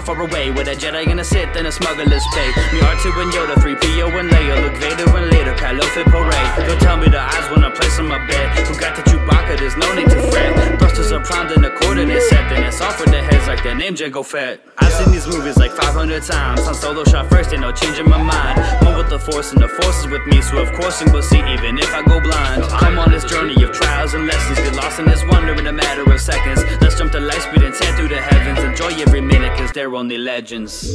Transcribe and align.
far, 0.00 0.16
far 0.16 0.24
away. 0.24 0.50
With 0.50 0.68
a 0.68 0.76
Jedi 0.76 1.06
and 1.08 1.20
a 1.20 1.24
Sith 1.24 1.56
and 1.56 1.66
a 1.66 1.72
smuggler's 1.72 2.24
pay. 2.34 2.48
Me 2.72 2.80
R2 2.80 3.22
and 3.22 3.32
Yoda, 3.32 3.54
3PO 3.54 4.20
and 4.20 4.30
Leia, 4.30 4.56
Luke 4.62 4.76
Vader 4.76 5.16
and 5.16 5.30
later, 5.30 5.54
Kylo 5.54 5.84
fit 5.94 6.06
parade. 6.06 6.68
Don't 6.68 6.80
tell 6.80 6.96
me 6.96 7.08
the 7.08 7.20
eyes 7.20 7.50
when 7.50 7.64
I 7.64 7.70
place 7.70 7.98
on 7.98 8.08
my 8.08 8.18
bed. 8.26 8.58
Who 8.66 8.78
got 8.78 8.96
the 8.96 9.02
Chewbacca? 9.02 9.58
There's 9.58 9.76
no 9.76 9.92
need 9.94 10.08
to 10.10 10.20
fret. 10.30 10.78
Thrusters 10.78 11.12
are 11.12 11.24
primed 11.24 11.52
and 11.52 11.64
the 11.64 11.70
coordinate 11.70 12.22
set. 12.22 12.48
Then 12.50 12.62
it's 12.64 12.80
off 12.80 13.00
with 13.00 13.10
the 13.10 13.22
heads 13.22 13.46
like 13.46 13.62
their 13.62 13.74
name 13.74 13.94
Jango 13.94 14.24
Fett. 14.24 14.60
I've 14.78 14.92
seen 14.92 15.12
these 15.12 15.26
movies 15.26 15.56
like 15.56 15.72
500 15.72 16.22
times. 16.22 16.64
Han 16.64 16.74
Solo 16.74 17.04
shot 17.04 17.28
first, 17.30 17.52
ain't 17.52 17.62
no 17.62 17.72
changing 17.72 18.08
my 18.08 18.22
mind. 18.22 18.60
One 18.84 18.96
with 18.96 19.10
the 19.10 19.18
force 19.18 19.52
and 19.52 19.62
the 19.62 19.68
force 19.68 20.00
is 20.00 20.06
with 20.06 20.26
me. 20.26 20.40
So 20.42 20.58
of 20.58 20.72
course 20.72 21.00
I'm 21.02 21.08
gonna 21.08 21.22
see 21.22 21.38
even 21.38 21.78
if 21.78 21.92
I 21.92 22.02
go 22.02 22.20
blind. 22.20 22.62
Come 22.62 22.98
on 22.98 23.10
this 23.10 23.24
journey 23.24 23.62
of 23.62 23.72
trials 23.72 24.14
and 24.14 24.26
lessons. 24.26 24.58
Get 24.58 24.74
lost 24.74 24.98
in 24.98 25.06
this 25.06 25.22
wonder 25.30 25.54
in 25.54 25.66
a 25.66 25.72
matter 25.72 26.10
of 26.10 26.20
seconds. 26.20 26.64
Let's 26.80 26.96
jump 26.96 27.12
to 27.12 27.20
light 27.20 27.42
speed 27.42 27.62
and 27.62 27.74
tear 27.74 27.92
through 27.96 28.08
the 28.08 28.20
heavens. 28.20 28.58
Enjoy 28.60 28.92
every 29.00 29.20
minute, 29.20 29.56
cause 29.58 29.72
they're 29.90 29.98
only 29.98 30.18
legends. 30.18 30.88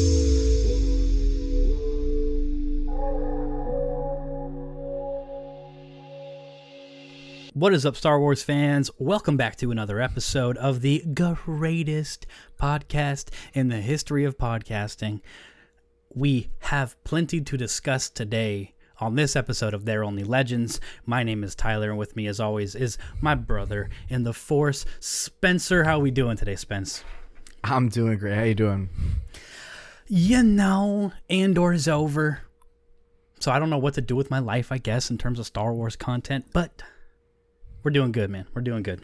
What 7.54 7.74
is 7.74 7.86
up, 7.86 7.96
Star 7.96 8.20
Wars 8.20 8.44
fans? 8.44 8.90
Welcome 8.98 9.38
back 9.38 9.58
to 9.58 9.72
another 9.72 10.00
episode 10.00 10.58
of 10.58 10.82
the 10.82 11.04
greatest 11.14 12.26
podcast 12.60 13.30
in 13.54 13.68
the 13.70 13.82
history 13.82 14.24
of 14.24 14.38
podcasting. 14.38 15.22
We 16.14 16.50
have 16.60 17.02
plenty 17.04 17.42
to 17.42 17.58
discuss 17.58 18.10
today 18.10 18.76
on 19.00 19.16
this 19.16 19.36
episode 19.36 19.74
of 19.74 19.84
They're 19.84 20.06
Only 20.06 20.24
Legends. 20.24 20.80
My 21.06 21.24
name 21.24 21.44
is 21.44 21.54
Tyler, 21.54 21.90
and 21.90 22.00
with 22.00 22.16
me, 22.16 22.28
as 22.28 22.40
always, 22.40 22.76
is 22.76 22.98
my 23.20 23.36
brother 23.36 23.90
in 24.08 24.24
the 24.24 24.34
Force, 24.34 24.86
Spencer. 25.02 25.84
How 25.84 25.98
are 25.98 26.02
we 26.02 26.12
doing 26.12 26.38
today, 26.38 26.56
Spence? 26.56 27.04
I'm 27.68 27.90
doing 27.90 28.18
great. 28.18 28.36
How 28.36 28.44
you 28.44 28.56
doing? 28.56 28.90
You 30.08 30.44
know, 30.44 31.12
Andor 31.30 31.74
is 31.74 31.88
over, 31.88 32.42
so 33.40 33.52
I 33.52 33.58
don't 33.60 33.70
know 33.70 33.78
what 33.78 33.96
to 33.96 34.02
do 34.02 34.16
with 34.16 34.30
my 34.30 34.40
life. 34.40 34.72
I 34.72 34.78
guess 34.78 35.10
in 35.10 35.18
terms 35.18 35.40
of 35.40 35.46
Star 35.46 35.74
Wars 35.74 35.96
content, 35.96 36.46
but 36.54 36.84
we're 37.84 37.92
doing 37.92 38.12
good, 38.12 38.30
man. 38.30 38.46
We're 38.54 38.62
doing 38.62 38.84
good. 38.84 39.02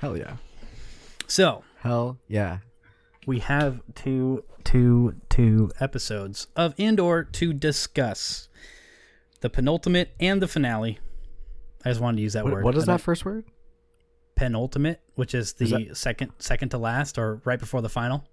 Hell 0.00 0.16
yeah. 0.16 0.36
So 1.26 1.62
Hell 1.80 2.18
yeah. 2.26 2.58
we 3.26 3.38
have 3.40 3.80
two, 3.94 4.44
two, 4.64 5.14
two 5.28 5.70
episodes 5.78 6.46
of 6.56 6.74
Andor 6.78 7.22
to 7.24 7.52
discuss. 7.52 8.48
The 9.42 9.48
penultimate 9.48 10.10
and 10.20 10.42
the 10.42 10.48
finale. 10.48 10.98
I 11.82 11.88
just 11.90 12.00
wanted 12.00 12.16
to 12.16 12.22
use 12.22 12.34
that 12.34 12.44
What, 12.44 12.52
word. 12.52 12.64
what 12.64 12.74
is 12.76 12.82
I 12.82 12.86
that 12.86 12.92
don't- 12.92 13.00
first 13.02 13.24
word? 13.24 13.44
Penultimate, 14.40 15.00
which 15.16 15.34
is 15.34 15.52
the 15.52 15.88
Is 15.90 15.98
second, 15.98 16.32
second 16.38 16.70
to 16.70 16.78
last, 16.78 17.18
or 17.18 17.42
right 17.44 17.60
before 17.60 17.82
the 17.82 17.90
final. 17.90 18.24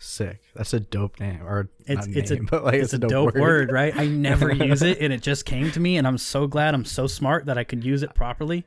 Sick. 0.00 0.40
That's 0.56 0.74
a 0.74 0.80
dope 0.80 1.20
name. 1.20 1.42
Or 1.46 1.68
It's 1.86 2.08
it's 2.08 2.32
name, 2.32 2.46
a 2.46 2.46
but 2.50 2.64
like 2.64 2.74
it's, 2.74 2.92
a 2.92 2.98
dope, 2.98 3.36
word. 3.36 3.70
right? 3.70 3.96
I 3.96 4.08
never 4.08 4.52
use 4.52 4.82
it, 4.82 4.98
and 5.00 5.12
it 5.12 5.22
just 5.22 5.44
came 5.44 5.70
to 5.70 5.78
me, 5.78 5.96
and 5.96 6.08
I'm 6.08 6.18
so 6.18 6.48
glad 6.48 6.74
I'm 6.74 6.84
so 6.84 7.06
smart 7.06 7.46
that 7.46 7.56
I 7.56 7.62
could 7.62 7.84
use 7.84 8.02
it 8.02 8.12
properly. 8.12 8.64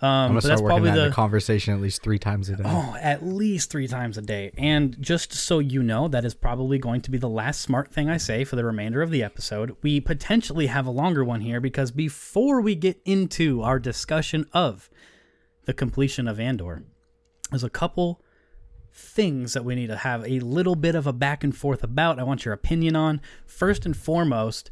Um, 0.00 0.08
I'm 0.08 0.28
gonna 0.30 0.40
start 0.40 0.50
that's 0.50 0.62
working 0.62 0.74
probably 0.78 0.90
that 0.90 0.98
in 0.98 1.08
the 1.10 1.14
conversation 1.14 1.74
at 1.74 1.80
least 1.80 2.02
three 2.02 2.18
times 2.18 2.48
a 2.48 2.56
day. 2.56 2.64
Oh, 2.66 2.96
at 3.00 3.24
least 3.24 3.70
three 3.70 3.86
times 3.86 4.18
a 4.18 4.22
day. 4.22 4.50
And 4.58 5.00
just 5.00 5.32
so 5.32 5.60
you 5.60 5.80
know, 5.84 6.08
that 6.08 6.24
is 6.24 6.34
probably 6.34 6.78
going 6.78 7.00
to 7.02 7.10
be 7.12 7.18
the 7.18 7.28
last 7.28 7.60
smart 7.60 7.92
thing 7.92 8.10
I 8.10 8.16
say 8.16 8.42
for 8.42 8.56
the 8.56 8.64
remainder 8.64 9.00
of 9.02 9.12
the 9.12 9.22
episode. 9.22 9.76
We 9.82 10.00
potentially 10.00 10.66
have 10.66 10.86
a 10.86 10.90
longer 10.90 11.22
one 11.24 11.42
here 11.42 11.60
because 11.60 11.92
before 11.92 12.60
we 12.60 12.74
get 12.74 13.00
into 13.04 13.62
our 13.62 13.78
discussion 13.78 14.46
of 14.52 14.90
the 15.64 15.74
completion 15.74 16.28
of 16.28 16.40
Andor, 16.40 16.82
there's 17.50 17.64
a 17.64 17.70
couple 17.70 18.20
things 18.94 19.54
that 19.54 19.64
we 19.64 19.74
need 19.74 19.86
to 19.88 19.96
have 19.96 20.24
a 20.26 20.40
little 20.40 20.74
bit 20.74 20.94
of 20.94 21.06
a 21.06 21.12
back 21.12 21.42
and 21.42 21.56
forth 21.56 21.82
about. 21.82 22.18
I 22.18 22.24
want 22.24 22.44
your 22.44 22.54
opinion 22.54 22.96
on. 22.96 23.20
First 23.46 23.86
and 23.86 23.96
foremost, 23.96 24.70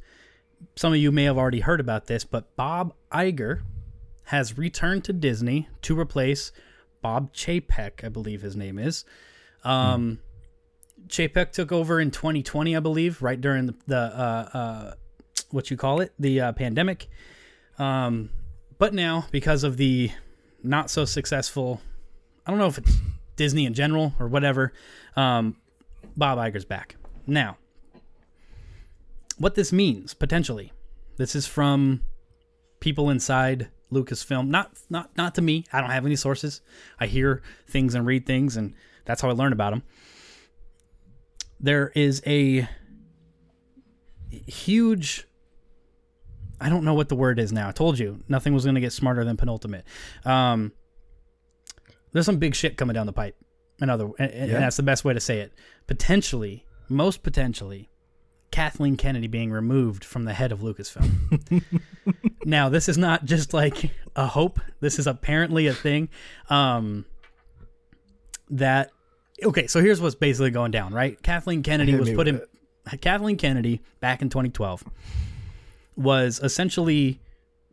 some 0.76 0.92
of 0.92 0.98
you 0.98 1.10
may 1.10 1.24
have 1.24 1.38
already 1.38 1.60
heard 1.60 1.80
about 1.80 2.06
this, 2.06 2.24
but 2.24 2.54
Bob 2.56 2.94
Iger 3.12 3.62
has 4.24 4.58
returned 4.58 5.04
to 5.04 5.12
Disney 5.12 5.68
to 5.82 5.98
replace 5.98 6.52
Bob 7.02 7.32
Chapek, 7.32 8.04
I 8.04 8.08
believe 8.08 8.42
his 8.42 8.56
name 8.56 8.78
is. 8.78 9.04
Um, 9.64 10.20
Chapek 11.08 11.52
took 11.52 11.72
over 11.72 11.98
in 12.00 12.10
2020, 12.10 12.76
I 12.76 12.80
believe, 12.80 13.22
right 13.22 13.40
during 13.40 13.66
the, 13.66 13.74
the 13.86 13.96
uh, 13.96 14.48
uh, 14.52 14.94
what 15.50 15.70
you 15.70 15.76
call 15.76 16.00
it, 16.00 16.12
the 16.18 16.40
uh, 16.40 16.52
pandemic. 16.52 17.08
Um, 17.78 18.30
but 18.78 18.94
now, 18.94 19.26
because 19.30 19.64
of 19.64 19.76
the 19.76 20.10
not 20.62 20.90
so 20.90 21.04
successful, 21.04 21.80
I 22.46 22.50
don't 22.50 22.58
know 22.58 22.66
if 22.66 22.78
it's 22.78 22.96
Disney 23.36 23.66
in 23.66 23.74
general 23.74 24.14
or 24.18 24.28
whatever, 24.28 24.72
um, 25.16 25.56
Bob 26.16 26.38
Iger's 26.38 26.64
back. 26.64 26.96
Now, 27.26 27.56
what 29.38 29.54
this 29.54 29.72
means 29.72 30.14
potentially, 30.14 30.72
this 31.16 31.34
is 31.34 31.46
from 31.46 32.02
people 32.80 33.10
inside 33.10 33.68
Lucasfilm. 33.92 34.48
Not 34.48 34.72
not 34.88 35.16
not 35.16 35.34
to 35.36 35.42
me. 35.42 35.64
I 35.72 35.80
don't 35.80 35.90
have 35.90 36.06
any 36.06 36.16
sources. 36.16 36.60
I 36.98 37.06
hear 37.06 37.42
things 37.68 37.94
and 37.94 38.06
read 38.06 38.26
things, 38.26 38.56
and 38.56 38.74
that's 39.04 39.20
how 39.20 39.28
I 39.28 39.32
learn 39.32 39.52
about 39.52 39.70
them. 39.70 39.82
There 41.58 41.92
is 41.94 42.22
a 42.26 42.68
huge. 44.30 45.26
I 46.60 46.68
don't 46.68 46.84
know 46.84 46.94
what 46.94 47.08
the 47.08 47.16
word 47.16 47.38
is 47.38 47.52
now. 47.52 47.68
I 47.68 47.72
told 47.72 47.98
you 47.98 48.20
nothing 48.28 48.52
was 48.52 48.64
going 48.64 48.74
to 48.74 48.80
get 48.80 48.92
smarter 48.92 49.24
than 49.24 49.36
penultimate. 49.36 49.84
Um, 50.24 50.72
there's 52.12 52.26
some 52.26 52.38
big 52.38 52.54
shit 52.54 52.76
coming 52.76 52.94
down 52.94 53.06
the 53.06 53.12
pipe. 53.12 53.36
Another, 53.80 54.10
and, 54.18 54.30
and 54.30 54.52
that's 54.52 54.76
the 54.76 54.82
best 54.82 55.04
way 55.04 55.14
to 55.14 55.20
say 55.20 55.40
it. 55.40 55.52
Potentially, 55.86 56.66
most 56.88 57.22
potentially, 57.22 57.88
Kathleen 58.50 58.96
Kennedy 58.96 59.26
being 59.26 59.50
removed 59.50 60.04
from 60.04 60.24
the 60.24 60.34
head 60.34 60.52
of 60.52 60.60
Lucasfilm. 60.60 61.62
now, 62.44 62.68
this 62.68 62.88
is 62.88 62.98
not 62.98 63.24
just 63.24 63.54
like 63.54 63.90
a 64.14 64.26
hope. 64.26 64.60
This 64.80 64.98
is 64.98 65.06
apparently 65.06 65.66
a 65.66 65.72
thing. 65.72 66.10
Um, 66.50 67.06
that 68.50 68.90
okay. 69.42 69.66
So 69.66 69.80
here's 69.80 70.00
what's 70.00 70.16
basically 70.16 70.50
going 70.50 70.72
down. 70.72 70.92
Right, 70.92 71.20
Kathleen 71.22 71.62
Kennedy 71.62 71.94
was 71.94 72.10
put 72.10 72.28
in. 72.28 72.34
with 72.34 73.00
Kathleen 73.00 73.36
Kennedy 73.36 73.80
back 74.00 74.20
in 74.20 74.28
2012 74.28 74.84
was 76.00 76.40
essentially, 76.42 77.20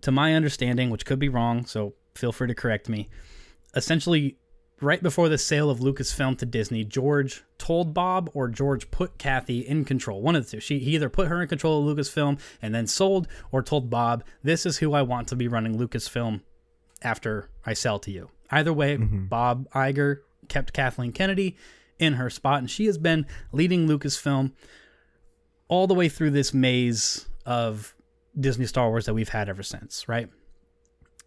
to 0.02 0.12
my 0.12 0.34
understanding, 0.36 0.90
which 0.90 1.06
could 1.06 1.20
be 1.20 1.30
wrong, 1.30 1.66
so 1.66 1.94
feel 2.16 2.32
free 2.32 2.48
to 2.48 2.56
correct 2.56 2.90
me. 2.90 3.10
Essentially, 3.76 4.38
right 4.82 5.02
before 5.02 5.30
the 5.30 5.38
sale 5.38 5.70
of 5.70 5.80
Lucasfilm 5.80 6.38
to 6.38 6.46
Disney, 6.46 6.84
George 6.84 7.44
told 7.58 7.94
Bob 7.94 8.30
or 8.34 8.48
George 8.48 8.92
put 8.92 9.18
Kathy 9.18 9.60
in 9.60 9.86
control. 9.86 10.22
One 10.22 10.36
of 10.36 10.46
the 10.46 10.52
two. 10.52 10.60
She 10.60 10.80
he 10.80 10.96
either 10.96 11.10
put 11.10 11.28
her 11.28 11.42
in 11.42 11.48
control 11.48 11.88
of 11.88 11.98
Lucasfilm 11.98 12.40
and 12.62 12.76
then 12.76 12.88
sold, 12.88 13.28
or 13.52 13.64
told 13.64 13.90
Bob, 13.90 14.24
"This 14.44 14.66
is 14.66 14.78
who 14.78 14.94
I 14.94 15.02
want 15.02 15.28
to 15.30 15.36
be 15.36 15.48
running 15.48 15.78
Lucasfilm 15.78 16.42
after 17.02 17.50
I 17.66 17.74
sell 17.74 18.00
to 18.00 18.12
you." 18.12 18.30
Either 18.52 18.74
way, 18.74 18.98
mm-hmm. 18.98 19.26
Bob 19.26 19.70
Iger 19.72 20.20
kept 20.48 20.74
Kathleen 20.74 21.12
Kennedy 21.12 21.58
in 22.00 22.14
her 22.14 22.30
spot, 22.30 22.60
and 22.60 22.70
she 22.70 22.86
has 22.86 22.98
been 22.98 23.26
leading 23.52 23.88
Lucasfilm 23.88 24.52
all 25.68 25.88
the 25.88 25.94
way 25.94 26.08
through 26.08 26.32
this 26.32 26.54
maze 26.54 27.28
of 27.46 27.94
Disney 28.40 28.66
Star 28.66 28.90
Wars 28.90 29.06
that 29.06 29.14
we've 29.14 29.30
had 29.30 29.50
ever 29.50 29.64
since. 29.64 30.08
Right 30.08 30.30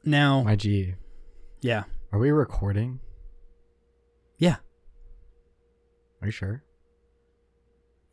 now, 0.05 0.43
My 0.43 0.57
G. 0.57 0.95
yeah, 1.61 1.85
Are 2.13 2.19
we 2.19 2.31
recording? 2.31 3.01
yeah. 4.39 4.57
Are 6.23 6.29
you 6.29 6.33
sure? 6.33 6.63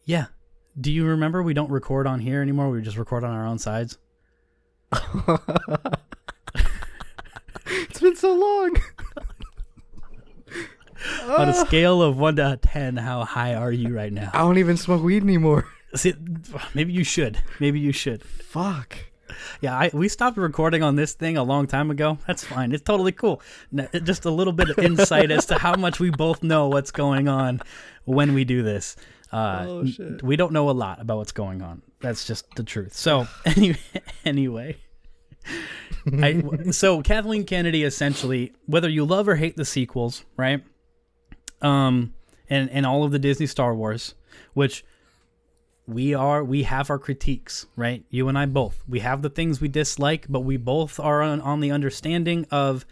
Yeah. 0.06 0.28
Do 0.80 0.92
you 0.92 1.06
remember 1.06 1.44
we 1.44 1.54
don't 1.54 1.72
record 1.72 2.08
on 2.08 2.20
here 2.20 2.42
anymore? 2.42 2.70
We 2.70 2.82
just 2.82 2.98
record 2.98 3.24
on 3.24 3.32
our 3.32 3.46
own 3.46 3.60
sides. 3.60 3.98
It's 7.98 8.04
been 8.04 8.16
so 8.16 8.32
long. 8.32 8.78
On 11.24 11.50
a 11.50 11.52
ah. 11.52 11.66
scale 11.66 12.02
of 12.02 12.18
1 12.18 12.36
to 12.36 12.60
10, 12.62 12.98
how 12.98 13.24
high 13.24 13.56
are 13.56 13.72
you 13.72 13.96
right 13.96 14.14
now? 14.14 14.30
I 14.36 14.40
don't 14.40 14.60
even 14.60 14.78
smoke 14.78 15.02
weed 15.02 15.24
anymore. 15.24 15.68
See, 15.98 16.14
maybe 16.74 16.94
you 16.94 17.04
should. 17.04 17.42
Maybe 17.60 17.80
you 17.80 17.92
should. 17.92 18.24
Fuck. 18.24 18.98
Yeah, 19.62 19.76
I, 19.78 19.90
we 19.94 20.08
stopped 20.08 20.38
recording 20.38 20.84
on 20.84 20.96
this 20.96 21.14
thing 21.14 21.38
a 21.38 21.44
long 21.44 21.68
time 21.68 21.92
ago. 21.92 22.18
That's 22.28 22.44
fine. 22.44 22.72
It's 22.72 22.84
totally 22.84 23.12
cool. 23.12 23.42
Just 24.04 24.26
a 24.26 24.32
little 24.32 24.54
bit 24.54 24.70
of 24.70 24.80
insight 24.80 25.32
as 25.32 25.46
to 25.48 25.56
how 25.58 25.76
much 25.76 26.00
we 26.00 26.10
both 26.10 26.44
know 26.44 26.70
what's 26.70 26.92
going 26.92 27.28
on 27.28 27.62
when 28.06 28.34
we 28.34 28.46
do 28.46 28.64
this. 28.64 28.96
Uh, 29.32 29.66
Oh, 29.68 29.86
shit. 29.86 30.24
We 30.24 30.38
don't 30.38 30.54
know 30.54 30.70
a 30.70 30.72
lot 30.72 31.02
about 31.02 31.18
what's 31.18 31.34
going 31.34 31.62
on. 31.62 31.82
That's 32.00 32.26
just 32.26 32.46
the 32.56 32.64
truth. 32.64 32.94
So 32.94 33.28
anyway, 33.46 33.78
anyway. 34.24 34.78
I, 36.22 36.72
so 36.72 37.02
Kathleen 37.02 37.44
Kennedy 37.46 37.84
essentially, 37.84 38.54
whether 38.66 38.90
you 38.90 39.06
love 39.06 39.28
or 39.28 39.36
hate 39.36 39.56
the 39.58 39.66
sequels, 39.66 40.24
right? 40.36 40.64
Um, 41.62 42.14
and 42.50 42.70
and 42.70 42.86
all 42.86 43.04
of 43.04 43.12
the 43.12 43.20
Disney 43.20 43.48
Star 43.48 43.74
Wars, 43.76 44.14
which 44.54 44.86
we 45.88 46.14
are 46.14 46.44
we 46.44 46.64
have 46.64 46.90
our 46.90 47.00
critiques, 47.00 47.66
right? 47.78 48.04
You 48.10 48.28
and 48.28 48.38
I 48.38 48.46
both. 48.46 48.84
We 48.88 49.00
have 49.00 49.22
the 49.22 49.30
things 49.30 49.62
we 49.62 49.70
dislike, 49.70 50.26
but 50.28 50.42
we 50.42 50.58
both 50.58 51.00
are 51.00 51.22
on, 51.22 51.40
on 51.42 51.62
the 51.62 51.72
understanding 51.72 52.46
of 52.52 52.86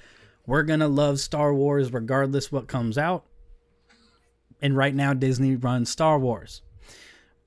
we're 0.47 0.63
gonna 0.63 0.87
love 0.87 1.19
Star 1.19 1.53
Wars 1.53 1.91
regardless 1.91 2.51
what 2.51 2.67
comes 2.67 2.97
out. 2.97 3.25
and 4.61 4.77
right 4.77 4.95
now 4.95 5.13
Disney 5.13 5.55
runs 5.55 5.89
Star 5.89 6.17
Wars. 6.17 6.61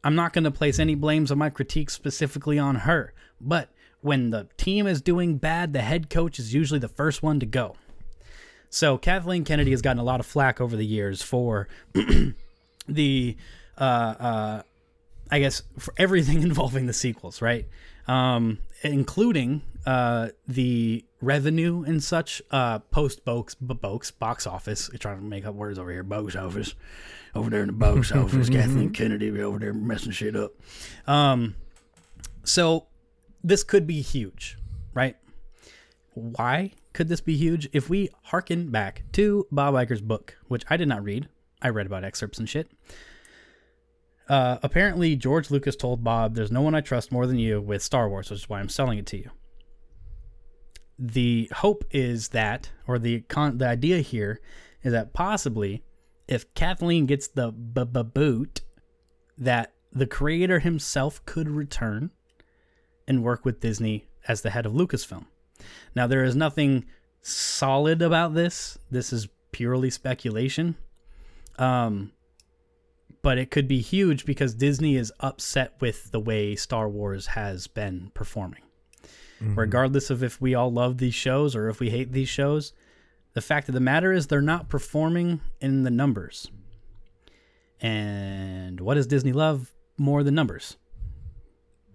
I'm 0.04 0.14
not 0.14 0.34
to 0.34 0.50
place 0.50 0.78
any 0.78 0.94
blames 0.94 1.30
of 1.30 1.38
my 1.38 1.50
critique 1.50 1.90
specifically 1.90 2.58
on 2.58 2.76
her, 2.76 3.14
but 3.40 3.70
when 4.00 4.30
the 4.30 4.46
team 4.56 4.86
is 4.86 5.00
doing 5.00 5.38
bad, 5.38 5.72
the 5.72 5.80
head 5.80 6.10
coach 6.10 6.38
is 6.38 6.54
usually 6.54 6.78
the 6.78 6.88
first 6.88 7.22
one 7.22 7.40
to 7.40 7.46
go. 7.46 7.74
So 8.70 8.98
Kathleen 8.98 9.44
Kennedy 9.44 9.70
has 9.72 9.82
gotten 9.82 9.98
a 9.98 10.04
lot 10.04 10.20
of 10.20 10.26
flack 10.26 10.60
over 10.60 10.76
the 10.76 10.86
years 10.86 11.22
for 11.22 11.66
the, 12.88 13.36
uh, 13.76 13.80
uh, 13.80 14.62
I 15.30 15.40
guess, 15.40 15.62
for 15.78 15.94
everything 15.96 16.42
involving 16.50 16.86
the 16.86 16.92
sequels, 16.92 17.42
right? 17.42 17.66
Um, 18.06 18.58
including 18.82 19.62
uh, 19.86 20.28
the 20.46 21.04
revenue 21.20 21.82
and 21.82 22.02
such 22.02 22.40
uh, 22.50 22.78
post 22.78 23.24
box 23.24 23.54
box 23.54 24.10
box 24.10 24.46
office. 24.46 24.88
You're 24.92 24.98
trying 24.98 25.18
to 25.18 25.24
make 25.24 25.46
up 25.46 25.54
words 25.54 25.78
over 25.78 25.90
here. 25.90 26.02
Box 26.02 26.36
office, 26.36 26.74
over 27.34 27.50
there 27.50 27.62
in 27.62 27.68
the 27.68 27.72
box 27.72 28.12
office. 28.12 28.48
Kathleen 28.48 28.90
Kennedy 28.90 29.30
be 29.30 29.42
over 29.42 29.58
there 29.58 29.72
messing 29.72 30.12
shit 30.12 30.36
up. 30.36 30.52
Um, 31.06 31.54
so 32.44 32.86
this 33.42 33.62
could 33.62 33.86
be 33.86 34.00
huge, 34.00 34.58
right? 34.94 35.16
Why 36.14 36.72
could 36.92 37.08
this 37.08 37.20
be 37.20 37.36
huge? 37.36 37.68
If 37.72 37.88
we 37.88 38.10
harken 38.24 38.70
back 38.70 39.04
to 39.12 39.46
Bob 39.52 39.74
Iger's 39.74 40.00
book, 40.00 40.36
which 40.48 40.64
I 40.68 40.76
did 40.76 40.88
not 40.88 41.04
read, 41.04 41.28
I 41.62 41.68
read 41.68 41.86
about 41.86 42.04
excerpts 42.04 42.38
and 42.38 42.48
shit. 42.48 42.70
Uh, 44.28 44.58
apparently, 44.62 45.16
George 45.16 45.50
Lucas 45.50 45.74
told 45.74 46.04
Bob, 46.04 46.34
"There's 46.34 46.52
no 46.52 46.60
one 46.60 46.74
I 46.74 46.80
trust 46.80 47.10
more 47.10 47.26
than 47.26 47.38
you 47.38 47.60
with 47.60 47.82
Star 47.82 48.08
Wars, 48.08 48.30
which 48.30 48.40
is 48.40 48.48
why 48.48 48.60
I'm 48.60 48.68
selling 48.68 48.98
it 48.98 49.06
to 49.06 49.16
you." 49.16 49.30
The 50.98 51.48
hope 51.54 51.84
is 51.90 52.28
that, 52.28 52.70
or 52.86 52.98
the 52.98 53.20
con- 53.22 53.58
the 53.58 53.66
idea 53.66 54.00
here 54.00 54.40
is 54.82 54.92
that 54.92 55.14
possibly, 55.14 55.82
if 56.26 56.52
Kathleen 56.54 57.06
gets 57.06 57.28
the 57.28 57.50
boot, 57.52 58.60
that 59.38 59.72
the 59.92 60.06
creator 60.06 60.58
himself 60.58 61.24
could 61.24 61.48
return 61.48 62.10
and 63.06 63.24
work 63.24 63.44
with 63.44 63.60
Disney 63.60 64.08
as 64.26 64.42
the 64.42 64.50
head 64.50 64.66
of 64.66 64.72
Lucasfilm. 64.72 65.24
Now, 65.94 66.06
there 66.06 66.24
is 66.24 66.36
nothing 66.36 66.84
solid 67.22 68.02
about 68.02 68.34
this. 68.34 68.76
This 68.90 69.12
is 69.12 69.28
purely 69.52 69.88
speculation. 69.88 70.76
Um, 71.58 72.12
but 73.28 73.36
it 73.36 73.50
could 73.50 73.68
be 73.68 73.82
huge 73.82 74.24
because 74.24 74.54
Disney 74.54 74.96
is 74.96 75.12
upset 75.20 75.74
with 75.80 76.12
the 76.12 76.18
way 76.18 76.56
Star 76.56 76.88
Wars 76.88 77.26
has 77.26 77.66
been 77.66 78.10
performing. 78.14 78.62
Mm-hmm. 79.42 79.54
Regardless 79.54 80.08
of 80.08 80.22
if 80.22 80.40
we 80.40 80.54
all 80.54 80.72
love 80.72 80.96
these 80.96 81.12
shows 81.12 81.54
or 81.54 81.68
if 81.68 81.78
we 81.78 81.90
hate 81.90 82.12
these 82.12 82.30
shows, 82.30 82.72
the 83.34 83.42
fact 83.42 83.68
of 83.68 83.74
the 83.74 83.80
matter 83.80 84.14
is 84.14 84.28
they're 84.28 84.40
not 84.40 84.70
performing 84.70 85.42
in 85.60 85.82
the 85.82 85.90
numbers. 85.90 86.50
And 87.82 88.80
what 88.80 88.94
does 88.94 89.06
Disney 89.06 89.32
love 89.32 89.74
more 89.98 90.22
than 90.22 90.34
numbers? 90.34 90.78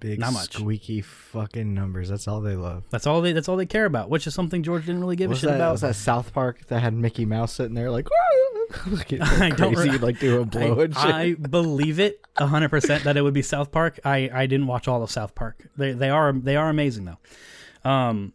Big 0.03 0.19
Not 0.19 0.33
much. 0.33 0.51
squeaky 0.55 0.99
fucking 0.99 1.73
numbers. 1.73 2.09
That's 2.09 2.27
all 2.27 2.41
they 2.41 2.57
love. 2.57 2.83
That's 2.89 3.07
all 3.07 3.21
they 3.21 3.31
that's 3.31 3.47
all 3.47 3.55
they 3.55 3.65
care 3.65 3.85
about, 3.85 4.09
which 4.09 4.27
is 4.27 4.33
something 4.33 4.61
George 4.61 4.85
didn't 4.85 4.99
really 4.99 5.15
give 5.15 5.29
was 5.29 5.37
a 5.39 5.41
shit 5.41 5.49
that, 5.51 5.55
about. 5.55 5.71
was 5.71 5.79
that 5.81 5.95
South 5.95 6.33
Park 6.33 6.67
that 6.67 6.81
had 6.81 6.93
Mickey 6.93 7.23
Mouse 7.23 7.53
sitting 7.53 7.73
there 7.73 7.89
like, 7.89 8.09
looking 8.87 9.21
I 9.21 9.51
don't 9.51 9.73
crazy, 9.73 9.91
re- 9.91 9.97
like 9.99 10.19
do 10.19 10.41
a 10.41 10.45
blow 10.45 10.81
I, 10.81 10.83
and 10.83 10.93
shit? 10.93 11.05
I 11.05 11.33
believe 11.49 12.01
it 12.01 12.19
hundred 12.37 12.67
percent 12.67 13.05
that 13.05 13.15
it 13.15 13.21
would 13.21 13.33
be 13.33 13.41
South 13.41 13.71
Park. 13.71 13.97
I, 14.03 14.29
I 14.33 14.45
didn't 14.45 14.67
watch 14.67 14.89
all 14.89 15.01
of 15.01 15.09
South 15.09 15.35
Park. 15.35 15.69
They 15.77 15.93
they 15.93 16.09
are 16.09 16.33
they 16.33 16.57
are 16.57 16.67
amazing 16.67 17.05
though. 17.05 17.89
Um, 17.89 18.33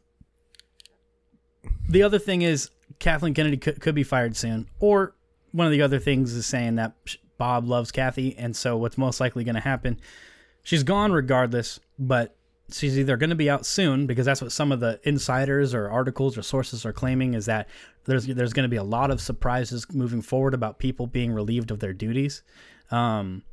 the 1.86 2.02
other 2.02 2.18
thing 2.18 2.40
is 2.40 2.70
Kathleen 2.98 3.34
Kennedy 3.34 3.58
could, 3.58 3.78
could 3.82 3.94
be 3.94 4.04
fired 4.04 4.38
soon, 4.38 4.68
or 4.80 5.14
one 5.52 5.66
of 5.66 5.72
the 5.72 5.82
other 5.82 5.98
things 5.98 6.32
is 6.32 6.46
saying 6.46 6.76
that 6.76 6.94
Bob 7.36 7.68
loves 7.68 7.92
Kathy, 7.92 8.34
and 8.38 8.56
so 8.56 8.78
what's 8.78 8.96
most 8.96 9.20
likely 9.20 9.44
going 9.44 9.54
to 9.54 9.60
happen? 9.60 10.00
She's 10.68 10.82
gone 10.82 11.12
regardless, 11.12 11.80
but 11.98 12.36
she's 12.70 12.98
either 12.98 13.16
going 13.16 13.30
to 13.30 13.36
be 13.36 13.48
out 13.48 13.64
soon 13.64 14.06
because 14.06 14.26
that's 14.26 14.42
what 14.42 14.52
some 14.52 14.70
of 14.70 14.80
the 14.80 15.00
insiders 15.02 15.72
or 15.72 15.88
articles 15.88 16.36
or 16.36 16.42
sources 16.42 16.84
are 16.84 16.92
claiming 16.92 17.32
is 17.32 17.46
that 17.46 17.70
there's 18.04 18.26
there's 18.26 18.52
going 18.52 18.64
to 18.64 18.68
be 18.68 18.76
a 18.76 18.82
lot 18.82 19.10
of 19.10 19.18
surprises 19.18 19.86
moving 19.94 20.20
forward 20.20 20.52
about 20.52 20.78
people 20.78 21.06
being 21.06 21.32
relieved 21.32 21.70
of 21.70 21.78
their 21.78 21.94
duties, 21.94 22.42
um, 22.90 23.44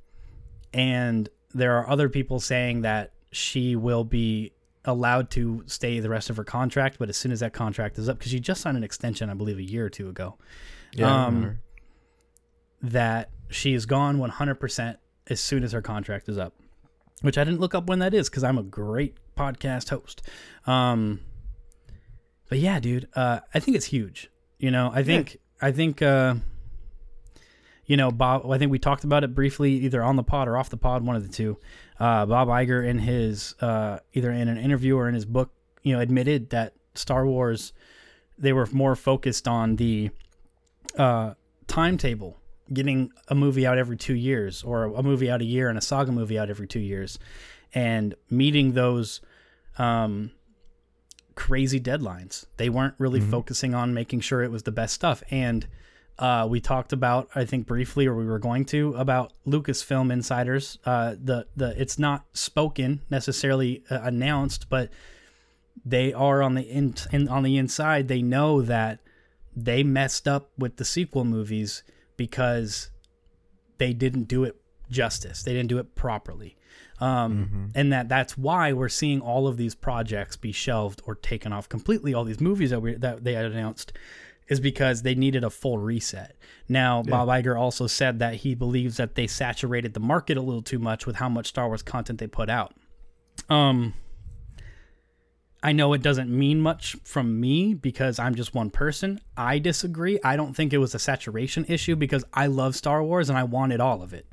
and 0.73 1.29
there 1.53 1.77
are 1.77 1.89
other 1.89 2.09
people 2.09 2.41
saying 2.41 2.81
that 2.81 3.13
she 3.31 3.77
will 3.77 4.03
be 4.03 4.51
allowed 4.83 5.29
to 5.29 5.63
stay 5.67 6.01
the 6.01 6.09
rest 6.09 6.29
of 6.29 6.35
her 6.35 6.43
contract, 6.43 6.97
but 6.99 7.07
as 7.07 7.15
soon 7.15 7.31
as 7.31 7.39
that 7.39 7.53
contract 7.53 7.97
is 7.97 8.09
up, 8.09 8.17
because 8.17 8.33
she 8.33 8.41
just 8.41 8.59
signed 8.59 8.75
an 8.75 8.83
extension, 8.83 9.29
I 9.29 9.35
believe, 9.35 9.57
a 9.57 9.63
year 9.63 9.85
or 9.85 9.89
two 9.89 10.09
ago, 10.09 10.35
Yeah, 10.91 11.27
um, 11.27 11.59
that 12.81 13.29
she 13.49 13.73
is 13.73 13.85
gone 13.85 14.17
100% 14.17 14.97
as 15.27 15.39
soon 15.39 15.63
as 15.63 15.71
her 15.71 15.81
contract 15.81 16.27
is 16.27 16.37
up 16.37 16.53
which 17.21 17.37
i 17.37 17.43
didn't 17.43 17.59
look 17.59 17.73
up 17.75 17.87
when 17.87 17.99
that 17.99 18.13
is 18.13 18.29
because 18.29 18.43
i'm 18.43 18.57
a 18.57 18.63
great 18.63 19.17
podcast 19.35 19.89
host. 19.89 20.21
Um 20.65 21.19
but 22.49 22.59
yeah 22.59 22.79
dude 22.79 23.07
uh 23.15 23.39
i 23.53 23.59
think 23.59 23.75
it's 23.75 23.85
huge 23.87 24.29
you 24.57 24.71
know? 24.71 24.91
I 24.93 25.03
think 25.03 25.37
i 25.61 25.71
think 25.71 26.01
uh 26.01 26.35
you 27.85 27.97
know 27.97 28.11
bob 28.11 28.49
i 28.49 28.57
think 28.57 28.71
we 28.71 28.79
talked 28.79 29.03
about 29.03 29.23
it 29.23 29.35
briefly 29.35 29.73
either 29.73 30.01
on 30.01 30.15
the 30.15 30.23
pod 30.23 30.47
or 30.47 30.57
off 30.57 30.69
the 30.69 30.77
pod 30.77 31.03
one 31.05 31.15
of 31.15 31.23
the 31.27 31.33
two. 31.33 31.57
Uh 31.99 32.25
bob 32.25 32.47
Iger 32.47 32.87
in 32.87 32.99
his 32.99 33.55
uh 33.61 33.99
either 34.13 34.31
in 34.31 34.47
an 34.47 34.57
interview 34.57 34.97
or 34.97 35.07
in 35.07 35.13
his 35.13 35.25
book 35.25 35.51
you 35.83 35.93
know 35.93 35.99
admitted 35.99 36.49
that 36.51 36.73
star 36.95 37.25
wars 37.25 37.73
they 38.37 38.53
were 38.53 38.67
more 38.71 38.95
focused 38.95 39.47
on 39.47 39.75
the 39.75 40.09
uh 40.97 41.33
timetable 41.67 42.37
getting 42.73 43.11
a 43.27 43.35
movie 43.35 43.65
out 43.65 43.77
every 43.77 43.97
two 43.97 44.15
years 44.15 44.63
or 44.63 44.85
a 44.85 45.03
movie 45.03 45.29
out 45.29 45.41
a 45.41 45.45
year 45.45 45.69
and 45.69 45.77
a 45.77 45.81
saga 45.81 46.11
movie 46.11 46.39
out 46.39 46.49
every 46.49 46.67
two 46.67 46.79
years 46.79 47.19
and 47.73 48.15
meeting 48.29 48.73
those 48.73 49.21
um, 49.77 50.31
crazy 51.35 51.79
deadlines. 51.79 52.45
They 52.57 52.69
weren't 52.69 52.95
really 52.97 53.19
focusing 53.19 53.75
on 53.75 53.93
making 53.93 54.21
sure 54.21 54.41
it 54.41 54.51
was 54.51 54.63
the 54.63 54.71
best 54.71 54.93
stuff. 54.93 55.21
And 55.29 55.67
uh, 56.17 56.47
we 56.49 56.61
talked 56.61 56.93
about, 56.93 57.29
I 57.35 57.43
think 57.43 57.67
briefly, 57.67 58.07
or 58.07 58.15
we 58.15 58.25
were 58.25 58.39
going 58.39 58.65
to, 58.65 58.93
about 58.95 59.33
Lucasfilm 59.45 60.11
insiders. 60.11 60.79
Uh, 60.85 61.15
the 61.21 61.45
the 61.57 61.79
it's 61.79 61.99
not 61.99 62.25
spoken 62.31 63.01
necessarily 63.09 63.83
uh, 63.89 63.99
announced, 64.01 64.69
but 64.69 64.89
they 65.85 66.13
are 66.13 66.41
on 66.41 66.55
the 66.55 66.61
in, 66.61 66.95
in 67.11 67.27
on 67.27 67.43
the 67.43 67.57
inside. 67.57 68.07
They 68.07 68.21
know 68.21 68.61
that 68.61 68.99
they 69.53 69.83
messed 69.83 70.25
up 70.25 70.51
with 70.57 70.77
the 70.77 70.85
sequel 70.85 71.25
movies 71.25 71.83
because 72.17 72.89
they 73.77 73.93
didn't 73.93 74.23
do 74.23 74.43
it 74.43 74.55
justice. 74.89 75.43
They 75.43 75.53
didn't 75.53 75.69
do 75.69 75.77
it 75.77 75.95
properly. 75.95 76.57
Um, 76.99 77.71
And 77.75 77.91
that 77.91 78.07
that's 78.07 78.37
why 78.37 78.71
we're 78.71 78.89
seeing 78.89 79.19
all 79.19 79.47
of 79.47 79.57
these 79.57 79.75
projects 79.75 80.37
be 80.37 80.51
shelved 80.51 81.01
or 81.05 81.15
taken 81.15 81.51
off 81.51 81.67
completely. 81.67 82.13
All 82.13 82.23
these 82.23 82.39
movies 82.39 82.69
that 82.69 82.81
we 82.81 82.93
that 82.95 83.23
they 83.23 83.33
had 83.33 83.45
announced 83.45 83.91
is 84.47 84.59
because 84.59 85.01
they 85.01 85.15
needed 85.15 85.43
a 85.43 85.49
full 85.49 85.77
reset. 85.79 86.35
Now, 86.69 87.01
Bob 87.01 87.27
Iger 87.27 87.59
also 87.59 87.87
said 87.87 88.19
that 88.19 88.35
he 88.35 88.53
believes 88.53 88.97
that 88.97 89.15
they 89.15 89.25
saturated 89.27 89.93
the 89.95 89.99
market 89.99 90.37
a 90.37 90.41
little 90.41 90.61
too 90.61 90.77
much 90.79 91.05
with 91.07 91.15
how 91.15 91.27
much 91.29 91.47
Star 91.47 91.67
Wars 91.67 91.81
content 91.81 92.19
they 92.19 92.27
put 92.27 92.49
out. 92.49 92.75
Um, 93.49 93.95
I 95.67 95.71
know 95.71 95.93
it 95.93 96.01
doesn't 96.03 96.29
mean 96.29 96.61
much 96.61 96.95
from 97.03 97.39
me 97.39 97.73
because 97.73 98.19
I'm 98.19 98.35
just 98.35 98.53
one 98.53 98.69
person. 98.69 99.19
I 99.35 99.57
disagree. 99.59 100.19
I 100.23 100.35
don't 100.35 100.53
think 100.55 100.73
it 100.73 100.77
was 100.77 100.93
a 100.93 100.99
saturation 100.99 101.65
issue 101.67 101.95
because 101.95 102.23
I 102.33 102.45
love 102.47 102.75
Star 102.75 103.01
Wars 103.03 103.29
and 103.29 103.37
I 103.37 103.43
wanted 103.45 103.79
all 103.81 104.03
of 104.03 104.13
it. 104.13 104.27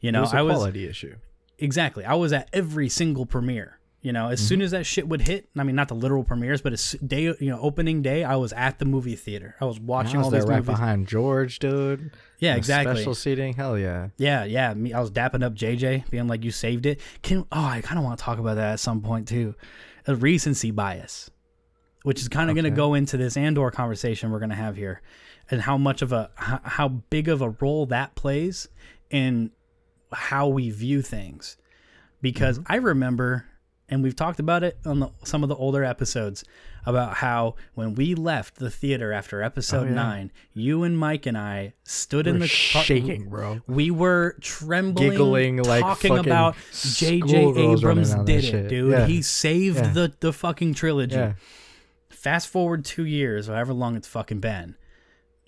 You 0.00 0.08
It 0.08 0.12
know, 0.12 0.22
was 0.22 0.32
a 0.32 0.38
I 0.38 0.42
was 0.42 0.54
quality 0.56 0.86
issue. 0.88 1.16
exactly. 1.58 2.04
I 2.04 2.14
was 2.14 2.32
at 2.32 2.48
every 2.52 2.88
single 2.88 3.26
premiere. 3.26 3.74
You 4.00 4.12
know, 4.12 4.28
as 4.28 4.38
Mm-hmm. 4.40 4.46
soon 4.48 4.62
as 4.62 4.70
that 4.70 4.86
shit 4.86 5.08
would 5.08 5.22
hit, 5.22 5.48
I 5.58 5.64
mean, 5.64 5.74
not 5.74 5.88
the 5.88 5.94
literal 5.96 6.22
premieres, 6.22 6.62
but 6.62 6.72
as 6.72 6.92
day, 7.04 7.22
you 7.24 7.36
know, 7.50 7.58
opening 7.60 8.00
day, 8.00 8.22
I 8.22 8.36
was 8.36 8.52
at 8.52 8.78
the 8.78 8.84
movie 8.84 9.16
theater. 9.16 9.56
I 9.60 9.64
was 9.64 9.80
watching 9.80 10.14
I 10.14 10.18
was 10.18 10.26
all 10.26 10.30
these 10.30 10.44
right 10.44 10.56
movies. 10.64 10.66
behind 10.66 11.08
George, 11.08 11.58
dude. 11.58 12.12
Yeah, 12.38 12.54
exactly. 12.54 12.94
Special 12.94 13.14
seating, 13.16 13.54
hell 13.54 13.76
yeah. 13.76 14.08
Yeah, 14.16 14.44
yeah. 14.44 14.72
Me, 14.72 14.92
I 14.92 15.00
was 15.00 15.10
dapping 15.10 15.42
up 15.42 15.52
JJ, 15.54 16.08
being 16.10 16.28
like, 16.28 16.44
"You 16.44 16.52
saved 16.52 16.86
it." 16.86 17.00
Can 17.22 17.40
oh, 17.50 17.64
I 17.64 17.80
kind 17.80 17.98
of 17.98 18.04
want 18.04 18.18
to 18.20 18.24
talk 18.24 18.38
about 18.38 18.54
that 18.54 18.74
at 18.74 18.80
some 18.80 19.02
point 19.02 19.26
too. 19.26 19.56
A 20.08 20.16
recency 20.16 20.72
bias, 20.72 21.30
which 22.02 22.20
is 22.20 22.28
kind 22.28 22.50
of 22.50 22.56
going 22.56 22.64
to 22.64 22.70
go 22.70 22.94
into 22.94 23.16
this 23.16 23.36
Andor 23.36 23.70
conversation 23.70 24.30
we're 24.30 24.40
going 24.40 24.48
to 24.48 24.56
have 24.56 24.74
here, 24.74 25.02
and 25.50 25.60
how 25.60 25.78
much 25.78 26.02
of 26.02 26.12
a 26.12 26.30
how, 26.34 26.88
big 26.88 27.28
of 27.28 27.42
a 27.42 27.50
role 27.50 27.86
that 27.86 28.14
plays 28.14 28.68
in 29.10 29.52
how 30.10 30.48
we 30.48 30.70
view 30.70 31.02
things. 31.02 31.56
Because 32.22 32.58
mm-hmm. 32.58 32.72
I 32.72 32.76
remember, 32.76 33.44
and 33.88 34.02
we've 34.02 34.16
talked 34.16 34.40
about 34.40 34.64
it 34.64 34.78
on 34.84 34.98
the, 35.00 35.10
some 35.24 35.42
of 35.42 35.50
the 35.50 35.56
older 35.56 35.84
episodes 35.84 36.42
about 36.88 37.14
how 37.18 37.54
when 37.74 37.94
we 37.94 38.14
left 38.14 38.56
the 38.56 38.70
theater 38.70 39.12
after 39.12 39.42
episode 39.42 39.88
yeah. 39.88 39.94
nine, 39.94 40.32
you 40.54 40.82
and 40.84 40.98
Mike 40.98 41.26
and 41.26 41.36
I 41.36 41.74
stood 41.84 42.26
in 42.26 42.36
We're 42.36 42.46
the 42.46 42.70
car- 42.72 42.82
shaking, 42.82 43.28
bro. 43.28 43.60
we 43.66 43.90
were 43.90 44.36
trembling, 44.40 45.10
Giggling 45.10 45.56
like 45.62 45.82
talking 45.82 46.16
about 46.18 46.56
J.J. 46.72 47.54
Abrams 47.56 48.14
did 48.24 48.44
it, 48.44 48.68
dude. 48.68 48.90
Yeah. 48.92 49.06
He 49.06 49.22
saved 49.22 49.76
Yeah. 49.76 49.92
the 49.92 50.12
the 50.20 50.32
fucking 50.32 50.74
trilogy. 50.74 51.34
Fast 52.08 52.48
forward 52.48 52.84
two 52.84 53.04
years, 53.06 53.46
however 53.46 53.72
long 53.72 53.94
it's 53.94 54.08
fucking 54.08 54.40
been. 54.40 54.74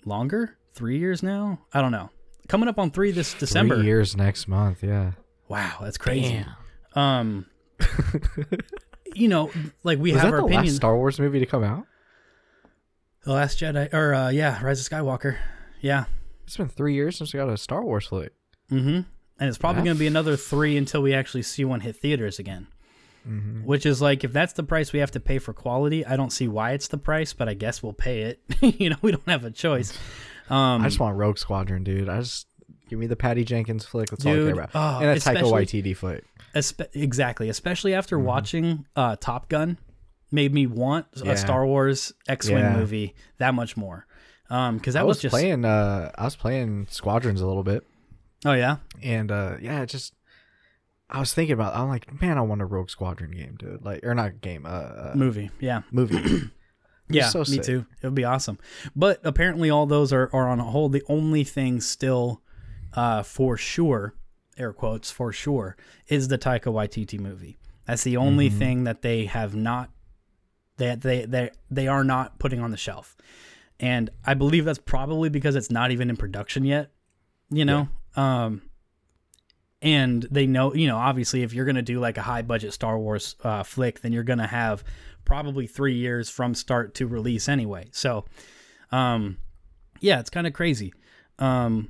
Longer? 0.05 0.57
Three 0.73 0.97
years 0.99 1.21
now? 1.21 1.59
I 1.73 1.81
don't 1.81 1.91
know. 1.91 2.09
coming 2.47 2.69
up 2.69 2.79
on 2.79 2.91
three 2.91 3.11
this 3.11 3.33
December. 3.33 3.75
Three 3.77 3.85
years 3.85 4.15
next 4.15 4.47
month. 4.47 4.83
Yeah. 4.83 5.11
Wow, 5.49 5.79
that's 5.81 5.97
crazy. 5.97 6.45
Um, 6.93 7.45
you 9.15 9.27
know, 9.27 9.51
like 9.83 9.99
we 9.99 10.11
Was 10.13 10.21
have 10.21 10.31
that 10.31 10.35
our 10.35 10.41
the 10.41 10.45
opinions. 10.47 10.67
last 10.69 10.75
Star 10.77 10.95
Wars 10.97 11.19
movie 11.19 11.39
to 11.39 11.45
come 11.45 11.63
out? 11.63 11.85
the 13.23 13.33
Last 13.33 13.59
Jedi, 13.59 13.93
or 13.93 14.13
uh, 14.13 14.29
yeah, 14.29 14.63
Rise 14.63 14.79
of 14.85 14.91
Skywalker. 14.91 15.37
Yeah. 15.79 16.05
It's 16.45 16.57
been 16.57 16.69
three 16.69 16.95
years 16.95 17.17
since 17.17 17.33
we 17.33 17.37
got 17.37 17.49
a 17.49 17.57
Star 17.57 17.83
Wars 17.83 18.07
flick. 18.07 18.33
Mm-hmm. 18.71 18.87
And 18.89 19.05
it's 19.49 19.57
probably 19.57 19.81
Yeah. 19.81 19.85
going 19.85 19.95
to 19.97 19.99
be 19.99 20.07
another 20.07 20.35
three 20.35 20.75
until 20.75 21.01
we 21.01 21.13
actually 21.13 21.43
see 21.43 21.63
one 21.63 21.81
hit 21.81 21.95
theaters 21.95 22.39
again. 22.39 22.67
Mm-hmm. 23.27 23.63
Which 23.65 23.85
is 23.85 24.01
like, 24.01 24.23
if 24.23 24.33
that's 24.33 24.53
the 24.53 24.63
price 24.63 24.91
we 24.91 24.99
have 24.99 25.11
to 25.11 25.19
pay 25.19 25.37
for 25.37 25.53
quality, 25.53 26.03
I 26.05 26.15
don't 26.15 26.31
see 26.31 26.47
why 26.47 26.71
it's 26.71 26.87
the 26.87 26.97
price, 26.97 27.33
but 27.33 27.47
I 27.47 27.53
guess 27.53 27.83
we'll 27.83 27.93
pay 27.93 28.21
it. 28.23 28.39
you 28.79 28.89
know, 28.89 28.95
we 29.03 29.11
don't 29.11 29.27
have 29.29 29.45
a 29.45 29.51
choice. 29.51 29.95
Um, 30.49 30.81
I 30.81 30.85
just 30.85 30.99
want 30.99 31.15
Rogue 31.17 31.37
Squadron, 31.37 31.83
dude. 31.83 32.09
I 32.09 32.19
just 32.21 32.47
give 32.89 32.97
me 32.97 33.05
the 33.05 33.15
Patty 33.15 33.45
Jenkins 33.45 33.85
flick. 33.85 34.09
That's 34.09 34.25
all 34.25 34.31
I 34.31 34.35
Dude, 34.35 34.55
care 34.55 34.63
about. 34.63 34.69
oh, 34.73 34.99
and 35.01 35.09
a 35.11 35.13
Taika 35.13 35.17
especially- 35.17 35.51
Waititi 35.65 35.95
flick. 35.95 36.23
Espe- 36.55 36.89
exactly, 36.93 37.49
especially 37.49 37.93
after 37.93 38.17
Mm-hmm. 38.17 38.25
watching 38.25 38.85
uh, 38.95 39.15
Top 39.19 39.49
Gun, 39.49 39.77
made 40.31 40.53
me 40.53 40.67
want 40.67 41.05
Yeah. 41.15 41.31
a 41.33 41.37
Star 41.37 41.65
Wars 41.65 42.13
X-wing 42.27 42.57
Yeah. 42.57 42.75
movie 42.77 43.15
that 43.37 43.53
much 43.53 43.75
more. 43.77 44.05
Um, 44.49 44.77
because 44.77 44.95
that 44.95 45.01
I 45.01 45.03
was, 45.03 45.17
was, 45.17 45.21
just 45.21 45.31
playing. 45.31 45.63
Uh, 45.63 46.11
I 46.15 46.25
was 46.25 46.35
playing 46.35 46.87
Squadrons 46.89 47.39
a 47.39 47.47
little 47.47 47.63
bit, 47.63 47.85
oh 48.45 48.51
yeah, 48.51 48.77
and 49.01 49.31
uh, 49.31 49.55
yeah, 49.61 49.85
just. 49.85 50.13
I 51.09 51.19
was 51.19 51.33
thinking 51.33 51.53
about. 51.53 51.73
I'm 51.75 51.87
like, 51.87 52.21
man, 52.21 52.37
I 52.37 52.41
want 52.41 52.61
a 52.61 52.65
Rogue 52.65 52.89
Squadron 52.89 53.31
game, 53.31 53.55
dude. 53.57 53.83
Like, 53.83 54.03
or 54.05 54.13
not 54.13 54.41
game, 54.41 54.65
uh, 54.65 54.69
uh 54.69 55.13
movie, 55.15 55.51
yeah, 55.61 55.83
movie. 55.91 56.49
yeah, 57.09 57.29
so 57.29 57.45
me 57.49 57.59
too. 57.59 57.85
It 58.01 58.07
would 58.07 58.15
be 58.15 58.25
awesome. 58.25 58.57
But 58.93 59.21
apparently, 59.23 59.69
all 59.69 59.85
those 59.85 60.11
are 60.11 60.29
are 60.33 60.49
on 60.49 60.59
hold. 60.59 60.91
The 60.91 61.03
only 61.07 61.45
thing 61.45 61.79
still, 61.79 62.41
uh, 62.93 63.23
for 63.23 63.55
sure, 63.55 64.15
air 64.61 64.71
quotes 64.73 65.11
for 65.11 65.33
sure, 65.33 65.75
is 66.07 66.27
the 66.29 66.37
Taika 66.37 66.71
Waititi 66.71 67.19
movie. 67.19 67.57
That's 67.87 68.03
the 68.03 68.15
only 68.17 68.47
Mm-hmm. 68.49 68.59
thing 68.59 68.83
that 68.85 69.01
they 69.01 69.25
have 69.25 69.55
not 69.55 69.89
that 70.77 71.01
they 71.01 71.25
they 71.25 71.49
they 71.69 71.87
are 71.87 72.03
not 72.03 72.39
putting 72.39 72.59
on 72.61 72.71
the 72.71 72.77
shelf. 72.77 73.17
And 73.79 74.09
I 74.25 74.35
believe 74.35 74.63
that's 74.65 74.79
probably 74.79 75.29
because 75.29 75.55
it's 75.55 75.71
not 75.71 75.91
even 75.91 76.09
in 76.09 76.15
production 76.15 76.63
yet, 76.65 76.91
you 77.49 77.65
know? 77.65 77.89
Um 78.15 78.61
and 79.81 80.27
they 80.29 80.45
know, 80.45 80.73
you 80.75 80.87
know, 80.87 80.97
obviously 80.97 81.41
if 81.41 81.53
you're 81.53 81.65
going 81.65 81.75
to 81.75 81.81
do 81.81 81.99
like 81.99 82.17
a 82.17 82.21
high 82.21 82.43
budget 82.43 82.71
Star 82.71 82.99
Wars 82.99 83.35
uh, 83.43 83.63
flick, 83.63 84.01
then 84.01 84.13
you're 84.13 84.23
going 84.23 84.37
to 84.39 84.45
have 84.45 84.83
probably 85.25 85.65
3 85.65 85.95
years 85.95 86.29
from 86.29 86.53
start 86.53 86.93
to 86.95 87.07
release 87.07 87.49
anyway. 87.49 87.87
So 87.91 88.25
um 88.91 89.37
yeah, 89.99 90.19
it's 90.19 90.29
kind 90.29 90.45
of 90.47 90.53
crazy. 90.53 90.93
Um 91.39 91.89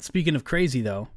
speaking 0.00 0.34
of 0.36 0.44
crazy 0.44 0.80
though, 0.80 1.08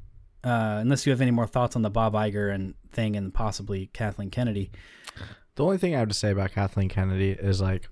uh 0.43 0.77
unless 0.81 1.05
you 1.05 1.11
have 1.11 1.21
any 1.21 1.31
more 1.31 1.47
thoughts 1.47 1.75
on 1.75 1.81
the 1.81 1.89
Bob 1.89 2.13
Iger 2.13 2.53
and 2.53 2.73
thing 2.91 3.15
and 3.15 3.33
possibly 3.33 3.87
Kathleen 3.93 4.29
Kennedy. 4.29 4.71
The 5.55 5.63
only 5.63 5.77
thing 5.77 5.95
I 5.95 5.99
have 5.99 6.07
to 6.07 6.13
say 6.13 6.31
about 6.31 6.51
Kathleen 6.51 6.89
Kennedy 6.89 7.31
is 7.31 7.59
like, 7.61 7.87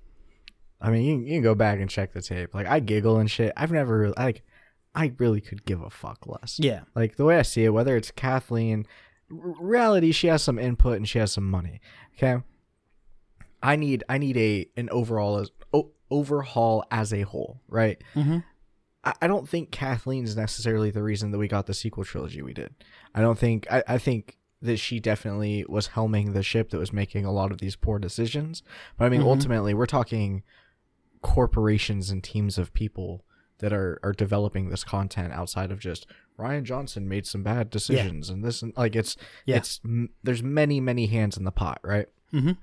I 0.82 0.90
mean, 0.92 1.04
you, 1.04 1.16
can- 1.18 1.26
you 1.28 1.34
can 1.36 1.44
go 1.44 1.56
back 1.56 1.80
and 1.80 1.90
check 1.90 2.14
the 2.14 2.22
tape. 2.22 2.54
Like, 2.56 2.68
I 2.68 2.80
giggle 2.80 3.18
and 3.20 3.30
shit. 3.30 3.52
I've 3.58 3.72
never 3.72 3.98
really, 4.00 4.14
like, 4.18 4.44
I 4.96 5.14
really 5.18 5.42
could 5.42 5.66
give 5.66 5.82
a 5.82 5.90
fuck 5.90 6.26
less. 6.26 6.58
Yeah. 6.60 6.82
Like 6.96 7.18
the 7.18 7.26
way 7.26 7.38
I 7.38 7.42
see 7.44 7.66
it, 7.66 7.70
whether 7.70 7.96
it's 7.98 8.12
Kathleen, 8.12 8.86
reality, 9.30 10.12
she 10.12 10.28
has 10.28 10.42
some 10.42 10.58
input 10.58 10.98
and 10.98 11.08
she 11.08 11.20
has 11.20 11.32
some 11.32 11.50
money. 11.50 11.82
Okay. 12.16 12.42
I 13.62 13.76
need, 13.76 14.04
I 14.10 14.18
need 14.18 14.38
a 14.38 14.68
an 14.78 14.90
overall 14.90 15.38
as 15.38 15.52
o- 15.74 15.92
overhaul 16.10 16.86
as 16.92 17.14
a 17.14 17.22
whole, 17.22 17.62
right? 17.68 18.02
Mhm. 18.16 18.44
I, 19.04 19.28
don't 19.28 19.48
think 19.48 19.72
Kathleen's 19.72 20.36
necessarily 20.36 20.92
the 20.92 21.02
reason 21.04 21.32
that 21.32 21.38
we 21.38 21.48
got 21.48 21.66
the 21.68 21.74
sequel 21.74 22.04
trilogy 22.04 22.42
we 22.42 22.54
did. 22.54 22.74
I 23.16 23.22
don't 23.22 23.40
think. 23.40 23.66
I, 23.72 23.82
I 23.88 23.98
think 23.98 24.38
that 24.62 24.78
she 24.78 25.00
definitely 25.00 25.66
was 25.70 25.90
helming 25.90 26.34
the 26.34 26.44
ship 26.44 26.70
that 26.72 26.78
was 26.80 26.92
making 26.92 27.24
a 27.26 27.32
lot 27.32 27.52
of 27.52 27.60
these 27.60 27.78
poor 27.78 27.98
decisions. 27.98 28.62
But 28.98 29.06
I 29.06 29.10
mean, 29.10 29.22
Mhm. 29.22 29.26
ultimately, 29.28 29.74
we're 29.74 29.86
talking 29.86 30.44
corporations 31.22 32.10
and 32.10 32.24
teams 32.24 32.58
of 32.58 32.74
people 32.74 33.24
that 33.60 33.74
are 33.74 34.00
are 34.04 34.14
developing 34.14 34.70
this 34.70 34.84
content 34.84 35.34
outside 35.34 35.72
of 35.72 35.80
just 35.80 36.06
Rian 36.38 36.64
Johnson 36.64 37.08
made 37.10 37.26
some 37.28 37.44
bad 37.44 37.70
decisions 37.70 38.30
and 38.30 38.44
this 38.44 38.62
and 38.62 38.74
like 38.78 38.96
it's 38.96 39.18
Yeah. 39.46 39.58
it's 39.58 39.82
m- 39.84 40.10
there's 40.24 40.42
many 40.44 40.80
many 40.80 41.08
hands 41.08 41.36
in 41.38 41.44
the 41.44 41.52
pot, 41.52 41.80
right? 41.84 42.08
Mhm. 42.34 42.58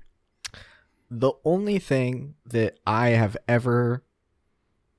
The 1.09 1.33
only 1.45 1.77
thing 1.79 2.35
that 2.45 2.79
I 2.85 3.09
have 3.09 3.37
ever 3.47 4.03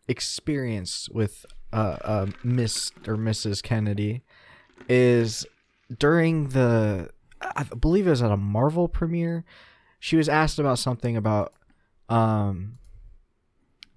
experienced 0.09 1.12
with 1.12 1.45
uh, 1.73 1.97
uh 2.03 2.27
Miss 2.43 2.91
or 3.07 3.17
Mrs. 3.17 3.62
Kennedy 3.62 4.23
is 4.88 5.47
during 5.99 6.49
the 6.49 7.11
I 7.41 7.65
believe 7.65 8.07
it 8.07 8.11
was 8.11 8.23
at 8.23 8.31
a 8.31 8.37
Marvel 8.37 8.88
premiere. 8.88 9.45
She 10.00 10.17
was 10.17 10.29
asked 10.29 10.59
about 10.59 10.79
something 10.79 11.17
about 11.17 11.53
um 12.09 12.79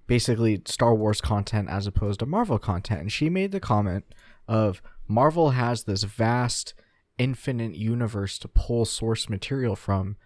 basically 0.06 0.60
Star 0.66 0.94
Wars 0.94 1.20
content 1.20 1.70
as 1.70 1.86
opposed 1.86 2.20
to 2.20 2.26
Marvel 2.26 2.58
content 2.58 3.00
and 3.00 3.12
she 3.12 3.30
made 3.30 3.52
the 3.52 3.60
comment 3.60 4.04
of 4.46 4.82
Marvel 5.08 5.50
has 5.50 5.84
this 5.84 6.02
vast 6.02 6.74
infinite 7.18 7.74
universe 7.74 8.38
to 8.38 8.48
pull 8.48 8.84
source 8.84 9.28
material 9.28 9.76
from 9.76 10.16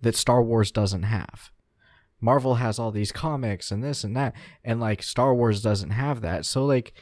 that 0.00 0.14
Star 0.14 0.42
Wars 0.42 0.70
doesn't 0.70 1.04
have. 1.04 1.50
Marvel 2.20 2.56
has 2.56 2.78
all 2.78 2.90
these 2.90 3.12
comics 3.12 3.70
and 3.70 3.82
this 3.82 4.04
and 4.04 4.16
that 4.16 4.34
and 4.64 4.80
like 4.80 5.02
Star 5.02 5.34
Wars 5.34 5.62
doesn't 5.62 5.90
have 5.90 6.20
that. 6.22 6.44
So 6.44 6.64
like 6.64 6.92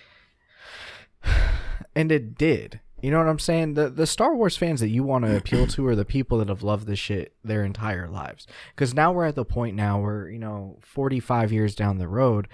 and 1.94 2.12
it 2.12 2.36
did. 2.36 2.80
You 3.02 3.10
know 3.10 3.18
what 3.18 3.28
I'm 3.28 3.38
saying? 3.38 3.74
The 3.74 3.88
the 3.88 4.06
Star 4.06 4.34
Wars 4.34 4.56
fans 4.56 4.80
that 4.80 4.88
you 4.88 5.04
want 5.04 5.24
to 5.24 5.36
appeal 5.36 5.66
to 5.68 5.86
are 5.86 5.94
the 5.94 6.04
people 6.04 6.38
that 6.38 6.48
have 6.48 6.62
loved 6.62 6.86
this 6.86 6.98
shit 6.98 7.34
their 7.44 7.64
entire 7.64 8.08
lives. 8.08 8.46
Cuz 8.74 8.94
now 8.94 9.12
we're 9.12 9.26
at 9.26 9.34
the 9.34 9.44
point 9.44 9.76
now 9.76 10.00
where, 10.00 10.28
you 10.28 10.38
know, 10.38 10.78
45 10.82 11.52
years 11.52 11.74
down 11.74 11.98
the 11.98 12.08
road, 12.08 12.48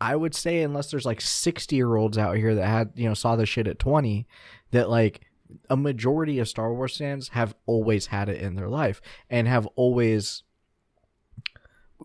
I 0.00 0.16
would 0.16 0.34
say 0.34 0.62
unless 0.62 0.90
there's 0.90 1.06
like 1.06 1.20
60-year-olds 1.20 2.18
out 2.18 2.36
here 2.36 2.54
that 2.54 2.66
had, 2.66 2.92
you 2.94 3.08
know, 3.08 3.14
saw 3.14 3.36
this 3.36 3.48
shit 3.48 3.68
at 3.68 3.78
20 3.78 4.26
that 4.70 4.90
like 4.90 5.20
a 5.68 5.76
majority 5.76 6.38
of 6.38 6.48
Star 6.48 6.72
Wars 6.72 6.96
fans 6.96 7.28
have 7.28 7.54
always 7.66 8.06
had 8.06 8.28
it 8.28 8.40
in 8.40 8.54
their 8.54 8.68
life 8.68 9.00
and 9.28 9.46
have 9.46 9.66
always 9.76 10.42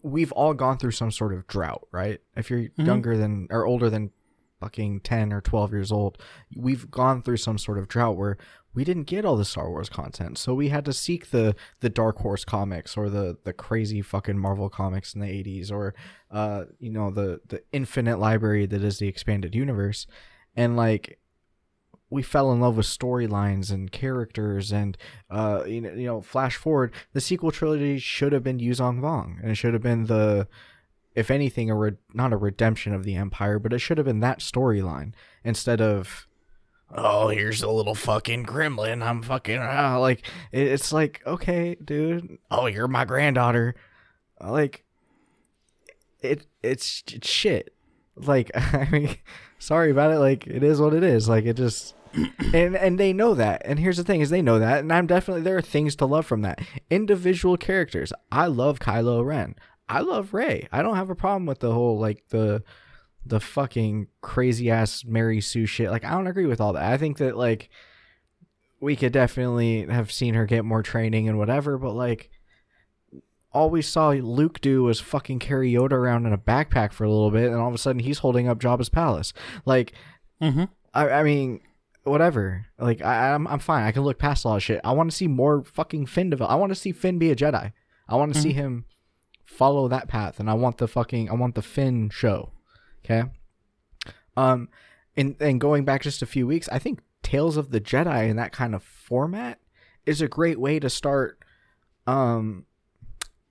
we've 0.03 0.31
all 0.31 0.53
gone 0.53 0.77
through 0.77 0.91
some 0.91 1.11
sort 1.11 1.33
of 1.33 1.47
drought, 1.47 1.87
right? 1.91 2.19
If 2.35 2.49
you're 2.49 2.67
younger 2.75 3.17
than 3.17 3.47
or 3.49 3.65
older 3.65 3.89
than 3.89 4.11
fucking 4.59 4.99
10 5.01 5.31
or 5.31 5.41
12 5.41 5.71
years 5.71 5.91
old, 5.91 6.17
we've 6.55 6.89
gone 6.91 7.21
through 7.21 7.37
some 7.37 7.57
sort 7.57 7.77
of 7.77 7.87
drought 7.87 8.17
where 8.17 8.37
we 8.73 8.83
didn't 8.83 9.05
get 9.05 9.25
all 9.25 9.35
the 9.35 9.45
Star 9.45 9.69
Wars 9.69 9.89
content. 9.89 10.37
So 10.37 10.53
we 10.53 10.69
had 10.69 10.85
to 10.85 10.93
seek 10.93 11.31
the 11.31 11.55
the 11.79 11.89
Dark 11.89 12.17
Horse 12.19 12.45
comics 12.45 12.95
or 12.95 13.09
the 13.09 13.37
the 13.43 13.53
crazy 13.53 14.01
fucking 14.01 14.37
Marvel 14.37 14.69
comics 14.69 15.13
in 15.13 15.21
the 15.21 15.27
80s 15.27 15.71
or 15.71 15.95
uh 16.31 16.65
you 16.79 16.91
know 16.91 17.09
the 17.09 17.41
the 17.47 17.63
infinite 17.71 18.19
library 18.19 18.65
that 18.67 18.83
is 18.83 18.99
the 18.99 19.07
expanded 19.07 19.55
universe. 19.55 20.05
And 20.55 20.75
like 20.75 21.19
we 22.09 22.23
fell 22.23 22.51
in 22.51 22.59
love 22.59 22.77
with 22.77 22.85
storylines 22.85 23.71
and 23.71 23.91
characters 23.91 24.71
and 24.71 24.97
uh 25.29 25.63
you 25.65 25.81
know, 25.81 25.93
you 25.93 26.05
know 26.05 26.21
flash 26.21 26.55
forward 26.55 26.91
the 27.13 27.21
sequel 27.21 27.51
trilogy 27.51 27.99
should 27.99 28.33
have 28.33 28.43
been 28.43 28.59
Yuuzhan 28.59 28.99
Vong. 28.99 29.41
And 29.41 29.51
it 29.51 29.55
should 29.55 29.73
have 29.73 29.83
been 29.83 30.05
the 30.05 30.47
if 31.15 31.29
anything 31.29 31.69
a 31.69 31.75
re- 31.75 31.97
not 32.13 32.33
a 32.33 32.37
redemption 32.37 32.93
of 32.93 33.03
the 33.03 33.15
empire 33.15 33.59
but 33.59 33.73
it 33.73 33.79
should 33.79 33.97
have 33.97 34.05
been 34.05 34.21
that 34.21 34.39
storyline 34.39 35.13
instead 35.43 35.81
of 35.81 36.27
oh 36.93 37.27
here's 37.27 37.61
a 37.61 37.69
little 37.69 37.95
fucking 37.95 38.45
gremlin. 38.45 39.03
I'm 39.03 39.21
fucking 39.21 39.59
ah, 39.59 39.97
like 39.97 40.23
it, 40.51 40.67
it's 40.67 40.91
like 40.91 41.21
okay 41.25 41.75
dude. 41.83 42.39
Oh 42.49 42.65
you're 42.65 42.87
my 42.87 43.05
granddaughter. 43.05 43.75
Like 44.41 44.83
it 46.21 46.47
it's, 46.63 47.03
it's 47.11 47.29
shit. 47.29 47.73
Like 48.15 48.51
i 48.55 48.87
mean 48.91 49.15
sorry 49.59 49.91
about 49.91 50.11
it. 50.11 50.19
Like 50.19 50.47
it 50.47 50.63
is 50.63 50.81
what 50.81 50.93
it 50.93 51.03
is. 51.03 51.29
Like 51.29 51.45
it 51.45 51.55
just 51.55 51.95
and 52.53 52.75
and 52.75 52.99
they 52.99 53.13
know 53.13 53.33
that. 53.33 53.61
And 53.65 53.79
here's 53.79 53.97
the 53.97 54.03
thing 54.03 54.21
is 54.21 54.29
they 54.29 54.41
know 54.41 54.59
that. 54.59 54.79
And 54.79 54.91
i'm 54.91 55.07
definitely 55.07 55.41
there 55.41 55.57
are 55.57 55.61
things 55.61 55.95
to 55.97 56.05
love 56.05 56.25
from 56.25 56.41
that. 56.41 56.59
Individual 56.89 57.57
characters. 57.57 58.13
I 58.31 58.47
love 58.47 58.79
kylo 58.79 59.25
ren. 59.25 59.55
I 59.87 60.01
love 60.01 60.33
Rey 60.33 60.67
i 60.71 60.81
don't 60.81 60.97
have 60.97 61.09
a 61.09 61.15
problem 61.15 61.45
with 61.45 61.59
the 61.59 61.71
whole 61.71 61.99
like 61.99 62.23
the 62.29 62.63
the 63.25 63.39
fucking 63.39 64.07
crazy 64.21 64.69
ass 64.69 65.03
mary 65.05 65.41
sue 65.41 65.65
shit. 65.65 65.91
Like 65.91 66.05
i 66.05 66.11
don't 66.11 66.27
agree 66.27 66.45
with 66.45 66.61
all 66.61 66.73
that. 66.73 66.91
I 66.91 66.97
think 66.97 67.17
that 67.17 67.37
like 67.37 67.69
we 68.79 68.95
could 68.95 69.11
definitely 69.11 69.85
have 69.87 70.11
seen 70.11 70.35
her 70.35 70.45
get 70.45 70.63
more 70.63 70.83
training 70.83 71.27
and 71.27 71.37
whatever 71.37 71.77
but 71.77 71.93
like 71.93 72.29
all 73.51 73.71
we 73.71 73.81
saw 73.81 74.09
Luke 74.09 74.61
do 74.61 74.83
was 74.83 74.99
fucking 74.99 75.39
carry 75.39 75.71
Yoda 75.71 75.93
around 75.93 76.27
in 76.27 76.33
a 76.33 76.37
backpack 76.37 76.93
for 76.93 77.03
a 77.03 77.09
little 77.09 77.31
bit, 77.31 77.49
and 77.49 77.55
all 77.55 77.67
of 77.67 77.73
a 77.73 77.79
sudden 77.79 77.99
he's 78.03 78.19
holding 78.19 78.47
up 78.47 78.59
Jabba's 78.59 78.89
palace. 78.89 79.33
Like, 79.65 79.93
Mm-hmm. 80.41 80.65
I, 80.93 81.09
I 81.09 81.23
mean, 81.23 81.59
whatever. 82.03 82.65
Like, 82.77 83.01
I, 83.01 83.33
I'm, 83.33 83.47
I'm 83.47 83.59
fine. 83.59 83.83
I 83.83 83.91
can 83.91 84.03
look 84.03 84.19
past 84.19 84.45
all 84.45 84.55
that 84.55 84.61
shit. 84.61 84.81
I 84.83 84.91
want 84.91 85.11
to 85.11 85.15
see 85.15 85.27
more 85.27 85.63
fucking 85.63 86.07
Finn 86.07 86.29
develop. 86.29 86.51
I 86.51 86.55
want 86.55 86.71
to 86.71 86.75
see 86.75 86.91
Finn 86.91 87.19
be 87.19 87.31
a 87.31 87.35
Jedi. 87.35 87.73
I 88.07 88.15
want 88.15 88.33
to 88.33 88.41
see 88.41 88.53
him 88.53 88.85
follow 89.45 89.87
that 89.87 90.07
path, 90.07 90.39
and 90.39 90.49
I 90.49 90.53
want 90.53 90.77
the 90.77 90.87
fucking, 90.87 91.29
I 91.29 91.33
want 91.33 91.55
the 91.55 91.61
Finn 91.61 92.09
show. 92.09 92.51
Okay. 93.05 93.29
Um, 94.35 94.69
and 95.17 95.35
and 95.39 95.59
going 95.59 95.85
back 95.85 96.01
just 96.01 96.21
a 96.21 96.25
few 96.25 96.47
weeks, 96.47 96.69
I 96.69 96.79
think 96.79 97.01
Tales 97.23 97.57
of 97.57 97.71
the 97.71 97.81
Jedi 97.81 98.29
in 98.29 98.37
that 98.37 98.51
kind 98.51 98.73
of 98.73 98.81
format 98.81 99.59
is 100.05 100.21
a 100.21 100.27
great 100.27 100.59
way 100.59 100.79
to 100.79 100.89
start 100.89 101.39
um 102.07 102.65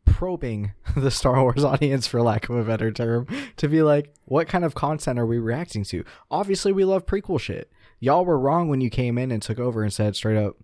probing 0.06 0.72
the 0.96 1.10
Star 1.10 1.42
Wars 1.42 1.62
audience 1.62 2.06
for 2.06 2.22
lack 2.22 2.48
of 2.48 2.56
a 2.56 2.64
better 2.64 2.90
term 2.90 3.26
to 3.56 3.68
be 3.68 3.82
like 3.82 4.14
what 4.24 4.48
kind 4.48 4.64
of 4.64 4.74
content 4.74 5.18
are 5.18 5.26
we 5.26 5.38
reacting 5.38 5.84
to? 5.84 6.04
Obviously 6.30 6.72
we 6.72 6.84
love 6.84 7.06
prequel 7.06 7.38
shit. 7.38 7.70
Y'all 8.00 8.24
were 8.24 8.38
wrong 8.38 8.68
when 8.68 8.80
you 8.80 8.90
came 8.90 9.18
in 9.18 9.30
and 9.30 9.42
took 9.42 9.58
over 9.58 9.82
and 9.82 9.92
said 9.92 10.16
straight 10.16 10.36
up 10.36 10.56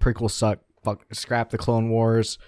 prequels 0.00 0.32
suck. 0.32 0.60
Fuck 0.82 1.04
scrap 1.14 1.50
the 1.50 1.58
Clone 1.58 1.90
Wars. 1.90 2.38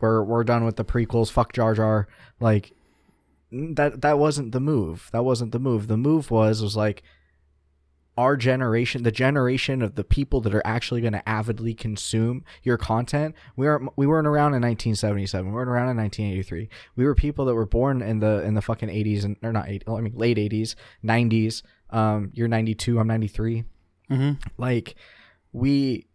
We're 0.00 0.22
we're 0.22 0.44
done 0.44 0.64
with 0.64 0.76
the 0.76 0.84
prequels. 0.84 1.30
Fuck 1.30 1.52
Jar 1.52 1.74
Jar. 1.74 2.08
Like 2.40 2.72
that 3.52 4.02
that 4.02 4.18
wasn't 4.18 4.52
the 4.52 4.60
move. 4.60 5.08
That 5.12 5.24
wasn't 5.24 5.52
the 5.52 5.60
move. 5.60 5.86
The 5.86 5.96
move 5.96 6.30
was 6.30 6.62
was 6.62 6.76
like 6.76 7.02
our 8.18 8.36
generation, 8.36 9.02
the 9.02 9.12
generation 9.12 9.82
of 9.82 9.94
the 9.94 10.04
people 10.04 10.40
that 10.40 10.54
are 10.54 10.66
actually 10.66 11.02
going 11.02 11.12
to 11.12 11.28
avidly 11.28 11.74
consume 11.74 12.44
your 12.62 12.78
content. 12.78 13.34
We 13.56 13.66
aren't 13.66 13.96
we 13.96 14.06
weren't 14.06 14.26
around 14.26 14.54
in 14.54 14.62
1977. 14.62 15.46
We 15.46 15.52
weren't 15.52 15.68
around 15.68 15.90
in 15.90 15.96
1983. 15.96 16.68
We 16.96 17.04
were 17.04 17.14
people 17.14 17.44
that 17.44 17.54
were 17.54 17.66
born 17.66 18.02
in 18.02 18.20
the 18.20 18.42
in 18.42 18.54
the 18.54 18.62
fucking 18.62 18.88
80s 18.88 19.24
and 19.24 19.36
or 19.42 19.52
not 19.52 19.68
80, 19.68 19.86
I 19.88 20.00
mean 20.00 20.14
late 20.16 20.38
80s, 20.38 20.74
90s. 21.04 21.62
Um, 21.90 22.30
you're 22.34 22.48
92. 22.48 22.98
I'm 22.98 23.06
93. 23.06 23.64
Mm-hmm. 24.10 24.32
Like 24.58 24.94
we 25.52 26.06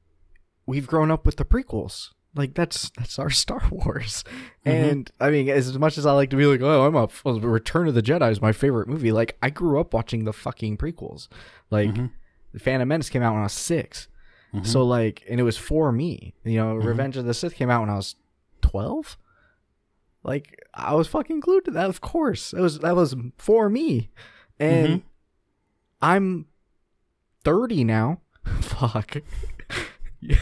we've 0.66 0.88
grown 0.88 1.12
up 1.12 1.26
with 1.26 1.38
the 1.38 1.46
prequels. 1.46 2.10
Like 2.34 2.54
that's 2.54 2.92
that's 2.98 3.20
our 3.20 3.30
Star 3.44 3.62
Wars, 3.70 4.24
mm-hmm. 4.66 4.70
and 4.70 5.12
I 5.20 5.30
mean, 5.32 5.50
as 5.50 5.78
much 5.78 5.98
as 5.98 6.06
I 6.06 6.14
like 6.14 6.30
to 6.30 6.38
be 6.38 6.46
like, 6.46 6.62
oh, 6.62 6.86
I'm 6.86 6.96
a 6.96 7.10
well, 7.24 7.40
Return 7.40 7.88
of 7.88 7.94
the 7.94 8.02
Jedi 8.02 8.32
is 8.32 8.42
my 8.42 8.54
favorite 8.54 8.88
movie. 8.88 9.12
Like 9.12 9.38
I 9.42 9.50
grew 9.50 9.80
up 9.80 9.94
watching 9.94 10.24
the 10.24 10.34
fucking 10.34 10.78
prequels. 10.78 11.28
Like 11.70 11.90
mm-hmm. 11.90 12.06
the 12.54 12.60
Phantom 12.60 12.88
Menace 12.88 13.10
came 13.10 13.22
out 13.22 13.34
when 13.34 13.42
I 13.42 13.46
was 13.46 13.54
6 13.54 14.08
mm-hmm. 14.54 14.66
so 14.66 14.86
like, 14.86 15.24
and 15.30 15.40
it 15.40 15.44
was 15.44 15.58
for 15.58 15.92
me. 15.92 16.34
You 16.46 16.58
know, 16.58 16.76
Revenge 16.76 17.18
of 17.18 17.26
the 17.26 17.34
Sith 17.34 17.56
came 17.56 17.70
out 17.70 17.82
when 17.82 17.90
I 17.90 17.96
was 17.96 18.16
twelve. 18.62 19.18
Like 20.24 20.64
I 20.74 20.94
was 20.94 21.08
fucking 21.08 21.42
glued 21.42 21.66
to 21.66 21.72
that. 21.72 21.90
Of 21.90 22.00
course, 22.00 22.54
it 22.54 22.62
was 22.62 22.80
that 22.80 22.96
was 22.96 23.14
for 23.38 23.70
me, 23.70 24.10
and 24.58 25.02
I'm 26.02 26.46
thirty 27.44 27.84
now. 27.84 28.22
Fuck. 28.62 29.18
yeah. 30.22 30.36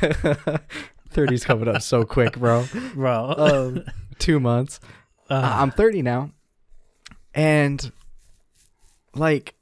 30's 1.13 1.43
coming 1.43 1.67
up 1.67 1.81
so 1.81 2.03
quick, 2.05 2.37
bro. 2.37 2.65
Bro. 2.93 3.33
Um, 3.37 3.83
two 4.19 4.39
months. 4.39 4.79
Uh, 5.29 5.57
I'm 5.59 5.71
30 5.71 6.01
now. 6.03 6.31
And, 7.33 7.91
like, 9.15 9.55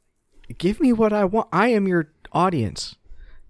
give 0.58 0.80
me 0.80 0.94
what 0.94 1.14
I 1.14 1.26
want. 1.26 1.48
I 1.52 1.70
am 1.70 1.88
your 1.88 2.12
audience. 2.34 2.96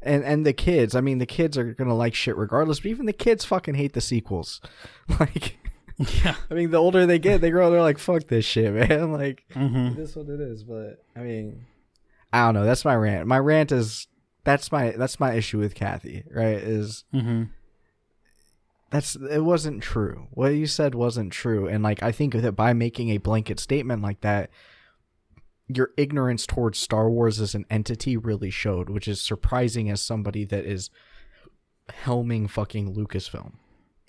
And 0.02 0.24
and 0.24 0.46
the 0.46 0.54
kids, 0.54 0.96
I 0.96 1.02
mean, 1.02 1.18
the 1.18 1.26
kids 1.26 1.58
are 1.58 1.74
going 1.74 1.88
to 1.90 1.94
like 1.94 2.14
shit 2.14 2.38
regardless, 2.38 2.80
but 2.80 2.88
even 2.92 3.08
the 3.08 3.14
kids 3.14 3.44
fucking 3.44 3.76
hate 3.76 3.94
the 3.94 4.02
sequels. 4.02 4.62
Like, 5.20 5.58
yeah. 6.24 6.36
I 6.50 6.54
mean, 6.54 6.70
the 6.72 6.78
older 6.78 7.06
they 7.08 7.18
get, 7.20 7.42
they 7.42 7.50
grow, 7.50 7.72
they're 7.72 7.82
like, 7.82 7.98
fuck 7.98 8.28
this 8.28 8.46
shit, 8.46 8.72
man. 8.74 9.12
Like, 9.12 9.44
Mm-hmm. 9.56 10.00
this 10.00 10.16
what 10.16 10.30
it 10.30 10.40
is. 10.40 10.64
But, 10.64 11.04
I 11.16 11.22
mean, 11.22 11.66
I 12.34 12.46
don't 12.46 12.54
know. 12.56 12.66
That's 12.66 12.86
my 12.86 12.96
rant. 12.96 13.28
My 13.28 13.40
rant 13.40 13.72
is, 13.72 14.08
that's 14.44 14.72
my, 14.72 14.92
that's 14.92 15.20
my 15.20 15.34
issue 15.34 15.60
with 15.60 15.76
Kathy, 15.76 16.24
right? 16.32 16.58
Is, 16.58 17.04
Mm-hmm. 17.14 17.44
that's 18.90 19.16
it 19.16 19.44
wasn't 19.44 19.84
true. 19.84 20.28
What 20.32 20.50
you 20.50 20.68
said 20.68 20.96
wasn't 20.96 21.34
true, 21.34 21.68
and 21.68 21.84
like 21.84 22.02
I 22.02 22.12
think 22.12 22.34
that 22.34 22.54
by 22.54 22.74
making 22.74 23.10
a 23.10 23.18
blanket 23.18 23.60
statement 23.60 24.02
like 24.02 24.22
that, 24.22 24.50
your 25.68 25.92
ignorance 25.98 26.46
towards 26.46 26.80
Star 26.80 27.10
Wars 27.10 27.42
as 27.42 27.54
an 27.54 27.66
entity 27.70 28.16
really 28.16 28.50
showed, 28.50 28.90
which 28.90 29.08
is 29.08 29.20
surprising 29.20 29.90
as 29.90 30.02
somebody 30.02 30.46
that 30.46 30.64
is 30.66 30.90
helming 32.06 32.50
fucking 32.50 32.96
Lucasfilm. 32.96 33.54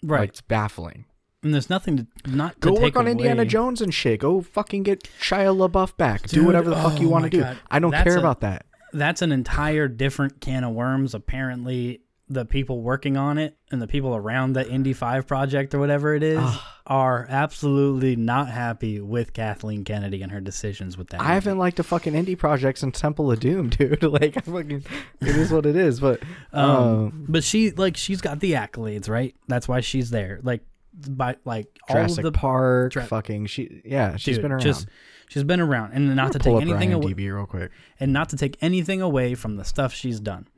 Right. 0.02 0.20
Like, 0.20 0.28
it's 0.30 0.40
baffling. 0.40 1.06
And 1.42 1.54
there's 1.54 1.70
nothing 1.70 1.96
to 1.98 2.06
not 2.30 2.54
to 2.60 2.70
Go 2.70 2.74
take 2.74 2.82
work 2.82 2.96
on 2.96 3.06
Indiana 3.06 3.44
Jones 3.44 3.80
and 3.80 3.94
shit. 3.94 4.20
Go 4.20 4.40
fucking 4.40 4.82
get 4.82 5.04
Shia 5.20 5.54
LaBeouf 5.56 5.96
back. 5.96 6.22
do 6.22 6.44
whatever 6.44 6.68
the 6.70 6.76
fuck 6.76 7.00
you 7.00 7.06
oh 7.08 7.10
want 7.10 7.24
to 7.24 7.30
do. 7.30 7.40
God. 7.40 7.56
I 7.70 7.78
don't 7.78 7.92
That's 7.92 8.04
care 8.04 8.16
a- 8.16 8.20
about 8.20 8.40
that. 8.40 8.66
That's 8.92 9.22
an 9.22 9.30
entire 9.32 9.86
different 9.86 10.40
can 10.40 10.64
of 10.64 10.74
worms. 10.74 11.14
Apparently, 11.14 12.00
the 12.30 12.44
people 12.44 12.82
working 12.82 13.16
on 13.16 13.38
it 13.38 13.56
and 13.70 13.80
the 13.80 13.86
people 13.86 14.16
around 14.16 14.54
the 14.54 14.68
Indy 14.68 14.92
Five 14.94 15.26
project 15.26 15.74
or 15.74 15.78
whatever 15.78 16.14
it 16.14 16.22
is 16.22 16.42
are 16.86 17.26
absolutely 17.28 18.16
not 18.16 18.48
happy 18.50 18.98
with 19.00 19.32
Kathleen 19.32 19.84
Kennedy 19.84 20.22
and 20.22 20.32
her 20.32 20.40
decisions 20.40 20.96
with 20.98 21.08
that. 21.10 21.20
I 21.20 21.34
haven't 21.34 21.58
liked 21.58 21.76
the 21.76 21.82
fucking 21.84 22.14
Indy 22.14 22.34
project 22.34 22.78
since 22.78 22.98
Temple 23.00 23.30
of 23.30 23.40
Doom, 23.40 23.68
dude. 23.68 24.02
like, 24.02 24.36
I 24.36 24.40
fucking, 24.40 24.84
it 25.20 25.36
is 25.36 25.52
what 25.52 25.66
it 25.66 25.76
is. 25.76 26.00
But 26.00 26.22
um, 26.52 26.70
Um, 26.70 27.26
but 27.28 27.44
she 27.44 27.70
like 27.70 27.96
she's 27.96 28.20
got 28.20 28.40
the 28.40 28.52
accolades, 28.52 29.08
right? 29.08 29.34
That's 29.46 29.68
why 29.68 29.80
she's 29.80 30.10
there. 30.10 30.40
Like 30.42 30.62
by 31.08 31.36
like 31.44 31.66
all 31.88 31.96
of 31.98 32.16
the 32.16 32.32
Park, 32.32 32.92
Dra- 32.92 33.04
fucking 33.04 33.46
she, 33.46 33.82
yeah, 33.84 34.16
she's 34.16 34.36
dude, 34.36 34.42
been 34.42 34.52
around. 34.52 34.60
Just 34.62 34.86
she's 35.28 35.44
been 35.44 35.60
around, 35.60 35.92
and 35.92 36.14
not 36.16 36.32
to 36.32 36.38
take 36.38 36.60
anything 36.60 36.92
away, 36.92 37.12
real 37.12 37.46
quick. 37.46 37.70
and 38.00 38.12
not 38.12 38.30
to 38.30 38.36
take 38.36 38.56
anything 38.60 39.00
away 39.02 39.34
from 39.34 39.56
the 39.56 39.64
stuff 39.64 39.92
she's 39.94 40.20
done. 40.20 40.48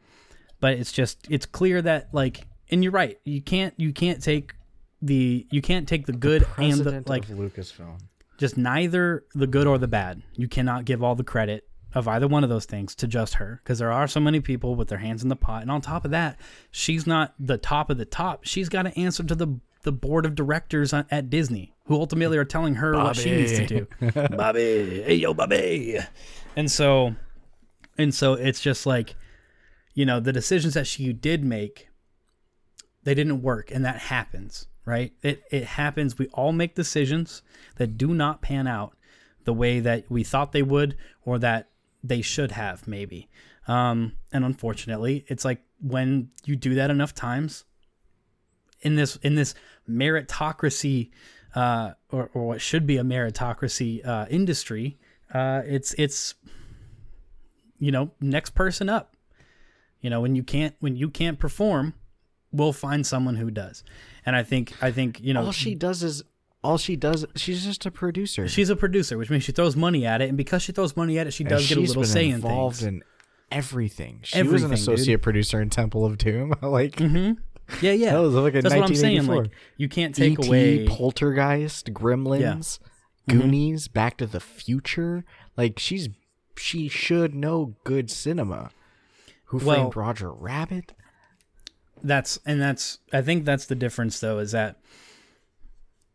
But 0.61 0.74
it's 0.74 0.92
just 0.92 1.26
it's 1.31 1.46
clear 1.46 1.81
that 1.83 2.09
like, 2.12 2.46
and 2.70 2.83
you're 2.83 2.92
right. 2.92 3.18
You 3.24 3.40
can't 3.42 3.74
you 3.76 3.92
can't 3.92 4.22
take 4.22 4.55
the 5.03 5.46
you 5.50 5.62
can't 5.62 5.88
take 5.88 6.07
the 6.07 6.12
good 6.12 6.46
and 6.59 6.79
the 6.81 7.03
like 7.07 7.29
of 7.29 7.37
Lucasfilm. 7.37 7.98
just 8.38 8.57
neither 8.57 9.24
the 9.35 9.46
good 9.46 9.66
or 9.66 9.79
the 9.79 9.88
bad. 9.88 10.22
You 10.35 10.48
cannot 10.48 10.85
give 10.85 11.03
all 11.03 11.14
the 11.14 11.24
credit 11.24 11.66
of 11.94 12.07
either 12.07 12.29
one 12.29 12.44
of 12.44 12.50
those 12.50 12.66
things 12.66 12.94
to 12.94 13.07
just 13.09 13.35
her 13.35 13.61
because 13.64 13.79
there 13.81 13.90
are 13.90 14.07
so 14.07 14.20
many 14.20 14.38
people 14.40 14.76
with 14.76 14.88
their 14.88 14.98
hands 14.98 15.22
in 15.22 15.29
the 15.29 15.35
pot. 15.37 15.62
And 15.62 15.70
on 15.70 15.81
top 15.81 16.05
of 16.05 16.12
that, 16.12 16.38
she's 16.70 17.07
not 17.07 17.35
the 17.40 17.59
top 17.59 17.90
of 17.90 17.98
the 17.98 18.05
top. 18.05 18.44
She's 18.44 18.68
got 18.68 18.83
to 18.83 18.96
answer 18.96 19.24
to 19.24 19.35
the 19.35 19.59
the 19.82 19.92
board 19.92 20.26
of 20.26 20.34
directors 20.34 20.92
at 20.92 21.30
Disney 21.30 21.74
who 21.86 21.94
ultimately 21.94 22.38
are 22.38 22.44
telling 22.44 22.76
her 22.76 22.94
what 22.94 23.16
she 23.16 23.30
needs 23.30 23.52
to 23.52 23.66
do. 23.66 23.86
Bobby, 24.36 25.02
hey 25.02 25.14
yo, 25.14 25.34
Bobby. 25.34 25.98
And 26.56 26.70
so 26.70 27.14
and 27.98 28.14
so 28.14 28.34
it's 28.34 28.60
just 28.60 28.86
like 28.86 29.16
you 29.94 30.06
know, 30.06 30.20
the 30.20 30.32
decisions 30.32 30.74
that 30.74 30.86
she 30.86 31.12
did 31.12 31.44
make 31.44 31.88
they 33.02 33.14
didn't 33.14 33.42
work 33.42 33.70
and 33.70 33.84
that 33.84 33.98
happens 33.98 34.66
right? 34.84 35.12
It 35.22 35.42
it 35.50 35.64
happens. 35.64 36.18
We 36.18 36.26
all 36.28 36.52
make 36.52 36.74
decisions 36.74 37.42
that 37.76 37.96
do 37.96 38.14
not 38.14 38.42
pan 38.42 38.66
out 38.66 38.96
the 39.44 39.52
way 39.52 39.80
that 39.80 40.10
we 40.10 40.24
thought 40.24 40.52
they 40.52 40.62
would 40.62 40.96
or 41.22 41.38
that 41.38 41.70
they 42.02 42.22
should 42.22 42.52
have 42.52 42.88
maybe. 42.88 43.28
Um 43.68 44.16
and 44.32 44.44
unfortunately 44.44 45.24
it's 45.28 45.44
like 45.44 45.62
when 45.80 46.30
you 46.44 46.56
do 46.56 46.74
that 46.74 46.90
enough 46.90 47.14
times 47.14 47.64
in 48.82 48.96
this 48.96 49.16
in 49.16 49.34
this 49.34 49.54
meritocracy 49.88 51.10
uh 51.54 51.92
or, 52.10 52.30
or 52.34 52.46
what 52.48 52.60
should 52.60 52.86
be 52.86 52.96
a 52.96 53.02
meritocracy 53.02 54.06
uh 54.06 54.26
industry 54.30 54.98
uh 55.34 55.62
it's 55.66 55.94
it's 55.98 56.34
you 57.78 57.90
know 57.90 58.10
next 58.20 58.50
person 58.50 58.88
up 58.88 59.16
you 60.00 60.08
know 60.10 60.20
when 60.20 60.34
you 60.36 60.42
can't 60.42 60.74
when 60.80 60.96
you 60.96 61.08
can't 61.10 61.38
perform 61.38 61.94
we'll 62.52 62.72
find 62.72 63.06
someone 63.06 63.36
who 63.36 63.50
does 63.50 63.82
and 64.24 64.36
i 64.36 64.42
think 64.42 64.72
i 64.82 64.90
think 64.90 65.20
you 65.20 65.34
know 65.34 65.46
All 65.46 65.52
she 65.52 65.74
does 65.74 66.02
is 66.02 66.22
all 66.62 66.76
she 66.76 66.94
does. 66.94 67.24
She's 67.36 67.64
just 67.64 67.86
a 67.86 67.90
producer. 67.90 68.46
she's 68.46 68.68
a 68.68 68.76
producer 68.76 69.16
which 69.16 69.30
means 69.30 69.44
she 69.44 69.52
throws 69.52 69.76
money 69.76 70.04
at 70.04 70.20
it 70.20 70.28
and 70.28 70.36
because 70.36 70.60
she 70.62 70.72
throws 70.72 70.94
money 70.94 71.18
at 71.18 71.26
it 71.26 71.30
she 71.30 71.42
does 71.42 71.66
get 71.66 71.78
a 71.78 71.80
little 71.80 72.02
been 72.02 72.10
say 72.10 72.28
in 72.28 72.34
involved 72.34 72.76
things 72.80 72.86
in 72.88 73.02
everything. 73.50 74.20
She 74.22 74.38
was 74.42 74.46
Everything, 74.46 74.64
an 74.66 74.70
dude. 74.70 74.78
associate 74.78 75.22
producer 75.22 75.60
in 75.60 75.70
Temple 75.70 76.04
of 76.04 76.18
Doom. 76.18 76.54
like 76.62 77.00
yeah 77.80 77.92
yeah 77.92 78.12
that 78.12 78.20
was 78.20 78.35
like 78.35 78.54
a 78.54 78.62
that's 78.62 78.74
what 78.74 78.88
i'm 78.88 78.94
saying 78.94 79.26
like 79.26 79.50
you 79.76 79.88
can't 79.88 80.14
take 80.14 80.38
E.T., 80.38 80.48
away 80.48 80.87
Poltergeist, 80.87 81.92
Gremlins, 81.92 82.78
Mm-hmm. 83.28 83.40
Goonies, 83.40 83.87
Back 83.88 84.16
to 84.16 84.26
the 84.26 84.40
Future. 84.40 85.24
Like 85.56 85.78
she's 85.78 86.09
she 86.56 86.88
should 86.88 87.35
know 87.35 87.76
good 87.85 88.11
cinema. 88.11 88.70
Who 89.46 89.59
Well- 89.59 89.90
framed 89.90 89.96
Roger 89.96 90.33
Rabbit? 90.33 90.92
that's 92.02 92.38
and 92.46 92.62
that's 92.62 92.98
i 93.12 93.20
think 93.20 93.44
that's 93.44 93.66
the 93.66 93.74
difference 93.74 94.20
though 94.20 94.38
is 94.38 94.52
that 94.52 94.76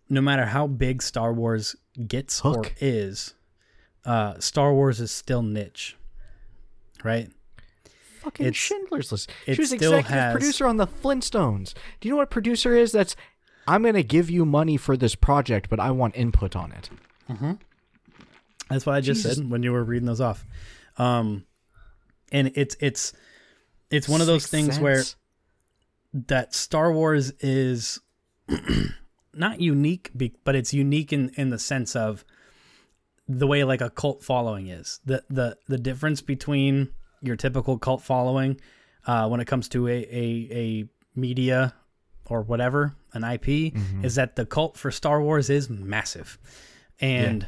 no 0.09 0.19
matter 0.19 0.47
how 0.47 0.65
big 0.65 0.99
star 1.03 1.31
wars 1.31 1.75
gets 2.07 2.41
or 2.43 2.55
Hook. 2.55 2.73
is 2.81 3.35
uh 4.03 4.39
star 4.39 4.73
wars 4.73 4.99
is 4.99 5.11
still 5.11 5.43
niche 5.43 5.95
right 7.03 7.29
Fucking 8.25 8.45
It's- 8.47 8.59
Schindler's 8.59 9.11
List. 9.11 9.29
it 9.45 9.55
She 9.55 9.61
was 9.61 9.71
executive 9.71 10.05
has- 10.07 10.33
producer 10.33 10.65
on 10.67 10.77
the 10.77 10.87
Flintstones. 10.87 11.73
Do 12.01 12.07
you 12.07 12.13
know 12.13 12.17
what 12.17 12.29
producer 12.31 12.75
is? 12.75 12.91
That's 12.91 13.15
I'm 13.67 13.81
gonna 13.83 14.03
give 14.03 14.29
you 14.29 14.45
money 14.45 14.77
for 14.77 14.97
this 14.97 15.15
project, 15.15 15.69
but 15.69 15.79
I 15.79 15.91
want 15.91 16.15
input 16.17 16.55
on 16.55 16.71
it. 16.71 16.89
That's 18.69 18.85
what 18.85 18.95
I 18.95 19.01
just 19.01 19.21
Jesus. 19.23 19.37
said 19.37 19.49
when 19.49 19.63
you 19.63 19.71
were 19.71 19.83
reading 19.83 20.05
those 20.07 20.21
off. 20.21 20.45
Um, 20.97 21.45
and 22.31 22.51
it's 22.55 22.75
it's 22.79 23.13
it's 23.91 24.07
one 24.09 24.21
of 24.21 24.27
those 24.27 24.43
Sixth 24.43 24.51
things 24.51 24.79
where 24.79 25.03
that 26.13 26.53
Star 26.55 26.91
Wars 26.91 27.31
is 27.39 27.99
not 29.33 29.61
unique, 29.61 30.11
be- 30.17 30.35
but 30.43 30.55
it's 30.55 30.73
unique 30.73 31.13
in 31.13 31.29
in 31.37 31.49
the 31.51 31.59
sense 31.59 31.95
of 31.95 32.25
the 33.27 33.47
way 33.47 33.63
like 33.63 33.81
a 33.81 33.89
cult 33.89 34.23
following 34.23 34.67
is. 34.67 34.99
The 35.05 35.23
the 35.29 35.57
the 35.67 35.77
difference 35.77 36.21
between 36.21 36.89
your 37.21 37.35
typical 37.35 37.77
cult 37.77 38.01
following 38.01 38.59
uh, 39.07 39.27
when 39.27 39.39
it 39.39 39.45
comes 39.45 39.69
to 39.69 39.87
a, 39.87 39.91
a, 39.91 40.47
a 40.51 40.85
media 41.15 41.73
or 42.27 42.41
whatever, 42.41 42.95
an 43.13 43.23
IP, 43.23 43.73
is 44.03 44.15
that 44.15 44.35
the 44.35 44.45
cult 44.45 44.77
for 44.77 44.91
Star 44.91 45.21
Wars 45.21 45.49
is 45.49 45.69
massive. 45.69 46.37
And 46.99 47.45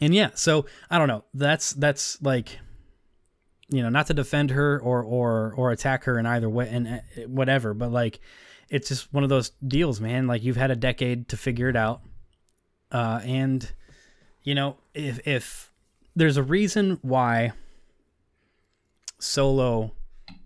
and 0.00 0.14
yeah, 0.14 0.30
so 0.34 0.66
I 0.90 0.98
don't 0.98 1.08
know. 1.08 1.24
That's 1.32 1.72
that's 1.72 2.20
like 2.22 2.58
you 3.68 3.82
know, 3.82 3.88
not 3.88 4.06
to 4.08 4.14
defend 4.14 4.50
her 4.50 4.78
or 4.80 5.02
or 5.02 5.54
or 5.56 5.70
attack 5.70 6.04
her 6.04 6.18
in 6.18 6.26
either 6.26 6.48
way 6.48 6.68
and 6.70 6.86
uh, 6.88 7.22
whatever, 7.26 7.74
but 7.74 7.90
like 7.90 8.20
it's 8.68 8.88
just 8.88 9.12
one 9.12 9.22
of 9.22 9.28
those 9.30 9.50
deals, 9.66 10.00
man. 10.00 10.26
Like 10.26 10.42
you've 10.42 10.56
had 10.56 10.70
a 10.70 10.76
decade 10.76 11.28
to 11.28 11.36
figure 11.36 11.68
it 11.68 11.76
out. 11.76 12.02
Uh 12.92 13.20
and 13.24 13.72
you 14.42 14.54
know, 14.54 14.76
if 14.94 15.26
if 15.26 15.72
there's 16.14 16.36
a 16.36 16.42
reason 16.42 16.98
why 17.02 17.52
Solo 19.26 19.92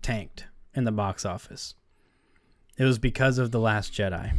tanked 0.01 0.45
in 0.75 0.83
the 0.83 0.91
box 0.91 1.25
office. 1.25 1.75
It 2.77 2.85
was 2.85 2.97
because 2.99 3.37
of 3.37 3.51
The 3.51 3.59
Last 3.59 3.93
Jedi. 3.93 4.31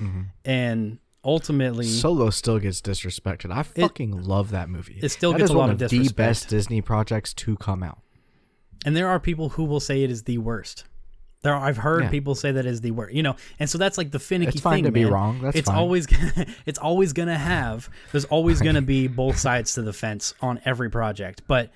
Mm-hmm. 0.00 0.22
And 0.44 0.98
ultimately 1.24 1.86
Solo 1.86 2.30
still 2.30 2.58
gets 2.58 2.80
disrespected. 2.80 3.50
I 3.50 3.62
fucking 3.62 4.22
love 4.22 4.50
that 4.50 4.68
movie. 4.68 4.98
it 5.02 5.08
still 5.08 5.32
That 5.32 5.38
gets 5.38 5.50
a 5.50 5.54
lot 5.54 5.60
one 5.60 5.70
of 5.70 5.78
the 5.78 5.88
disrespect. 5.88 6.16
best 6.16 6.48
Disney 6.48 6.80
projects 6.80 7.32
to 7.34 7.56
come 7.56 7.82
out. 7.82 7.98
and 8.86 8.94
there 8.96 9.08
are 9.08 9.18
people 9.18 9.48
who 9.50 9.64
will 9.64 9.80
say 9.80 10.02
it 10.04 10.10
is 10.10 10.22
the 10.24 10.38
worst. 10.38 10.84
There 11.42 11.54
are, 11.54 11.68
I've 11.68 11.76
heard 11.78 12.04
Yeah. 12.04 12.10
people 12.10 12.34
say 12.34 12.52
that 12.52 12.66
is 12.66 12.80
the 12.80 12.90
worst. 12.90 13.14
You 13.14 13.22
know, 13.22 13.36
and 13.58 13.68
so 13.70 13.78
that's 13.78 13.96
like 13.98 14.10
the 14.10 14.18
finicky 14.18 14.50
It's 14.54 14.60
fine 14.60 14.78
thing, 14.78 14.84
to 14.84 14.90
be 14.92 15.04
man. 15.04 15.12
wrong. 15.12 15.40
That's 15.40 15.56
it's 15.56 15.68
fine. 15.68 15.78
always 15.78 16.06
it's 16.66 16.78
always 16.78 17.12
gonna 17.12 17.38
have 17.38 17.88
there's 18.12 18.24
always 18.26 18.60
gonna 18.60 18.82
be 18.96 19.06
both 19.08 19.38
sides 19.38 19.72
to 19.74 19.82
the 19.82 19.92
fence 19.92 20.34
on 20.40 20.60
every 20.64 20.90
project. 20.90 21.42
But 21.48 21.70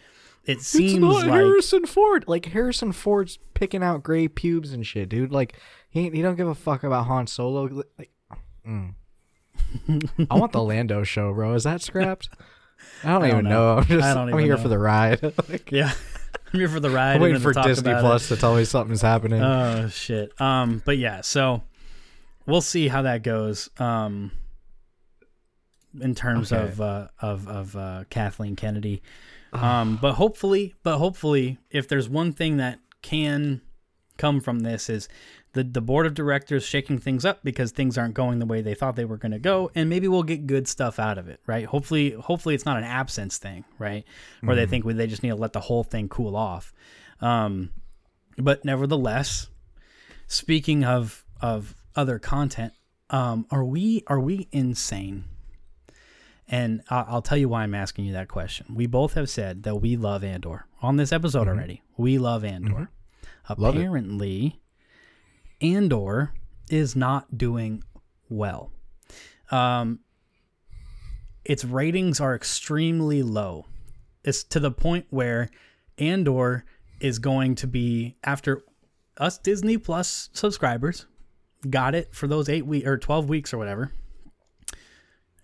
it 0.45 0.61
seems 0.61 0.93
it's 0.95 1.01
not 1.01 1.15
like 1.15 1.31
Harrison 1.31 1.87
Ford. 1.87 2.25
Like 2.27 2.47
Harrison 2.47 2.93
Ford's 2.93 3.39
picking 3.55 3.83
out 3.83 4.03
gray 4.03 4.29
pubes 4.29 4.73
and 4.73 4.87
shit, 4.87 5.09
dude. 5.09 5.33
Like 5.33 5.55
he 5.89 6.11
he 6.11 6.23
don't 6.23 6.37
give 6.37 6.49
a 6.49 6.55
fuck 6.55 6.83
about 6.83 7.07
Han 7.07 7.27
Solo. 7.27 7.85
Like, 7.99 8.11
mm. 8.67 8.95
I 10.31 10.35
want 10.35 10.53
the 10.53 10.63
Lando 10.63 11.05
show, 11.05 11.33
bro. 11.33 11.55
Is 11.55 11.65
that 11.65 11.83
scrapped? 11.83 12.29
I 13.05 13.09
don't 13.13 13.23
I 13.23 13.29
don't 13.29 13.39
even 13.39 13.45
know. 13.45 13.77
know. 13.77 13.79
I'm 13.79 13.87
just 13.87 14.17
I 14.17 14.21
I'm 14.21 14.39
here 14.39 14.57
know. 14.57 14.63
for 14.63 14.69
the 14.69 14.79
ride. 14.79 15.23
like, 15.49 15.71
yeah. 15.71 15.93
I'm 16.53 16.59
here 16.61 16.69
for 16.69 16.81
the 16.81 16.91
ride. 16.91 17.17
I'm 17.17 17.23
waiting 17.23 17.41
for 17.41 17.53
talk 17.53 17.67
Disney 17.67 17.91
about 17.91 18.01
it. 18.01 18.03
Plus 18.03 18.29
to 18.29 18.37
tell 18.37 18.57
me 18.57 18.65
something's 18.65 19.03
happening. 19.03 19.41
Oh 19.41 19.89
shit. 19.89 20.39
Um, 20.41 20.83
but 20.85 20.99
yeah, 20.99 21.21
so 21.21 21.63
we'll 22.47 22.61
see 22.61 22.89
how 22.89 23.03
that 23.03 23.23
goes. 23.23 23.71
Um, 23.79 24.33
in 26.01 26.15
terms 26.15 26.53
Okay. 26.53 26.63
of 26.63 26.81
uh, 26.81 27.09
of 27.21 27.49
of 27.49 27.77
uh, 27.77 28.05
Kathleen 28.11 28.57
Kennedy. 28.57 29.03
Um, 29.53 29.99
but 30.01 30.15
hopefully, 30.15 30.75
but 30.83 30.99
hopefully, 30.99 31.59
if 31.71 31.87
there's 31.87 32.09
one 32.09 32.33
thing 32.33 32.57
that 32.57 32.79
can 33.03 33.61
come 34.17 34.41
from 34.41 34.61
this 34.61 34.89
is 34.89 35.09
the 35.53 35.65
the 35.65 35.81
board 35.81 36.07
of 36.07 36.15
directors 36.15 36.65
shaking 36.65 36.99
things 36.99 37.25
up 37.25 37.41
because 37.43 37.73
things 37.73 37.99
aren't 37.99 38.15
going 38.15 38.39
the 38.39 38.47
way 38.47 38.61
they 38.61 38.75
thought 38.75 38.97
they 38.97 39.05
were 39.05 39.17
going 39.17 39.33
to 39.33 39.39
go, 39.39 39.71
and 39.75 39.91
maybe 39.91 40.09
we'll 40.09 40.23
get 40.23 40.47
good 40.47 40.67
stuff 40.67 40.99
out 40.99 41.19
of 41.19 41.29
it, 41.29 41.41
right? 41.47 41.67
Hopefully, 41.67 42.13
hopefully 42.13 42.55
it's 42.55 42.65
not 42.65 42.79
an 42.79 42.85
absence 42.85 43.39
thing, 43.39 43.65
right? 43.79 44.05
Where 44.41 44.57
they 44.57 44.67
think 44.67 44.85
they 44.87 45.07
just 45.07 45.23
need 45.23 45.31
to 45.31 45.35
let 45.35 45.53
the 45.53 45.61
whole 45.61 45.85
thing 45.85 46.09
cool 46.09 46.37
off. 46.37 46.73
Um, 47.21 47.71
but 48.39 48.65
nevertheless, 48.65 49.49
speaking 50.27 50.85
of 50.85 51.25
of 51.41 51.75
other 51.95 52.19
content, 52.19 52.73
um, 53.11 53.47
are 53.51 53.65
we 53.65 54.03
are 54.07 54.21
we 54.21 54.49
insane? 54.53 55.25
And 56.53 56.83
I'll, 56.91 57.07
I'll 57.09 57.23
tell 57.23 57.39
you 57.39 57.49
why 57.49 57.63
I'm 57.63 57.75
asking 57.75 58.05
you 58.05 58.13
that 58.13 58.29
question. 58.29 58.67
We 58.75 58.87
both 58.87 59.15
have 59.15 59.31
said 59.31 59.63
that 59.63 59.77
we 59.77 59.97
love 59.97 60.23
Andor 60.23 60.67
on 60.83 60.99
this 60.99 61.11
episode 61.11 61.49
already. 61.49 61.83
We 61.97 62.19
love 62.19 62.45
Andor. 62.45 62.91
Love 63.57 63.75
it. 63.75 63.81
Apparently, 63.81 64.61
Andor 65.63 66.35
is 66.69 66.95
not 66.95 67.39
doing 67.39 67.83
well. 68.29 68.71
Um, 69.51 70.01
its 71.45 71.65
ratings 71.65 72.21
are 72.21 72.35
extremely 72.35 73.23
low. 73.23 73.67
It's 74.23 74.45
to 74.45 74.61
the 74.61 74.71
point 74.71 75.07
where 75.09 75.51
Andor 75.97 76.65
is 77.01 77.19
going 77.19 77.55
to 77.57 77.67
be 77.67 78.17
after 78.23 78.63
us 79.17 79.39
Disney 79.39 79.79
Plus 79.79 80.29
subscribers 80.33 81.07
got 81.69 81.95
it 81.95 82.15
for 82.15 82.27
those 82.27 82.49
eight 82.49 82.67
week 82.67 82.87
or 82.87 82.99
twelve 82.99 83.29
weeks 83.29 83.53
or 83.53 83.59
whatever. 83.59 83.91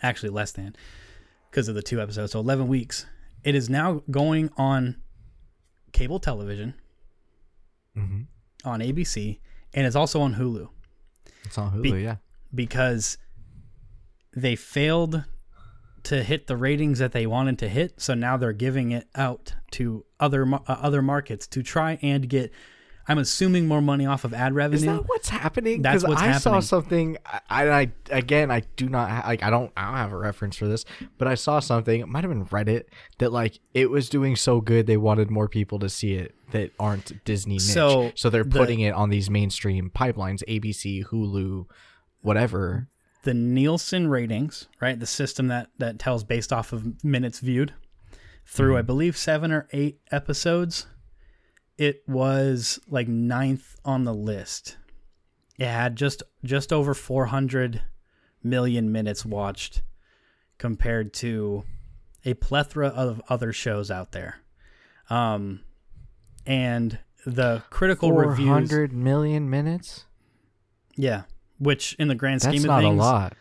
Actually, 0.02 0.30
less 0.30 0.52
than 0.52 0.74
because 1.50 1.68
of 1.68 1.74
the 1.74 1.82
two 1.82 2.00
episodes, 2.00 2.32
so 2.32 2.40
eleven 2.40 2.68
weeks. 2.68 3.06
It 3.44 3.54
is 3.54 3.68
now 3.70 4.02
going 4.10 4.50
on 4.56 4.96
cable 5.92 6.20
television 6.20 6.74
Mhm. 7.96 8.26
on 8.64 8.80
ABC, 8.80 9.40
and 9.74 9.86
it's 9.86 9.96
also 9.96 10.20
on 10.20 10.34
Hulu 10.34 10.68
It's 11.44 11.56
on 11.58 11.72
Hulu, 11.72 11.82
Be- 11.82 12.02
yeah. 12.02 12.16
because 12.54 13.16
they 14.36 14.54
failed 14.56 15.24
to 16.04 16.22
hit 16.22 16.46
the 16.46 16.56
ratings 16.56 16.98
that 17.00 17.12
they 17.12 17.26
wanted 17.26 17.58
to 17.58 17.68
hit. 17.68 18.00
So 18.00 18.14
now 18.14 18.36
they're 18.36 18.52
giving 18.52 18.92
it 18.92 19.08
out 19.14 19.54
to 19.72 20.04
other 20.20 20.46
uh, 20.54 20.58
other 20.66 21.02
markets 21.02 21.46
to 21.48 21.62
try 21.62 21.98
and 22.02 22.28
get. 22.28 22.52
I'm 23.08 23.18
assuming 23.18 23.66
more 23.66 23.80
money 23.80 24.04
off 24.04 24.24
of 24.24 24.34
ad 24.34 24.54
revenue. 24.54 24.76
Is 24.76 24.84
that 24.84 25.08
what's 25.08 25.30
happening? 25.30 25.80
That's 25.80 26.06
what's 26.06 26.20
I 26.20 26.32
saw 26.38 26.60
something. 26.60 27.16
I, 27.48 27.68
I 27.70 27.92
again, 28.10 28.50
I 28.50 28.64
do 28.76 28.88
not 28.88 29.10
ha- 29.10 29.24
like. 29.26 29.42
I 29.42 29.48
don't. 29.48 29.72
I 29.76 29.86
don't 29.86 29.94
have 29.96 30.12
a 30.12 30.18
reference 30.18 30.56
for 30.56 30.68
this, 30.68 30.84
but 31.16 31.26
I 31.26 31.34
saw 31.34 31.58
something. 31.60 32.00
It 32.00 32.08
might 32.08 32.22
have 32.24 32.30
been 32.30 32.44
Reddit 32.44 32.84
that 33.18 33.32
like 33.32 33.60
it 33.72 33.90
was 33.90 34.10
doing 34.10 34.36
so 34.36 34.60
good 34.60 34.86
they 34.86 34.98
wanted 34.98 35.30
more 35.30 35.48
people 35.48 35.78
to 35.78 35.88
see 35.88 36.14
it 36.14 36.34
that 36.50 36.72
aren't 36.78 37.24
Disney 37.24 37.54
niche. 37.54 37.62
So, 37.62 38.12
So, 38.14 38.28
they're 38.30 38.44
the- 38.44 38.58
putting 38.58 38.80
it 38.80 38.92
on 38.92 39.08
these 39.08 39.30
mainstream 39.30 39.90
pipelines: 39.94 40.42
ABC, 40.46 41.06
Hulu, 41.06 41.64
whatever. 42.20 42.88
the 43.22 43.34
Nielsen 43.34 44.08
ratings, 44.08 44.68
right? 44.80 44.98
The 45.00 45.06
system 45.06 45.48
that 45.48 45.70
that 45.78 45.98
tells 45.98 46.24
based 46.24 46.52
off 46.52 46.72
of 46.74 47.02
minutes 47.02 47.40
viewed 47.40 47.72
through, 48.46 48.72
mm-hmm. 48.72 48.78
I 48.78 48.82
believe, 48.82 49.16
seven 49.16 49.50
or 49.50 49.66
eight 49.72 49.98
episodes. 50.10 50.86
It 51.78 52.02
was 52.08 52.80
like 52.88 53.06
ninth 53.08 53.76
on 53.84 54.04
the 54.04 54.12
list. 54.14 54.76
It 55.58 55.66
had 55.66 55.96
just 55.96 56.22
just 56.44 56.72
over 56.72 56.92
400 56.92 57.82
million 58.42 58.92
minutes 58.92 59.24
watched 59.24 59.82
compared 60.58 61.12
to 61.14 61.64
a 62.24 62.34
plethora 62.34 62.88
of 62.88 63.22
other 63.28 63.52
shows 63.52 63.90
out 63.90 64.12
there. 64.12 64.36
Um, 65.08 65.60
and 66.46 66.98
the 67.24 67.62
critical 67.70 68.10
Four 68.10 68.26
reviews, 68.28 68.48
hundred 68.48 68.92
million 68.92 69.48
minutes. 69.48 70.04
yeah, 70.96 71.22
which 71.58 71.94
in 71.94 72.08
the 72.08 72.14
grand 72.14 72.40
That's 72.40 72.56
scheme 72.56 72.64
of 72.70 72.74
not 72.74 72.80
things, 72.82 72.94
a 72.94 73.04
lot. 73.04 73.32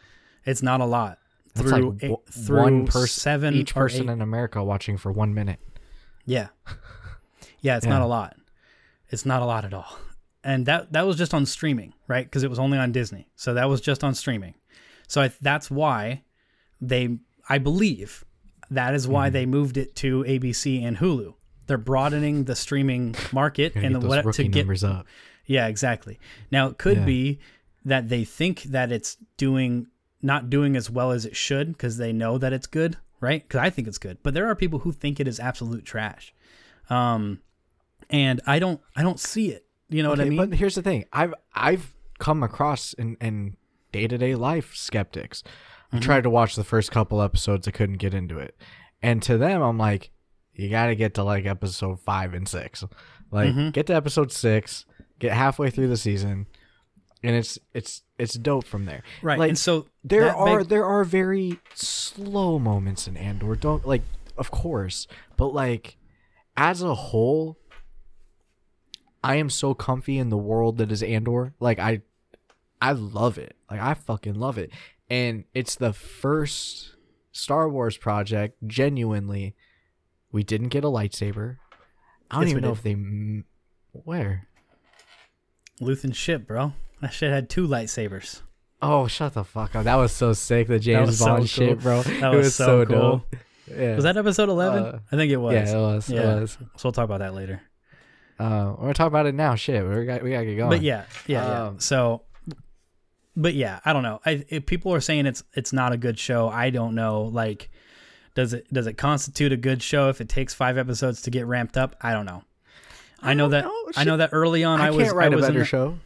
it's 0.46 0.62
not 0.64 0.80
a 0.82 0.86
lot. 0.86 1.20
That's 1.56 1.70
through 1.70 1.92
like 1.92 2.04
eight- 2.04 2.30
through 2.32 2.62
one 2.62 2.86
person, 2.86 3.08
seven 3.08 3.54
each 3.56 3.74
person 3.74 4.10
eight- 4.10 4.14
in 4.14 4.22
America 4.22 4.64
watching 4.64 4.98
for 4.98 5.12
one 5.12 5.34
minute. 5.34 5.60
yeah, 6.26 6.48
yeah, 7.62 7.78
it's 7.78 7.86
Yeah. 7.86 7.94
not 7.94 8.02
a 8.02 8.06
lot. 8.06 8.36
It's 9.10 9.26
not 9.26 9.42
a 9.42 9.46
lot 9.46 9.66
at 9.66 9.74
all. 9.74 9.98
And 10.44 10.66
that 10.66 10.94
that 10.94 11.06
was 11.06 11.18
just 11.18 11.34
on 11.34 11.46
streaming, 11.46 11.94
right? 12.08 12.26
Because 12.26 12.44
it 12.44 12.50
was 12.50 12.60
only 12.60 12.78
on 12.78 12.92
Disney, 12.92 13.28
so 13.36 13.54
that 13.54 13.68
was 13.70 13.82
just 13.82 14.04
on 14.04 14.14
streaming. 14.16 14.56
So 15.08 15.22
I, 15.22 15.32
that's 15.42 15.70
why 15.72 16.24
they, 16.82 17.18
I 17.50 17.58
believe, 17.58 18.24
that 18.70 18.94
is 18.94 19.08
why 19.08 19.30
they 19.30 19.46
moved 19.46 19.78
it 19.78 19.96
to 19.98 20.24
ABC 20.24 20.84
and 20.86 20.98
Hulu. 20.98 21.34
They're 21.68 21.78
broadening 21.78 22.44
the 22.46 22.56
streaming 22.56 23.16
market 23.32 23.76
and 23.76 23.96
the, 23.96 24.00
what 24.08 24.34
to 24.34 24.44
get 24.44 24.62
numbers 24.62 24.84
up. 24.84 25.06
Yeah, 25.46 25.68
exactly. 25.68 26.20
Now 26.52 26.68
it 26.68 26.78
could 26.78 26.98
Yeah. 26.98 27.06
be 27.06 27.40
that 27.86 28.10
they 28.10 28.24
think 28.26 28.64
that 28.64 28.92
it's 28.92 29.18
doing 29.38 29.88
not 30.22 30.50
doing 30.50 30.76
as 30.76 30.90
well 30.90 31.12
as 31.12 31.26
it 31.26 31.36
should 31.36 31.70
because 31.70 31.98
they 31.98 32.12
know 32.12 32.38
that 32.38 32.52
it's 32.52 32.68
good, 32.68 32.98
right? 33.22 33.44
Because 33.48 33.60
I 33.60 33.70
think 33.70 33.88
it's 33.88 33.98
good, 33.98 34.18
but 34.24 34.34
there 34.34 34.48
are 34.48 34.56
people 34.56 34.80
who 34.80 34.92
think 34.92 35.20
it 35.20 35.28
is 35.28 35.40
absolute 35.40 35.86
trash, 35.86 36.34
um, 36.90 37.40
and 38.10 38.42
I 38.48 38.60
don't, 38.60 38.82
I 38.96 39.04
don't 39.04 39.20
see 39.20 39.50
it. 39.52 39.66
You 39.90 40.04
know 40.04 40.10
what 40.10 40.20
I 40.20 40.26
mean? 40.26 40.38
But 40.50 40.54
here's 40.58 40.76
the 40.76 40.82
thing: 40.82 41.06
I've 41.14 41.34
I've 41.54 41.94
come 42.20 42.44
across 42.44 42.94
in 42.94 43.16
in 43.22 43.56
day 43.92 44.08
to 44.08 44.18
day 44.18 44.36
life 44.36 44.76
skeptics. 44.76 45.44
Mm-hmm. 45.88 45.98
I 45.98 46.00
tried 46.00 46.24
to 46.24 46.30
watch 46.30 46.56
the 46.56 46.64
first 46.66 46.92
couple 46.92 47.22
episodes. 47.22 47.68
I 47.68 47.72
couldn't 47.72 47.98
get 47.98 48.14
into 48.14 48.38
it, 48.38 48.56
and 49.02 49.22
to 49.24 49.38
them, 49.38 49.62
I'm 49.62 49.78
like, 49.78 50.12
you 50.54 50.70
got 50.70 50.88
to 50.88 50.96
get 50.96 51.14
to 51.14 51.24
like 51.24 51.46
episode 51.46 52.02
five 52.02 52.34
and 52.34 52.48
six. 52.48 52.84
Like, 53.32 53.50
Mm-hmm. 53.50 53.70
get 53.70 53.88
to 53.88 53.94
episode 53.96 54.32
six, 54.32 54.86
get 55.20 55.32
halfway 55.34 55.70
through 55.70 55.88
the 55.88 55.96
season, 55.98 56.48
and 57.24 57.36
it's 57.36 57.58
it's 57.74 58.04
it's 58.18 58.34
dope 58.34 58.66
from 58.66 58.86
there. 58.86 59.04
right. 59.22 59.40
Like, 59.40 59.50
and 59.50 59.58
so 59.58 59.88
there 60.04 60.36
are 60.36 60.64
there 60.66 60.86
are 60.86 61.04
very 61.06 61.60
slow 61.76 62.60
moments 62.60 63.08
in 63.08 63.16
Andor. 63.16 63.56
Don't 63.56 63.88
like, 63.88 64.02
of 64.38 64.52
course, 64.52 65.08
but 65.38 65.54
like 65.54 65.96
as 66.58 66.82
a 66.82 66.94
whole, 66.96 67.58
I 69.28 69.36
am 69.36 69.50
so 69.50 69.74
comfy 69.74 70.18
in 70.18 70.30
the 70.30 70.38
world 70.38 70.78
that 70.78 70.90
is 70.92 71.04
Andor. 71.04 71.54
Like 71.60 71.80
I, 71.80 72.02
I 72.82 72.94
love 72.94 73.38
it. 73.38 73.56
Like 73.70 73.82
I 73.82 73.94
fucking 73.94 74.36
love 74.36 74.58
it. 74.58 74.72
And 75.10 75.44
it's 75.54 75.76
the 75.76 75.92
first 75.94 76.96
Star 77.32 77.68
Wars 77.70 77.98
project, 77.98 78.58
genuinely, 78.66 79.54
we 80.32 80.44
didn't 80.44 80.70
get 80.70 80.84
a 80.84 80.88
lightsaber. 80.88 81.58
I 82.32 82.36
don't 82.36 82.44
Yes, 82.44 82.52
even 82.52 82.62
know 82.64 82.70
did. 82.70 82.78
if 82.78 82.84
they. 82.84 82.92
m- 82.94 83.46
Where? 83.92 84.48
Luthen 85.82 86.14
ship, 86.16 86.48
bro. 86.48 86.74
That 87.02 87.14
shit 87.14 87.32
had 87.32 87.50
two 87.50 87.68
lightsabers. 87.68 88.42
Oh, 88.82 89.08
shut 89.08 89.34
the 89.34 89.44
fuck 89.44 89.76
up! 89.76 89.84
That 89.86 89.96
was 89.96 90.12
so 90.12 90.34
sick. 90.34 90.68
The 90.68 90.80
James 90.80 91.18
so 91.20 91.26
Bond 91.26 91.38
cool. 91.40 91.46
shit, 91.48 91.80
bro. 91.80 92.02
That 92.04 92.30
was 92.34 92.46
was 92.46 92.56
so 92.56 92.66
so, 92.66 92.86
cool. 92.86 92.96
dope. 93.00 93.36
Yeah. 93.70 93.96
Was 93.96 94.04
that 94.06 94.16
episode 94.18 94.50
11? 94.50 94.84
Uh, 94.84 95.00
I 95.12 95.16
think 95.18 95.32
it 95.32 95.38
was. 95.38 95.54
Yeah, 95.54 95.78
it 95.78 95.82
was. 95.82 96.10
Yeah. 96.10 96.38
It 96.38 96.42
was. 96.42 96.52
So 96.52 96.68
we'll 96.86 96.92
talk 96.94 97.04
about 97.06 97.20
that 97.20 97.34
later. 97.34 97.62
Uh, 98.40 98.74
we're 98.78 98.82
gonna 98.84 98.94
talk 98.94 99.08
about 99.08 99.26
it 99.26 99.36
now. 99.36 99.56
Shit, 99.56 99.84
we 99.88 100.06
got 100.06 100.22
we 100.24 100.32
gotta 100.32 100.46
get 100.46 100.56
going. 100.58 100.70
But 100.70 100.82
yeah, 100.82 101.06
yeah, 101.26 101.46
yeah. 101.48 101.64
Um, 101.68 101.80
So, 101.80 102.22
but 103.36 103.54
yeah, 103.56 103.80
I 103.86 103.94
don't 103.94 104.04
know. 104.04 104.20
I 104.26 104.46
if 104.50 104.66
people 104.66 104.94
are 104.94 105.02
saying 105.02 105.26
it's 105.26 105.44
it's 105.54 105.74
not 105.74 105.92
a 105.94 105.98
good 105.98 106.20
show. 106.20 106.48
I 106.50 106.70
don't 106.70 106.94
know. 106.96 107.24
Like, 107.24 107.70
does 108.36 108.54
it 108.54 108.72
does 108.72 108.86
it 108.88 108.94
constitute 108.94 109.52
a 109.52 109.58
good 109.58 109.82
show 109.82 110.10
if 110.10 110.22
it 110.22 110.30
takes 110.30 110.54
five 110.54 110.78
episodes 110.78 111.24
to 111.24 111.32
get 111.32 111.46
ramped 111.48 111.78
up? 111.78 111.96
I 112.02 112.14
don't 112.14 112.26
know. 112.26 112.44
I, 113.22 113.34
know 113.34 113.50
that 113.50 113.64
know. 113.66 113.92
I 113.96 114.04
know 114.04 114.18
that 114.18 114.30
early 114.32 114.64
on 114.64 114.80
I, 114.80 114.88
I, 114.88 114.90
was 114.92 115.12
write 115.12 115.32
I 115.32 115.34
a 115.34 115.36
was 115.38 115.46
in 115.46 115.52
better 115.54 115.60
the- 115.60 115.66
show. 115.66 115.98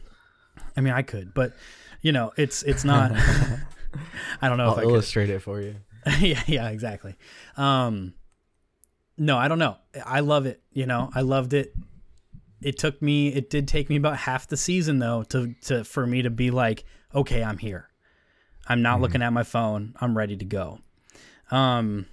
I 0.74 0.80
mean, 0.80 0.94
I 0.94 1.02
could, 1.02 1.34
but 1.34 1.52
you 2.00 2.12
know, 2.12 2.32
it's 2.38 2.62
it's 2.62 2.84
not. 2.84 3.12
I 4.40 4.48
don't 4.48 4.56
know 4.56 4.64
I'll 4.68 4.72
if 4.72 4.78
I 4.78 4.82
could. 4.84 4.90
illustrate 4.90 5.28
it 5.30 5.40
for 5.42 5.60
you. 5.60 5.76
yeah, 6.18 6.42
yeah, 6.46 6.68
exactly. 6.70 7.14
Um, 7.58 8.14
no, 9.18 9.36
I 9.36 9.48
don't 9.48 9.58
know. 9.58 9.76
I 10.04 10.20
love 10.20 10.46
it. 10.46 10.62
You 10.72 10.86
know, 10.86 11.10
I 11.14 11.20
loved 11.20 11.52
it. 11.52 11.74
It 12.64 12.78
took 12.78 13.00
me. 13.02 13.28
It 13.28 13.50
did 13.50 13.66
take 13.68 13.88
me 13.88 13.96
about 13.96 14.16
half 14.16 14.48
the 14.48 14.56
season 14.56 14.98
though 14.98 15.22
to 15.24 15.54
to 15.62 15.84
for 15.84 16.06
me 16.06 16.22
to 16.22 16.30
be 16.30 16.50
like, 16.50 16.84
okay, 17.14 17.42
I'm 17.42 17.58
here. 17.58 17.88
I'm 18.66 18.82
not 18.82 18.94
Mm-hmm. 18.94 19.02
looking 19.02 19.22
at 19.22 19.32
my 19.32 19.42
phone. 19.42 19.94
I'm 20.00 20.16
ready 20.16 20.36
to 20.36 20.44
go. 20.44 20.78
Um, 21.50 22.06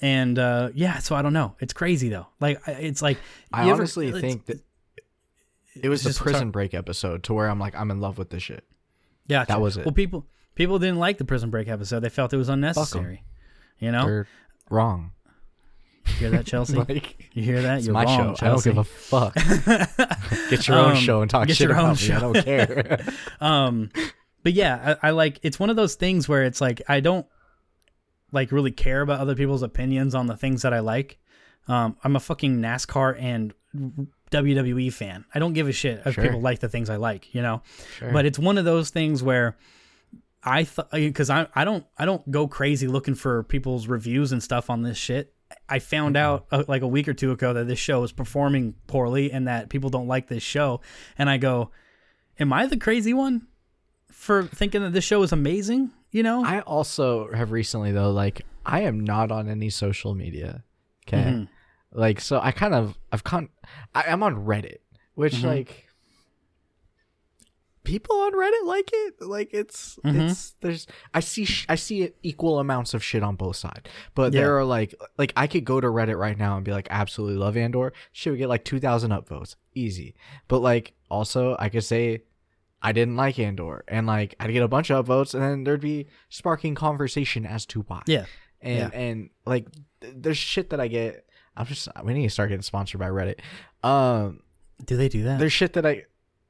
and 0.00 0.38
uh, 0.38 0.70
yeah, 0.74 0.98
so 0.98 1.14
I 1.14 1.22
don't 1.22 1.32
know. 1.34 1.54
It's 1.60 1.72
crazy 1.72 2.08
though. 2.08 2.26
Like 2.40 2.60
it's 2.66 3.02
like 3.02 3.18
I 3.52 3.64
ever- 3.68 3.74
honestly 3.74 4.10
think 4.12 4.46
that 4.46 4.60
it 5.80 5.88
was 5.88 6.02
the 6.02 6.12
Prison 6.14 6.50
Break 6.50 6.74
episode 6.74 7.22
to 7.24 7.34
where 7.34 7.48
I'm 7.48 7.60
like, 7.60 7.74
I'm 7.76 7.90
in 7.90 8.00
love 8.00 8.18
with 8.18 8.30
this 8.30 8.42
shit. 8.42 8.64
Yeah, 9.26 9.44
That 9.44 9.60
was 9.60 9.76
it. 9.76 9.84
Well, 9.84 9.92
people 9.94 10.26
people 10.56 10.78
didn't 10.78 10.98
like 10.98 11.18
the 11.18 11.24
Prison 11.24 11.50
Break 11.50 11.68
episode. 11.68 12.00
They 12.00 12.08
felt 12.08 12.32
it 12.32 12.36
was 12.38 12.48
unnecessary. 12.48 13.22
You 13.78 13.92
know, 13.92 14.04
They're 14.04 14.26
wrong. 14.70 15.12
You 16.06 16.12
hear 16.14 16.30
that, 16.30 16.46
Chelsea? 16.46 16.74
Like, 16.88 17.30
you 17.34 17.42
hear 17.42 17.62
that? 17.62 17.78
it's 17.78 17.86
You're 17.86 17.94
my 17.94 18.04
wrong, 18.04 18.16
show. 18.16 18.46
I 18.46 18.48
don't 18.50 18.62
Chelsea. 18.62 18.70
give 18.70 18.78
a 18.78 18.84
fuck. 18.84 19.34
get 20.50 20.66
your 20.68 20.78
own 20.78 20.90
Um, 20.92 20.96
show 20.96 21.22
and 21.22 21.30
talk 21.30 21.46
get 21.46 21.56
shit 21.56 21.68
your 21.68 21.78
own 21.78 21.90
about 21.92 22.02
me. 22.02 22.12
I 22.12 22.18
don't 22.20 22.44
care. 22.44 23.00
um 23.40 23.90
but 24.42 24.52
yeah 24.52 24.96
I, 25.02 25.08
I 25.08 25.10
like 25.10 25.38
it's 25.42 25.58
one 25.58 25.70
of 25.70 25.76
those 25.76 25.94
things 25.96 26.26
where 26.28 26.44
it's 26.44 26.60
like 26.62 26.80
i 26.88 27.00
don't 27.00 27.26
like 28.32 28.52
really 28.52 28.70
care 28.70 29.02
about 29.02 29.20
other 29.20 29.34
people's 29.34 29.62
opinions 29.62 30.14
on 30.14 30.26
the 30.28 30.36
things 30.36 30.62
that 30.62 30.72
i 30.72 30.78
like 30.80 31.18
um 31.68 31.96
i'm 32.04 32.16
a 32.16 32.20
fucking 32.20 32.56
nascar 32.58 33.20
and 33.20 33.52
wwe 34.30 34.92
fan 34.92 35.24
i 35.34 35.38
don't 35.38 35.52
give 35.52 35.68
a 35.68 35.72
shit 35.72 36.00
if 36.06 36.14
Sure. 36.14 36.24
people 36.24 36.40
like 36.40 36.60
the 36.60 36.68
things 36.70 36.88
i 36.88 36.96
like 36.96 37.34
you 37.34 37.42
know 37.42 37.62
Sure. 37.98 38.12
but 38.12 38.24
it's 38.24 38.38
one 38.38 38.56
of 38.58 38.64
those 38.64 38.88
things 38.90 39.22
where 39.22 39.56
i 40.42 40.64
thought 40.64 40.90
because 40.90 41.28
i 41.30 41.46
i 41.54 41.64
don't 41.64 41.84
i 41.98 42.04
don't 42.06 42.28
go 42.30 42.46
crazy 42.48 42.86
looking 42.86 43.14
for 43.14 43.42
people's 43.44 43.88
reviews 43.88 44.32
and 44.32 44.42
stuff 44.42 44.70
on 44.70 44.82
this 44.82 44.96
shit 44.96 45.34
i 45.70 45.78
found 45.78 46.16
out 46.16 46.46
uh, 46.50 46.64
like 46.68 46.82
a 46.82 46.88
week 46.88 47.08
or 47.08 47.14
two 47.14 47.30
ago 47.32 47.52
that 47.54 47.66
this 47.68 47.78
show 47.78 48.02
is 48.02 48.12
performing 48.12 48.74
poorly 48.86 49.30
and 49.32 49.46
that 49.48 49.68
people 49.68 49.88
don't 49.88 50.08
like 50.08 50.26
this 50.28 50.42
show 50.42 50.80
and 51.16 51.30
i 51.30 51.36
go 51.38 51.70
am 52.38 52.52
i 52.52 52.66
the 52.66 52.76
crazy 52.76 53.14
one 53.14 53.46
for 54.10 54.42
thinking 54.44 54.82
that 54.82 54.92
this 54.92 55.04
show 55.04 55.22
is 55.22 55.32
amazing 55.32 55.90
you 56.10 56.22
know 56.24 56.44
I 56.44 56.58
also 56.62 57.32
have 57.32 57.52
recently 57.52 57.92
though, 57.92 58.10
like 58.10 58.42
I 58.66 58.80
am 58.80 58.98
not 58.98 59.30
on 59.30 59.48
any 59.48 59.70
social 59.70 60.12
media. 60.16 60.64
Okay. 61.06 61.22
Mhm. 61.22 61.48
Like 61.92 62.20
so 62.20 62.40
I 62.42 62.50
kind 62.50 62.74
of 62.74 62.98
I've 63.12 63.22
con 63.22 63.48
I, 63.94 64.02
I'm 64.08 64.24
on 64.24 64.44
Reddit, 64.44 64.78
which 65.14 65.34
Mhm. 65.36 65.44
like 65.44 65.86
people 67.84 68.14
on 68.16 68.32
Reddit 68.32 68.64
like 68.66 68.90
it. 68.92 69.22
Like 69.22 69.50
it's 69.52 69.98
Mhm. 70.04 70.30
it's 70.30 70.54
there's 70.60 70.86
I 71.14 71.20
see 71.20 71.44
sh- 71.44 71.66
I 71.68 71.74
see 71.76 72.12
equal 72.22 72.58
amounts 72.60 72.94
of 72.94 73.02
shit 73.02 73.22
on 73.22 73.36
both 73.36 73.56
sides. 73.56 73.88
But 74.14 74.32
Yeah. 74.32 74.40
there 74.42 74.58
are 74.58 74.64
like 74.64 74.94
like 75.18 75.32
I 75.36 75.46
could 75.46 75.64
go 75.64 75.80
to 75.80 75.86
Reddit 75.86 76.18
right 76.18 76.36
now 76.38 76.56
and 76.56 76.64
be 76.64 76.72
like 76.72 76.88
absolutely 76.90 77.36
love 77.38 77.56
Andor. 77.56 77.92
Shit 78.12 78.32
would 78.32 78.38
get 78.38 78.48
like 78.48 78.64
2000 78.64 79.10
upvotes. 79.10 79.56
Easy. 79.74 80.14
But 80.48 80.58
like 80.60 80.92
also 81.10 81.56
I 81.58 81.68
could 81.68 81.84
say 81.84 82.22
I 82.82 82.92
didn't 82.92 83.16
like 83.16 83.38
Andor 83.38 83.84
and 83.88 84.06
like 84.06 84.34
I'd 84.40 84.52
get 84.52 84.62
a 84.62 84.68
bunch 84.68 84.90
of 84.90 85.06
upvotes 85.06 85.34
and 85.34 85.42
then 85.42 85.64
there'd 85.64 85.80
be 85.80 86.06
sparking 86.28 86.74
conversation 86.74 87.44
as 87.46 87.66
to 87.66 87.82
why 87.82 88.02
yeah 88.06 88.24
and 88.60 88.78
Yeah. 88.78 88.90
and 88.98 89.30
like 89.46 89.66
th- 90.00 90.14
there's 90.16 90.38
shit 90.38 90.70
that 90.70 90.80
I 90.80 90.88
get. 90.88 91.26
I'm 91.56 91.66
just 91.66 91.88
we 92.04 92.12
need 92.14 92.22
to 92.24 92.30
start 92.30 92.48
getting 92.50 92.62
sponsored 92.62 93.00
by 93.00 93.08
Reddit. 93.08 93.40
Um, 93.82 94.40
do 94.84 94.96
they 94.96 95.08
do 95.08 95.24
that 95.24 95.38
there's 95.38 95.52
shit 95.52 95.74
that 95.74 95.84
I 95.84 96.04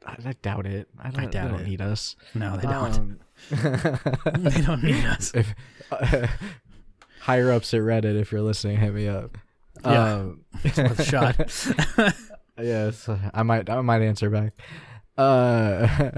I, 0.07 0.17
I 0.25 0.33
doubt 0.43 0.67
it. 0.67 0.89
I 0.99 1.11
don't, 1.11 1.31
doubt 1.31 1.45
they 1.45 1.51
don't 1.51 1.61
it. 1.61 1.69
need 1.69 1.81
us. 1.81 2.17
no 2.35 2.57
they 2.57 2.63
don't 2.63 2.95
Um, 2.95 3.21
they 3.51 4.61
don't 4.63 4.83
need 4.83 5.05
us 5.05 5.33
if 5.35 5.55
uh, 5.91 6.27
higher 7.21 7.51
ups 7.53 7.75
at 7.75 7.81
Reddit, 7.81 8.19
if 8.19 8.33
you're 8.33 8.43
listening, 8.43 8.79
hit 8.79 8.95
me 8.95 9.09
up. 9.09 9.37
Yeah. 9.85 10.15
Um, 10.15 10.45
worth 10.63 11.01
a 11.01 11.05
shot 11.05 12.15
yes, 12.63 13.09
I 13.35 13.43
might 13.43 13.69
I 13.69 13.81
might 13.81 14.03
answer 14.03 14.31
back. 14.31 14.53
Uh, 15.17 16.11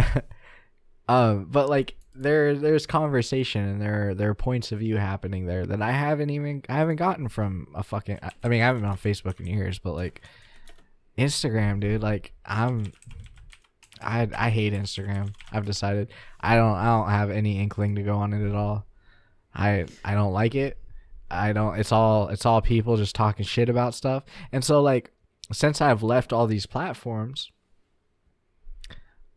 um, 1.09 1.47
but 1.51 1.68
like 1.68 1.97
there 2.14 2.55
there's 2.55 2.87
conversation 2.87 3.64
and 3.66 3.81
there 3.81 4.14
there 4.14 4.31
are 4.31 4.35
points 4.35 4.73
of 4.73 4.81
view 4.81 4.97
happening 4.97 5.47
there 5.47 5.64
that 5.66 5.81
I 5.81 5.92
haven't 5.92 6.31
even 6.31 6.62
I 6.68 6.75
haven't 6.75 6.97
gotten 6.97 7.29
from 7.29 7.68
a 7.75 7.83
fucking 7.83 8.18
I 8.42 8.49
mean 8.49 8.61
I 8.62 8.66
haven't 8.66 8.83
been 8.83 8.90
on 8.90 8.99
Facebook 8.99 9.40
in 9.40 9.47
years, 9.47 9.79
but 9.79 9.95
like 9.95 10.23
Instagram, 11.18 11.81
dude, 11.81 12.03
like 12.03 12.33
I'm 12.45 12.92
I 14.03 14.29
I 14.37 14.51
hate 14.51 14.73
Instagram. 14.73 15.35
I've 15.51 15.67
decided 15.67 16.12
I 16.41 16.57
don't 16.57 16.75
I 16.75 16.85
don't 16.87 17.11
have 17.11 17.31
any 17.31 17.61
inkling 17.61 17.95
to 17.97 18.03
go 18.03 18.17
on 18.17 18.33
it 18.33 18.49
at 18.49 18.55
all. 18.55 18.87
I 19.55 19.87
I 20.05 20.15
don't 20.15 20.33
like 20.33 20.55
it. 20.55 20.79
I 21.31 21.53
don't 21.53 21.79
it's 21.79 21.93
all 21.93 22.29
it's 22.29 22.45
all 22.47 22.61
people 22.61 22.97
just 22.97 23.15
talking 23.15 23.45
shit 23.47 23.69
about 23.69 23.95
stuff. 23.95 24.25
And 24.53 24.65
so 24.65 24.83
like 24.83 25.11
since 25.53 25.81
I've 25.81 26.03
left 26.03 26.33
all 26.33 26.47
these 26.47 26.67
platforms, 26.67 27.51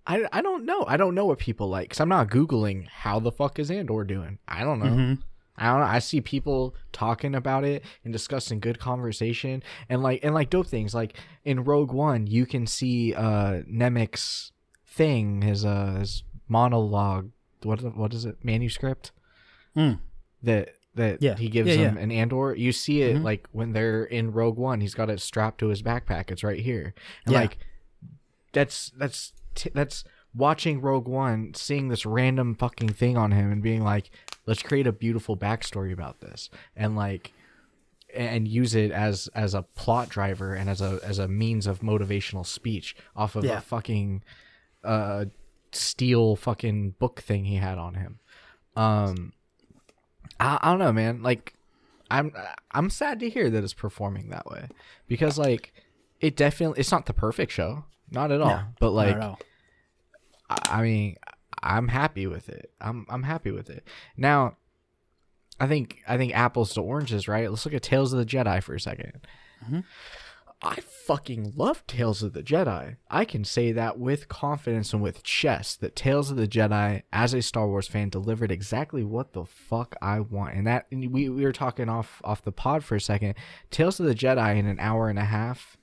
I, 0.07 0.25
I 0.31 0.41
don't 0.41 0.65
know. 0.65 0.85
I 0.87 0.97
don't 0.97 1.15
know 1.15 1.25
what 1.25 1.39
people 1.39 1.67
like 1.67 1.89
because 1.89 1.99
I'm 1.99 2.09
not 2.09 2.29
googling 2.29 2.87
how 2.87 3.19
the 3.19 3.31
fuck 3.31 3.57
is 3.59 3.71
Andor 3.71 4.03
doing. 4.03 4.37
I 4.47 4.63
don't 4.63 4.79
know. 4.79 4.85
Mhm. 4.85 5.21
I 5.57 5.67
don't 5.71 5.79
know. 5.79 5.85
I 5.85 5.99
see 5.99 6.19
people 6.21 6.75
talking 6.91 7.33
about 7.33 7.63
it 7.63 7.83
and 8.03 8.11
discussing 8.13 8.59
good 8.59 8.77
conversation 8.77 9.63
and 9.89 10.03
like 10.03 10.19
and 10.23 10.35
like 10.35 10.49
dope 10.49 10.67
things. 10.67 10.93
Like 10.93 11.17
in 11.43 11.63
Rogue 11.63 11.91
One, 11.91 12.27
you 12.27 12.45
can 12.45 12.67
see 12.67 13.13
uh 13.15 13.61
Nemik's 13.71 14.51
thing, 14.95 15.41
his 15.41 15.65
uh 15.65 15.97
his 15.99 16.23
monologue. 16.47 17.31
What 17.63 17.81
what 17.95 18.13
is 18.13 18.25
it? 18.25 18.37
Manuscript 18.43 19.11
Mm. 19.75 19.99
that 20.43 20.69
that 20.95 21.21
Yeah. 21.21 21.35
he 21.35 21.49
gives 21.49 21.69
Yeah, 21.69 21.75
him 21.89 21.95
yeah. 21.97 22.03
an 22.03 22.11
Andor. 22.11 22.55
You 22.55 22.71
see 22.71 23.01
it 23.01 23.17
Mhm. 23.17 23.23
like 23.23 23.47
when 23.51 23.73
they're 23.73 24.05
in 24.05 24.31
Rogue 24.31 24.57
One. 24.57 24.79
He's 24.79 24.93
got 24.95 25.09
it 25.09 25.19
strapped 25.19 25.59
to 25.59 25.67
his 25.67 25.81
backpack. 25.83 26.31
It's 26.31 26.43
right 26.43 26.61
here. 26.61 26.93
And 27.25 27.33
Yeah. 27.33 27.41
like 27.41 27.57
that's 28.53 28.91
that's 28.97 29.33
t- 29.55 29.71
that's 29.73 30.03
watching 30.33 30.79
Rogue 30.81 31.07
One, 31.07 31.53
seeing 31.53 31.87
this 31.89 32.05
random 32.05 32.55
fucking 32.55 32.89
thing 32.89 33.17
on 33.17 33.31
him, 33.31 33.51
and 33.51 33.61
being 33.61 33.83
like, 33.83 34.09
let's 34.45 34.61
create 34.63 34.87
a 34.87 34.91
beautiful 34.91 35.35
backstory 35.37 35.91
about 35.91 36.19
this, 36.21 36.49
and 36.75 36.95
like, 36.95 37.33
and 38.13 38.47
use 38.47 38.75
it 38.75 38.91
as 38.91 39.27
as 39.35 39.53
a 39.53 39.63
plot 39.63 40.07
driver 40.09 40.53
and 40.53 40.69
as 40.69 40.79
a 40.81 40.99
as 41.03 41.19
a 41.19 41.27
means 41.27 41.67
of 41.67 41.79
motivational 41.81 42.45
speech 42.45 42.95
off 43.15 43.35
of 43.35 43.43
Yeah. 43.43 43.57
a 43.57 43.61
fucking 43.61 44.23
uh 44.85 45.25
steel 45.71 46.35
fucking 46.35 46.91
book 46.99 47.21
thing 47.21 47.45
he 47.45 47.55
had 47.55 47.77
on 47.77 47.95
him. 47.95 48.19
Um, 48.75 49.33
I, 50.39 50.57
I 50.61 50.69
don't 50.69 50.79
know, 50.79 50.93
man. 50.93 51.21
Like, 51.23 51.53
I'm 52.09 52.31
I'm 52.71 52.89
sad 52.89 53.19
to 53.21 53.29
hear 53.29 53.49
that 53.49 53.63
it's 53.63 53.73
performing 53.73 54.29
that 54.29 54.45
way 54.45 54.67
because 55.07 55.37
like 55.37 55.73
it 56.21 56.35
definitely 56.35 56.79
it's 56.79 56.91
not 56.91 57.05
the 57.07 57.13
perfect 57.13 57.51
show, 57.51 57.85
not 58.11 58.31
at 58.31 58.41
all. 58.41 58.49
No, 58.49 58.61
but 58.79 58.91
like 58.91 59.17
all. 59.17 59.39
I 60.49 60.79
I 60.79 60.81
mean, 60.81 61.15
I'm 61.63 61.87
happy 61.87 62.27
with 62.27 62.49
it. 62.49 62.71
I'm 62.79 63.05
I'm 63.09 63.23
happy 63.23 63.51
with 63.51 63.69
it. 63.69 63.85
Now, 64.15 64.57
I 65.59 65.67
think 65.67 65.99
I 66.07 66.17
think 66.17 66.35
apples 66.35 66.73
to 66.73 66.81
oranges, 66.81 67.27
right? 67.27 67.49
Let's 67.49 67.65
look 67.65 67.73
at 67.73 67.81
Tales 67.83 68.13
of 68.13 68.19
the 68.19 68.25
Jedi 68.25 68.61
for 68.61 68.75
a 68.75 68.79
2nd 68.79 69.21
Mhm. 69.69 69.83
I 70.61 70.79
fucking 70.81 71.53
love 71.55 71.85
Tales 71.85 72.23
of 72.23 72.33
the 72.33 72.41
Jedi. 72.41 72.95
I 73.09 73.25
can 73.25 73.43
say 73.43 73.71
that 73.71 73.99
with 73.99 74.27
confidence 74.27 74.93
and 74.93 75.01
with 75.01 75.23
chest 75.23 75.81
that 75.81 75.95
Tales 75.95 76.31
of 76.31 76.37
the 76.37 76.47
Jedi, 76.47 77.03
as 77.13 77.33
a 77.33 77.41
Star 77.41 77.67
Wars 77.67 77.87
fan, 77.87 78.09
delivered 78.09 78.51
exactly 78.51 79.03
what 79.03 79.33
the 79.33 79.45
fuck 79.45 79.95
I 80.01 80.21
want. 80.21 80.55
And 80.55 80.65
that 80.65 80.87
and 80.91 81.11
we, 81.11 81.29
we 81.29 81.43
were 81.43 81.51
talking 81.51 81.89
off 81.89 82.21
off 82.23 82.41
the 82.41 82.51
pod 82.51 82.83
for 82.83 82.95
a 82.95 83.01
second. 83.01 83.35
Tales 83.69 83.99
of 83.99 84.05
the 84.05 84.15
Jedi 84.15 84.57
in 84.57 84.65
an 84.65 84.79
hour 84.79 85.09
and 85.09 85.19
a 85.19 85.25
half, 85.25 85.77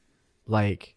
like 0.47 0.97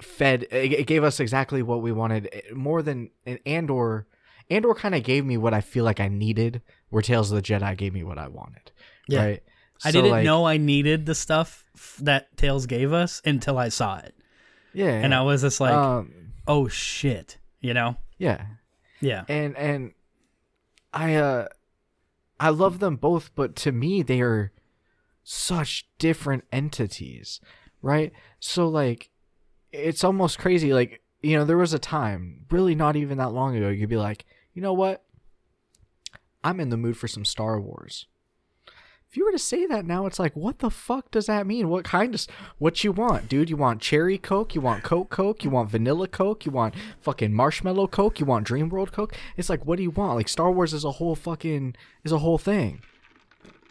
fed 0.00 0.42
it, 0.50 0.72
it 0.72 0.86
gave 0.86 1.02
us 1.02 1.18
exactly 1.18 1.62
what 1.62 1.80
we 1.80 1.90
wanted 1.90 2.28
Eh, 2.30 2.52
more 2.52 2.82
than 2.82 3.08
an 3.24 3.38
andor 3.46 4.06
andor 4.50 4.74
kind 4.74 4.94
of 4.94 5.02
gave 5.02 5.24
me 5.24 5.38
what 5.38 5.54
i 5.54 5.60
feel 5.62 5.84
like 5.84 6.00
i 6.00 6.06
needed 6.06 6.60
where 6.88 7.02
Tales 7.02 7.30
of 7.30 7.36
the 7.36 7.42
Jedi 7.42 7.76
gave 7.76 7.92
me 7.92 8.04
what 8.04 8.18
I 8.18 8.28
wanted. 8.28 8.72
Yeah. 9.08 9.24
Right. 9.24 9.42
I 9.84 9.90
didn't 9.90 10.10
like, 10.10 10.24
know 10.24 10.44
I 10.46 10.56
needed 10.56 11.06
the 11.06 11.14
stuff 11.14 11.64
that 12.00 12.36
Tails 12.36 12.66
gave 12.66 12.92
us 12.92 13.20
until 13.24 13.58
I 13.58 13.68
saw 13.68 13.98
it, 13.98 14.14
Yeah. 14.72 14.88
and 14.88 15.14
I 15.14 15.22
was 15.22 15.42
just 15.42 15.60
like, 15.60 15.74
um, 15.74 16.32
"Oh 16.46 16.68
shit," 16.68 17.38
you 17.60 17.74
know? 17.74 17.96
yeah. 18.18 18.46
Yeah, 19.00 19.24
and 19.28 19.54
and 19.58 19.92
I 20.94 21.16
uh 21.16 21.48
I 22.40 22.48
love 22.48 22.78
them 22.78 22.96
both, 22.96 23.34
but 23.34 23.54
to 23.56 23.72
me 23.72 24.02
they 24.02 24.20
are 24.22 24.52
such 25.22 25.86
different 25.98 26.44
entities, 26.50 27.40
right? 27.82 28.12
So 28.40 28.66
like 28.68 29.10
it's 29.72 30.02
almost 30.02 30.38
crazy 30.38 30.72
like 30.72 31.02
you 31.22 31.36
know 31.36 31.44
there 31.44 31.58
was 31.58 31.74
a 31.74 31.78
time 31.78 32.46
really 32.50 32.74
not 32.74 32.96
even 32.96 33.18
that 33.18 33.32
long 33.32 33.54
ago 33.54 33.68
you'd 33.68 33.90
be 33.90 33.96
like, 33.98 34.24
"You 34.54 34.62
know 34.62 34.72
what? 34.72 35.04
I'm 36.42 36.60
in 36.60 36.70
the 36.70 36.76
mood 36.78 36.96
for 36.96 37.08
some 37.08 37.24
Star 37.26 37.60
Wars." 37.60 38.06
If 39.16 39.18
you 39.20 39.24
were 39.24 39.32
to 39.32 39.38
say 39.38 39.64
that 39.64 39.86
now, 39.86 40.04
it's 40.04 40.18
like, 40.18 40.36
what 40.36 40.58
the 40.58 40.68
fuck 40.68 41.10
does 41.10 41.24
that 41.24 41.46
mean? 41.46 41.70
What 41.70 41.84
kind 41.86 42.14
of 42.14 42.26
what 42.58 42.84
you 42.84 42.92
want, 42.92 43.30
dude? 43.30 43.48
You 43.48 43.56
want 43.56 43.80
cherry 43.80 44.18
Coke? 44.18 44.54
You 44.54 44.60
want 44.60 44.82
Coke 44.82 45.08
Coke? 45.08 45.42
You 45.42 45.48
want 45.48 45.70
vanilla 45.70 46.06
Coke? 46.06 46.44
You 46.44 46.52
want 46.52 46.74
fucking 47.00 47.32
marshmallow 47.32 47.86
Coke? 47.86 48.20
You 48.20 48.26
want 48.26 48.46
Dream 48.46 48.68
World 48.68 48.92
Coke? 48.92 49.16
It's 49.38 49.48
like, 49.48 49.64
what 49.64 49.78
do 49.78 49.82
you 49.84 49.90
want? 49.90 50.16
Like 50.16 50.28
Star 50.28 50.50
Wars 50.52 50.74
is 50.74 50.84
a 50.84 50.90
whole 50.90 51.14
fucking 51.16 51.76
is 52.04 52.12
a 52.12 52.18
whole 52.18 52.36
thing. 52.36 52.82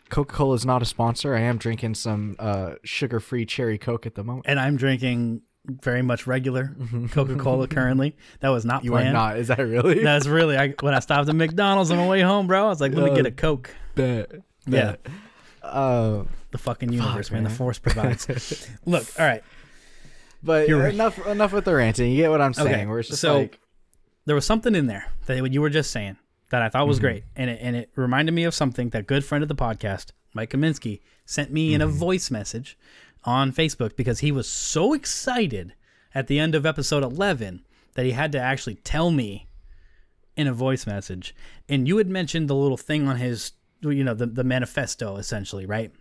Coca 0.09 0.33
Cola 0.33 0.55
is 0.55 0.65
not 0.65 0.81
a 0.81 0.85
sponsor. 0.85 1.35
I 1.35 1.41
am 1.41 1.59
drinking 1.59 1.93
some 1.93 2.35
uh, 2.39 2.75
sugar 2.83 3.19
free 3.19 3.45
cherry 3.45 3.77
Coke 3.77 4.07
at 4.07 4.15
the 4.15 4.23
moment. 4.23 4.47
and 4.49 4.59
I'm 4.59 4.77
drinking 4.77 5.43
very 5.67 6.01
much 6.01 6.25
regular 6.25 6.75
Coca 7.11 7.35
Cola 7.35 7.67
currently. 7.77 8.15
That 8.39 8.49
was 8.49 8.65
not 8.65 8.83
You 8.83 8.89
planned. 8.93 9.09
are 9.09 9.13
not. 9.13 9.37
Is 9.37 9.49
that 9.49 9.59
really? 9.59 10.01
That's 10.03 10.25
really 10.25 10.57
I, 10.57 10.73
when 10.81 10.95
I 10.95 10.99
stopped 11.01 11.29
at 11.29 11.35
McDonald's 11.35 11.91
on 11.91 11.97
my 11.99 12.07
way 12.07 12.21
home, 12.21 12.47
bro. 12.47 12.65
I 12.65 12.69
was 12.69 12.81
like, 12.81 12.93
"Let 12.95 13.05
me 13.05 13.11
Uh, 13.11 13.15
get 13.15 13.25
a 13.27 13.31
Coke." 13.31 13.69
Bet. 13.93 14.31
Yeah. 14.65 14.95
Uh, 15.65 16.23
The 16.51 16.57
fucking 16.57 16.91
universe, 16.93 17.31
man. 17.31 17.43
The 17.43 17.49
force 17.49 17.79
provides. 17.79 18.27
Look, 18.85 19.05
all 19.19 19.25
right. 19.25 19.43
but 20.43 20.67
You're 20.69 20.79
right. 20.83 20.93
enough 20.93 21.25
enough 21.27 21.51
with 21.53 21.65
the 21.65 21.75
ranting. 21.75 22.11
You 22.11 22.17
get 22.23 22.31
what 22.31 22.41
I'm 22.41 22.53
saying? 22.53 22.67
Okay, 22.67 22.85
Where 22.85 22.99
it's 22.99 23.09
just 23.09 23.21
so- 23.21 23.39
like, 23.39 23.59
There 24.25 24.35
was 24.35 24.45
something 24.45 24.75
in 24.75 24.87
there 24.87 25.05
that 25.25 25.51
you 25.51 25.61
were 25.61 25.69
just 25.69 25.91
saying 25.91 26.17
that 26.51 26.61
I 26.61 26.69
thought 26.69 26.87
was 26.87 26.99
great, 26.99 27.23
and 27.35 27.49
it 27.49 27.59
and 27.61 27.75
it 27.75 27.89
reminded 27.95 28.33
me 28.33 28.43
of 28.43 28.53
something 28.53 28.89
that 28.89 29.07
good 29.07 29.25
friend 29.25 29.43
of 29.43 29.47
the 29.49 29.55
podcast, 29.55 30.11
Mike 30.33 30.51
Kaminsky, 30.51 31.01
sent 31.25 31.51
me 31.51 31.73
in 31.73 31.81
a 31.81 31.87
voice 31.87 32.29
message 32.31 32.77
on 33.23 33.51
Facebook 33.51 33.95
because 33.95 34.19
he 34.19 34.31
was 34.31 34.47
so 34.47 34.93
excited 34.93 35.73
at 36.13 36.27
the 36.27 36.39
end 36.39 36.53
of 36.55 36.65
episode 36.65 37.03
11 37.03 37.65
that 37.95 38.05
he 38.05 38.11
had 38.11 38.31
to 38.31 38.39
actually 38.39 38.75
tell 38.75 39.09
me 39.11 39.47
in 40.37 40.47
a 40.47 40.53
voice 40.53 40.85
message. 40.85 41.33
And 41.67 41.87
you 41.87 41.97
had 41.97 42.07
mentioned 42.07 42.47
the 42.49 42.55
little 42.55 42.77
thing 42.77 43.07
on 43.07 43.17
his, 43.17 43.53
you 43.93 44.03
know, 44.03 44.13
the, 44.13 44.25
the 44.25 44.43
manifesto 44.43 45.17
essentially, 45.17 45.65
right? 45.65 45.91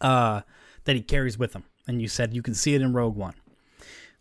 Uh, 0.00 0.42
that 0.84 0.96
he 0.96 1.02
carries 1.02 1.38
with 1.38 1.54
him. 1.54 1.64
And 1.86 2.00
you 2.00 2.08
said 2.08 2.34
you 2.34 2.42
can 2.42 2.54
see 2.54 2.74
it 2.74 2.82
in 2.82 2.92
Rogue 2.92 3.16
One. 3.16 3.34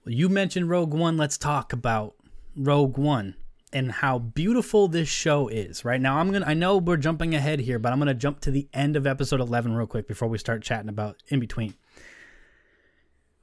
Well, 0.05 0.13
you 0.13 0.27
mentioned 0.29 0.69
Rogue 0.69 0.93
One. 0.93 1.17
Let's 1.17 1.37
talk 1.37 1.71
about 1.71 2.15
Rogue 2.55 2.97
One 2.97 3.35
and 3.71 3.91
how 3.91 4.19
beautiful 4.19 4.87
this 4.87 5.07
show 5.07 5.47
is. 5.47 5.83
Right 5.83 5.99
now, 6.01 6.17
I'm 6.17 6.31
gonna. 6.31 6.45
I 6.45 6.53
know 6.53 6.77
we're 6.77 6.97
jumping 6.97 7.33
ahead 7.33 7.59
here, 7.59 7.79
but 7.79 7.91
I'm 7.91 7.99
gonna 7.99 8.13
jump 8.13 8.41
to 8.41 8.51
the 8.51 8.67
end 8.73 8.95
of 8.95 9.07
episode 9.07 9.39
11 9.41 9.73
real 9.73 9.87
quick 9.87 10.07
before 10.07 10.27
we 10.27 10.37
start 10.37 10.61
chatting 10.61 10.89
about 10.89 11.21
in 11.27 11.39
between. 11.39 11.73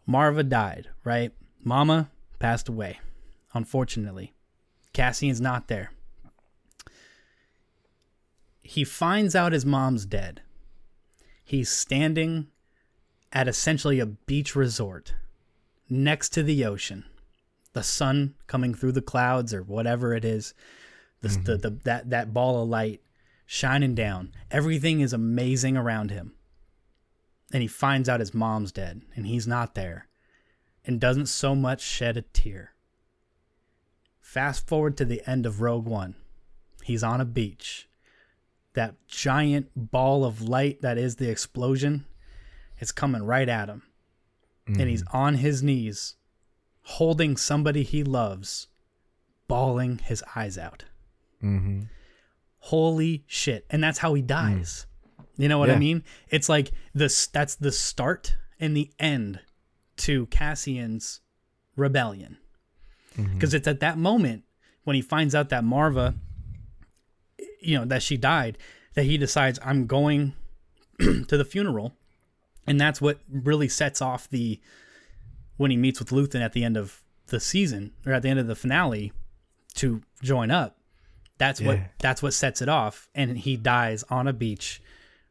Marva 0.07 0.43
died. 0.43 0.89
Right, 1.05 1.33
Mama 1.65 2.11
passed 2.39 2.69
away. 2.69 3.01
Unfortunately, 3.55 4.33
Cassian's 4.93 5.41
not 5.41 5.69
there. 5.69 5.93
He 8.63 8.85
finds 8.85 9.35
out 9.35 9.53
his 9.53 9.67
mom's 9.67 10.07
dead. 10.07 10.43
He's 11.45 11.71
standing 11.71 12.49
at 13.33 13.49
essentially 13.49 14.01
a 14.01 14.07
beach 14.07 14.55
resort 14.55 15.15
next 15.89 16.31
to 16.31 16.43
the 16.43 16.65
ocean. 16.65 17.05
The 17.73 17.83
sun 17.83 18.35
coming 18.47 18.75
through 18.75 18.93
the 18.93 19.03
clouds 19.03 19.55
or 19.55 19.63
whatever 19.63 20.15
it 20.15 20.25
is, 20.25 20.55
the, 21.21 21.29
the, 21.29 21.35
mm-hmm. 21.35 21.57
the, 21.61 21.71
that, 21.85 22.11
that 22.11 22.35
ball 22.35 22.63
of 22.63 22.69
light 22.69 23.01
shining 23.47 23.95
down. 23.95 24.33
Everything 24.51 25.01
is 25.01 25.13
amazing 25.13 25.77
around 25.77 26.11
him. 26.11 26.35
And 27.53 27.63
he 27.63 27.69
finds 27.69 28.09
out 28.09 28.21
his 28.21 28.33
mom's 28.33 28.71
dead 28.71 29.03
and 29.17 29.27
he's 29.27 29.47
not 29.47 29.75
there 29.75 30.07
and 30.85 31.01
doesn't 31.01 31.27
so 31.27 31.55
much 31.55 31.81
shed 31.81 32.17
a 32.17 32.23
tear. 32.23 32.75
Fast 34.21 34.69
forward 34.69 34.97
to 34.97 35.05
the 35.05 35.23
end 35.29 35.47
of 35.47 35.61
Rogue 35.61 35.87
One. 35.87 36.15
He's 36.85 37.03
on 37.03 37.21
a 37.21 37.25
beach. 37.25 37.89
That 38.75 38.95
giant 39.09 39.69
ball 39.75 40.25
of 40.25 40.43
light 40.43 40.83
that 40.83 40.97
is 40.97 41.17
the 41.17 41.31
explosion 41.31 42.07
is 42.79 42.93
coming 42.93 43.23
right 43.23 43.49
at 43.49 43.69
him. 43.69 43.83
And 44.67 44.89
he's 44.89 45.03
mm. 45.03 45.15
on 45.15 45.35
his 45.35 45.63
knees, 45.63 46.15
holding 46.83 47.37
somebody 47.37 47.83
he 47.83 48.05
loves, 48.05 48.69
bawling 49.49 49.99
his 49.99 50.23
eyes 50.37 50.57
out. 50.57 50.85
mm-hmm. 51.43 51.81
Holy 52.65 53.25
shit. 53.27 53.67
And 53.71 53.83
that's 53.83 53.99
how 53.99 54.15
he 54.15 54.23
mm. 54.23 54.27
dies. 54.27 54.87
You 55.37 55.49
know 55.49 55.59
what 55.59 55.71
I 55.71 55.79
mean? 55.79 56.05
It's 56.29 56.51
like 56.51 56.71
this 56.93 57.27
that's 57.27 57.55
the 57.55 57.73
start 57.73 58.37
and 58.61 58.77
the 58.77 58.91
end 58.99 59.41
to 59.97 60.27
Cassian's 60.27 61.21
rebellion. 61.77 62.37
Mm-hmm. 63.17 63.35
Because 63.35 63.55
it's 63.55 63.67
at 63.67 63.81
that 63.81 63.97
moment 63.97 64.45
when 64.85 64.97
he 64.97 65.03
finds 65.03 65.35
out 65.35 65.49
that 65.49 65.65
Marva, 65.65 66.15
you 67.61 67.79
know, 67.79 67.85
that 67.85 68.03
she 68.03 68.17
died, 68.17 68.59
that 68.95 69.05
he 69.05 69.19
decides, 69.19 69.59
I'm 69.65 69.87
going 69.87 70.35
to 70.99 71.37
the 71.37 71.45
funeral. 71.45 71.95
And 72.67 72.81
that's 72.81 73.01
what 73.01 73.21
really 73.31 73.69
sets 73.69 74.03
off 74.03 74.29
the 74.29 74.61
when 75.57 75.71
he 75.71 75.77
meets 75.77 75.99
with 75.99 76.11
Luthen 76.11 76.41
at 76.41 76.53
the 76.53 76.65
end 76.65 76.77
of 76.77 77.03
the 77.27 77.41
season 77.41 77.93
or 78.07 78.13
at 78.13 78.23
the 78.23 78.29
end 78.29 78.39
of 78.39 78.47
the 78.47 78.55
finale 78.55 79.13
to 79.75 80.03
join 80.23 80.51
up. 80.51 80.79
That's 81.39 81.61
what 81.61 81.79
that's 81.99 82.23
what 82.23 82.35
sets 82.35 82.61
it 82.61 82.69
off. 82.69 83.09
And 83.15 83.39
he 83.39 83.57
dies 83.57 84.05
on 84.11 84.29
a 84.29 84.33
beach 84.33 84.83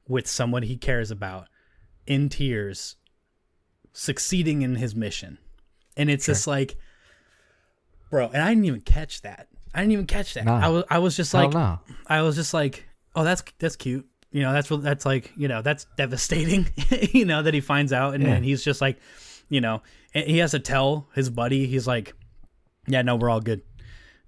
with 0.08 0.28
someone 0.28 0.64
he 0.64 0.76
cares 0.76 1.12
about 1.12 1.48
in 2.08 2.30
tears, 2.30 2.96
succeeding 3.94 4.64
in 4.64 4.76
his 4.76 4.96
mission. 4.96 5.38
And 5.96 6.10
it's 6.10 6.26
just 6.26 6.48
like 6.48 6.78
bro, 8.10 8.28
and 8.34 8.42
I 8.42 8.50
didn't 8.50 8.66
even 8.66 8.82
catch 8.82 9.22
that. 9.22 9.48
I 9.74 9.80
didn't 9.82 9.92
even 9.94 10.06
catch 10.08 10.34
that. 10.34 10.48
I 10.48 10.70
was 10.70 10.84
I 10.90 11.00
was 11.00 11.16
just 11.16 11.34
like 11.34 11.54
no. 11.54 11.80
I 12.08 12.22
was 12.22 12.36
just 12.36 12.54
like, 12.54 12.86
oh, 13.16 13.24
that's 13.24 13.44
that's 13.60 13.76
cute. 13.76 14.06
You 14.32 14.42
know, 14.44 14.54
that's 14.54 14.70
what 14.70 14.82
that's 14.84 15.06
like. 15.06 15.32
You 15.36 15.48
know, 15.48 15.62
that's 15.62 15.86
devastating. 15.98 16.70
you 17.14 17.26
know 17.26 17.42
that 17.44 17.54
he 17.54 17.62
finds 17.62 17.92
out, 17.94 18.14
and, 18.16 18.24
Yeah. 18.24 18.34
and 18.36 18.46
he's 18.46 18.64
just 18.64 18.82
like, 18.82 18.98
you 19.50 19.62
know, 19.62 19.82
and 20.14 20.26
he 20.28 20.38
has 20.40 20.52
to 20.52 20.60
tell 20.60 21.08
his 21.16 21.30
buddy. 21.30 21.66
He's 21.68 21.88
like, 21.88 22.14
yeah, 22.88 23.02
no, 23.02 23.16
we're 23.16 23.30
all 23.30 23.42
good. 23.42 23.62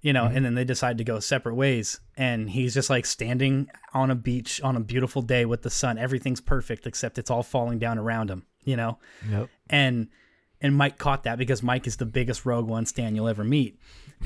You 0.00 0.12
know, 0.12 0.24
and 0.24 0.44
then 0.44 0.54
they 0.56 0.64
decide 0.64 0.98
to 0.98 1.04
go 1.04 1.20
separate 1.20 1.54
ways, 1.54 2.00
and 2.16 2.50
he's 2.50 2.74
just 2.74 2.90
like 2.90 3.06
standing 3.06 3.68
on 3.94 4.10
a 4.10 4.16
beach 4.16 4.60
on 4.62 4.76
a 4.76 4.80
beautiful 4.80 5.22
day 5.22 5.44
with 5.44 5.62
the 5.62 5.70
sun. 5.70 5.96
Everything's 5.98 6.40
perfect 6.40 6.86
except 6.88 7.18
it's 7.18 7.30
all 7.30 7.44
falling 7.44 7.78
down 7.78 7.98
around 7.98 8.28
him. 8.28 8.44
You 8.64 8.76
know, 8.76 8.98
Yep. 9.30 9.48
and 9.70 10.08
and 10.62 10.74
Mike 10.76 10.96
caught 10.96 11.24
that 11.24 11.36
because 11.36 11.62
Mike 11.62 11.86
is 11.86 11.96
the 11.96 12.06
biggest 12.06 12.46
Rogue 12.46 12.66
One 12.66 12.86
stan 12.86 13.14
you'll 13.14 13.28
ever 13.28 13.44
meet, 13.44 13.78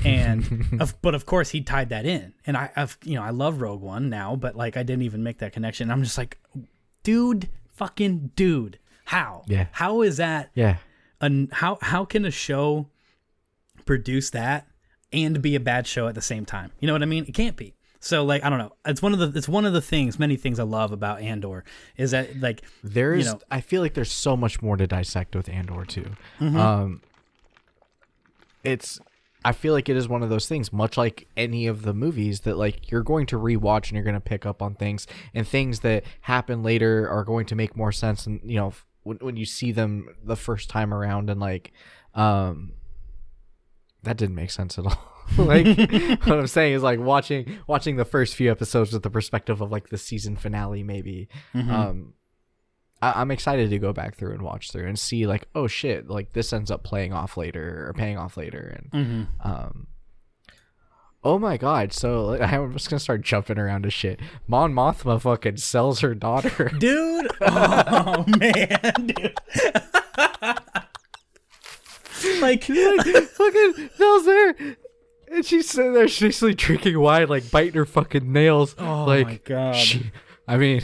and 0.05 0.65
of, 0.79 1.01
but 1.01 1.15
of 1.15 1.25
course 1.25 1.49
he 1.49 1.61
tied 1.61 1.89
that 1.89 2.05
in, 2.05 2.33
and 2.45 2.55
I, 2.55 2.71
I've 2.75 2.97
you 3.03 3.15
know 3.15 3.23
I 3.23 3.31
love 3.31 3.59
Rogue 3.59 3.81
One 3.81 4.09
now, 4.09 4.35
but 4.35 4.55
like 4.55 4.77
I 4.77 4.83
didn't 4.83 5.03
even 5.03 5.23
make 5.23 5.39
that 5.39 5.51
connection. 5.51 5.91
I'm 5.91 6.03
just 6.03 6.17
like, 6.17 6.37
dude, 7.03 7.49
fucking 7.67 8.31
dude, 8.35 8.79
how? 9.05 9.43
Yeah. 9.47 9.67
How 9.71 10.01
is 10.01 10.17
that? 10.17 10.51
Yeah. 10.53 10.77
An, 11.19 11.49
how 11.51 11.79
how 11.81 12.05
can 12.05 12.23
a 12.23 12.31
show 12.31 12.87
produce 13.85 14.29
that 14.29 14.67
and 15.11 15.41
be 15.41 15.55
a 15.55 15.59
bad 15.59 15.87
show 15.87 16.07
at 16.07 16.15
the 16.15 16.21
same 16.21 16.45
time? 16.45 16.71
You 16.79 16.87
know 16.87 16.93
what 16.93 17.01
I 17.01 17.07
mean? 17.07 17.25
It 17.25 17.33
can't 17.33 17.55
be. 17.55 17.73
So 17.99 18.23
like 18.23 18.43
I 18.43 18.49
don't 18.49 18.59
know. 18.59 18.73
It's 18.85 19.01
one 19.01 19.13
of 19.13 19.19
the 19.19 19.37
it's 19.37 19.49
one 19.49 19.65
of 19.65 19.73
the 19.73 19.81
things, 19.81 20.19
many 20.19 20.35
things 20.35 20.59
I 20.59 20.63
love 20.63 20.91
about 20.91 21.21
Andor 21.21 21.63
is 21.97 22.11
that 22.11 22.39
like 22.39 22.61
There's, 22.83 23.25
know- 23.25 23.39
I 23.49 23.61
feel 23.61 23.81
like 23.81 23.93
there's 23.93 24.11
so 24.11 24.37
much 24.37 24.61
more 24.61 24.77
to 24.77 24.85
dissect 24.87 25.35
with 25.35 25.49
Andor 25.49 25.83
too. 25.85 26.11
Mm-hmm. 26.39 26.57
Um, 26.57 27.01
it's, 28.63 28.99
I 29.45 29.53
feel 29.53 29.73
like 29.73 29.87
it 29.87 29.95
is 29.95 30.09
one 30.09 30.23
of 30.23 30.29
those 30.29 30.47
things, 30.47 30.73
much 30.73 30.97
like 30.97 31.27
any 31.37 31.67
of 31.67 31.83
the 31.83 31.93
movies 31.93 32.41
that 32.41 32.57
like 32.57 32.91
you're 32.91 33.03
going 33.03 33.25
to 33.27 33.37
rewatch 33.37 33.83
and 33.87 33.93
you're 33.93 34.03
going 34.03 34.13
to 34.13 34.19
pick 34.19 34.45
up 34.45 34.61
on 34.61 34.75
things 34.75 35.07
and 35.33 35.47
things 35.47 35.79
that 35.81 36.03
happen 36.21 36.63
later 36.63 37.07
are 37.09 37.23
going 37.23 37.45
to 37.45 37.55
make 37.55 37.75
more 37.77 37.91
sense 37.91 38.25
and 38.27 38.41
you 38.43 38.55
know 38.55 38.67
f- 38.67 38.85
when 39.03 39.17
when 39.17 39.37
you 39.37 39.45
see 39.45 39.71
them 39.71 40.09
the 40.23 40.35
first 40.35 40.69
time 40.69 40.93
around 40.93 41.29
and 41.29 41.39
like, 41.39 41.71
um, 42.13 42.73
that 44.03 44.17
didn't 44.17 44.35
make 44.35 44.51
sense 44.51 44.77
at 44.77 44.85
all. 44.87 45.13
like 45.37 45.65
what 46.25 46.39
I'm 46.39 46.47
saying 46.47 46.73
is 46.73 46.83
like 46.83 46.99
watching 46.99 47.59
watching 47.67 47.95
the 47.95 48.05
first 48.05 48.35
few 48.35 48.51
episodes 48.51 48.93
with 48.93 49.03
the 49.03 49.09
perspective 49.09 49.61
of 49.61 49.71
like 49.71 49.89
the 49.89 49.97
season 49.97 50.35
finale 50.35 50.83
maybe. 50.83 51.27
Mm-hmm. 51.53 51.71
Um 51.71 52.13
I, 53.01 53.21
I'm 53.21 53.31
excited 53.31 53.69
to 53.69 53.79
go 53.79 53.93
back 53.93 54.15
through 54.15 54.33
and 54.33 54.41
watch 54.41 54.71
through 54.71 54.87
and 54.87 54.97
see 54.97 55.27
like, 55.27 55.47
oh 55.53 55.67
shit, 55.67 56.09
like 56.09 56.33
this 56.33 56.51
ends 56.53 56.71
up 56.71 56.83
playing 56.83 57.13
off 57.13 57.37
later 57.37 57.87
or 57.87 57.93
paying 57.93 58.17
off 58.17 58.37
later 58.37 58.79
and 58.91 59.05
mhm. 59.05 59.45
um 59.45 59.87
Oh 61.23 61.37
my 61.37 61.57
god! 61.57 61.91
So 61.91 62.25
like, 62.25 62.41
I'm 62.53 62.71
just 62.73 62.89
gonna 62.89 62.99
start 62.99 63.21
jumping 63.21 63.57
around 63.57 63.83
to 63.83 63.89
shit. 63.89 64.19
Mon 64.47 64.73
Mothma 64.73 65.19
fucking 65.19 65.57
sells 65.57 65.99
her 65.99 66.15
daughter. 66.15 66.71
dude. 66.79 67.27
Oh 67.41 68.23
man, 68.27 69.07
dude. 69.07 69.37
like, 72.41 72.63
fucking 72.63 73.89
Nell's 73.99 74.25
there, 74.25 74.55
and 75.31 75.45
she's 75.45 75.69
sitting 75.69 75.93
there, 75.93 76.07
she's 76.07 76.21
basically 76.21 76.55
drinking 76.55 76.99
wine, 76.99 77.27
like 77.27 77.49
biting 77.51 77.73
her 77.73 77.85
fucking 77.85 78.31
nails. 78.31 78.75
Oh 78.77 79.05
like, 79.05 79.27
my 79.27 79.39
God. 79.43 79.75
She, 79.75 80.11
I 80.47 80.57
mean, 80.57 80.81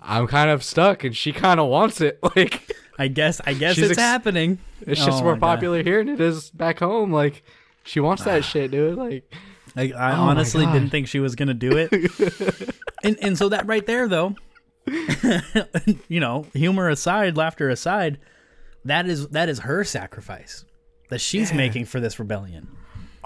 I'm 0.00 0.26
kind 0.26 0.50
of 0.50 0.62
stuck, 0.62 1.04
and 1.04 1.16
she 1.16 1.32
kind 1.32 1.60
of 1.60 1.68
wants 1.68 2.00
it. 2.00 2.18
Like, 2.36 2.70
I 2.98 3.08
guess, 3.08 3.40
I 3.46 3.52
guess 3.52 3.76
it's 3.76 3.90
ex- 3.90 3.98
happening. 3.98 4.58
it's 4.80 5.04
just 5.04 5.20
Oh 5.20 5.24
more 5.24 5.34
my 5.34 5.40
God. 5.40 5.54
popular 5.56 5.82
here 5.82 6.02
than 6.02 6.14
it 6.14 6.20
is 6.20 6.50
back 6.50 6.78
home. 6.78 7.12
Like, 7.12 7.42
she 7.84 8.00
wants 8.00 8.24
that 8.24 8.38
ah. 8.38 8.42
shit, 8.42 8.70
dude. 8.70 8.96
Like, 8.96 9.30
Like, 9.74 9.94
I 9.94 10.12
Oh 10.12 10.22
honestly 10.22 10.64
didn't 10.66 10.90
think 10.90 11.08
she 11.08 11.20
was 11.20 11.34
gonna 11.34 11.54
do 11.54 11.76
it. 11.76 11.92
and 13.04 13.18
and 13.20 13.38
so 13.38 13.50
that 13.50 13.66
right 13.66 13.84
there, 13.84 14.08
though, 14.08 14.34
you 16.08 16.20
know, 16.20 16.46
humor 16.54 16.88
aside, 16.88 17.36
laughter 17.36 17.68
aside, 17.68 18.18
that 18.84 19.06
is 19.06 19.28
that 19.28 19.48
is 19.48 19.60
her 19.60 19.84
sacrifice 19.84 20.64
that 21.10 21.20
she's 21.20 21.52
making 21.52 21.84
for 21.84 22.00
this 22.00 22.18
rebellion. 22.18 22.68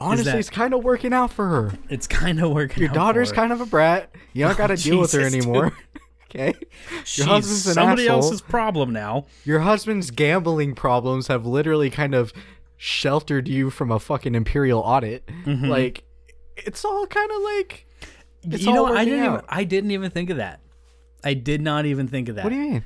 Honestly, 0.00 0.38
it's 0.38 0.50
kind 0.50 0.74
of 0.74 0.82
working 0.82 1.12
out 1.12 1.32
for 1.32 1.48
her. 1.48 1.72
It's 1.88 2.06
kind 2.06 2.40
of 2.40 2.50
working. 2.52 2.82
Your 2.82 2.90
out 2.90 2.94
daughter's 2.94 3.30
for 3.30 3.36
her. 3.36 3.40
kind 3.42 3.52
of 3.52 3.60
a 3.60 3.66
brat. 3.66 4.14
You 4.32 4.46
don't 4.46 4.58
got 4.58 4.68
to 4.68 4.76
deal 4.76 5.00
with 5.00 5.12
her 5.12 5.20
anymore. 5.20 5.76
okay. 6.30 6.54
She's 7.04 7.18
Your 7.18 7.28
husband's 7.28 7.66
an 7.66 7.74
somebody 7.74 8.04
asshole. 8.04 8.22
else's 8.22 8.40
problem 8.40 8.92
now. 8.92 9.26
Your 9.44 9.60
husband's 9.60 10.10
gambling 10.10 10.74
problems 10.74 11.28
have 11.28 11.46
literally 11.46 11.90
kind 11.90 12.14
of 12.14 12.32
sheltered 12.76 13.48
you 13.48 13.70
from 13.70 13.90
a 13.90 13.98
fucking 13.98 14.34
imperial 14.34 14.80
audit. 14.80 15.26
Mm-hmm. 15.44 15.66
Like, 15.66 16.04
it's 16.56 16.84
all 16.84 17.06
kind 17.06 17.30
of 17.30 17.42
like. 17.42 17.86
You 18.42 18.72
know, 18.72 18.86
I 18.86 19.04
didn't 19.04 19.24
even. 19.24 19.40
I 19.48 19.64
didn't 19.64 19.90
even 19.90 20.10
think 20.10 20.30
of 20.30 20.38
that. 20.38 20.60
I 21.22 21.34
did 21.34 21.60
not 21.60 21.84
even 21.84 22.08
think 22.08 22.30
of 22.30 22.36
that. 22.36 22.44
What 22.44 22.50
do 22.50 22.56
you 22.56 22.70
mean? 22.70 22.84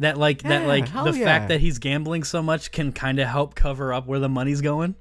that 0.00 0.16
like 0.16 0.42
that 0.42 0.66
like 0.66 0.92
the 0.92 1.12
yeah. 1.12 1.24
fact 1.24 1.48
that 1.48 1.60
he's 1.60 1.78
gambling 1.78 2.24
so 2.24 2.42
much 2.42 2.72
can 2.72 2.90
kind 2.90 3.20
of 3.20 3.28
help 3.28 3.54
cover 3.54 3.92
up 3.92 4.06
where 4.06 4.18
the 4.18 4.28
money's 4.28 4.60
going. 4.60 4.96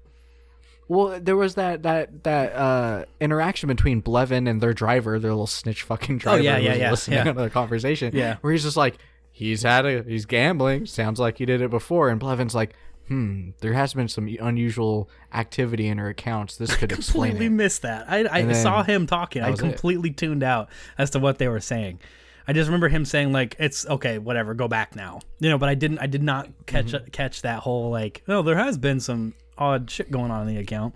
Well, 0.90 1.20
there 1.22 1.38
was 1.38 1.56
that 1.56 1.84
that 1.84 2.24
that 2.24 2.54
uh, 2.54 3.06
interaction 3.22 3.68
between 3.68 4.02
Blevin 4.02 4.50
and 4.50 4.60
their 4.60 4.74
driver, 4.74 5.18
their 5.20 5.32
little 5.32 5.48
snitch 5.48 5.84
fucking 5.84 6.18
driver, 6.18 6.40
Oh, 6.40 6.42
yeah, 6.42 6.58
yeah, 6.58 6.70
was 6.72 6.80
yeah, 6.80 6.92
listening 6.92 7.18
yeah. 7.20 7.24
to 7.26 7.34
their 7.34 7.50
conversation. 7.50 8.14
Yeah. 8.14 8.36
where 8.42 8.52
he's 8.52 8.64
just 8.64 8.76
like, 8.76 8.98
he's 9.32 9.62
had 9.64 9.86
a, 9.86 10.04
he's 10.04 10.26
gambling. 10.26 10.88
Sounds 10.88 11.20
like 11.20 11.38
he 11.38 11.46
did 11.46 11.62
it 11.62 11.70
before, 11.70 12.10
and 12.10 12.20
Blevin's 12.20 12.56
like, 12.56 12.74
hmm, 13.08 13.52
there 13.62 13.74
has 13.74 13.94
been 13.94 14.08
some 14.08 14.28
unusual 14.42 15.10
activity 15.34 15.88
in 15.88 16.00
her 16.00 16.10
accounts. 16.10 16.58
This 16.58 16.76
could 16.76 16.92
explain 16.92 17.32
completely 17.34 17.46
it. 17.46 17.50
missed 17.58 17.82
that. 17.84 18.06
I, 18.10 18.28
I 18.32 18.42
then 18.42 18.56
saw 18.56 18.82
him 18.84 19.06
talking. 19.08 19.44
I 19.44 19.50
was 19.52 19.60
it. 19.60 19.64
completely 19.64 20.10
tuned 20.12 20.42
out 20.44 20.70
as 20.98 21.12
to 21.12 21.20
what 21.20 21.38
they 21.38 21.48
were 21.48 21.60
saying. 21.62 22.00
I 22.48 22.54
just 22.54 22.68
remember 22.68 22.88
him 22.90 23.06
saying 23.06 23.32
like, 23.32 23.56
"It's 23.60 23.86
okay, 23.86 24.18
whatever, 24.18 24.56
go 24.56 24.68
back 24.68 24.96
now." 24.96 25.20
You 25.40 25.52
know, 25.52 25.60
but 25.60 25.70
I 25.70 25.76
didn't. 25.76 26.00
I 26.00 26.08
did 26.08 26.24
not 26.24 26.50
catch 26.66 26.88
Mm-hmm. 26.94 27.10
catch 27.12 27.44
that 27.44 27.60
whole 27.60 27.92
like, 27.92 28.24
"Oh, 28.28 28.42
there 28.42 28.58
has 28.58 28.76
been 28.76 29.00
some 29.00 29.36
odd 29.60 29.90
shit 29.92 30.10
going 30.10 30.32
on 30.32 30.48
in 30.48 30.56
the 30.56 30.60
account." 30.62 30.96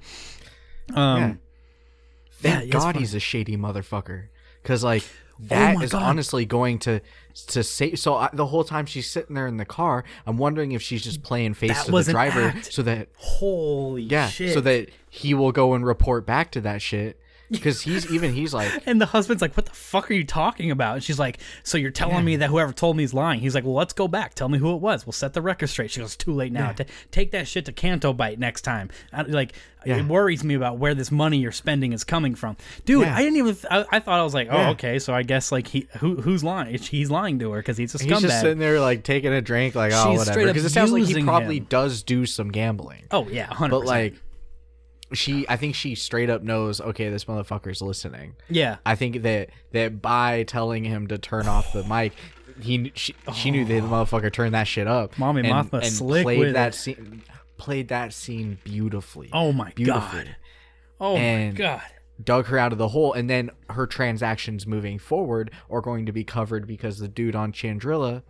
Um, 0.95 1.17
Yeah. 1.19 1.33
Thank 2.41 2.65
Yeah, 2.65 2.71
God 2.71 2.95
he's 2.97 3.13
a 3.13 3.19
shady 3.19 3.55
motherfucker. 3.55 4.25
Because 4.61 4.83
like 4.83 5.03
that 5.39 5.77
Oh 5.77 5.81
is 5.81 5.91
God. 5.91 6.03
honestly 6.03 6.45
going 6.45 6.79
to 6.79 7.01
to 7.47 7.63
say. 7.63 7.95
So 7.95 8.15
I, 8.15 8.29
the 8.33 8.45
whole 8.47 8.63
time 8.63 8.85
she's 8.85 9.09
sitting 9.09 9.35
there 9.35 9.47
in 9.47 9.57
the 9.57 9.65
car, 9.65 10.03
I'm 10.25 10.37
wondering 10.37 10.71
if 10.73 10.81
she's 10.81 11.03
just 11.03 11.23
playing 11.23 11.53
face 11.53 11.71
That 11.71 11.85
to 11.85 11.91
the 12.03 12.11
driver, 12.11 12.41
act. 12.49 12.71
so 12.73 12.81
that 12.83 13.09
holy 13.17 14.03
yeah, 14.03 14.27
shit! 14.27 14.53
so 14.53 14.61
that 14.61 14.89
he 15.09 15.33
will 15.33 15.51
go 15.51 15.73
and 15.73 15.85
report 15.85 16.25
back 16.25 16.51
to 16.51 16.61
that 16.61 16.81
shit. 16.81 17.19
Because 17.53 17.81
he's 17.81 18.11
even 18.11 18.33
he's 18.33 18.53
like, 18.53 18.69
And 18.85 18.99
the 18.99 19.05
husband's 19.05 19.41
like, 19.41 19.55
"What 19.55 19.65
the 19.65 19.71
fuck 19.73 20.11
are 20.11 20.13
you 20.13 20.25
talking 20.25 20.71
about?" 20.71 20.95
And 20.95 21.03
she's 21.03 21.19
like, 21.19 21.39
"So 21.63 21.77
you're 21.77 21.91
telling 21.91 22.25
me 22.25 22.35
that 22.37 22.49
whoever 22.49 22.73
told 22.73 22.97
me 22.97 23.03
is 23.03 23.13
lying?" 23.13 23.39
He's 23.39 23.55
like, 23.55 23.63
"Well, 23.63 23.73
let's 23.75 23.93
go 23.93 24.07
back. 24.07 24.33
Tell 24.33 24.49
me 24.49 24.57
who 24.57 24.73
it 24.75 24.81
was. 24.81 25.05
We'll 25.05 25.13
set 25.13 25.33
the 25.33 25.41
record 25.41 25.67
straight." 25.67 25.91
She 25.91 26.01
goes, 26.01 26.15
"Too 26.15 26.33
late 26.33 26.51
now. 26.51 26.71
Ta- 26.73 26.83
take 27.11 27.31
that 27.31 27.47
shit 27.47 27.65
to 27.65 27.71
Canto 27.71 28.11
Bight 28.13 28.39
next 28.39 28.61
time." 28.63 28.89
I, 29.13 29.21
like, 29.23 29.53
Yeah. 29.85 29.97
it 29.97 30.05
worries 30.07 30.43
me 30.43 30.53
about 30.55 30.77
where 30.77 30.93
this 30.95 31.11
money 31.11 31.37
you're 31.37 31.51
spending 31.51 31.93
is 31.93 32.03
coming 32.03 32.35
from, 32.35 32.57
dude. 32.85 33.01
Yeah. 33.03 33.15
I 33.15 33.21
didn't 33.21 33.37
even. 33.37 33.57
I, 33.69 33.85
I 33.91 33.99
thought 33.99 34.19
I 34.19 34.23
was 34.23 34.33
like, 34.33 34.47
"Oh, 34.51 34.57
Yeah. 34.57 34.69
okay." 34.71 34.99
So 34.99 35.13
I 35.13 35.23
guess 35.23 35.51
like 35.51 35.67
he 35.67 35.87
who 35.99 36.15
who's 36.21 36.43
lying? 36.43 36.77
He's 36.77 37.09
lying 37.11 37.39
to 37.39 37.51
her 37.51 37.59
because 37.59 37.77
he's 37.77 37.93
a 37.95 38.03
he's 38.03 38.21
just 38.21 38.41
sitting 38.41 38.59
there 38.59 38.79
like 38.79 39.03
taking 39.03 39.31
a 39.33 39.41
drink, 39.41 39.75
like 39.75 39.91
oh 39.93 40.11
She's 40.11 40.19
whatever. 40.19 40.45
Because 40.47 40.65
it 40.65 40.69
sounds 40.71 40.91
like 40.91 41.03
he 41.05 41.23
probably 41.23 41.57
him. 41.57 41.65
does 41.69 42.03
do 42.03 42.25
some 42.25 42.49
gambling. 42.49 43.03
oh 43.11 43.27
yeah, 43.29 43.47
100%. 43.47 43.69
But 43.69 43.85
like, 43.85 44.15
she, 45.13 45.45
I 45.49 45.57
think 45.57 45.75
she 45.75 45.95
straight 45.95 46.29
up 46.29 46.43
knows. 46.43 46.81
Okay, 46.81 47.09
this 47.09 47.25
motherfucker's 47.25 47.81
listening. 47.81 48.35
yeah, 48.49 48.77
I 48.85 48.95
think 48.95 49.21
that 49.23 49.49
that 49.71 50.01
by 50.01 50.43
telling 50.43 50.83
him 50.83 51.07
to 51.07 51.17
turn 51.17 51.47
off 51.47 51.73
the 51.73 51.83
mic, 51.83 52.13
he 52.61 52.91
she, 52.95 53.15
she 53.33 53.51
knew 53.51 53.65
that 53.65 53.73
the 53.73 53.87
oh. 53.87 53.89
motherfucker 53.89 54.31
turned 54.31 54.53
that 54.53 54.67
shit 54.67 54.87
up. 54.87 55.17
Mommy 55.17 55.41
and, 55.41 55.49
Mothma 55.49 55.79
and 55.83 55.87
slick 55.87 56.23
played 56.23 56.39
with 56.39 56.53
that 56.53 56.73
it. 56.73 56.77
scene, 56.77 57.23
played 57.57 57.87
that 57.89 58.13
scene 58.13 58.57
beautifully. 58.63 59.29
Oh 59.33 59.51
my 59.53 59.71
Beautifully. 59.75 60.23
god. 60.25 60.35
Oh 60.99 61.15
And- 61.15 61.53
my 61.53 61.57
god. 61.57 61.81
Dug 62.23 62.45
her 62.45 62.59
out 62.59 62.71
of 62.71 62.77
the 62.77 62.89
hole, 62.89 63.11
and 63.11 63.27
then 63.27 63.49
her 63.71 63.87
transactions 63.87 64.67
moving 64.67 64.99
forward 64.99 65.49
are 65.67 65.81
going 65.81 66.05
to 66.05 66.11
be 66.11 66.23
covered 66.23 66.67
because 66.67 66.99
the 66.99 67.07
dude 67.07 67.35
on 67.35 67.51
Chandrila, 67.51 68.21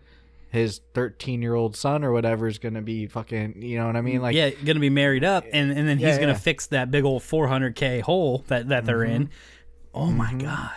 his 0.53 0.79
thirteen-year-old 0.93 1.75
son 1.75 2.03
or 2.05 2.11
whatever, 2.13 2.47
is 2.47 2.59
going 2.59 2.75
to 2.75 2.81
be 2.81 3.07
fucking. 3.07 3.61
You 3.61 3.79
know 3.79 3.87
what 3.87 3.95
I 3.97 4.01
mean? 4.01 4.21
Like, 4.21 4.35
yeah, 4.35 4.51
gonna 4.51 4.79
be 4.79 4.89
married 4.89 5.23
up, 5.23 5.43
and 5.51 5.71
and 5.71 5.87
then 5.89 5.97
he's 5.97 6.05
Yeah, 6.07 6.15
gonna 6.15 6.27
yeah. 6.27 6.33
Mm-hmm. 6.35 6.41
fix 6.43 6.67
that 6.67 6.91
big 6.91 7.03
old 7.03 7.23
400k 7.23 8.01
hole 8.01 8.45
that 8.47 8.69
that 8.69 8.85
they're 8.85 9.03
in. 9.03 9.29
Oh 9.93 10.11
my 10.11 10.33
god, 10.35 10.71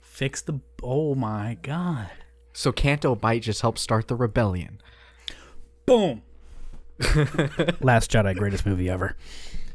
fix 0.00 0.40
the. 0.40 0.60
Oh 0.82 1.14
my 1.14 1.58
god. 1.62 2.10
so 2.52 2.70
Canto 2.72 3.14
Bight 3.14 3.42
just 3.42 3.60
helped 3.60 3.78
start 3.78 4.08
the 4.08 4.16
rebellion. 4.16 4.80
Boom. 5.86 6.22
Last 7.80 8.10
Jedi, 8.12 8.36
greatest 8.36 8.64
movie 8.66 8.88
ever. 8.88 9.16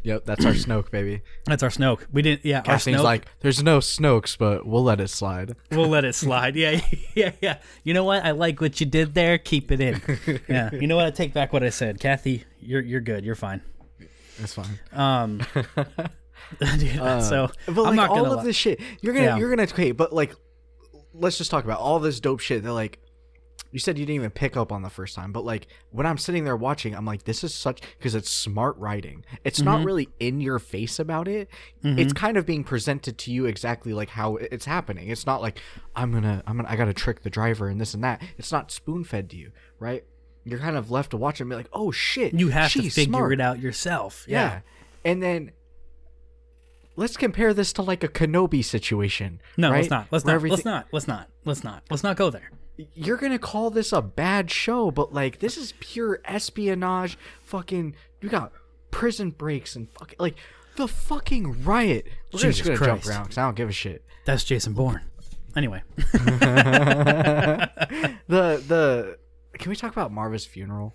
Yep, 0.04 0.26
that's 0.26 0.46
our 0.46 0.54
Snoke, 0.54 0.90
baby. 0.92 1.22
That's 1.46 1.64
our 1.64 1.70
Snoke. 1.70 2.06
We 2.12 2.22
didn't. 2.22 2.46
Yeah, 2.46 2.60
our 2.66 2.76
Snoke. 2.76 3.04
like, 3.04 3.26
"There's 3.42 3.62
no 3.64 3.80
Snokes, 3.80 4.38
but 4.38 4.66
we'll 4.66 4.84
let 4.84 5.00
it 5.02 5.10
slide." 5.10 5.56
we'll 5.72 5.88
let 5.90 6.06
it 6.06 6.16
slide. 6.16 6.56
Yeah, 6.56 6.82
yeah, 7.16 7.32
yeah. 7.42 7.58
You 7.84 7.94
know 7.94 8.04
what? 8.04 8.24
I 8.26 8.32
like 8.32 8.62
what 8.62 8.80
you 8.80 8.86
did 8.86 9.14
there. 9.14 9.38
Keep 9.38 9.72
it 9.72 9.82
in. 9.82 10.02
Yeah. 10.48 10.70
You 10.74 10.88
know 10.88 10.96
what? 10.96 11.06
I 11.06 11.12
take 11.12 11.34
back 11.34 11.52
what 11.54 11.64
I 11.64 11.70
said, 11.70 12.00
Kathy. 12.00 12.44
You're 12.60 12.82
you're 12.82 13.02
good. 13.02 13.26
You're 13.26 13.36
fine. 13.36 13.62
It's 14.40 14.54
fine. 14.54 14.80
Um. 14.94 15.42
dude, 16.60 17.24
so 17.24 17.50
But 17.66 17.76
like 17.76 17.88
I'm 17.90 17.96
not 17.96 18.10
all 18.10 18.26
of 18.32 18.38
lie. 18.38 18.44
this 18.44 18.56
shit, 18.56 18.80
you're 19.02 19.14
gonna 19.14 19.26
Yeah. 19.26 19.38
you're 19.38 19.50
gonna 19.50 19.64
okay, 19.64 19.92
but 19.92 20.14
like, 20.14 20.34
let's 21.14 21.38
just 21.38 21.52
talk 21.52 21.64
about 21.64 21.80
all 21.80 22.00
this 22.00 22.20
dope 22.20 22.40
shit 22.40 22.64
that 22.64 22.74
like. 22.74 23.00
You 23.72 23.80
said 23.80 23.98
you 23.98 24.06
didn't 24.06 24.16
even 24.16 24.30
pick 24.32 24.56
up 24.56 24.72
on 24.72 24.82
the 24.82 24.90
first 24.90 25.16
time, 25.16 25.32
but 25.32 25.44
like 25.46 25.68
when 25.92 26.06
I'm 26.06 26.18
sitting 26.18 26.44
there 26.46 26.56
watching, 26.56 26.96
I'm 26.96 27.06
like, 27.06 27.24
this 27.24 27.44
is 27.44 27.54
such 27.54 27.82
because 27.98 28.16
it's 28.16 28.30
smart 28.30 28.78
writing. 28.78 29.26
It's 29.44 29.62
not 29.62 29.78
Mm-hmm. 29.80 29.86
really 29.86 30.10
in 30.20 30.42
your 30.42 30.60
face 30.60 31.00
about 31.00 31.28
it. 31.28 31.50
It's 31.84 32.14
kind 32.14 32.38
of 32.38 32.46
being 32.46 32.64
presented 32.64 33.18
to 33.20 33.32
you 33.32 33.46
exactly 33.46 33.94
like 33.94 34.10
how 34.10 34.38
it's 34.38 34.66
happening. 34.66 35.10
It's 35.10 35.26
not 35.26 35.42
like 35.42 35.60
I'm 35.96 36.12
gonna 36.12 36.44
I'm 36.48 36.58
gonna 36.58 36.70
I 36.70 36.76
gotta 36.76 36.94
trick 36.94 37.22
the 37.24 37.30
driver 37.30 37.68
and 37.70 37.80
this 37.80 37.94
and 37.94 38.04
that. 38.04 38.22
It's 38.38 38.52
not 38.52 38.72
spoon 38.72 39.04
fed 39.04 39.30
to 39.32 39.38
you, 39.38 39.52
right? 39.80 40.04
You're 40.46 40.60
kind 40.60 40.78
of 40.78 40.90
left 40.90 41.12
to 41.12 41.18
watch 41.18 41.42
and 41.42 41.50
be 41.50 41.56
like, 41.58 41.70
oh 41.74 41.92
shit, 41.92 42.34
You 42.34 42.50
have 42.50 42.72
to 42.72 42.82
figure 42.90 43.04
smart. 43.12 43.34
it 43.34 43.42
out 43.42 43.60
yourself. 43.60 44.26
Yeah. 44.30 44.42
Yeah. 44.42 44.60
And 45.04 45.22
then 45.22 45.52
let's 46.96 47.18
compare 47.18 47.54
this 47.54 47.74
to 47.74 47.82
like 47.82 48.04
a 48.04 48.08
Kenobi 48.08 48.64
situation. 48.64 49.42
No, 49.58 49.70
right? 49.72 49.78
let's 49.80 49.90
not. 49.90 50.08
Let's 50.12 50.26
Where 50.26 50.34
not. 50.34 50.36
everything- 50.36 50.56
Let's 50.56 50.66
not. 50.66 50.88
Let's 50.92 51.08
not. 51.08 51.30
Let's 51.46 51.64
not. 51.64 51.84
Let's 51.90 52.04
not 52.04 52.18
go 52.18 52.30
there. 52.30 52.52
You're 52.94 53.18
gonna 53.18 53.40
call 53.40 53.70
this 53.72 53.92
a 53.92 54.02
bad 54.02 54.52
show, 54.52 54.92
but 54.92 55.14
like 55.14 55.40
this 55.40 55.58
is 55.58 55.74
pure 55.80 56.20
espionage. 56.26 57.18
Fucking, 57.44 57.96
you 58.22 58.30
got 58.30 58.52
prison 58.92 59.32
breaks 59.32 59.76
and 59.76 59.90
fucking 59.92 60.18
like 60.20 60.36
the 60.76 60.88
fucking 60.88 61.64
riot. 61.64 62.06
We're 62.34 62.40
Jesus 62.40 62.58
just 62.58 62.68
gonna 62.68 62.78
jump 62.92 63.02
Christ. 63.04 63.10
around 63.18 63.24
because 63.24 63.38
I 63.40 63.44
don't 63.44 63.56
give 63.56 63.70
a 63.70 63.74
shit. 63.74 64.04
That's 64.26 64.44
Jason 64.44 64.74
Bourne. 64.74 65.02
Anyway, 65.56 65.82
The 68.28 68.62
the 68.68 69.18
can 69.58 69.70
we 69.70 69.76
talk 69.76 69.92
about 69.92 70.12
Marva's 70.12 70.46
funeral? 70.46 70.94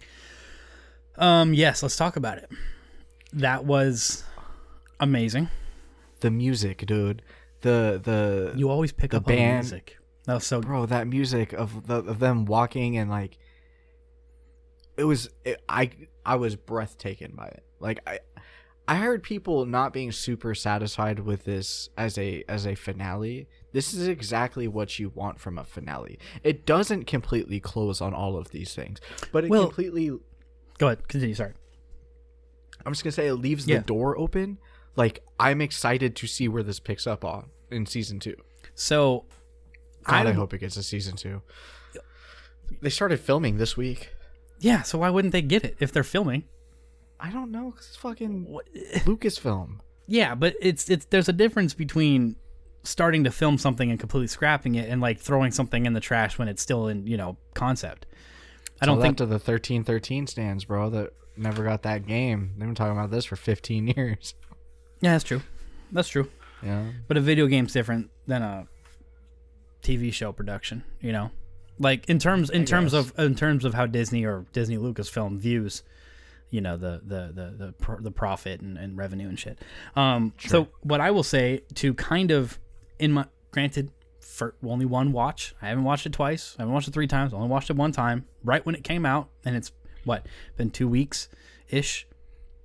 um, 1.16 1.52
yes, 1.54 1.82
let's 1.82 1.96
talk 1.96 2.16
about 2.16 2.38
it. 2.38 2.48
That 3.32 3.64
was 3.64 4.24
amazing. 5.00 5.48
The 6.20 6.30
music, 6.30 6.86
dude. 6.86 7.22
The 7.62 8.00
the 8.02 8.52
You 8.56 8.70
always 8.70 8.92
pick 8.92 9.10
The 9.12 9.16
up 9.18 9.26
on 9.26 9.32
the 9.32 9.36
band- 9.36 9.64
music. 9.64 9.98
That 10.26 10.34
was 10.34 10.44
so. 10.46 10.60
bro 10.60 10.86
that 10.86 11.06
music 11.06 11.52
of 11.52 11.86
the 11.86 11.96
of 11.96 12.18
them 12.20 12.44
walking 12.44 12.96
and 12.96 13.10
like 13.10 13.38
it 14.96 15.04
was 15.04 15.28
it, 15.44 15.60
i 15.68 15.90
i 16.24 16.36
was 16.36 16.54
breathtaking 16.56 17.32
by 17.34 17.46
it 17.46 17.64
like 17.80 17.98
i 18.06 18.20
i 18.86 18.96
heard 18.96 19.22
people 19.22 19.64
not 19.66 19.92
being 19.92 20.12
super 20.12 20.54
satisfied 20.54 21.18
with 21.20 21.44
this 21.44 21.88
as 21.96 22.18
a 22.18 22.44
as 22.48 22.66
a 22.66 22.74
finale 22.74 23.48
this 23.72 23.94
is 23.94 24.06
exactly 24.06 24.68
what 24.68 24.98
you 24.98 25.08
want 25.10 25.40
from 25.40 25.58
a 25.58 25.64
finale 25.64 26.18
it 26.44 26.66
doesn't 26.66 27.04
completely 27.06 27.58
close 27.58 28.00
on 28.00 28.12
all 28.14 28.36
of 28.36 28.50
these 28.50 28.74
things 28.74 29.00
but 29.32 29.44
it 29.44 29.50
Well- 29.50 29.64
completely 29.64 30.10
Go 30.78 30.86
ahead. 30.88 31.06
Continue. 31.06 31.34
Sorry. 31.34 31.52
i'm 32.84 32.92
just 32.92 33.02
gonna 33.04 33.12
say 33.12 33.26
it 33.28 33.34
leaves 33.34 33.66
Yeah. 33.66 33.78
the 33.78 33.84
door 33.84 34.16
open 34.18 34.58
like 34.94 35.22
I'm 35.40 35.60
excited 35.62 36.14
to 36.16 36.26
see 36.26 36.48
where 36.48 36.62
this 36.62 36.78
picks 36.78 37.06
up 37.06 37.24
on 37.24 37.48
in 37.70 37.86
season 37.86 38.20
two. 38.20 38.36
So 38.74 39.24
God, 40.04 40.26
I, 40.26 40.30
I'm- 40.30 40.36
hope 40.36 40.52
it 40.54 40.58
gets 40.58 40.76
a 40.76 40.82
season 40.82 41.16
two. 41.16 41.42
They 42.80 42.90
started 42.90 43.20
filming 43.20 43.58
this 43.58 43.76
week. 43.76 44.10
yeah, 44.58 44.82
so 44.82 44.98
why 44.98 45.10
wouldn't 45.10 45.32
they 45.32 45.42
get 45.42 45.64
it 45.64 45.76
if 45.78 45.92
they're 45.92 46.02
filming? 46.02 46.44
I 47.20 47.30
don't 47.30 47.50
know, 47.52 47.70
'cause 47.72 47.86
it's 47.88 47.96
fucking 47.96 48.46
what? 48.48 48.66
Lucasfilm. 49.04 49.78
Yeah, 50.06 50.34
but 50.34 50.54
it's 50.60 50.88
it's 50.90 51.04
there's 51.06 51.28
a 51.28 51.32
difference 51.32 51.74
between 51.74 52.36
starting 52.82 53.24
to 53.24 53.30
film 53.30 53.58
something 53.58 53.90
and 53.90 54.00
completely 54.00 54.26
scrapping 54.26 54.74
it 54.74 54.88
and 54.88 55.00
like 55.00 55.20
throwing 55.20 55.52
something 55.52 55.86
in 55.86 55.92
the 55.92 56.00
trash 56.00 56.38
when 56.38 56.48
it's 56.48 56.60
still 56.62 56.88
in, 56.88 57.06
you 57.06 57.16
know, 57.16 57.36
concept. 57.54 58.06
I 58.80 58.86
don't 58.86 58.96
Tell 58.96 59.02
think 59.02 59.18
to 59.18 59.26
the 59.26 59.38
thirteen 59.38 59.84
thirteen 59.84 60.26
stands, 60.26 60.64
bro. 60.64 60.90
That 60.90 61.10
never 61.36 61.62
got 61.62 61.82
that 61.82 62.06
game. 62.06 62.54
They've 62.56 62.66
been 62.66 62.74
talking 62.74 62.98
about 62.98 63.10
this 63.12 63.24
for 63.24 63.36
fifteen 63.36 63.86
years. 63.96 64.34
Yeah, 65.00 65.12
that's 65.12 65.24
true. 65.24 65.42
That's 65.92 66.08
true. 66.08 66.28
Yeah. 66.62 66.86
But 67.06 67.16
a 67.16 67.20
video 67.20 67.46
game's 67.46 67.72
different 67.72 68.10
than 68.26 68.42
a 68.42 68.66
TV 69.82 70.12
show 70.12 70.32
production, 70.32 70.84
you 71.00 71.12
know? 71.12 71.30
Like 71.78 72.08
in 72.08 72.18
terms 72.18 72.50
in 72.50 72.64
terms 72.64 72.92
guess. 72.92 73.10
of 73.10 73.18
in 73.18 73.34
terms 73.34 73.64
of 73.64 73.74
how 73.74 73.86
Disney 73.86 74.24
or 74.24 74.46
Disney 74.52 74.76
Lucasfilm 74.76 75.38
views, 75.38 75.82
you 76.50 76.60
know, 76.60 76.76
the 76.76 77.00
the 77.04 77.32
the 77.32 77.74
the, 77.78 77.96
the 78.02 78.10
profit 78.10 78.60
and, 78.60 78.76
and 78.78 78.96
revenue 78.96 79.28
and 79.28 79.38
shit. 79.38 79.58
Um 79.96 80.32
so 80.38 80.68
what 80.82 81.00
I 81.00 81.10
will 81.10 81.22
say 81.22 81.62
to 81.76 81.94
kind 81.94 82.30
of 82.30 82.58
in 82.98 83.12
my 83.12 83.26
granted 83.50 83.90
for 84.20 84.54
only 84.64 84.86
one 84.86 85.12
watch. 85.12 85.54
I 85.60 85.68
haven't 85.68 85.84
watched 85.84 86.06
it 86.06 86.12
twice. 86.12 86.54
I 86.58 86.62
haven't 86.62 86.72
watched 86.74 86.88
it 86.88 86.94
three 86.94 87.06
times. 87.06 87.32
I 87.34 87.36
only 87.36 87.48
watched 87.48 87.70
it 87.70 87.76
one 87.76 87.92
time, 87.92 88.26
right 88.44 88.64
when 88.64 88.74
it 88.74 88.84
came 88.84 89.04
out, 89.04 89.28
and 89.44 89.54
it's 89.56 89.72
what 90.04 90.26
been 90.56 90.70
two 90.70 90.88
weeks 90.88 91.28
ish. 91.68 92.06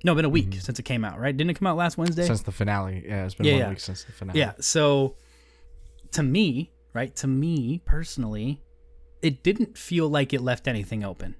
No, 0.03 0.13
been 0.15 0.25
a 0.25 0.29
week 0.29 0.53
since 0.59 0.79
it 0.79 0.83
came 0.83 1.03
out. 1.03 1.19
Right? 1.19 1.35
Didn't 1.35 1.49
it 1.49 1.55
come 1.55 1.67
out 1.67 1.75
last 1.75 1.97
Wednesday? 1.97 2.25
Since 2.25 2.43
the 2.43 2.51
finale. 2.51 3.03
Yeah, 3.05 3.25
it's 3.25 3.33
been 3.33 3.47
Yeah, 3.47 3.53
one 3.53 3.61
yeah. 3.61 3.69
week 3.69 3.79
since 3.79 4.03
the 4.03 4.11
finale. 4.11 4.39
Yeah. 4.39 4.53
So 4.59 5.15
to 6.11 6.23
me, 6.23 6.71
right, 6.97 7.15
to 7.17 7.27
me 7.27 7.79
personally, 7.85 8.61
it 9.21 9.43
didn't 9.43 9.77
feel 9.77 10.09
like 10.09 10.33
it 10.33 10.41
left 10.41 10.67
anything 10.67 11.03
open. 11.03 11.35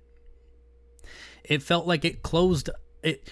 It 1.44 1.62
felt 1.64 1.88
like 1.88 2.06
it 2.06 2.22
closed 2.24 2.70
it 3.04 3.32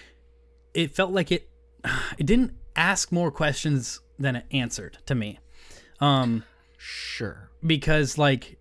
it 0.74 0.94
felt 0.94 1.12
like 1.12 1.30
it 1.32 1.48
it 2.18 2.26
didn't 2.26 2.52
ask 2.74 3.12
more 3.12 3.30
questions 3.30 4.00
than 4.18 4.36
it 4.36 4.46
answered 4.50 4.98
to 5.06 5.14
me. 5.14 5.38
Um 6.00 6.44
Sure. 6.78 7.50
because 7.66 8.18
like 8.18 8.58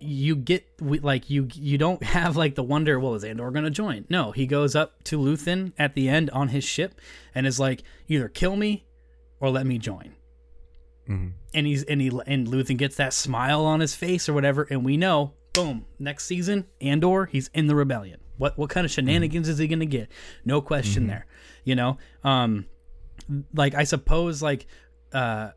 you 0.00 0.36
get 0.36 0.64
we- 0.80 0.98
like 1.00 1.30
you 1.30 1.48
you 1.54 1.78
don't 1.78 2.02
have 2.16 2.36
like 2.36 2.54
the 2.56 2.62
wonder 2.62 2.98
well 3.00 3.14
is 3.14 3.24
Andor 3.24 3.50
gonna 3.50 3.70
join 3.70 4.04
no 4.10 4.32
he 4.32 4.46
goes 4.46 4.74
up 4.76 5.02
to 5.04 5.18
Luthen 5.18 5.72
at 5.78 5.94
the 5.94 6.08
end 6.08 6.28
on 6.30 6.48
his 6.48 6.64
ship 6.64 7.00
and 7.34 7.46
is 7.46 7.58
like 7.58 7.82
either 8.08 8.28
kill 8.28 8.56
me 8.56 8.84
or 9.40 9.48
let 9.50 9.66
me 9.66 9.78
join 9.78 10.14
and 11.06 11.66
he's 11.66 11.82
and 11.84 12.00
he 12.00 12.08
and 12.26 12.46
Luthen 12.46 12.76
gets 12.76 12.96
that 12.96 13.12
smile 13.12 13.64
on 13.64 13.80
his 13.80 13.94
face 13.94 14.28
or 14.28 14.32
whatever 14.32 14.66
and 14.70 14.84
we 14.84 14.96
know 14.96 15.34
boom 15.52 15.86
next 15.98 16.24
season 16.26 16.66
Andor 16.80 17.26
he's 17.26 17.48
in 17.54 17.66
the 17.66 17.74
rebellion. 17.74 18.20
What 18.38 18.58
what 18.58 18.70
kind 18.70 18.84
of 18.84 18.90
shenanigans 18.90 19.48
is 19.48 19.58
he 19.58 19.68
gonna 19.68 19.86
get? 19.86 20.08
No 20.44 20.60
question 20.60 21.06
there 21.06 21.26
you 21.64 21.74
know? 21.74 21.98
Um 22.22 22.66
like 23.54 23.74
I 23.74 23.84
suppose 23.84 24.42
like 24.42 24.66
uh 25.12 25.50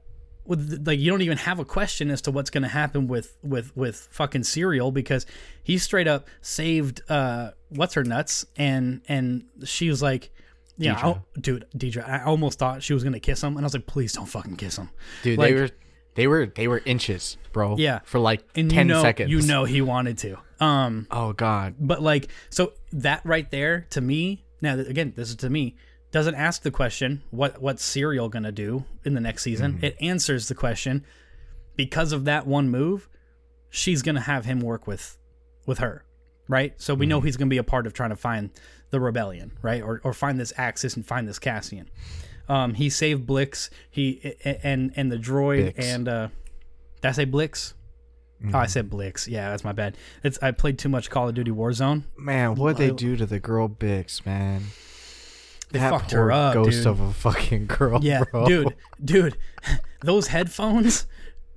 with 0.46 0.86
like 0.88 1.00
you 1.00 1.12
don't 1.12 1.22
even 1.22 1.38
have 1.38 1.60
a 1.60 1.66
question 1.66 2.10
as 2.10 2.22
to 2.22 2.32
what's 2.32 2.50
going 2.50 2.64
to 2.64 2.70
happen 2.70 3.08
with 3.08 3.38
with 3.44 3.76
with 3.76 4.08
fucking 4.12 4.42
Syril 4.42 4.94
because 4.94 5.26
he 5.62 5.78
straight 5.78 6.08
up 6.08 6.28
saved 6.42 7.02
uh 7.10 7.52
what's 7.70 7.94
her 7.96 8.04
nuts 8.04 8.46
and 8.56 9.02
and 9.08 9.46
she 9.66 9.90
was 9.90 10.02
like 10.02 10.32
yeah 10.78 10.96
Dedra. 10.96 11.24
Dude 11.40 11.66
Dedra 11.76 12.08
I 12.08 12.24
almost 12.24 12.60
thought 12.60 12.84
she 12.84 12.94
was 12.94 13.04
going 13.04 13.14
to 13.14 13.20
kiss 13.20 13.42
him 13.44 13.56
and 13.58 13.60
I 13.60 13.66
was 13.66 13.74
like 13.74 13.86
please 13.88 14.14
don't 14.14 14.26
fucking 14.28 14.56
kiss 14.58 14.78
him 14.78 14.90
Dude, 15.24 15.38
Like- 15.38 15.54
they 15.56 15.62
were 15.62 15.70
they 16.16 16.28
were 16.28 16.46
they 16.48 16.68
were 16.68 16.82
inches, 16.84 17.38
bro. 17.54 17.76
Yeah. 17.78 18.00
For 18.04 18.18
like 18.20 18.44
and 18.56 18.72
ten 18.72 18.88
you 18.88 18.94
know 18.96 19.02
seconds. 19.04 19.30
you 19.30 19.42
know 19.44 19.66
he 19.66 19.82
wanted 19.82 20.18
to 20.20 20.38
um 20.60 21.06
Oh 21.12 21.34
god. 21.34 21.76
but 21.80 22.02
like 22.02 22.30
so 22.50 22.74
that 22.92 23.22
right 23.24 23.50
there 23.52 23.86
to 23.92 24.02
me 24.02 24.44
now 24.62 24.80
again 24.80 25.14
this 25.16 25.30
is 25.30 25.36
to 25.38 25.50
me 25.50 25.76
doesn't 26.12 26.34
ask 26.36 26.64
the 26.64 26.72
question 26.72 27.22
what 27.30 27.62
what's 27.62 27.84
Syril 27.88 28.32
gonna 28.32 28.52
do 28.52 28.84
in 29.06 29.14
the 29.14 29.22
next 29.22 29.44
season 29.44 29.78
it 29.84 29.96
answers 30.02 30.48
the 30.48 30.56
question 30.56 31.06
because 31.76 32.12
of 32.14 32.26
that 32.26 32.48
one 32.48 32.70
move 32.70 33.08
she's 33.70 34.02
gonna 34.02 34.22
have 34.22 34.46
him 34.46 34.60
work 34.62 34.88
with 34.88 35.18
with 35.68 35.78
her 35.80 36.04
right 36.48 36.74
so 36.82 36.94
we 36.94 37.06
know 37.06 37.22
he's 37.22 37.38
gonna 37.38 37.50
be 37.50 37.58
a 37.58 37.64
part 37.64 37.86
of 37.88 37.94
trying 37.94 38.10
to 38.10 38.16
find 38.16 38.50
the 38.90 39.00
rebellion 39.00 39.52
right 39.62 39.82
or, 39.82 40.00
or 40.04 40.14
find 40.14 40.40
this 40.40 40.54
axis 40.58 40.96
and 40.96 41.06
find 41.06 41.28
this 41.28 41.40
cassian 41.40 41.90
um 42.50 42.74
he 42.74 42.90
saved 42.90 43.26
blix 43.26 43.70
he 43.90 44.36
and 44.64 44.92
and 44.96 45.12
the 45.12 45.18
droid 45.18 45.76
Bix. 45.76 45.84
and 45.84 46.08
uh 46.08 46.28
did 47.02 47.10
i 47.10 47.12
say 47.12 47.26
blix 47.26 47.74
Oh, 48.54 48.58
I 48.60 48.68
said 48.68 48.88
Blix. 48.90 49.28
Yeah, 49.28 49.50
that's 49.50 49.64
my 49.64 49.72
bad. 49.72 49.98
It's 50.24 50.38
I 50.44 50.52
played 50.52 50.78
too 50.78 50.90
much 50.90 51.10
Call 51.10 51.28
of 51.28 51.34
Duty 51.34 51.50
Warzone. 51.50 52.04
Man, 52.18 52.54
what'd 52.54 52.78
they 52.78 52.92
do 52.92 53.16
to 53.16 53.26
the 53.26 53.40
girl 53.40 53.68
Bix, 53.68 54.24
man? 54.28 54.62
They 55.72 55.80
that 55.80 55.90
fucked 55.90 56.12
her 56.12 56.32
up, 56.32 56.54
ghost 56.54 56.70
dude. 56.84 56.86
of 56.88 57.00
a 57.00 57.12
fucking 57.14 57.66
girl. 57.80 58.00
Yeah, 58.04 58.24
bro. 58.32 58.46
dude, 58.46 58.76
dude, 59.04 59.38
those 60.04 60.28
headphones 60.28 61.08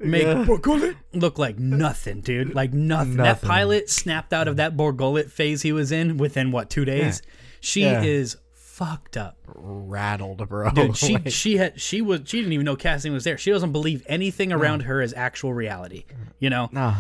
make 0.01 0.23
Yeah. 0.23 0.45
Bor 0.45 0.59
Gullet 0.59 0.97
look 1.13 1.39
like 1.39 1.59
nothing, 1.61 2.21
dude. 2.21 2.55
Like 2.55 2.73
nothing. 2.73 3.17
That 3.17 3.43
pilot 3.43 3.89
snapped 3.91 4.33
out 4.33 4.49
of 4.49 4.57
that 4.57 4.77
Bor 4.77 4.93
Gullet 4.93 5.31
phase 5.31 5.63
he 5.63 5.73
was 5.73 5.93
in 5.93 6.17
within 6.17 6.51
what 6.51 6.71
two 6.71 6.85
days. 6.85 7.23
She 7.61 7.83
Yeah. 7.83 8.03
is 8.03 8.37
fucked 8.55 9.17
up, 9.19 9.37
rattled, 9.47 10.49
bro. 10.49 10.71
dude. 10.71 10.97
She 10.97 11.15
Like, 11.15 11.31
she 11.31 11.57
had 11.59 11.81
she 11.81 12.01
was 12.01 12.23
she 12.25 12.39
didn't 12.39 12.55
even 12.55 12.65
know 12.65 12.77
Cassian 12.77 13.13
was 13.13 13.25
there. 13.25 13.37
She 13.37 13.51
doesn't 13.51 13.73
believe 13.73 14.03
anything 14.07 14.53
around 14.53 14.81
her 14.85 15.03
is 15.03 15.13
actual 15.13 15.53
reality. 15.53 16.05
You 16.39 16.49
know, 16.51 16.71
nah. 16.73 16.97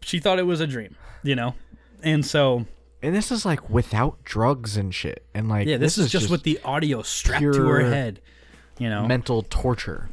she 0.00 0.18
thought 0.18 0.38
it 0.38 0.46
was 0.46 0.60
a 0.60 0.66
dream. 0.66 0.96
You 1.22 1.34
know, 1.34 1.54
and 2.02 2.24
so 2.24 2.64
And 3.02 3.14
this 3.14 3.30
is 3.30 3.44
like 3.44 3.68
without 3.68 4.24
drugs 4.24 4.76
and 4.76 4.94
shit. 4.94 5.24
And 5.34 5.48
like 5.48 5.66
yeah, 5.66 5.76
this, 5.76 5.98
is, 5.98 6.10
just, 6.10 6.30
with 6.30 6.44
the 6.44 6.58
audio 6.64 7.02
strapped 7.02 7.42
to 7.42 7.66
her 7.66 7.80
head. 7.80 8.20
You 8.78 8.88
know, 8.88 9.06
mental 9.06 9.42
torture. 9.42 10.08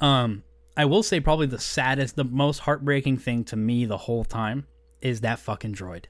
Um, 0.00 0.42
I 0.76 0.84
will 0.84 1.02
say 1.02 1.20
probably 1.20 1.46
the 1.46 1.58
saddest, 1.58 2.16
the 2.16 2.24
most 2.24 2.58
heartbreaking 2.60 3.18
thing 3.18 3.44
to 3.44 3.56
me 3.56 3.84
the 3.86 3.96
whole 3.96 4.24
time 4.24 4.66
is 5.00 5.20
that 5.22 5.38
fucking 5.38 5.74
droid. 5.74 6.04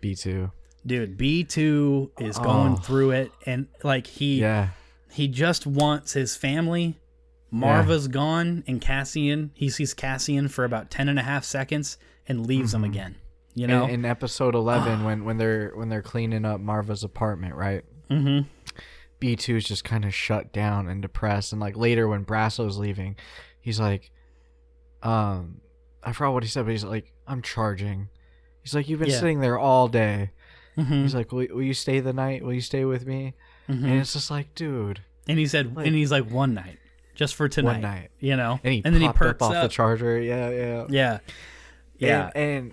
B 0.00 0.14
two. 0.14 0.50
Dude, 0.86 1.16
B2 1.16 2.10
is 2.20 2.38
going 2.38 2.74
Oh. 2.74 2.76
through 2.76 3.12
it 3.12 3.32
and 3.46 3.68
like 3.82 4.06
he 4.06 4.40
Yeah. 4.40 4.68
he 5.10 5.28
just 5.28 5.66
wants 5.66 6.12
his 6.12 6.36
family. 6.36 6.98
Marva's 7.50 8.06
gone 8.08 8.64
and 8.66 8.80
Cassian, 8.82 9.50
he 9.54 9.70
sees 9.70 9.94
Cassian 9.94 10.48
for 10.48 10.64
about 10.64 10.90
10 10.90 11.08
and 11.08 11.18
a 11.18 11.22
half 11.22 11.44
seconds 11.44 11.96
and 12.28 12.46
leaves 12.46 12.74
him 12.74 12.84
again. 12.84 13.14
You 13.54 13.66
know? 13.66 13.84
In, 13.84 13.90
in 13.90 14.04
episode 14.04 14.54
eleven, 14.54 15.04
when 15.04 15.24
when 15.24 15.38
they're 15.38 15.70
when 15.74 15.88
they're 15.88 16.02
cleaning 16.02 16.44
up 16.44 16.60
Marva's 16.60 17.02
apartment, 17.04 17.54
right? 17.54 17.84
mm-hmm. 18.10 18.46
B 19.20 19.36
two 19.36 19.56
is 19.56 19.64
just 19.64 19.84
kind 19.84 20.04
of 20.04 20.12
shut 20.14 20.52
down 20.52 20.86
and 20.88 21.00
depressed. 21.00 21.52
And 21.52 21.60
like 21.62 21.76
later 21.78 22.08
when 22.08 22.24
Brasso's 22.24 22.76
leaving, 22.76 23.16
he's 23.64 23.80
like, 23.80 24.10
um, 25.02 25.60
I 26.02 26.12
forgot 26.12 26.32
what 26.34 26.42
he 26.42 26.48
said, 26.48 26.64
but 26.66 26.72
he's 26.72 26.84
like, 26.84 27.12
I'm 27.26 27.42
charging. 27.42 28.08
He's 28.62 28.74
like, 28.74 28.88
you've 28.88 29.00
been 29.00 29.10
Yeah. 29.10 29.18
sitting 29.18 29.40
there 29.40 29.58
all 29.58 29.88
day. 29.88 30.30
Mm-hmm. 30.76 31.02
He's 31.02 31.14
like, 31.14 31.32
will, 31.32 31.46
will 31.50 31.62
you 31.62 31.74
stay 31.74 32.00
the 32.00 32.12
night? 32.12 32.44
Will 32.44 32.52
you 32.52 32.60
stay 32.60 32.84
with 32.84 33.06
me? 33.06 33.34
Mhm. 33.68 33.84
And 33.84 33.92
it's 34.00 34.12
just 34.12 34.30
like, 34.30 34.54
dude. 34.54 35.00
And 35.28 35.38
he 35.38 35.46
said 35.46 35.74
Like- 35.76 35.86
and 35.86 35.94
he's 35.96 36.10
like 36.10 36.30
one 36.30 36.54
night. 36.54 36.78
Just 37.14 37.36
for 37.36 37.48
tonight. 37.48 37.72
One 37.74 37.80
night. 37.82 38.10
You 38.18 38.36
know? 38.36 38.58
And 38.64 38.74
he 38.74 38.82
and 38.84 38.92
then 38.94 39.00
he 39.02 39.08
perks 39.12 39.40
up 39.40 39.50
off 39.50 39.54
up. 39.54 39.62
the 39.62 39.68
charger. 39.68 40.20
Yeah, 40.20 40.50
yeah. 40.50 40.86
yeah. 40.90 41.18
Yeah. 41.96 42.30
And, 42.34 42.44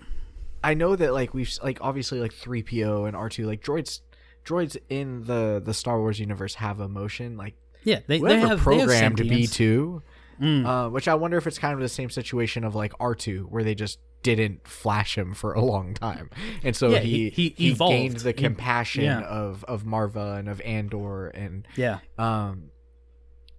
I 0.64 0.74
know 0.74 0.96
that 0.96 1.12
like 1.12 1.32
we've 1.32 1.50
like 1.62 1.78
obviously 1.80 2.18
like 2.20 2.32
3PO 2.34 3.06
and 3.06 3.16
R2 3.16 3.46
like 3.46 3.62
droids 3.62 4.00
droids 4.44 4.76
in 4.88 5.24
the 5.24 5.62
the 5.64 5.72
Star 5.72 5.98
Wars 6.00 6.18
universe 6.18 6.54
have 6.56 6.80
emotion 6.80 7.36
like 7.36 7.54
yeah, 7.84 8.00
they, 8.08 8.18
they 8.18 8.38
have 8.38 8.42
they 8.42 8.48
have 8.48 8.58
programmed 8.60 9.18
sentience. 9.18 9.56
B2 9.56 10.02
Mm. 10.42 10.66
uh, 10.66 10.90
which 10.90 11.06
I 11.06 11.14
wonder 11.14 11.36
if 11.38 11.46
it's 11.46 11.58
kind 11.58 11.72
of 11.74 11.78
the 11.80 11.88
same 11.88 12.10
situation 12.10 12.64
of 12.64 12.74
like 12.74 12.92
R2 12.98 13.42
where 13.44 13.62
they 13.62 13.76
just 13.76 14.00
didn't 14.24 14.66
flash 14.66 15.16
him 15.16 15.34
for 15.34 15.52
a 15.52 15.60
long 15.60 15.94
time 15.94 16.30
and 16.64 16.74
so 16.76 16.90
Yeah, 16.90 16.98
he, 16.98 17.30
he- 17.30 17.54
he 17.56 17.70
evolved. 17.70 17.92
gained 17.92 18.16
the 18.18 18.30
He- 18.30 18.34
compassion 18.42 19.04
yeah. 19.04 19.20
of 19.22 19.64
of 19.64 19.84
Marva 19.86 20.34
and 20.38 20.48
of 20.48 20.60
Andor 20.62 21.28
and 21.28 21.66
Yeah. 21.76 21.98
um 22.18 22.70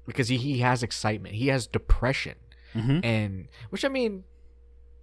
because 0.05 0.27
he, 0.27 0.37
he 0.37 0.59
has 0.59 0.83
excitement 0.83 1.35
he 1.35 1.47
has 1.47 1.67
depression 1.67 2.35
Mhm. 2.75 3.03
and 3.05 3.47
which 3.69 3.85
I 3.85 3.87
mean 3.87 4.23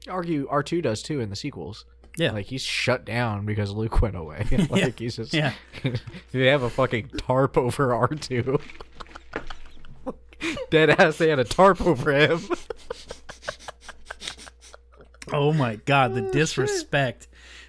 argue 0.08 0.48
R2 0.48 0.82
does 0.82 1.02
too 1.02 1.20
in 1.20 1.30
the 1.30 1.36
sequels 1.36 1.84
Yeah. 2.18 2.32
like 2.32 2.46
he's 2.46 2.62
shut 2.62 3.04
down 3.04 3.46
because 3.46 3.70
Luke 3.72 4.02
went 4.02 4.16
away. 4.16 4.46
like 4.70 4.98
he's 4.98 5.16
just 5.16 5.32
Yeah. 5.32 5.52
they 6.32 6.46
have 6.46 6.62
a 6.62 6.70
fucking 6.70 7.08
tarp 7.18 7.56
over 7.56 7.94
R 7.94 8.08
two. 8.08 8.58
Dead 10.70 10.90
ass, 10.90 11.18
they 11.18 11.28
had 11.28 11.38
a 11.38 11.44
tarp 11.44 11.80
over 11.84 12.12
him. 12.12 12.40
Oh 15.32 15.52
my 15.52 15.76
god, 15.76 16.14
the 16.14 16.22
disrespect. 16.22 17.28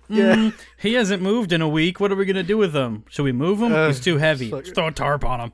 Yeah. 0.10 0.36
Mm, 0.36 0.54
he 0.80 0.94
hasn't 0.94 1.22
moved 1.22 1.54
in 1.54 1.62
a 1.62 1.70
week. 1.70 2.00
What 2.00 2.12
are 2.12 2.16
we 2.16 2.26
gonna 2.26 2.44
do 2.44 2.58
with 2.58 2.74
him? 2.76 3.06
Should 3.10 3.24
we 3.24 3.32
move 3.32 3.62
him? 3.62 3.72
Uh, 3.72 3.88
He's 3.88 4.00
too 4.00 4.18
heavy. 4.18 4.50
like- 4.50 4.64
Just 4.66 4.76
throw 4.76 4.88
a 4.88 4.92
tarp 4.92 5.24
on 5.24 5.40
him. 5.40 5.52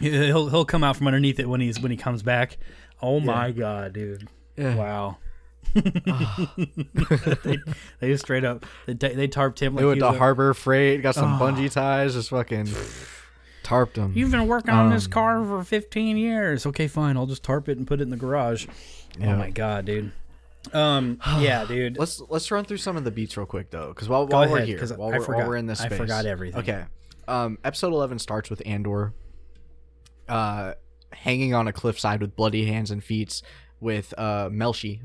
He'll 0.00 0.48
he'll 0.50 0.64
come 0.66 0.84
out 0.84 0.96
from 0.96 1.06
underneath 1.06 1.40
it 1.40 1.48
when 1.48 1.60
he's 1.62 1.80
when 1.80 1.90
he 1.90 1.96
comes 1.96 2.22
back. 2.22 2.58
Oh 3.00 3.18
my 3.20 3.50
god, 3.50 3.94
dude! 3.94 4.28
Yeah. 4.56 4.74
Wow. 4.74 5.16
they, 5.74 7.58
they 8.00 8.08
just 8.08 8.24
straight 8.24 8.44
up 8.44 8.66
they, 8.86 8.94
they 8.94 9.28
tarped 9.28 9.60
him 9.60 9.74
like 9.76 9.82
They 9.82 9.86
went 9.86 10.00
to 10.00 10.10
Harbor 10.12 10.52
Freight, 10.52 11.00
got 11.00 11.14
some 11.14 11.38
bungee 11.38 11.70
ties, 11.70 12.14
just 12.14 12.30
fucking 12.30 12.66
tarped 13.70 13.96
him. 13.96 14.12
You've 14.14 14.30
been 14.30 14.46
working 14.48 14.74
on 14.74 14.90
this 14.90 15.06
Um, 15.06 15.12
car 15.12 15.44
for 15.44 15.62
15 15.64 16.16
years. 16.16 16.66
Okay, 16.66 16.88
fine. 16.88 17.16
I'll 17.16 17.26
just 17.26 17.42
tarp 17.42 17.68
it 17.68 17.78
and 17.78 17.86
put 17.86 18.00
it 18.00 18.04
in 18.04 18.10
the 18.10 18.16
garage. 18.16 18.66
Yeah. 19.18 19.34
Oh 19.34 19.38
my 19.38 19.50
god, 19.50 19.84
dude. 19.86 20.12
Um, 20.72 21.18
yeah, 21.38 21.64
dude. 21.68 21.96
Let's 21.98 22.20
let's 22.28 22.50
run 22.50 22.64
through 22.64 22.76
some 22.78 22.96
of 22.96 23.04
the 23.04 23.10
beats 23.10 23.36
real 23.36 23.46
quick 23.46 23.70
though, 23.70 23.88
because 23.88 24.08
while, 24.08 24.26
Go 24.26 24.36
while 24.38 24.48
we're 24.50 24.56
ahead, 24.58 24.68
here, 24.68 24.86
while 24.96 25.14
I 25.14 25.18
we're, 25.18 25.36
while 25.36 25.48
we're 25.48 25.56
in 25.56 25.66
this 25.66 25.78
space, 25.78 25.92
I 25.92 25.96
forgot 25.96 26.26
everything. 26.26 26.60
Okay, 26.60 26.84
um, 27.28 27.58
episode 27.64 27.92
eleven 27.92 28.18
starts 28.18 28.50
with 28.50 28.60
Andor, 28.66 29.12
uh, 30.28 30.74
hanging 31.12 31.54
on 31.54 31.66
a 31.68 31.72
cliffside 31.72 32.20
with 32.20 32.36
bloody 32.36 32.66
hands 32.66 32.90
and 32.90 33.02
feet, 33.02 33.40
with 33.80 34.12
uh 34.18 34.48
Melshi. 34.50 35.00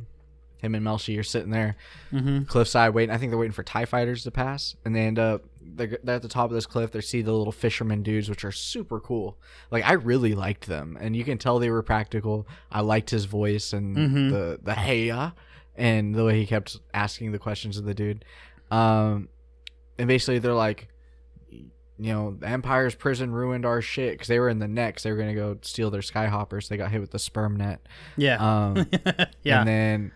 Him 0.58 0.74
and 0.76 0.86
Melshi 0.86 1.20
are 1.20 1.24
sitting 1.24 1.52
there, 1.52 1.76
Mm-hmm. 2.12 2.44
cliffside 2.44 2.94
waiting. 2.94 3.14
I 3.14 3.18
think 3.18 3.32
they're 3.32 3.38
waiting 3.40 3.52
for 3.54 3.64
Tie 3.64 3.86
fighters 3.86 4.24
to 4.24 4.32
pass, 4.32 4.76
and 4.86 4.96
they 4.96 5.02
end 5.02 5.20
up 5.20 5.44
they're, 5.68 5.98
they're 6.04 6.16
at 6.16 6.22
the 6.22 6.28
top 6.28 6.50
of 6.50 6.54
this 6.56 6.66
cliff. 6.66 6.92
They 6.92 7.02
see 7.02 7.22
the 7.22 7.34
little 7.34 7.52
fisherman 7.52 8.04
dudes, 8.04 8.30
which 8.30 8.46
are 8.46 8.52
super 8.52 9.00
cool. 9.00 9.38
Like 9.72 9.84
I 9.84 9.94
really 9.94 10.34
liked 10.36 10.68
them, 10.68 10.98
and 11.00 11.16
you 11.16 11.24
can 11.24 11.38
tell 11.38 11.60
they 11.60 11.70
were 11.70 11.84
practical. 11.84 12.48
I 12.72 12.82
liked 12.82 13.10
his 13.10 13.26
voice 13.26 13.74
and 13.74 13.96
Mhm. 13.98 14.30
the 14.32 14.60
the 14.64 14.74
hey 14.76 15.08
ya, 15.08 15.32
and 15.76 16.16
the 16.16 16.24
way 16.24 16.40
he 16.40 16.46
kept 16.46 16.78
asking 16.94 17.32
the 17.32 17.40
questions 17.40 17.78
of 17.78 17.86
the 17.86 17.94
dude. 17.94 18.24
Um, 18.72 19.30
and 20.00 20.08
basically 20.08 20.40
they're 20.40 20.54
like, 20.54 20.88
you 21.50 22.12
know, 22.12 22.36
the 22.40 22.48
Empire's 22.48 22.94
prison 22.96 23.32
ruined 23.32 23.66
our 23.66 23.82
shit 23.82 24.14
because 24.14 24.28
they 24.28 24.40
were 24.40 24.50
in 24.50 24.60
the 24.60 24.68
next. 24.68 25.04
They 25.04 25.12
were 25.12 25.18
gonna 25.18 25.34
go 25.36 25.58
steal 25.62 25.90
their 25.90 26.02
skyhoppers. 26.02 26.68
They 26.68 26.78
got 26.78 26.92
hit 26.92 27.00
with 27.02 27.12
the 27.12 27.20
sperm 27.20 27.56
net. 27.58 27.86
Yeah. 28.18 28.38
Um, 28.38 28.88
yeah. 29.44 29.60
and 29.60 29.68
then 29.68 30.12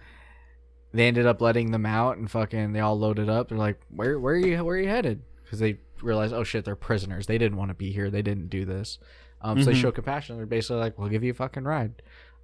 they 0.91 1.07
ended 1.07 1.25
up 1.25 1.41
letting 1.41 1.71
them 1.71 1.85
out 1.85 2.17
and 2.17 2.29
fucking 2.29 2.73
they 2.73 2.79
all 2.79 2.97
loaded 2.97 3.29
up. 3.29 3.49
They're 3.49 3.57
like, 3.57 3.79
"Where 3.95 4.19
where 4.19 4.33
are 4.35 4.37
you 4.37 4.63
where 4.63 4.75
are 4.75 4.79
you 4.79 4.89
headed?" 4.89 5.21
Because 5.43 5.59
they 5.59 5.77
realized, 6.01 6.33
"Oh 6.33 6.43
shit, 6.43 6.65
they're 6.65 6.75
prisoners. 6.75 7.27
They 7.27 7.37
didn't 7.37 7.57
want 7.57 7.69
to 7.69 7.75
be 7.75 7.91
here. 7.91 8.09
They 8.09 8.21
didn't 8.21 8.49
do 8.49 8.65
this." 8.65 8.99
Um, 9.41 9.59
so 9.63 9.69
they 9.71 9.77
Mhm. 9.77 9.81
show 9.81 9.91
compassion. 9.91 10.37
They're 10.37 10.45
basically 10.45 10.77
like, 10.81 10.97
"We'll 10.99 11.09
give 11.09 11.23
you 11.23 11.31
a 11.31 11.35
fucking 11.35 11.63
ride." 11.63 12.01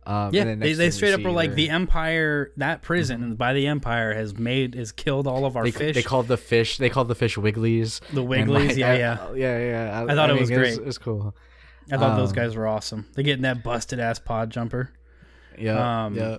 Um, 0.07 0.29
yeah, 0.35 0.53
they, 0.53 0.73
they 0.73 0.91
straight 0.91 1.13
up 1.15 1.21
were 1.21 1.31
like 1.31 1.55
the 1.55 1.71
Empire, 1.71 2.51
that 2.57 2.83
prison 2.83 3.23
and 3.23 3.37
by 3.39 3.53
the 3.53 3.65
Empire 3.65 4.13
has 4.13 4.37
made 4.37 4.75
has 4.75 4.91
killed 4.91 5.25
all 5.25 5.45
of 5.47 5.57
our 5.57 5.63
They, 5.63 5.71
fish. 5.71 5.95
they 5.95 6.03
called 6.03 6.27
the 6.27 6.37
fish. 6.37 6.77
They 6.77 6.89
called 6.91 7.07
the 7.07 7.15
fish 7.15 7.37
wigglies. 7.37 8.01
the 8.13 8.23
Wigglies, 8.23 8.67
like, 8.69 8.77
yeah, 8.77 8.91
I- 8.91 8.97
yeah. 8.97 9.33
yeah, 9.33 9.59
yeah. 9.59 10.05
I 10.07 10.13
thought 10.13 10.29
it 10.29 10.39
was 10.39 10.49
mean, 10.51 10.59
great. 10.59 10.73
It 10.77 10.85
was, 10.85 10.99
cool. 10.99 11.35
I 11.91 11.97
thought 11.97 12.17
those 12.17 12.29
um, 12.29 12.35
guys 12.35 12.55
were 12.55 12.67
awesome. 12.67 13.07
They're 13.15 13.23
getting 13.23 13.41
that 13.43 13.63
busted 13.63 13.99
ass 13.99 14.19
pod 14.19 14.51
jumper. 14.51 14.91
Yeah, 15.57 16.05
Um, 16.05 16.15
yeah. 16.15 16.37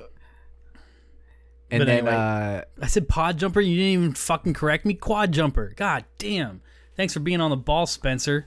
And 1.70 1.80
but 1.80 1.86
then 1.86 1.98
anyway. 2.06 2.12
uh, 2.14 2.62
I 2.80 2.86
said 2.86 3.08
pod 3.08 3.38
jumper. 3.38 3.60
You 3.60 3.74
didn't 3.76 3.92
even 4.02 4.14
fucking 4.14 4.54
correct 4.54 4.84
me. 4.84 4.94
Quad 4.94 5.32
jumper. 5.32 5.72
God 5.76 6.04
damn. 6.18 6.60
Thanks 6.96 7.12
for 7.12 7.20
being 7.20 7.40
on 7.40 7.50
the 7.50 7.56
ball, 7.56 7.86
Spencer. 7.86 8.46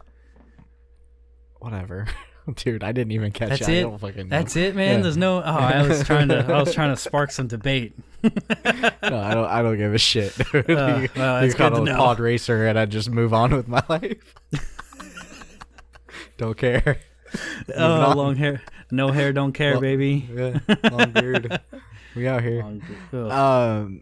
whatever, 1.59 2.07
dude. 2.55 2.83
I 2.83 2.91
didn't 2.93 3.11
even 3.11 3.31
catch 3.31 3.49
That's 3.49 3.61
it. 3.63 3.69
I 3.69 3.75
it. 3.75 3.81
don't 3.81 3.97
fucking 3.99 4.29
know. 4.29 4.37
That's 4.37 4.55
it, 4.55 4.75
man. 4.75 4.97
Yeah. 4.97 5.03
There's 5.03 5.17
no. 5.17 5.39
Oh, 5.39 5.43
I 5.43 5.85
was 5.87 6.03
trying 6.03 6.29
to. 6.29 6.45
I 6.45 6.59
was 6.61 6.73
trying 6.73 6.89
to 6.91 6.97
spark 6.97 7.31
some 7.31 7.47
debate. 7.47 7.93
No, 9.01 9.17
I 9.17 9.33
don't. 9.33 9.45
I 9.45 9.61
don't 9.61 9.77
give 9.77 9.93
a 9.93 9.97
shit. 9.97 10.35
dude. 10.51 10.69
Uh, 10.69 11.07
well, 11.15 11.41
you 11.41 11.47
that's 11.47 11.53
call 11.55 11.69
good 11.69 11.85
to 11.85 11.91
it 11.91 11.95
a 11.95 11.97
pod 11.97 12.19
racer, 12.19 12.67
and 12.67 12.77
I 12.77 12.85
just 12.85 13.09
move 13.09 13.33
on 13.33 13.55
with 13.55 13.67
my 13.69 13.81
life. 13.89 14.35
don't 16.37 16.57
care. 16.57 16.99
Oh, 17.75 18.13
long 18.15 18.35
hair. 18.35 18.61
No 18.91 19.09
hair, 19.11 19.31
don't 19.33 19.53
care, 19.53 19.79
baby. 19.79 20.27
Yeah, 20.33 20.59
long 20.91 21.11
beard. 21.11 21.59
We 22.15 22.27
out 22.27 22.41
here. 22.43 22.61
Um, 23.13 24.01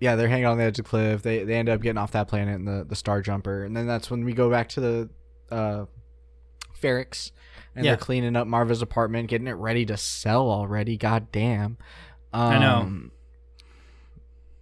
yeah, 0.00 0.16
they're 0.16 0.28
hanging 0.28 0.46
on 0.46 0.58
the 0.58 0.64
edge 0.64 0.78
of 0.78 0.84
the 0.84 0.88
cliff. 0.88 1.22
They 1.22 1.44
they 1.44 1.54
end 1.54 1.68
up 1.68 1.80
getting 1.80 1.98
off 1.98 2.12
that 2.12 2.28
planet 2.28 2.54
in 2.56 2.64
the 2.64 2.84
the 2.84 2.96
Star 2.96 3.22
Jumper, 3.22 3.64
and 3.64 3.76
then 3.76 3.86
that's 3.86 4.10
when 4.10 4.24
we 4.24 4.32
go 4.32 4.50
back 4.50 4.68
to 4.70 4.80
the 4.80 5.10
uh, 5.50 5.84
Ferrix, 6.80 7.30
and 7.76 7.84
Yeah. 7.84 7.92
they're 7.92 7.98
cleaning 7.98 8.34
up 8.36 8.46
Marva's 8.46 8.82
apartment, 8.82 9.28
getting 9.28 9.46
it 9.46 9.52
ready 9.52 9.84
to 9.86 9.96
sell 9.96 10.50
already. 10.50 10.96
God 10.96 11.30
damn. 11.30 11.76
Um, 12.32 12.52
I 12.52 12.58
know. 12.58 13.10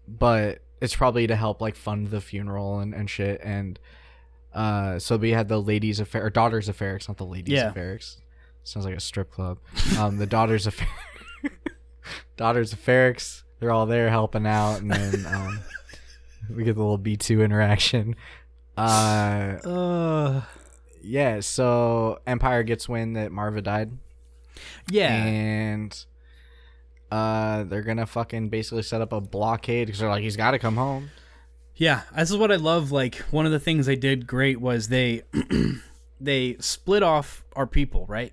But 0.08 0.60
it's 0.80 0.96
probably 0.96 1.26
to 1.26 1.36
help 1.36 1.60
like 1.60 1.76
fund 1.76 2.08
the 2.10 2.20
funeral 2.20 2.80
and, 2.80 2.94
and 2.94 3.08
shit. 3.08 3.40
And 3.44 3.78
uh, 4.52 4.98
so 4.98 5.16
we 5.16 5.30
had 5.30 5.48
the 5.48 5.60
ladies 5.60 6.00
of 6.00 6.08
Fer- 6.08 6.24
or 6.26 6.30
daughters 6.30 6.68
of 6.68 6.76
Ferrix, 6.78 7.06
not 7.08 7.16
the 7.16 7.24
ladies 7.26 7.54
Yeah. 7.54 7.68
of 7.68 7.74
Ferrix. 7.74 8.16
Sounds 8.64 8.84
like 8.86 8.96
a 8.96 9.00
strip 9.00 9.30
club. 9.30 9.58
Um, 9.98 10.18
the 10.18 10.26
daughters 10.26 10.66
of 10.66 10.74
Fer- 10.74 10.86
daughters 12.36 12.72
of 12.72 12.80
Ferrix. 12.84 13.42
They're 13.58 13.70
all 13.70 13.86
there 13.86 14.08
helping 14.08 14.46
out, 14.46 14.80
and 14.80 14.90
then 14.90 15.26
um, 15.34 15.60
we 16.54 16.64
get 16.64 16.74
the 16.74 16.80
little 16.80 16.98
B 16.98 17.16
two 17.16 17.42
interaction. 17.42 18.16
Uh, 18.76 19.58
Uh, 19.64 20.42
yeah. 21.02 21.40
So 21.40 22.20
Empire 22.26 22.62
gets 22.62 22.88
wind 22.88 23.16
that 23.16 23.32
Marva 23.32 23.60
died, 23.60 23.92
yeah. 24.90 25.14
and 25.24 26.04
uh, 27.10 27.64
they're 27.64 27.82
gonna 27.82 28.06
fucking 28.06 28.48
basically 28.48 28.82
set 28.82 29.00
up 29.00 29.12
a 29.12 29.20
blockade 29.20 29.86
because 29.86 30.00
they're 30.00 30.08
like, 30.08 30.22
he's 30.22 30.36
got 30.36 30.52
to 30.52 30.58
come 30.58 30.76
home. 30.76 31.10
Yeah, 31.76 32.02
this 32.16 32.30
is 32.30 32.36
what 32.36 32.52
I 32.52 32.56
love. 32.56 32.92
Like 32.92 33.16
one 33.30 33.46
of 33.46 33.52
the 33.52 33.60
things 33.60 33.86
they 33.86 33.96
did 33.96 34.26
great 34.26 34.60
was 34.60 34.88
they 34.88 35.22
they 36.20 36.56
split 36.60 37.02
off 37.02 37.44
our 37.54 37.66
people, 37.66 38.04
right? 38.06 38.32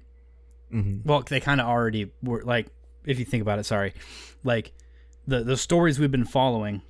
Mm-hmm. 0.74 1.08
Well, 1.08 1.22
they 1.22 1.40
kind 1.40 1.62
of 1.62 1.68
already 1.68 2.12
were. 2.22 2.44
Like, 2.44 2.68
if 3.08 3.18
you 3.18 3.26
think 3.26 3.41
about 3.41 3.58
it, 3.58 3.66
sorry, 3.66 3.93
like 4.43 4.74
the 5.26 5.43
the 5.43 5.58
stories 5.58 5.97
we've 5.97 6.12
been 6.12 6.26
following 6.26 6.84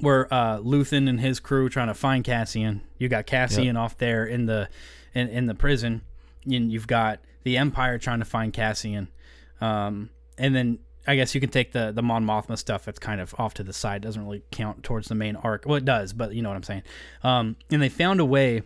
were 0.00 0.28
uh, 0.30 0.58
Luthen 0.58 1.08
and 1.08 1.20
his 1.20 1.40
crew 1.40 1.68
trying 1.68 1.86
to 1.86 1.94
find 1.94 2.24
Cassian. 2.24 2.82
You 2.98 3.08
got 3.08 3.26
Cassian 3.26 3.76
off 3.76 3.96
there 3.96 4.26
in 4.26 4.46
the 4.46 4.68
in, 5.14 5.28
in 5.28 5.46
the 5.46 5.54
prison, 5.54 6.02
and 6.44 6.70
you've 6.70 6.88
got 6.88 7.20
the 7.44 7.56
Empire 7.56 7.98
trying 7.98 8.18
to 8.18 8.24
find 8.24 8.52
Cassian, 8.52 9.08
um, 9.60 10.10
and 10.36 10.54
then 10.54 10.80
I 11.06 11.16
guess 11.16 11.34
you 11.34 11.40
can 11.40 11.50
take 11.50 11.72
the 11.72 11.92
the 11.92 12.02
Mon 12.02 12.24
Mothma 12.24 12.58
stuff 12.58 12.84
that's 12.84 12.98
kind 12.98 13.20
of 13.20 13.34
off 13.38 13.54
to 13.54 13.62
the 13.62 13.72
side. 13.72 14.02
Doesn't 14.02 14.22
really 14.22 14.42
count 14.50 14.82
towards 14.82 15.08
the 15.08 15.14
main 15.14 15.36
arc. 15.36 15.64
Well, 15.66 15.76
it 15.76 15.84
does, 15.84 16.12
but 16.12 16.34
you 16.34 16.42
know 16.42 16.48
what 16.48 16.56
I'm 16.56 16.62
saying. 16.64 16.82
Um, 17.22 17.56
and 17.70 17.80
they 17.80 17.88
found 17.88 18.20
a 18.20 18.24
way. 18.24 18.62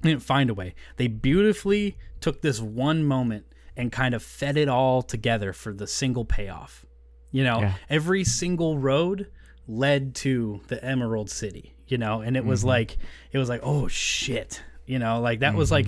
They 0.00 0.10
didn't 0.10 0.22
find 0.22 0.48
a 0.48 0.54
way. 0.54 0.74
They 0.96 1.08
beautifully 1.08 1.96
took 2.20 2.40
this 2.42 2.60
one 2.60 3.02
moment 3.02 3.46
and 3.78 3.90
kind 3.90 4.14
of 4.14 4.22
fed 4.22 4.58
it 4.58 4.68
all 4.68 5.00
together 5.00 5.54
for 5.54 5.72
the 5.72 5.86
single 5.86 6.26
payoff. 6.26 6.84
You 7.30 7.44
know, 7.44 7.60
Yeah. 7.60 7.74
every 7.88 8.24
single 8.24 8.76
road 8.78 9.28
led 9.66 10.14
to 10.16 10.60
the 10.68 10.82
Emerald 10.84 11.30
City, 11.30 11.74
you 11.86 11.96
know, 11.98 12.20
and 12.20 12.36
it 12.36 12.44
was 12.44 12.64
like 12.64 12.98
it 13.32 13.38
was 13.38 13.48
like, 13.48 13.60
oh 13.62 13.88
shit. 13.88 14.62
You 14.86 14.98
know, 14.98 15.20
like 15.20 15.40
that 15.40 15.54
was 15.54 15.70
like 15.70 15.86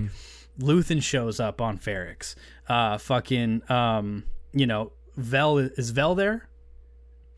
Luthen 0.58 1.02
shows 1.02 1.40
up 1.40 1.60
on 1.60 1.78
Ferrix. 1.78 2.34
Uh 2.68 2.96
fucking 2.98 3.62
um, 3.70 4.24
you 4.52 4.66
know, 4.66 4.92
Vel 5.16 5.58
is 5.58 5.90
Vel 5.90 6.14
there? 6.14 6.48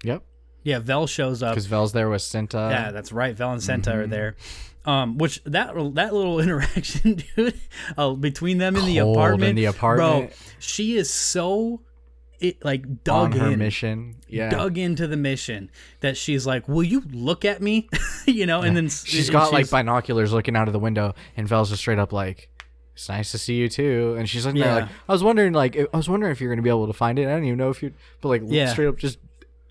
Yep. 0.05 0.23
Yeah, 0.65 0.79
Vel 0.81 1.07
shows 1.07 1.43
up. 1.43 1.53
Because 1.55 1.67
Vel's 1.67 1.93
there 1.93 2.09
with 2.09 2.23
Cinta. 2.23 2.71
Yeah, 2.71 2.91
that's 2.93 3.13
right. 3.13 3.35
Vel 3.37 3.53
and 3.53 3.61
Cinta 3.63 3.87
Mm-hmm. 3.87 3.99
are 4.01 4.07
there. 4.07 4.37
Um, 4.85 5.17
which 5.19 5.43
that 5.45 5.75
that 5.95 6.13
little 6.13 6.41
interaction, 6.45 7.23
dude, 7.37 7.59
uh, 7.97 8.11
between 8.15 8.59
them 8.59 8.75
in 8.77 8.85
the 8.85 8.99
Cold 8.99 9.17
in 9.17 9.21
apartment, 9.23 9.57
the 9.57 9.65
apartment. 9.67 10.29
bro. 10.31 10.37
She 10.59 10.97
is 10.97 11.09
so 11.11 11.83
it 12.41 12.65
like 12.65 12.85
on 12.85 12.99
dug 13.05 13.35
her 13.35 13.53
in, 13.53 13.59
mission. 13.61 14.17
Yeah. 14.29 14.51
dug 14.51 14.77
into 14.79 15.07
the 15.07 15.17
mission 15.17 15.71
that 16.01 16.17
she's 16.17 16.45
like, 16.47 16.67
"Will 16.69 16.83
you 16.83 17.03
look 17.13 17.45
at 17.45 17.63
me?" 17.63 17.89
you 18.27 18.45
know, 18.47 18.63
and 18.63 18.77
then 18.77 18.89
She's 18.89 19.29
and 19.29 19.33
got 19.35 19.53
like 19.53 19.71
binoculars 19.71 20.33
looking 20.33 20.57
out 20.57 20.67
of 20.69 20.73
the 20.73 20.81
window, 20.81 21.15
and 21.37 21.47
Vel's 21.47 21.71
just 21.71 21.83
straight 21.83 22.01
up 22.01 22.13
like, 22.13 22.49
"It's 22.95 23.09
nice 23.09 23.31
to 23.31 23.39
see 23.39 23.55
you 23.55 23.69
too." 23.69 24.17
And 24.19 24.29
she's 24.29 24.45
like, 24.45 24.57
Yeah. 24.57 24.75
like, 24.75 24.89
"I 25.09 25.13
was 25.13 25.23
wondering, 25.23 25.53
like, 25.53 25.77
I 25.77 25.97
was 25.97 26.09
wondering 26.09 26.33
if 26.33 26.41
you're 26.41 26.51
gonna 26.51 26.63
be 26.63 26.71
able 26.71 26.89
to 26.89 26.93
find 26.93 27.21
it. 27.21 27.27
I 27.29 27.31
don't 27.31 27.45
even 27.45 27.59
know 27.59 27.71
if 27.71 27.85
you, 27.85 27.93
but 28.21 28.31
like, 28.31 28.43
Yeah. 28.47 28.73
straight 28.73 28.89
up 28.89 28.97
just 28.99 29.19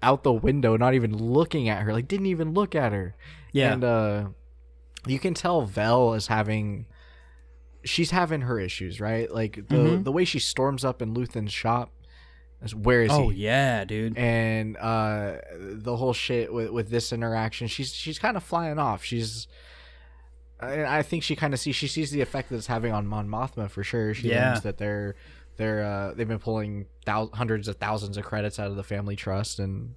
out 0.02 0.24
the 0.24 0.32
window, 0.32 0.78
not 0.78 0.94
even 0.94 1.16
looking 1.18 1.68
at 1.68 1.82
her, 1.82 1.92
like, 1.92 2.08
didn't 2.08 2.28
even 2.28 2.54
look 2.54 2.76
at 2.76 2.94
her." 2.94 3.14
yeah, 3.52 3.74
And 3.74 3.84
uh, 3.84 4.28
you 5.08 5.20
can 5.20 5.34
tell 5.34 5.62
Vel 5.64 6.14
is 6.14 6.28
having, 6.28 6.86
she's 7.84 8.12
having 8.12 8.42
her 8.42 8.60
issues, 8.60 9.00
right? 9.02 9.32
Like 9.32 9.56
the 9.68 9.76
Mhm. 9.76 10.04
the 10.04 10.12
way 10.12 10.26
she 10.26 10.40
storms 10.40 10.86
up 10.86 11.02
in 11.02 11.14
Luthen's 11.14 11.52
shop. 11.54 11.92
Is, 12.64 12.76
where 12.76 13.02
is 13.02 13.12
oh 13.12 13.22
he? 13.22 13.26
Oh 13.28 13.30
yeah, 13.32 13.86
dude. 13.86 14.16
and 14.18 14.78
uh 14.78 15.38
the 15.60 15.96
whole 15.98 16.14
shit 16.14 16.54
with 16.54 16.70
with 16.70 16.90
this 16.92 17.12
interaction 17.12 17.66
she's 17.68 17.92
she's 17.92 18.20
kind 18.20 18.38
of 18.38 18.44
flying 18.44 18.78
off 18.78 19.04
she's 19.04 19.48
I, 20.60 21.00
I 21.00 21.02
think 21.02 21.24
she 21.24 21.36
kind 21.36 21.56
of 21.56 21.60
sees 21.60 21.76
she 21.76 21.88
sees 21.88 22.12
the 22.12 22.22
effect 22.22 22.50
that 22.50 22.58
it's 22.58 22.68
having 22.68 22.94
on 22.94 23.08
Mon 23.08 23.28
Mothma 23.28 23.68
for 23.68 23.84
sure 23.84 24.14
she 24.14 24.30
Yeah. 24.30 24.52
learns 24.52 24.62
that 24.62 24.78
they're 24.78 25.16
they're 25.58 25.84
uh 25.84 26.14
they've 26.14 26.28
been 26.28 26.38
pulling 26.38 26.86
thou- 27.04 27.32
hundreds 27.34 27.68
of 27.68 27.78
thousands 27.78 28.16
of 28.16 28.26
credits 28.26 28.60
out 28.60 28.68
of 28.70 28.76
the 28.76 28.84
family 28.84 29.16
trust 29.16 29.58
and 29.58 29.96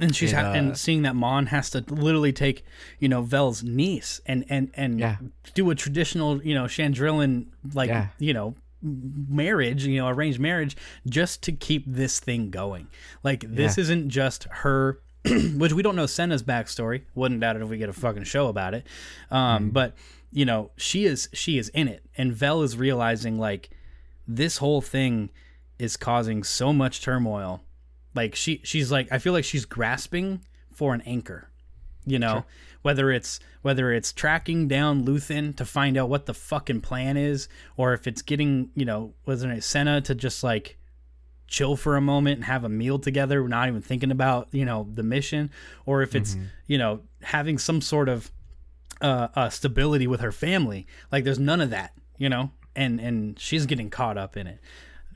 And 0.00 0.14
she's 0.14 0.32
ha- 0.32 0.50
uh, 0.50 0.54
and 0.54 0.76
seeing 0.78 1.02
that 1.02 1.16
Mon 1.16 1.46
has 1.46 1.70
to 1.70 1.84
literally 1.88 2.32
take, 2.32 2.64
you 3.00 3.08
know, 3.08 3.22
Vel's 3.22 3.62
niece 3.64 4.20
and 4.26 4.44
and 4.48 4.70
and 4.74 5.00
Yeah. 5.00 5.16
do 5.54 5.70
a 5.70 5.74
traditional, 5.74 6.42
you 6.42 6.54
know, 6.54 6.64
Chandrilan 6.64 7.46
like 7.74 7.88
Yeah. 7.88 8.08
you 8.18 8.32
know 8.32 8.54
marriage, 8.82 9.84
you 9.86 9.96
know, 9.98 10.08
arranged 10.08 10.38
marriage, 10.40 10.76
just 11.08 11.42
to 11.42 11.52
keep 11.52 11.84
this 11.86 12.20
thing 12.20 12.50
going. 12.50 12.86
Like 13.22 13.40
this 13.48 13.76
Yeah. 13.76 13.82
isn't 13.82 14.08
just 14.08 14.44
her, 14.50 15.00
which 15.56 15.72
we 15.72 15.82
don't 15.82 15.96
know 15.96 16.06
Senna's 16.06 16.42
backstory. 16.42 17.02
Wouldn't 17.14 17.40
doubt 17.40 17.56
it 17.56 17.62
if 17.62 17.68
we 17.68 17.76
get 17.78 17.88
a 17.88 17.92
fucking 17.92 18.24
show 18.24 18.46
about 18.48 18.74
it. 18.74 18.86
Um, 19.30 19.70
But 19.70 19.94
you 20.30 20.44
know, 20.44 20.70
she 20.76 21.04
is 21.06 21.28
she 21.32 21.58
is 21.58 21.70
in 21.70 21.88
it, 21.88 22.04
and 22.16 22.32
Vel 22.32 22.62
is 22.62 22.76
realizing 22.76 23.38
like 23.38 23.70
this 24.26 24.58
whole 24.58 24.80
thing 24.82 25.30
is 25.78 25.96
causing 25.96 26.42
so 26.44 26.72
much 26.72 27.00
turmoil. 27.02 27.62
Like 28.18 28.34
she 28.34 28.60
she's 28.64 28.90
like 28.90 29.06
I 29.12 29.18
feel 29.18 29.32
like 29.32 29.44
she's 29.44 29.64
grasping 29.64 30.40
for 30.74 30.92
an 30.92 31.02
anchor. 31.02 31.48
You 32.04 32.18
know, 32.18 32.44
whether 32.82 33.12
it's 33.12 33.38
whether 33.62 33.92
it's 33.92 34.12
tracking 34.12 34.66
down 34.66 35.04
Luthen 35.04 35.54
to 35.56 35.64
find 35.64 35.96
out 35.96 36.08
what 36.08 36.26
the 36.26 36.34
fucking 36.34 36.80
plan 36.80 37.16
is, 37.16 37.48
or 37.76 37.92
if 37.92 38.08
it's 38.08 38.22
getting 38.22 38.70
you 38.74 38.84
know 38.84 39.14
wasn't 39.24 39.52
it 39.52 39.62
Senna 39.62 40.00
to 40.00 40.16
just 40.16 40.42
like 40.42 40.78
chill 41.46 41.76
for 41.76 41.96
a 41.96 42.00
moment 42.00 42.38
and 42.38 42.44
have 42.46 42.64
a 42.64 42.68
meal 42.68 42.98
together, 42.98 43.46
not 43.46 43.68
even 43.68 43.82
thinking 43.82 44.10
about 44.10 44.48
you 44.50 44.64
know 44.64 44.88
the 44.92 45.04
mission, 45.04 45.50
or 45.86 46.02
if 46.02 46.16
it's 46.16 46.36
you 46.66 46.76
know 46.76 47.02
having 47.22 47.56
some 47.56 47.80
sort 47.80 48.08
of 48.08 48.32
uh, 49.00 49.28
uh, 49.36 49.48
stability 49.48 50.08
with 50.08 50.20
her 50.20 50.32
family. 50.32 50.88
Like 51.12 51.22
there's 51.22 51.38
none 51.38 51.60
of 51.60 51.70
that, 51.70 51.92
you 52.16 52.28
know, 52.28 52.50
and 52.74 53.00
and 53.00 53.38
she's 53.38 53.64
getting 53.66 53.90
caught 53.90 54.18
up 54.18 54.36
in 54.36 54.48
it. 54.48 54.58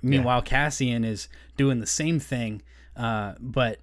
Meanwhile, 0.04 0.42
Cassian 0.42 1.04
is 1.04 1.28
doing 1.56 1.80
the 1.80 1.86
same 1.86 2.18
thing, 2.18 2.62
uh, 2.96 3.34
but 3.40 3.78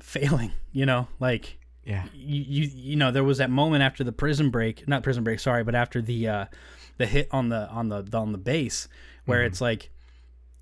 failing. 0.00 0.52
You 0.72 0.86
know, 0.86 1.08
like 1.20 1.58
Yeah. 1.84 2.04
you, 2.14 2.42
you 2.42 2.70
you 2.74 2.96
know 2.96 3.10
there 3.10 3.24
was 3.24 3.38
that 3.38 3.50
moment 3.50 3.82
after 3.82 4.04
the 4.04 4.12
prison 4.12 4.50
break, 4.50 4.86
not 4.88 5.02
prison 5.02 5.24
break, 5.24 5.40
sorry, 5.40 5.64
but 5.64 5.74
after 5.74 6.00
the 6.02 6.28
uh, 6.28 6.44
the 6.98 7.06
hit 7.06 7.28
on 7.30 7.48
the 7.48 7.68
on 7.70 7.88
the 7.88 8.04
on 8.12 8.32
the 8.32 8.38
base, 8.38 8.88
where 9.24 9.42
it's 9.44 9.60
like 9.60 9.90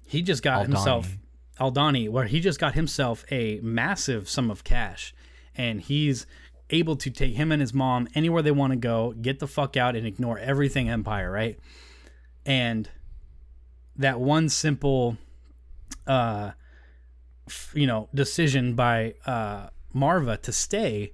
he 0.07 0.23
just 0.23 0.43
got 0.43 0.61
Aldani. 0.61 0.67
himself 0.69 1.17
Aldani, 1.61 2.09
where 2.09 2.25
he 2.27 2.41
just 2.41 2.59
got 2.59 2.75
himself 2.75 3.25
a 3.31 3.61
massive 3.63 4.29
sum 4.29 4.51
of 4.51 4.65
cash, 4.65 5.15
and 5.57 5.81
he's 5.81 6.27
able 6.71 6.97
to 6.97 7.11
take 7.11 7.35
him 7.35 7.53
and 7.53 7.61
his 7.61 7.75
mom 7.75 8.09
anywhere 8.15 8.43
they 8.43 8.51
want 8.51 8.73
to 8.73 8.77
go, 8.77 9.13
get 9.21 9.39
the 9.39 9.47
fuck 9.47 9.77
out, 9.77 9.95
and 9.95 10.07
ignore 10.07 10.39
everything 10.39 10.89
Empire, 10.89 11.31
right? 11.31 11.59
And 12.47 12.89
that 13.97 14.19
one 14.19 14.49
simple, 14.49 15.17
uh, 16.07 16.53
you 17.75 17.87
know, 17.87 18.09
decision 18.15 18.75
by 18.75 19.15
uh, 19.27 19.69
Marva 19.93 20.37
to 20.39 20.53
stay 20.53 21.13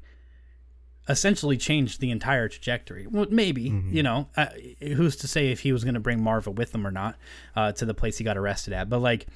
essentially 1.09 1.57
changed 1.57 2.01
the 2.01 2.11
entire 2.11 2.49
trajectory. 2.49 3.07
Well, 3.07 3.27
maybe 3.31 3.63
you 3.91 4.03
know, 4.03 4.29
uh, 4.37 4.47
who's 4.81 5.17
to 5.17 5.29
say 5.29 5.51
if 5.51 5.61
he 5.61 5.73
was 5.73 5.83
going 5.83 5.95
to 5.95 6.01
bring 6.01 6.23
Marva 6.23 6.51
with 6.51 6.75
him 6.75 6.87
or 6.87 6.91
not 6.91 7.17
uh, 7.57 7.73
to 7.73 7.85
the 7.85 7.95
place 7.95 8.19
he 8.19 8.25
got 8.25 8.37
arrested 8.37 8.73
at? 8.73 8.89
But 8.89 9.01
like, 9.01 9.27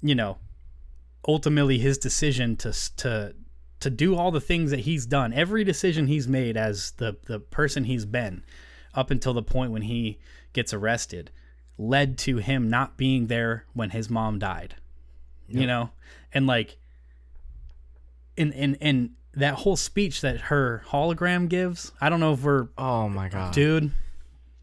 you 0.00 0.14
know, 0.14 0.38
ultimately 1.26 1.78
his 1.78 1.98
decision 1.98 2.56
to 2.56 2.72
to 2.98 3.34
to 3.80 3.90
do 3.90 4.14
all 4.14 4.30
the 4.30 4.40
things 4.40 4.70
that 4.70 4.80
he's 4.80 5.06
done, 5.06 5.32
every 5.32 5.64
decision 5.64 6.06
he's 6.06 6.28
made 6.28 6.56
as 6.56 6.92
the 6.92 7.16
the 7.26 7.40
person 7.40 7.84
he's 7.84 8.04
been 8.04 8.44
up 8.94 9.10
until 9.10 9.34
the 9.34 9.42
point 9.42 9.72
when 9.72 9.82
he 9.82 10.18
gets 10.52 10.72
arrested 10.72 11.30
led 11.78 12.18
to 12.18 12.36
him 12.36 12.68
not 12.68 12.96
being 12.96 13.26
there 13.26 13.64
when 13.72 13.90
his 13.90 14.08
mom 14.08 14.38
died. 14.38 14.76
You 15.60 15.66
know? 15.66 15.90
And 16.32 16.46
like 16.46 16.78
in 18.36 18.52
in 18.52 18.74
in 18.76 19.10
that 19.34 19.54
whole 19.54 19.76
speech 19.76 20.20
that 20.22 20.40
her 20.42 20.82
hologram 20.88 21.48
gives, 21.48 21.92
I 22.00 22.08
don't 22.08 22.20
know 22.20 22.32
if 22.34 22.42
we're 22.42 22.68
Oh 22.78 23.08
my 23.08 23.28
god. 23.28 23.52
dude, 23.54 23.90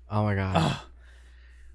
Oh 0.09 0.23
my 0.23 0.35
god. 0.35 0.77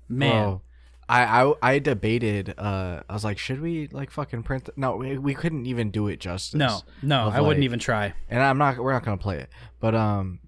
man. 0.08 0.44
Oh. 0.46 0.60
I, 1.06 1.44
I 1.44 1.54
I 1.62 1.78
debated. 1.80 2.54
Uh, 2.56 3.02
I 3.08 3.12
was 3.12 3.24
like, 3.24 3.36
should 3.38 3.60
we 3.60 3.88
like 3.88 4.10
fucking 4.10 4.42
print? 4.42 4.64
th- 4.64 4.78
no, 4.78 4.96
we, 4.96 5.18
we 5.18 5.34
couldn't 5.34 5.66
even 5.66 5.90
do 5.90 6.08
it 6.08 6.18
justice. 6.18 6.54
no, 6.58 6.80
no, 7.02 7.28
I 7.28 7.42
wouldn't 7.42 7.64
even 7.64 7.78
try. 7.78 8.14
And 8.30 8.42
I'm 8.42 8.56
not. 8.56 8.78
We're 8.78 8.92
not 8.94 9.04
gonna 9.04 9.18
play 9.18 9.38
it. 9.38 9.50
But 9.80 9.94
um, 9.94 10.40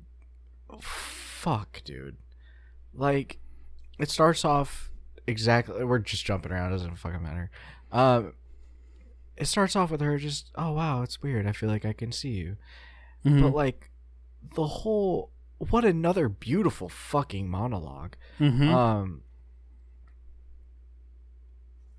fuck, 0.81 1.83
dude. 1.85 2.17
Like, 2.95 3.39
it 3.99 4.11
starts 4.11 4.47
off 4.47 4.91
exactly. 5.27 5.85
We're 5.85 5.99
just 5.99 6.25
jumping 6.25 6.53
around. 6.53 6.73
It 6.73 6.77
doesn't 6.77 6.97
fucking 6.97 7.23
matter. 7.23 7.51
Um, 7.93 8.33
it 9.37 9.47
starts 9.47 9.77
off 9.77 9.91
with 9.91 10.01
her 10.01 10.19
just, 10.19 10.51
oh 10.57 10.73
wow, 10.73 11.03
it's 11.03 11.23
weird. 11.23 11.47
I 11.47 11.53
feel 11.53 11.69
like 11.69 11.85
I 11.85 11.93
can 11.93 12.13
see 12.13 12.31
you. 12.31 12.57
Mhm. 13.25 13.43
But 13.43 13.55
like, 13.55 13.91
the 14.55 14.67
whole 14.67 15.31
what 15.59 15.85
another 15.85 16.29
beautiful 16.29 16.89
fucking 16.89 17.49
monologue. 17.49 18.15
Mhm. 18.39 18.69
Um, 18.69 19.23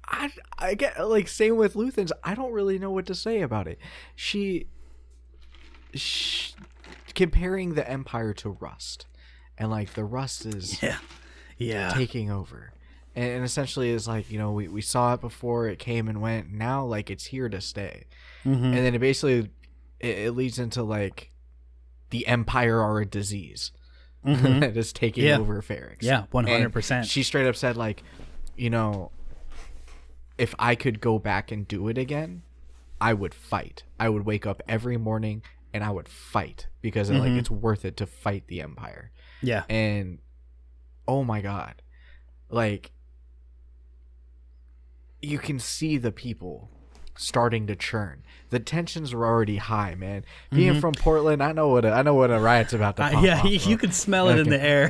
I 0.07 0.31
I 0.57 0.73
get 0.75 1.07
like 1.09 1.27
same 1.27 1.57
with 1.57 1.75
Luthen's. 1.75 2.11
I 2.23 2.33
don't 2.35 2.53
really 2.53 2.79
know 2.79 2.91
what 2.91 3.05
to 3.07 3.15
say 3.15 3.41
about 3.41 3.67
it. 3.67 3.77
She, 4.15 4.67
sh 5.93 6.51
comparing 7.13 7.73
the 7.73 7.89
Empire 7.89 8.33
to 8.35 8.49
Rust, 8.51 9.07
and 9.57 9.69
like 9.71 9.93
the 9.95 10.05
Rust 10.05 10.45
is 10.45 10.81
yeah. 10.81 10.99
Yeah. 11.57 11.89
taking 11.89 12.29
over, 12.31 12.71
and, 13.17 13.29
and 13.31 13.43
essentially 13.43 13.89
is 13.89 14.07
like 14.07 14.31
you 14.31 14.37
know 14.37 14.51
we 14.53 14.69
we 14.69 14.81
saw 14.81 15.13
it 15.15 15.19
before 15.21 15.67
it 15.67 15.79
came 15.79 16.07
and 16.07 16.21
went. 16.21 16.49
Now 16.51 16.85
like 16.85 17.09
it's 17.11 17.25
here 17.25 17.49
to 17.49 17.59
stay, 17.59 18.05
Mhm. 18.45 18.63
and 18.63 18.73
then 18.77 18.95
it 18.95 18.99
basically 18.99 19.49
it, 19.99 20.17
it 20.19 20.31
leads 20.31 20.59
into 20.59 20.83
like 20.83 21.31
the 22.11 22.25
Empire 22.27 22.79
are 22.79 22.99
a 22.99 23.05
disease 23.05 23.71
Mhm. 24.25 24.59
that 24.61 24.77
is 24.77 24.93
taking 24.93 25.25
Yeah. 25.25 25.37
over 25.39 25.61
Ferrix. 25.61 25.97
Yeah, 26.01 26.23
100%. 26.31 27.05
She 27.05 27.23
straight 27.23 27.47
up 27.47 27.55
said 27.55 27.75
like, 27.77 28.03
you 28.55 28.69
know, 28.69 29.11
if 30.37 30.53
I 30.59 30.75
could 30.75 31.01
go 31.01 31.17
back 31.19 31.51
and 31.51 31.67
do 31.67 31.87
it 31.87 31.97
again, 31.97 32.43
I 33.01 33.13
would 33.13 33.33
fight. 33.33 33.83
I 33.99 34.09
would 34.09 34.25
wake 34.25 34.45
up 34.45 34.61
every 34.67 34.97
morning 34.97 35.41
and 35.73 35.83
I 35.83 35.89
would 35.91 36.07
fight 36.07 36.67
because 36.81 37.09
like 37.09 37.23
Mm-hmm. 37.23 37.39
it's 37.39 37.49
worth 37.51 37.83
it 37.85 37.97
to 37.97 38.05
fight 38.05 38.43
the 38.47 38.61
empire. 38.61 39.11
yeah. 39.41 39.63
And 39.69 40.19
oh 41.07 41.23
my 41.23 41.41
god. 41.41 41.81
Like 42.49 42.91
you 45.21 45.37
can 45.39 45.59
see 45.59 45.97
the 45.97 46.11
people 46.11 46.69
starting 47.15 47.65
to 47.67 47.75
churn. 47.75 48.23
The 48.49 48.59
tensions 48.59 49.13
were 49.13 49.25
already 49.25 49.57
high, 49.57 49.95
man. 49.95 50.23
Being 50.51 50.79
from 50.79 50.93
Portland, 50.93 51.41
I 51.43 51.51
know 51.51 51.67
what 51.69 51.83
a, 51.83 51.91
I 51.91 52.01
know 52.03 52.13
what 52.13 52.29
a 52.31 52.39
riot's 52.39 52.71
about 52.73 52.95
to 52.97 53.01
Mm-hmm. 53.01 53.15
Uh, 53.17 53.19
pop 53.19 53.25
yeah, 53.25 53.39
off, 53.39 53.45
you, 53.65 53.71
you 53.71 53.77
could 53.77 53.93
smell 53.93 54.29
it 54.29 54.39
in 54.39 54.49
the 54.49 54.61
air. 54.61 54.87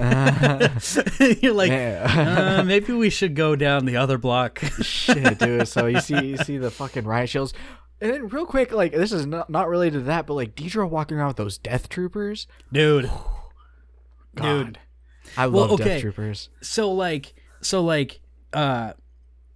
You're 1.42 1.54
like, 1.54 1.72
uh, 1.72 2.64
maybe 2.66 2.94
we 2.94 3.10
should 3.10 3.36
go 3.36 3.56
down 3.56 3.86
the 3.86 3.98
other 3.98 4.18
block. 4.18 4.60
shit, 4.82 5.40
dude. 5.40 5.68
So 5.68 5.88
you 5.88 6.02
see, 6.02 6.24
you 6.24 6.38
see 6.38 6.58
the 6.58 6.70
fucking 6.70 7.06
riot 7.06 7.30
shields, 7.30 7.54
and 8.00 8.14
then 8.14 8.28
real 8.28 8.46
quick, 8.46 8.72
like 8.74 8.92
this 8.92 9.12
is 9.12 9.26
not 9.26 9.50
not 9.50 9.68
related 9.70 10.00
to 10.00 10.04
that, 10.06 10.28
but 10.28 10.34
like 10.36 10.54
Dedra 10.56 10.88
walking 10.88 11.18
around 11.18 11.30
with 11.30 11.38
those 11.38 11.58
death 11.58 11.90
troopers, 11.90 12.46
Dude. 12.72 13.10
God. 14.36 14.66
Dude. 14.66 14.80
I 15.36 15.48
Well, 15.48 15.62
love 15.64 15.72
okay. 15.74 15.84
death 15.86 16.02
troopers. 16.02 16.50
So 16.62 16.92
like 16.92 17.34
so 17.62 17.82
like 17.84 18.20
uh 18.54 18.94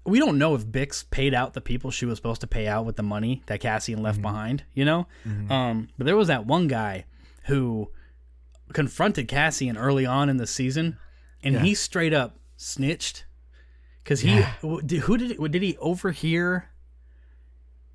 we 0.05 0.17
don't 0.19 0.37
know 0.37 0.55
if 0.55 0.65
Bix 0.65 1.07
paid 1.09 1.33
out 1.33 1.53
the 1.53 1.61
people 1.61 1.91
she 1.91 2.05
was 2.05 2.17
supposed 2.17 2.41
to 2.41 2.47
pay 2.47 2.67
out 2.67 2.85
with 2.85 2.95
the 2.95 3.03
money 3.03 3.43
that 3.45 3.59
Cassian 3.59 4.01
left 4.01 4.21
behind, 4.21 4.63
you 4.73 4.85
know? 4.85 5.07
Um 5.49 5.89
but 5.97 6.05
there 6.05 6.15
was 6.17 6.27
that 6.27 6.45
one 6.45 6.67
guy 6.67 7.05
who 7.45 7.89
confronted 8.73 9.27
Cassian 9.27 9.77
early 9.77 10.05
on 10.05 10.29
in 10.29 10.37
the 10.37 10.47
season 10.47 10.97
and 11.43 11.59
he 11.59 11.73
straight 11.75 12.13
up 12.13 12.37
snitched 12.57 13.25
cuz 14.05 14.21
he 14.21 14.43
did- 14.85 15.01
who 15.01 15.17
did 15.17 15.51
did 15.51 15.61
he 15.61 15.77
overhear 15.77 16.67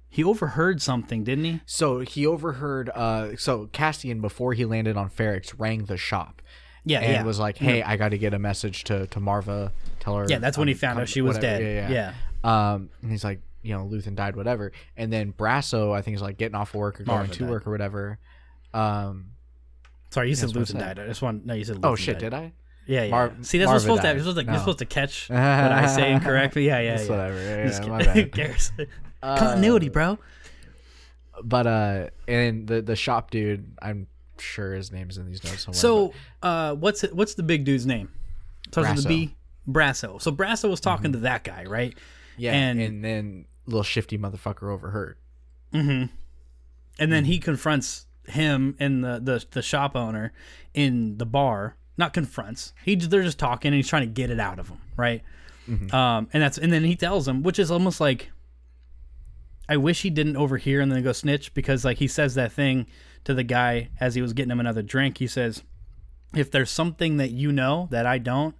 he 0.08 0.24
overheard 0.24 0.80
something, 0.80 1.24
didn't 1.24 1.44
he? 1.44 1.60
So 1.66 1.98
he 2.00 2.24
overheard. 2.26 2.88
Uh, 2.94 3.36
so 3.36 3.66
Cassian 3.72 4.20
before 4.22 4.54
he 4.54 4.64
landed 4.64 4.96
on 4.96 5.10
Ferrix 5.10 5.52
rang 5.58 5.84
the 5.86 5.98
shop. 5.98 6.40
Yeah, 6.84 7.00
and 7.00 7.12
yeah. 7.12 7.22
was 7.24 7.38
like, 7.38 7.58
"Hey, 7.58 7.82
I 7.82 7.96
got 7.96 8.10
to 8.10 8.18
get 8.18 8.32
a 8.32 8.38
message 8.38 8.84
to 8.84 9.06
to 9.08 9.20
Marva. 9.20 9.72
Tell 10.06 10.16
her." 10.16 10.26
Yeah, 10.28 10.38
that's 10.38 10.56
when 10.56 10.68
he 10.68 10.74
found 10.74 10.98
out 11.00 11.08
she 11.08 11.20
was 11.20 11.36
whatever. 11.36 11.62
dead. 11.62 11.90
Yeah, 11.90 12.12
yeah. 12.44 12.72
Um, 12.72 12.88
and 13.02 13.10
he's 13.10 13.24
like, 13.24 13.40
you 13.62 13.74
know, 13.74 13.84
Luthen 13.84 14.14
died, 14.14 14.36
whatever. 14.36 14.70
And 14.96 15.12
then 15.12 15.32
Brasso, 15.32 15.92
I 15.92 16.00
think, 16.02 16.14
is 16.14 16.22
like 16.22 16.36
getting 16.38 16.54
off 16.54 16.72
work 16.74 17.00
or 17.00 17.04
going 17.04 17.18
Marva 17.18 17.32
to 17.34 17.38
died. 17.40 17.50
work 17.50 17.66
or 17.66 17.70
whatever. 17.72 18.18
Um. 18.72 19.32
Sorry, 20.10 20.28
you 20.28 20.34
said 20.36 20.50
that's 20.50 20.72
Luthen 20.72 20.78
died. 20.78 20.98
I 21.00 21.06
just 21.08 21.20
want 21.20 21.44
no, 21.44 21.52
you 21.54 21.64
said 21.64 21.76
Luthen 21.76 21.84
Oh 21.90 21.96
shit! 21.96 22.14
died. 22.20 22.30
Did 22.30 22.34
I? 22.34 22.52
Yeah, 22.86 23.02
yeah. 23.02 23.10
Mar- 23.10 23.32
See, 23.42 23.58
that's 23.58 23.66
Marva 23.66 23.72
what's 23.74 23.82
supposed 23.82 24.02
to 24.02 24.02
died. 24.02 24.08
happen. 24.08 24.16
You're 24.24 24.32
supposed 24.32 24.38
to, 24.38 24.44
No. 24.44 24.52
you're 24.52 24.60
supposed 24.60 24.78
to 24.78 24.84
catch 24.86 25.28
what 25.28 25.38
I 25.40 25.86
say 25.88 26.12
incorrectly. 26.12 26.66
Yeah, 26.66 26.78
yeah, 26.78 27.00
yeah. 27.02 27.08
whatever. 27.10 27.42
Yeah, 27.42 27.80
yeah, 27.82 27.88
my 27.88 28.04
bad. 28.04 28.32
Cares. 28.32 28.72
Continuity, 29.20 29.88
bro. 29.88 30.18
But 31.42 31.66
uh, 31.66 32.06
and 32.28 32.66
the 32.66 32.80
the 32.80 32.94
shop 32.96 33.30
dude, 33.32 33.74
I'm 33.82 34.06
sure 34.38 34.72
his 34.72 34.90
name's 34.92 35.18
in 35.18 35.26
these 35.26 35.42
notes 35.44 35.64
somewhere. 35.64 35.78
So, 35.78 36.12
uh, 36.42 36.74
what's 36.76 37.02
it, 37.04 37.14
what's 37.14 37.34
the 37.34 37.42
big 37.42 37.64
dude's 37.64 37.84
name? 37.86 38.08
Starts 38.70 38.90
with 38.96 39.04
Brasso. 39.04 39.08
B. 39.08 39.34
Brasso. 39.68 40.20
So 40.20 40.32
Brasso 40.32 40.70
was 40.70 40.80
talking 40.80 41.06
mm-hmm. 41.06 41.12
to 41.12 41.18
that 41.20 41.44
guy, 41.44 41.64
right? 41.64 41.94
yeah, 42.36 42.52
and- 42.52 42.80
and, 42.80 43.04
then 43.04 43.46
little 43.66 43.82
shifty 43.82 44.18
motherfucker 44.18 44.70
overheard. 44.70 45.16
Mm-hmm. 45.72 46.14
And 46.98 47.12
then 47.12 47.24
mm. 47.24 47.26
he 47.26 47.38
confronts 47.38 48.06
him 48.28 48.76
and 48.78 49.04
the, 49.04 49.20
the 49.22 49.44
the 49.50 49.62
shop 49.62 49.96
owner 49.96 50.32
in 50.74 51.18
the 51.18 51.26
bar. 51.26 51.76
Not 51.98 52.12
confronts. 52.12 52.72
He 52.84 52.94
they're 52.94 53.22
just 53.22 53.38
talking 53.38 53.68
and 53.68 53.76
he's 53.76 53.88
trying 53.88 54.02
to 54.02 54.12
get 54.12 54.30
it 54.30 54.38
out 54.38 54.58
of 54.58 54.68
him, 54.68 54.78
right? 54.96 55.22
Mm-hmm. 55.68 55.94
Um, 55.94 56.28
and 56.32 56.42
that's 56.42 56.58
and 56.58 56.72
then 56.72 56.84
he 56.84 56.94
tells 56.94 57.26
him, 57.26 57.42
which 57.42 57.58
is 57.58 57.70
almost 57.70 58.00
like 58.00 58.30
I 59.68 59.76
wish 59.76 60.02
he 60.02 60.10
didn't 60.10 60.36
overhear 60.36 60.80
and 60.80 60.92
then 60.92 61.02
go 61.02 61.12
snitch 61.12 61.52
because 61.54 61.84
like 61.84 61.98
he 61.98 62.06
says 62.06 62.34
that 62.34 62.52
thing 62.52 62.86
to 63.24 63.34
the 63.34 63.42
guy 63.42 63.90
as 63.98 64.14
he 64.14 64.22
was 64.22 64.32
getting 64.32 64.52
him 64.52 64.60
another 64.60 64.82
drink. 64.82 65.18
He 65.18 65.26
says, 65.26 65.62
"If 66.34 66.50
there's 66.50 66.70
something 66.70 67.16
that 67.16 67.30
you 67.30 67.50
know 67.50 67.88
that 67.90 68.06
I 68.06 68.18
don't, 68.18 68.54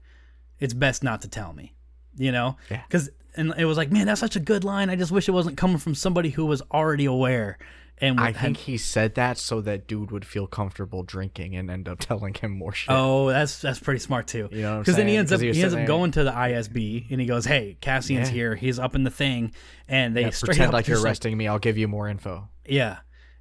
it's 0.61 0.75
best 0.75 1.03
not 1.03 1.23
to 1.23 1.29
tell 1.29 1.53
me." 1.53 1.75
You 2.17 2.33
know, 2.33 2.57
Yeah. 2.71 2.83
because 2.89 3.11
and 3.37 3.53
it 3.59 3.67
was 3.67 3.77
like, 3.77 3.93
man, 3.93 4.07
that's 4.07 4.21
such 4.21 4.37
a 4.37 4.41
good 4.41 4.65
line. 4.65 4.89
I 4.89 4.97
just 4.97 5.13
wish 5.13 5.29
it 5.29 5.33
wasn't 5.33 5.59
coming 5.59 5.77
from 5.77 5.95
somebody 5.95 6.31
who 6.31 6.47
was 6.47 6.63
already 6.73 7.05
aware. 7.05 7.59
And 7.99 8.19
I 8.21 8.27
had- 8.33 8.37
think 8.37 8.57
he 8.59 8.77
said 8.79 9.15
that 9.15 9.37
so 9.39 9.61
that 9.63 9.87
dude 9.87 10.11
would 10.11 10.25
feel 10.27 10.47
comfortable 10.47 11.03
drinking 11.03 11.55
and 11.57 11.71
end 11.71 11.89
up 11.89 11.99
telling 12.01 12.33
him 12.35 12.53
more 12.53 12.73
shit. 12.73 12.89
Oh, 12.95 13.29
that's 13.29 13.59
that's 13.61 13.79
pretty 13.79 14.01
smart 14.01 14.27
too. 14.27 14.49
You 14.53 14.63
know 14.63 14.79
Because 14.79 14.97
then 14.97 15.07
he 15.09 15.17
ends 15.17 15.33
up 15.33 15.41
he 15.41 15.53
he, 15.53 15.63
ends 15.63 15.75
up 15.75 15.87
going 15.87 16.11
to 16.13 16.25
the 16.25 16.31
ISB 16.33 17.07
and 17.11 17.21
he 17.21 17.27
goes, 17.27 17.45
"Hey, 17.45 17.77
Cassian's 17.83 18.29
Yeah. 18.29 18.35
here. 18.35 18.55
He's 18.55 18.79
up 18.79 18.95
in 18.95 19.05
the 19.05 19.11
thing," 19.11 19.53
and 19.89 20.17
they 20.17 20.23
Yeah, 20.23 20.31
straight 20.31 20.49
pretend 20.57 20.69
up 20.69 20.73
like 20.75 20.89
you're 20.89 21.03
arresting 21.03 21.37
me. 21.37 21.47
I'll 21.49 21.59
give 21.59 21.77
you 21.79 21.89
more 21.89 22.09
info. 22.09 22.49
yeah, 22.67 22.99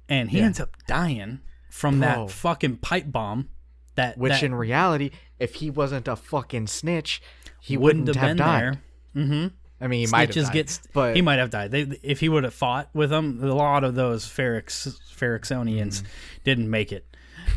and 0.08 0.30
he 0.30 0.38
Yeah. 0.38 0.44
ends 0.44 0.60
up 0.60 0.70
dying 0.86 1.40
from 1.70 2.00
Bro. 2.00 2.08
that 2.26 2.30
fucking 2.30 2.76
pipe 2.78 3.10
bomb. 3.12 3.48
That 3.96 4.16
Which 4.18 4.32
that 4.32 4.42
in 4.42 4.54
reality, 4.54 5.10
if 5.38 5.56
he 5.56 5.70
wasn't 5.70 6.06
a 6.08 6.16
fucking 6.16 6.68
snitch, 6.68 7.20
he 7.60 7.76
wouldn't 7.76 8.06
wouldn't, 8.06 8.16
have 8.16 8.28
been 8.30 8.36
died. 8.36 8.62
there. 8.62 9.24
Mm-hmm. 9.24 9.46
I 9.78 9.86
mean, 9.88 10.00
he 10.00 10.10
might 10.10 10.34
have 10.34 10.44
died, 10.46 10.52
get 10.54 10.78
but 10.94 11.16
he 11.16 11.22
might 11.22 11.38
have 11.38 11.50
died. 11.50 11.70
They, 11.70 11.82
if 12.02 12.20
he 12.20 12.28
would 12.30 12.44
have 12.44 12.54
fought 12.54 12.88
with 12.94 13.10
them, 13.10 13.42
a 13.42 13.54
lot 13.54 13.84
of 13.84 13.94
those 13.94 14.24
Ferrix 14.26 14.98
Ferrixonians 15.14 16.02
Mm. 16.02 16.04
didn't 16.44 16.70
make 16.70 16.92
it. 16.92 17.06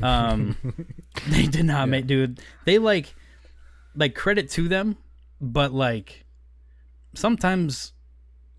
Um, 0.02 0.58
they 1.30 1.46
did 1.46 1.66
not 1.66 1.88
make, 1.90 2.08
dude. 2.08 2.42
They 2.66 2.78
like, 2.78 3.14
like 3.96 4.16
credit 4.16 4.50
to 4.52 4.68
them, 4.68 4.98
but 5.40 5.74
like, 5.74 6.26
sometimes, 7.16 7.94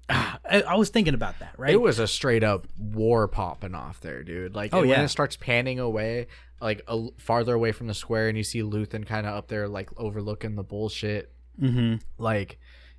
ah, 0.09 0.39
I, 0.51 0.63
I 0.63 0.75
was 0.77 0.89
thinking 0.91 1.15
about 1.15 1.39
that, 1.41 1.55
right? 1.59 1.73
it 1.73 1.81
was 1.81 1.99
a 1.99 2.07
straight 2.09 2.43
up 2.45 2.67
war 2.79 3.29
popping 3.29 3.75
off 3.75 4.01
there, 4.01 4.23
dude. 4.23 4.55
Like, 4.55 4.73
Oh, 4.75 4.81
when 4.81 4.89
yeah. 4.91 5.03
it 5.05 5.09
starts 5.09 5.37
panning 5.37 5.79
away, 5.79 6.27
like 6.61 6.83
a, 6.89 7.09
farther 7.19 7.55
away 7.55 7.73
from 7.73 7.87
the 7.87 7.95
square, 7.95 8.29
and 8.29 8.37
you 8.37 8.45
see 8.45 8.61
Luthen 8.63 9.07
kind 9.07 9.27
of 9.27 9.35
up 9.35 9.49
there, 9.49 9.67
like 9.69 9.91
overlooking 9.99 10.55
the 10.57 10.63
bullshit. 10.63 11.33
mm-hmm. 11.61 11.97
Like, 12.19 12.59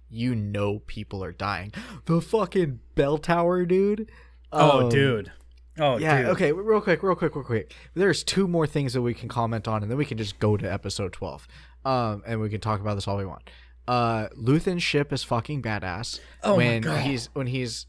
you 0.09 0.35
know, 0.35 0.79
people 0.79 1.23
are 1.23 1.31
dying. 1.31 1.73
The 2.05 2.21
fucking 2.21 2.79
bell 2.95 3.17
tower, 3.17 3.65
dude. 3.65 4.09
Oh, 4.51 4.81
Um, 4.85 4.89
dude. 4.89 5.31
Oh, 5.79 5.97
Yeah. 5.97 6.17
dude. 6.23 6.27
Okay. 6.31 6.51
Real 6.51 6.81
quick. 6.81 7.01
Real 7.01 7.15
quick. 7.15 7.35
Real 7.35 7.45
quick. 7.45 7.73
There's 7.93 8.23
two 8.23 8.47
more 8.47 8.67
things 8.67 8.93
that 8.93 9.01
we 9.01 9.13
can 9.13 9.29
comment 9.29 9.67
on, 9.67 9.81
and 9.83 9.89
then 9.89 9.97
we 9.97 10.05
can 10.05 10.17
just 10.17 10.37
go 10.39 10.57
to 10.57 10.71
episode 10.71 11.13
twelve. 11.13 11.47
Um, 11.85 12.23
and 12.27 12.39
we 12.41 12.49
can 12.49 12.59
talk 12.61 12.81
about 12.81 12.95
this 12.95 13.07
all 13.07 13.17
we 13.17 13.25
want. 13.25 13.49
Uh, 13.87 14.27
Luthen's 14.37 14.83
ship 14.83 15.11
is 15.13 15.23
fucking 15.23 15.61
badass. 15.61 16.19
Oh 16.43 16.51
my 16.51 16.57
when 16.57 16.81
God. 16.81 16.99
he's 17.01 17.29
when 17.33 17.47
he's, 17.47 17.87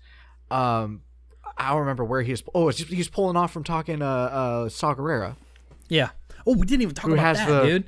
um, 0.51 1.03
I 1.59 1.71
don't 1.71 1.81
remember 1.81 2.05
where 2.05 2.23
he's. 2.23 2.43
Oh, 2.55 2.69
he's 2.71 3.09
pulling 3.09 3.37
off 3.37 3.53
from 3.53 3.65
talking 3.65 4.01
uh 4.01 4.07
uh 4.07 4.69
Saw 4.69 4.95
Gerrera. 4.95 5.37
Yeah. 5.89 6.11
Oh, 6.47 6.55
we 6.57 6.67
didn't 6.67 6.83
even 6.83 6.95
talk 6.95 7.07
Who 7.07 7.13
about 7.15 7.23
has 7.25 7.39
that, 7.39 7.49
the- 7.49 7.67
dude. 7.67 7.85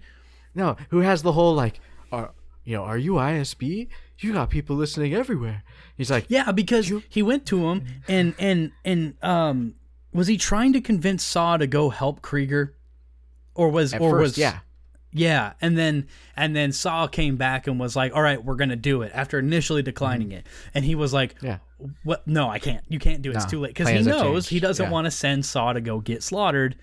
No, 0.54 0.76
who 0.90 1.00
has 1.00 1.22
the 1.22 1.32
whole 1.32 1.54
like, 1.54 1.80
are 2.12 2.30
you 2.64 2.76
know, 2.76 2.84
are 2.84 2.96
you 2.98 3.14
ISB? 3.14 3.88
You 4.20 4.32
got 4.32 4.48
people 4.50 4.76
listening 4.76 5.12
everywhere. 5.14 5.64
He's 5.96 6.10
like, 6.10 6.26
Yeah, 6.28 6.52
because 6.52 6.92
he 7.08 7.22
went 7.22 7.44
to 7.46 7.68
him 7.68 7.84
and 8.08 8.34
and 8.38 8.70
and 8.84 9.14
um 9.22 9.74
was 10.12 10.28
he 10.28 10.36
trying 10.36 10.72
to 10.74 10.80
convince 10.80 11.24
Saw 11.24 11.56
to 11.56 11.66
go 11.66 11.90
help 11.90 12.22
Kreegyr? 12.22 12.70
Or 13.56 13.68
was 13.70 13.92
at 13.94 14.00
or 14.00 14.10
first, 14.12 14.20
was 14.20 14.38
yeah. 14.38 14.60
Yeah, 15.16 15.52
and 15.60 15.78
then 15.78 16.08
and 16.36 16.56
then 16.56 16.72
Saw 16.72 17.06
came 17.06 17.36
back 17.36 17.68
and 17.68 17.78
was 17.78 17.94
like, 17.94 18.12
"All 18.14 18.22
right, 18.22 18.42
we're 18.44 18.56
gonna 18.56 18.74
do 18.74 19.02
it." 19.02 19.12
After 19.14 19.38
initially 19.38 19.80
declining 19.82 20.32
it, 20.32 20.44
and 20.74 20.84
he 20.84 20.96
was 20.96 21.12
like, 21.12 21.34
Mm-hmm. 21.36 21.46
Yeah. 21.46 21.58
"What? 22.02 22.26
No, 22.26 22.48
I 22.50 22.58
can't. 22.58 22.84
You 22.88 22.98
can't 22.98 23.22
do 23.22 23.30
it. 23.30 23.36
It's 23.36 23.44
too 23.44 23.60
late." 23.60 23.68
Because 23.74 23.88
he 23.88 24.00
knows 24.02 24.48
he 24.48 24.58
doesn't 24.58 24.82
Yeah. 24.82 24.86
Mm-hmm. 24.86 24.92
want 24.92 25.04
to 25.04 25.10
send 25.12 25.46
Saw 25.46 25.72
to 25.72 25.80
go 25.80 26.00
get 26.00 26.24
slaughtered 26.24 26.74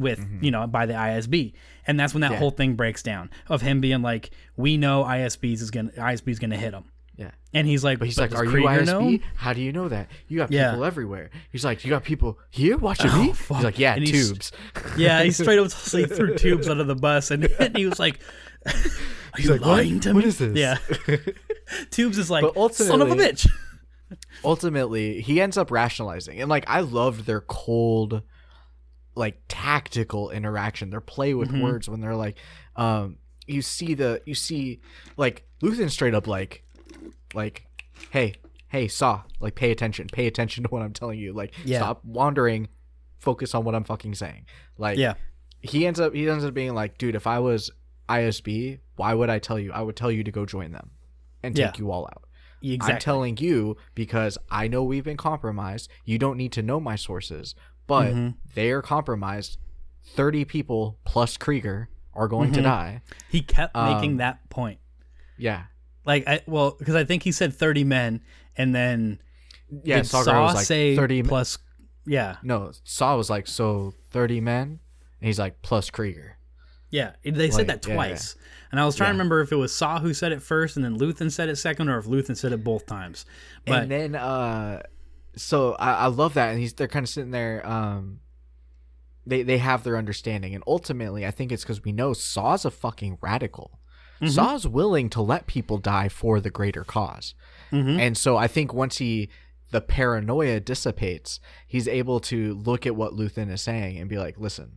with 0.00 0.18
mm-hmm. 0.20 0.44
you 0.44 0.50
know 0.50 0.66
by 0.66 0.86
the 0.86 0.94
ISB, 0.94 1.52
and 1.86 1.98
that's 2.00 2.14
when 2.14 2.22
that 2.22 2.32
Yeah. 2.32 2.38
whole 2.38 2.50
thing 2.50 2.74
breaks 2.74 3.02
down 3.02 3.30
of 3.48 3.62
him 3.62 3.80
being 3.80 4.02
like, 4.02 4.30
"We 4.56 4.76
know 4.76 5.04
ISB's 5.04 5.62
is 5.62 5.70
gonna 5.70 5.90
ISB's 5.96 6.38
gonna 6.38 6.56
hit 6.56 6.72
him," 6.74 6.84
Yeah. 7.16 7.30
and 7.54 7.66
he's 7.66 7.84
like, 7.84 7.98
But 7.98 8.06
he's 8.08 8.16
"But 8.16 8.30
like, 8.32 8.40
"Are 8.40 8.44
you 8.44 8.64
ISB? 8.66 8.86
know?" 8.86 9.18
How 9.36 9.52
do 9.52 9.60
you 9.60 9.72
know 9.72 9.88
that? 9.88 10.08
You 10.28 10.38
got 10.38 10.50
Yeah. 10.50 10.70
people 10.70 10.84
everywhere." 10.84 11.30
He's 11.52 11.64
like, 11.64 11.84
"You 11.84 11.90
got 11.90 12.04
people 12.04 12.38
here 12.50 12.76
watching 12.76 13.10
oh, 13.12 13.22
me?" 13.22 13.30
Oh, 13.30 13.32
fuck. 13.34 13.56
He's 13.58 13.64
like, 13.64 13.78
"Yeah, 13.78 13.94
And 13.94 14.06
he's- 14.06 14.28
tubes." 14.28 14.52
Yeah, 14.96 15.22
he 15.22 15.30
straight 15.30 15.58
up 15.58 15.70
he 15.92 16.06
threw 16.06 16.34
tubes 16.36 16.68
under 16.68 16.84
the 16.84 16.96
bus, 16.96 17.30
and, 17.30 17.44
and 17.60 17.76
he 17.76 17.86
was 17.86 17.98
like, 17.98 18.20
"Are 18.66 19.40
you 19.40 19.50
like, 19.50 19.60
"What? 19.60 19.68
lying 19.68 20.00
to 20.00 20.12
What 20.12 20.24
me?" 20.24 20.28
is 20.28 20.38
this? 20.38 20.56
Yeah, 20.56 20.78
tubes 21.90 22.18
is 22.18 22.30
like, 22.30 22.44
"Son 22.72 23.02
of 23.02 23.10
a 23.10 23.16
bitch." 23.16 23.48
Ultimately, 24.44 25.20
he 25.20 25.40
ends 25.40 25.56
up 25.56 25.70
rationalizing, 25.70 26.40
and 26.40 26.48
like 26.48 26.64
I 26.66 26.80
loved 26.80 27.26
their 27.26 27.40
cold, 27.40 28.22
like 29.14 29.40
tactical 29.48 30.30
interaction, 30.30 30.90
their 30.90 31.00
play 31.00 31.34
with 31.34 31.48
Mm-hmm. 31.50 31.62
words 31.62 31.88
when 31.88 32.00
they're 32.00 32.16
like, 32.16 32.36
um, 32.76 33.18
you 33.46 33.62
see 33.62 33.94
the 33.94 34.22
you 34.26 34.34
see 34.34 34.80
like 35.16 35.44
Luthen 35.62 35.90
straight 35.90 36.14
up 36.14 36.26
like, 36.26 36.62
like, 37.34 37.66
hey, 38.10 38.34
hey, 38.68 38.86
Saw, 38.88 39.22
like 39.40 39.54
pay 39.54 39.70
attention, 39.70 40.06
pay 40.12 40.26
attention 40.26 40.64
to 40.64 40.70
what 40.70 40.82
I'm 40.82 40.92
telling 40.92 41.18
you, 41.18 41.32
like 41.32 41.52
Yeah. 41.64 41.78
stop 41.78 42.04
wandering, 42.04 42.68
focus 43.18 43.54
on 43.54 43.64
what 43.64 43.74
I'm 43.74 43.84
fucking 43.84 44.14
saying, 44.14 44.46
like 44.78 44.98
Yeah, 44.98 45.14
he 45.60 45.86
ends 45.86 45.98
up 46.00 46.14
he 46.14 46.28
ends 46.28 46.44
up 46.44 46.54
being 46.54 46.74
like, 46.74 46.96
dude, 46.98 47.14
if 47.16 47.26
I 47.26 47.40
was 47.40 47.70
ISB, 48.08 48.78
why 48.96 49.14
would 49.14 49.30
I 49.30 49.38
tell 49.38 49.58
you? 49.58 49.72
I 49.72 49.82
would 49.82 49.96
tell 49.96 50.10
you 50.10 50.24
to 50.24 50.30
go 50.30 50.44
join 50.46 50.72
them 50.72 50.90
and 51.42 51.54
take 51.54 51.74
Yeah. 51.76 51.78
you 51.78 51.90
all 51.90 52.04
out. 52.06 52.24
exactly. 52.62 52.94
I'm 52.94 53.00
telling 53.00 53.36
you 53.38 53.76
because 53.94 54.36
I 54.50 54.68
know 54.68 54.82
we've 54.82 55.04
been 55.04 55.16
compromised. 55.16 55.88
You 56.04 56.18
don't 56.18 56.36
need 56.36 56.52
to 56.52 56.62
know 56.62 56.78
my 56.80 56.96
sources, 56.96 57.54
but 57.90 58.06
Mm-hmm. 58.12 58.28
they 58.54 58.70
are 58.70 58.80
compromised. 58.82 59.58
30 60.14 60.44
people 60.46 60.98
plus 61.04 61.36
Kreegyr 61.36 61.88
are 62.14 62.26
going 62.28 62.48
Mm-hmm. 62.50 62.54
to 62.54 62.62
die. 62.62 63.02
he 63.28 63.42
kept 63.42 63.74
making 63.76 64.12
um, 64.12 64.16
that 64.18 64.48
point. 64.50 64.78
Yeah. 65.36 65.64
Like, 66.06 66.26
I 66.26 66.40
well, 66.46 66.74
because 66.78 66.94
I 66.94 67.04
think 67.04 67.22
he 67.22 67.30
said 67.32 67.52
thirty 67.54 67.84
men, 67.84 68.22
and 68.56 68.74
then 68.74 69.20
Yeah, 69.84 69.96
did 69.98 70.06
Saw 70.06 70.22
Saw 70.22 70.42
was 70.44 70.54
like 70.54 70.64
say 70.66 70.96
30 70.96 71.22
plus? 71.24 71.58
Yeah, 72.06 72.36
No, 72.42 72.72
Saw 72.84 73.16
was 73.16 73.28
like, 73.28 73.46
so 73.46 73.92
30 74.10 74.40
men? 74.40 74.80
And 75.20 75.26
he's 75.26 75.38
like, 75.38 75.60
plus 75.62 75.90
Kreegyr. 75.90 76.32
yeah. 76.90 77.12
They 77.22 77.50
said 77.50 77.68
Like, 77.68 77.82
that 77.82 77.86
yeah, 77.86 77.94
twice, 77.94 78.34
and 78.72 78.80
I 78.80 78.86
was 78.86 78.96
trying 78.96 79.10
to 79.10 79.12
remember 79.12 79.42
if 79.42 79.52
it 79.52 79.56
was 79.56 79.72
Saw 79.74 80.00
who 80.00 80.14
said 80.14 80.32
it 80.32 80.42
first, 80.42 80.76
and 80.76 80.84
then 80.84 80.98
Luthen 80.98 81.30
said 81.30 81.48
it 81.50 81.56
second, 81.56 81.88
or 81.90 81.98
if 81.98 82.06
Luthen 82.06 82.36
said 82.36 82.52
it 82.52 82.64
both 82.64 82.86
times. 82.86 83.26
But 83.66 83.82
and 83.82 83.90
then 83.90 84.14
uh 84.16 84.82
so 85.36 85.72
I, 85.74 85.92
I 85.92 86.06
love 86.06 86.34
that 86.34 86.50
and 86.50 86.58
he's 86.58 86.72
they're 86.74 86.88
kind 86.88 87.04
of 87.04 87.08
sitting 87.08 87.30
there 87.30 87.66
um 87.66 88.20
they 89.26 89.42
they 89.42 89.58
have 89.58 89.84
their 89.84 89.96
understanding 89.96 90.54
and 90.54 90.64
ultimately 90.66 91.24
i 91.26 91.30
think 91.30 91.52
it's 91.52 91.62
because 91.62 91.84
we 91.84 91.92
know 91.92 92.12
saw's 92.12 92.64
a 92.64 92.70
fucking 92.70 93.18
radical 93.20 93.76
Mm-hmm. 94.20 94.32
saw's 94.32 94.66
willing 94.68 95.08
to 95.10 95.22
let 95.22 95.46
people 95.46 95.78
die 95.78 96.10
for 96.10 96.40
the 96.40 96.50
greater 96.50 96.82
because 96.84 97.34
Mhm. 97.72 97.98
and 97.98 98.18
so 98.18 98.36
i 98.36 98.46
think 98.48 98.74
once 98.74 98.98
he 98.98 99.30
the 99.70 99.80
paranoia 99.80 100.60
dissipates 100.60 101.40
he's 101.66 101.88
able 101.88 102.20
to 102.20 102.52
look 102.54 102.86
at 102.86 102.94
what 102.96 103.14
luthen 103.14 103.50
is 103.50 103.62
saying 103.62 103.96
and 103.98 104.10
be 104.10 104.18
like 104.18 104.36
listen 104.38 104.76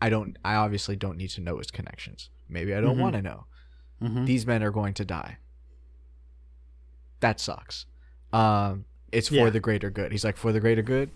i 0.00 0.08
don't 0.08 0.38
i 0.46 0.54
obviously 0.54 0.96
don't 0.96 1.18
need 1.18 1.28
to 1.30 1.42
know 1.42 1.58
his 1.58 1.70
connections 1.70 2.30
maybe 2.48 2.72
i 2.74 2.80
don't 2.80 2.96
Mhm. 2.96 3.00
want 3.00 3.16
to 3.16 3.22
know 3.22 3.44
Mhm. 4.00 4.24
these 4.24 4.46
men 4.46 4.62
are 4.62 4.70
going 4.70 4.94
to 4.94 5.04
die 5.04 5.36
that 7.20 7.40
sucks 7.40 7.86
um 8.32 8.84
it's 9.12 9.28
for 9.28 9.34
Yeah. 9.34 9.50
the 9.50 9.60
greater 9.60 9.90
good 9.90 10.12
he's 10.12 10.24
like 10.24 10.36
for 10.36 10.52
the 10.52 10.60
greater 10.60 10.82
good 10.82 11.10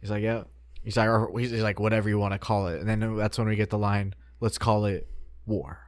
he's 0.00 0.10
like 0.10 0.22
yeah 0.22 0.44
he's 0.82 0.96
like 0.96 1.08
or 1.08 1.30
he's 1.38 1.52
like 1.52 1.78
whatever 1.80 2.08
you 2.08 2.18
want 2.18 2.32
to 2.32 2.38
call 2.38 2.68
it 2.68 2.80
and 2.80 2.88
then 2.88 3.16
that's 3.16 3.38
when 3.38 3.48
we 3.48 3.56
get 3.56 3.70
the 3.70 3.78
line 3.78 4.14
let's 4.40 4.58
call 4.58 4.84
it 4.84 5.06
war 5.46 5.80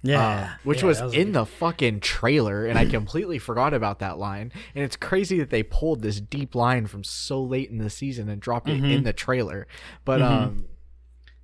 yeah, 0.00 0.28
uh, 0.28 0.48
which 0.62 0.82
yeah, 0.82 0.86
was, 0.86 0.98
that 1.00 1.12
in 1.14 1.32
the 1.32 1.44
fucking 1.44 1.98
trailer 1.98 2.64
and 2.66 2.78
i 2.78 2.86
completely 2.86 3.38
forgot 3.40 3.74
about 3.74 3.98
that 3.98 4.16
line 4.16 4.52
and 4.76 4.84
it's 4.84 4.94
crazy 4.94 5.38
that 5.38 5.50
they 5.50 5.62
pulled 5.64 6.02
this 6.02 6.20
deep 6.20 6.54
line 6.54 6.86
from 6.86 7.02
so 7.02 7.42
late 7.42 7.68
in 7.68 7.78
the 7.78 7.90
season 7.90 8.28
and 8.28 8.40
dropped 8.40 8.68
it 8.68 8.80
Mhm. 8.80 8.92
in 8.98 9.02
the 9.02 9.12
trailer 9.12 9.66
but 10.04 10.20
Mhm. 10.20 10.24
um 10.30 10.64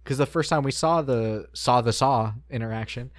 because 0.05 0.19
the 0.19 0.27
first 0.27 0.51
time 0.51 0.63
we 0.63 0.71
saw 0.71 1.03
the 1.03 1.49
saw 1.53 1.81
the 1.81 1.93
saw 1.93 2.33
interaction 2.49 3.11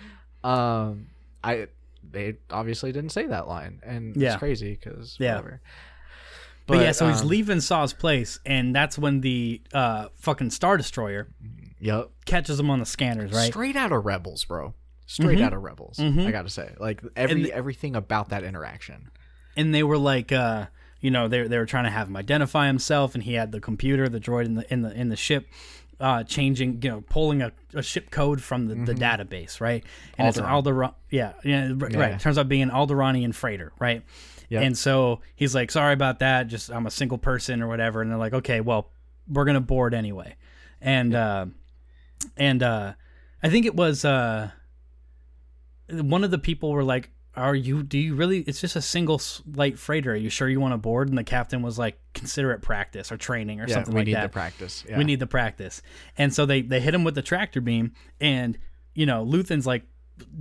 um 0.44 1.08
i 1.44 1.68
they 2.10 2.36
obviously 2.52 2.92
didn't 2.94 3.12
say 3.12 3.26
that 3.26 3.48
line 3.48 3.82
and 3.84 4.16
Yeah. 4.16 4.30
it's 4.34 4.40
crazy 4.40 4.80
because 4.82 5.18
Yeah. 5.20 5.36
whatever 5.36 5.62
But, 6.68 6.82
yeah, 6.82 6.92
so 6.94 7.08
he's 7.08 7.22
um, 7.22 7.28
leaving 7.28 7.60
Saw's 7.62 7.94
place, 7.94 8.40
and 8.46 8.76
that's 8.76 8.98
when 8.98 9.22
the 9.22 9.62
uh, 9.74 10.08
fucking 10.16 10.50
Star 10.50 10.78
Destroyer 10.78 11.28
yep 11.80 12.10
catches 12.26 12.60
him 12.60 12.70
on 12.72 12.80
the 12.80 12.86
scanners, 12.86 13.32
right? 13.32 13.52
straight 13.52 13.76
out 13.76 13.92
of 13.92 14.06
rebels 14.06 14.46
bro 14.46 14.74
straight 15.06 15.38
Mhm. 15.38 15.44
out 15.44 15.54
of 15.54 15.62
rebels 15.62 15.98
Mhm. 15.98 16.26
i 16.26 16.32
gotta 16.32 16.50
say 16.50 16.74
like 16.80 17.00
every 17.16 17.52
everything 17.54 17.96
about 17.96 18.30
that 18.30 18.44
interaction 18.44 19.12
and 19.58 19.76
they 19.76 19.84
were 19.84 19.98
like, 20.00 20.32
uh, 20.32 20.66
you 21.02 21.12
know, 21.12 21.28
they 21.28 21.48
they 21.48 21.58
were 21.58 21.66
trying 21.68 21.84
to 21.84 21.90
have 21.92 22.08
him 22.08 22.18
identify 22.18 22.66
himself, 22.68 23.14
and 23.14 23.24
he 23.24 23.34
had 23.36 23.52
the 23.52 23.60
computer, 23.62 24.10
the 24.10 24.20
droid 24.20 24.46
in 24.46 24.56
the 24.56 24.74
in 24.74 24.82
the 24.82 24.92
in 25.00 25.10
the 25.10 25.16
ship, 25.16 25.48
uh, 26.00 26.24
changing, 26.24 26.82
you 26.82 26.90
know, 26.90 27.04
pulling 27.10 27.42
a, 27.42 27.52
a 27.74 27.82
ship 27.84 28.10
code 28.10 28.42
from 28.42 28.66
the, 28.68 28.76
the 28.76 28.94
database, 28.94 29.62
right? 29.62 29.84
And 30.18 30.28
it's 30.28 30.38
an 30.38 30.44
Alderaan. 30.46 30.94
Yeah, 31.12 31.34
yeah, 31.44 31.72
r- 31.80 31.90
Yeah. 31.90 32.00
right. 32.00 32.20
Turns 32.20 32.38
out 32.38 32.50
being 32.50 32.64
an 32.64 32.70
Alderaanian 32.72 33.34
freighter, 33.36 33.72
right? 33.80 34.02
Yep. 34.50 34.64
And 34.64 34.78
so 34.78 35.22
he's 35.36 35.56
like, 35.56 35.72
"Sorry 35.72 35.94
about 35.94 36.20
that. 36.20 36.48
Just 36.48 36.72
I'm 36.72 36.86
a 36.86 36.92
single 36.92 37.18
person 37.18 37.62
or 37.62 37.68
whatever." 37.68 38.02
And 38.02 38.10
they're 38.12 38.18
like, 38.18 38.34
"Okay, 38.34 38.62
well, 38.62 38.92
we're 39.28 39.46
gonna 39.46 39.62
board 39.62 39.94
anyway." 39.94 40.36
And 40.82 41.16
uh, 41.16 41.46
and 42.38 42.62
uh, 42.64 42.94
I 43.42 43.50
think 43.50 43.66
it 43.66 43.76
was 43.76 44.06
uh, 44.06 44.52
one 45.90 46.24
of 46.24 46.32
the 46.32 46.38
people 46.38 46.72
were 46.72 46.84
like, 46.84 47.10
"Are 47.36 47.56
you? 47.56 47.84
Do 47.84 47.98
you 47.98 48.16
really? 48.16 48.40
It's 48.42 48.62
just 48.62 48.76
a 48.76 48.82
single 48.82 49.22
light 49.54 49.78
freighter. 49.80 50.14
Are 50.14 50.16
you 50.16 50.30
sure 50.30 50.48
you 50.50 50.60
want 50.60 50.74
to 50.74 50.78
board?" 50.78 51.10
And 51.10 51.18
the 51.18 51.24
captain 51.24 51.62
was 51.62 51.78
like, 51.80 52.00
"Consider 52.14 52.52
it 52.52 52.62
practice 52.62 53.12
or 53.12 53.18
training 53.18 53.62
or 53.62 53.68
Yeah, 53.68 53.76
something 53.76 53.94
we 53.94 54.02
like 54.02 54.06
need 54.08 54.16
that." 54.16 54.24
the 54.24 54.30
practice. 54.30 54.84
Yeah. 54.88 54.98
We 54.98 55.04
need 55.04 55.20
the 55.20 55.28
practice. 55.28 55.82
And 56.18 56.34
so 56.34 56.46
they 56.46 56.62
they 56.62 56.80
hit 56.80 56.94
him 56.94 57.04
with 57.04 57.16
the 57.16 57.22
tractor 57.22 57.62
beam, 57.62 57.94
and 58.20 58.58
you 58.94 59.06
know 59.06 59.24
Luthen's 59.24 59.66
like 59.66 59.84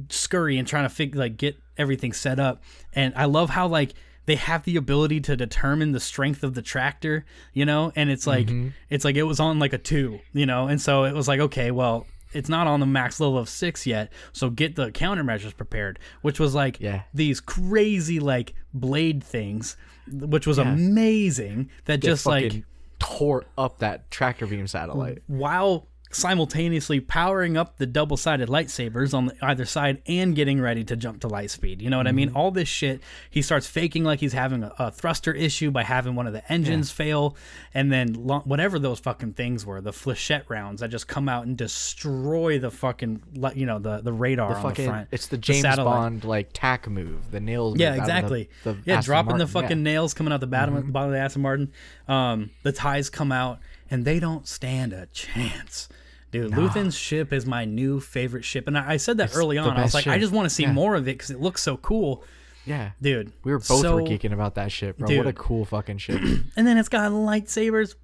scurry 0.08 0.58
and 0.58 0.66
trying 0.68 0.84
to 0.84 0.88
fig- 0.94 1.16
like 1.16 1.36
get 1.36 1.56
everything 1.78 2.12
set 2.12 2.38
up. 2.38 2.62
And 2.92 3.12
I 3.16 3.24
love 3.26 3.50
how 3.50 3.66
like 3.66 3.94
they 4.26 4.36
have 4.36 4.64
the 4.64 4.76
ability 4.76 5.20
to 5.20 5.36
determine 5.36 5.92
the 5.92 6.00
strength 6.00 6.42
of 6.42 6.54
the 6.54 6.62
tractor, 6.62 7.24
you 7.52 7.66
know, 7.66 7.92
and 7.94 8.08
it's 8.10 8.26
like 8.26 8.46
Mm-hmm. 8.46 8.68
it's 8.90 9.04
like 9.04 9.16
it 9.16 9.24
was 9.24 9.38
on 9.40 9.58
like 9.58 9.72
a 9.72 9.78
two, 9.78 10.20
you 10.32 10.46
know, 10.46 10.66
and 10.68 10.80
so 10.80 11.04
it 11.04 11.14
was 11.14 11.28
like 11.28 11.40
okay, 11.40 11.70
well. 11.70 12.06
It's 12.32 12.48
not 12.48 12.66
on 12.66 12.80
the 12.80 12.86
max 12.86 13.20
level 13.20 13.38
of 13.38 13.48
six 13.48 13.86
yet, 13.86 14.12
so 14.32 14.50
get 14.50 14.74
the 14.74 14.90
countermeasures 14.90 15.56
prepared. 15.56 16.00
Which 16.22 16.40
was 16.40 16.52
like 16.52 16.80
Yeah. 16.80 17.02
these 17.14 17.38
crazy 17.40 18.18
like 18.18 18.54
blade 18.72 19.22
things, 19.22 19.76
which 20.10 20.44
was 20.44 20.58
amazing. 20.58 21.70
That 21.84 21.98
just 21.98 22.26
like 22.26 22.64
tore 22.98 23.44
up 23.56 23.78
that 23.78 24.10
tractor 24.10 24.48
beam 24.48 24.66
satellite. 24.66 25.18
while 25.28 25.86
simultaneously 26.14 27.00
powering 27.00 27.56
up 27.56 27.76
the 27.78 27.86
double-sided 27.86 28.48
lightsabers 28.48 29.12
on 29.14 29.26
the, 29.26 29.36
either 29.44 29.64
side 29.64 30.02
and 30.06 30.34
getting 30.34 30.60
ready 30.60 30.84
to 30.84 30.96
jump 30.96 31.20
to 31.20 31.28
light 31.28 31.50
speed. 31.50 31.82
You 31.82 31.90
know 31.90 31.96
what 31.96 32.06
I 32.06 32.12
mean? 32.12 32.30
All 32.34 32.50
this 32.50 32.68
shit. 32.68 33.00
He 33.30 33.42
starts 33.42 33.66
faking 33.66 34.04
like 34.04 34.20
he's 34.20 34.32
having 34.32 34.62
a, 34.62 34.72
a 34.78 34.90
thruster 34.90 35.32
issue 35.32 35.70
by 35.70 35.82
having 35.82 36.14
one 36.14 36.26
of 36.26 36.32
the 36.32 36.52
engines 36.52 36.90
fail, 36.90 37.36
and 37.72 37.90
then 37.92 38.12
lo- 38.14 38.42
whatever 38.44 38.78
those 38.78 38.98
fucking 39.00 39.34
things 39.34 39.66
were, 39.66 39.80
the 39.80 39.92
flechette 39.92 40.44
rounds 40.48 40.80
that 40.80 40.88
just 40.88 41.08
come 41.08 41.28
out 41.28 41.46
and 41.46 41.56
destroy 41.56 42.58
the 42.58 42.70
fucking 42.70 43.22
you 43.54 43.66
know 43.66 43.78
the 43.78 44.00
the 44.00 44.12
radar 44.12 44.50
The 44.50 44.56
on 44.56 44.62
fucking 44.62 44.84
the 44.84 44.90
front. 44.90 45.08
it's 45.10 45.26
the 45.26 45.38
James 45.38 45.62
satellite. 45.62 45.94
Bond 45.94 46.24
like 46.24 46.50
tack 46.52 46.88
move, 46.88 47.30
the 47.30 47.40
nails. 47.40 47.78
Yeah, 47.78 47.90
move 47.92 48.00
out 48.00 48.02
of 48.02 48.06
the- 48.06 48.12
exactly. 48.14 48.50
the 48.64 48.76
yeah, 48.84 48.98
Aston 48.98 49.10
dropping 49.12 49.38
the 49.38 49.46
fucking 49.46 49.68
yeah. 49.70 49.74
Mm-hmm. 49.76 49.82
nails 49.82 50.14
coming 50.14 50.32
out 50.32 50.40
the 50.40 50.46
bottom, 50.46 50.90
bottom 50.92 51.08
of 51.10 51.12
the 51.14 51.18
Aston 51.20 51.42
Martin. 51.42 51.72
Um, 52.08 52.50
the 52.62 52.72
ties 52.72 53.10
come 53.10 53.32
out, 53.32 53.58
and 53.90 54.04
they 54.04 54.20
don't 54.20 54.46
stand 54.46 54.92
a 54.92 55.06
chance. 55.06 55.88
Dude, 56.34 56.50
Luthen's 56.52 56.96
ship 56.96 57.32
is 57.32 57.46
my 57.46 57.64
new 57.64 58.00
favorite 58.00 58.44
ship, 58.44 58.66
and 58.66 58.76
I, 58.76 58.92
I 58.92 58.96
said 58.96 59.18
that 59.18 59.36
early 59.36 59.56
on. 59.56 59.76
I 59.76 59.82
was 59.82 59.94
like, 59.94 60.06
I 60.08 60.18
just 60.18 60.32
want 60.32 60.46
to 60.48 60.54
see 60.54 60.64
Yeah. 60.64 60.72
more 60.72 60.94
of 60.96 61.02
it 61.08 61.12
because 61.16 61.30
it 61.30 61.40
looks 61.40 61.62
so 61.62 61.76
cool, 61.76 62.24
Yeah, 62.66 62.90
dude. 63.00 63.32
we 63.44 63.52
were 63.52 63.58
both 63.58 63.66
so, 63.82 63.94
were 63.96 64.02
geeking 64.02 64.32
about 64.32 64.56
that 64.56 64.72
shit, 64.72 64.98
bro. 64.98 65.16
What 65.16 65.26
a 65.28 65.32
cool 65.32 65.64
fucking 65.64 65.98
ship! 65.98 66.20
And 66.56 66.66
then 66.66 66.76
it's 66.76 66.88
got 66.88 67.12
lightsabers 67.12 67.94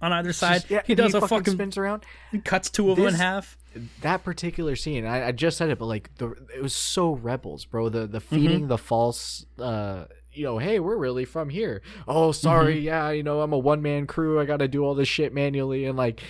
on 0.00 0.12
either 0.12 0.32
side. 0.32 0.64
yeah, 0.68 0.82
he 0.84 0.94
does 0.94 1.14
a 1.14 1.20
fucking, 1.20 1.38
fucking, 1.38 1.52
spins 1.54 1.76
around. 1.76 2.04
He 2.30 2.38
cuts 2.38 2.70
two 2.70 2.90
of 2.90 2.96
them 2.96 3.08
in 3.08 3.14
half. 3.14 3.58
that 4.02 4.22
particular 4.22 4.76
scene 4.76 5.04
I, 5.04 5.28
I 5.28 5.32
just 5.32 5.56
said 5.58 5.68
it 5.68 5.80
but 5.80 5.86
like 5.86 6.08
the 6.18 6.30
it 6.54 6.62
was 6.62 6.72
so 6.74 7.14
rebels 7.14 7.64
bro 7.64 7.88
the 7.88 8.06
the 8.06 8.20
Mm-hmm. 8.20 8.34
feeding 8.36 8.68
the 8.68 8.78
false 8.78 9.44
uh 9.58 10.04
you 10.32 10.44
know 10.44 10.58
hey 10.58 10.78
we're 10.78 10.96
really 10.96 11.24
from 11.24 11.48
here 11.48 11.82
oh 12.06 12.30
sorry 12.30 12.76
Mm-hmm. 12.76 12.84
yeah 12.84 13.10
you 13.10 13.24
know 13.24 13.40
i'm 13.40 13.52
a 13.52 13.58
one-man 13.58 14.06
crew 14.06 14.38
i 14.40 14.44
gotta 14.44 14.68
do 14.68 14.84
all 14.84 14.94
this 14.94 15.08
shit 15.08 15.34
manually 15.34 15.86
and 15.86 15.98
like 15.98 16.22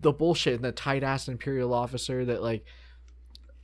the 0.00 0.12
bullshit 0.12 0.54
and 0.54 0.64
the 0.64 0.72
tight-ass 0.72 1.28
imperial 1.28 1.72
officer 1.74 2.24
that 2.24 2.42
like 2.42 2.64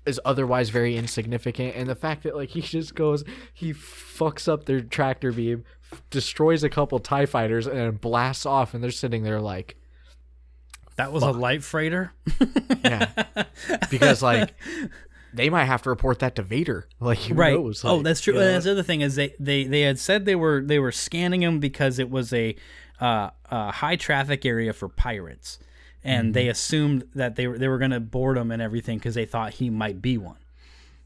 is 0.04 0.20
otherwise 0.24 0.70
very 0.70 0.96
insignificant 0.96 1.76
and 1.76 1.88
the 1.88 1.94
fact 1.94 2.24
that 2.24 2.34
like 2.34 2.48
he 2.50 2.60
just 2.60 2.94
goes 2.94 3.22
he 3.54 3.72
fucks 3.72 4.48
up 4.48 4.64
their 4.64 4.80
tractor 4.80 5.32
beam 5.32 5.64
f- 5.92 6.02
destroys 6.10 6.64
a 6.64 6.68
couple 6.68 6.98
tie 6.98 7.26
fighters 7.26 7.66
and 7.66 8.00
blasts 8.00 8.44
off 8.44 8.74
and 8.74 8.82
they're 8.82 8.90
sitting 8.90 9.22
there 9.22 9.40
like 9.40 9.76
That 10.96 11.12
was 11.12 11.22
a 11.22 11.30
light 11.30 11.62
freighter. 11.62 12.12
yeah 12.84 13.12
because 13.90 14.22
like 14.22 14.54
they 15.34 15.48
might 15.48 15.64
have 15.64 15.82
to 15.82 15.90
report 15.90 16.18
that 16.18 16.36
to 16.36 16.42
Vader. 16.42 16.88
Like 17.00 17.18
who 17.18 17.34
right. 17.34 17.54
knows? 17.54 17.84
oh, 17.84 18.02
that's 18.02 18.20
true. 18.20 18.34
you 18.34 18.40
know? 18.40 18.52
That's 18.52 18.64
the 18.64 18.72
other 18.72 18.82
thing 18.82 19.00
is 19.00 19.14
they, 19.14 19.34
they 19.40 19.64
they 19.64 19.82
had 19.82 19.98
said 19.98 20.24
they 20.24 20.36
were 20.36 20.62
they 20.64 20.78
were 20.78 20.92
scanning 20.92 21.42
him 21.42 21.58
because 21.58 21.98
it 21.98 22.10
was 22.10 22.32
a 22.32 22.54
uh, 23.00 23.30
a 23.50 23.72
high 23.72 23.96
traffic 23.96 24.44
area 24.44 24.72
for 24.72 24.88
pirates, 24.88 25.58
and 26.04 26.26
Mm-hmm. 26.26 26.32
they 26.32 26.48
assumed 26.48 27.04
that 27.14 27.36
they 27.36 27.46
were 27.46 27.58
they 27.58 27.68
were 27.68 27.78
going 27.78 27.90
to 27.92 28.00
board 28.00 28.36
him 28.36 28.50
and 28.50 28.60
everything 28.62 28.98
because 28.98 29.14
they 29.14 29.24
thought 29.26 29.54
he 29.54 29.70
might 29.70 30.00
be 30.02 30.18
one. 30.18 30.36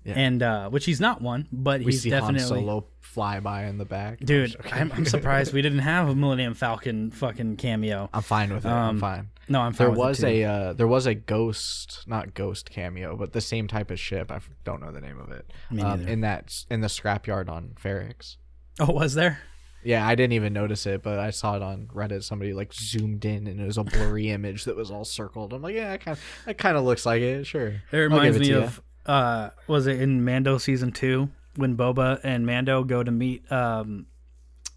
Yeah. 0.05 0.15
And 0.15 0.41
uh, 0.41 0.69
which 0.71 0.85
he's 0.85 1.01
not 1.01 1.21
one, 1.21 1.49
but 1.51 1.81
we 1.81 1.87
he's 1.87 2.03
see 2.03 2.11
definitely 2.11 2.39
Han 2.41 2.49
Solo 2.49 2.87
fly 3.01 3.41
by 3.41 3.65
in 3.65 3.77
the 3.79 3.85
back. 3.85 4.21
dude. 4.21 4.55
Okay. 4.61 4.79
I'm, 4.81 4.93
I'm 4.93 5.05
surprised 5.05 5.53
we 5.53 5.63
didn't 5.67 5.81
have 5.81 6.09
a 6.09 6.15
Millennium 6.15 6.55
Falcon 6.55 7.11
fucking 7.11 7.57
cameo. 7.57 8.09
I'm 8.15 8.23
fine 8.23 8.55
with 8.55 8.65
it. 8.65 8.69
I'm 8.69 9.01
fine. 9.01 9.31
No, 9.49 9.61
I'm 9.61 9.73
fine 9.73 9.87
There 9.87 9.91
with 9.91 9.99
it 9.99 10.03
was 10.03 10.25
a 10.25 10.45
uh, 10.45 10.73
there 10.75 10.87
was 10.87 11.07
a 11.07 11.15
ghost, 11.15 12.05
not 12.07 12.35
ghost 12.35 12.71
cameo, 12.71 13.17
but 13.17 13.33
the 13.33 13.41
same 13.41 13.67
type 13.67 13.91
of 13.91 13.99
ship. 13.99 14.31
I 14.31 14.39
don't 14.65 14.81
know 14.81 14.93
the 14.93 15.01
name 15.01 15.19
of 15.19 15.33
it. 15.33 15.53
Me 15.73 15.83
um, 15.83 16.07
in 16.07 16.21
that 16.21 16.65
in 16.71 16.81
the 16.83 16.89
scrapyard 16.89 17.49
on 17.49 17.71
Ferrix. 17.83 18.37
oh 18.79 18.93
was 18.93 19.15
there? 19.15 19.41
Yeah, 19.87 20.05
I 20.05 20.17
didn't 20.17 20.33
even 20.33 20.53
notice 20.53 20.85
it, 20.87 21.05
but 21.05 21.21
I 21.21 21.31
saw 21.31 21.55
it 21.55 21.63
on 21.63 21.87
Reddit. 21.95 22.25
Somebody 22.25 22.53
like 22.53 22.75
zoomed 22.75 23.25
in, 23.25 23.47
and 23.47 23.61
it 23.61 23.65
was 23.65 23.79
a 23.79 23.85
blurry 23.85 24.31
image 24.31 24.65
that 24.65 24.75
was 24.75 24.91
all 24.91 25.05
circled. 25.05 25.53
I'm 25.53 25.63
like, 25.63 25.77
yeah, 25.77 25.93
it 25.93 26.01
kind 26.01 26.17
of, 26.17 26.49
it 26.49 26.59
kind 26.59 26.77
of 26.77 26.83
looks 26.83 27.07
like 27.07 27.23
it. 27.23 27.45
Sure. 27.47 27.69
It 27.93 27.97
reminds 27.97 28.37
give 28.37 28.49
me 28.49 28.53
of 28.55 28.83
uh 29.07 29.51
was 29.69 29.87
it 29.87 30.03
in 30.03 30.25
Mando 30.25 30.59
season 30.59 30.91
two 30.91 31.31
when 31.55 31.77
Boba 31.77 32.19
and 32.25 32.45
Mando 32.45 32.83
go 32.83 33.05
to 33.05 33.13
meet 33.13 33.51
um 33.53 34.07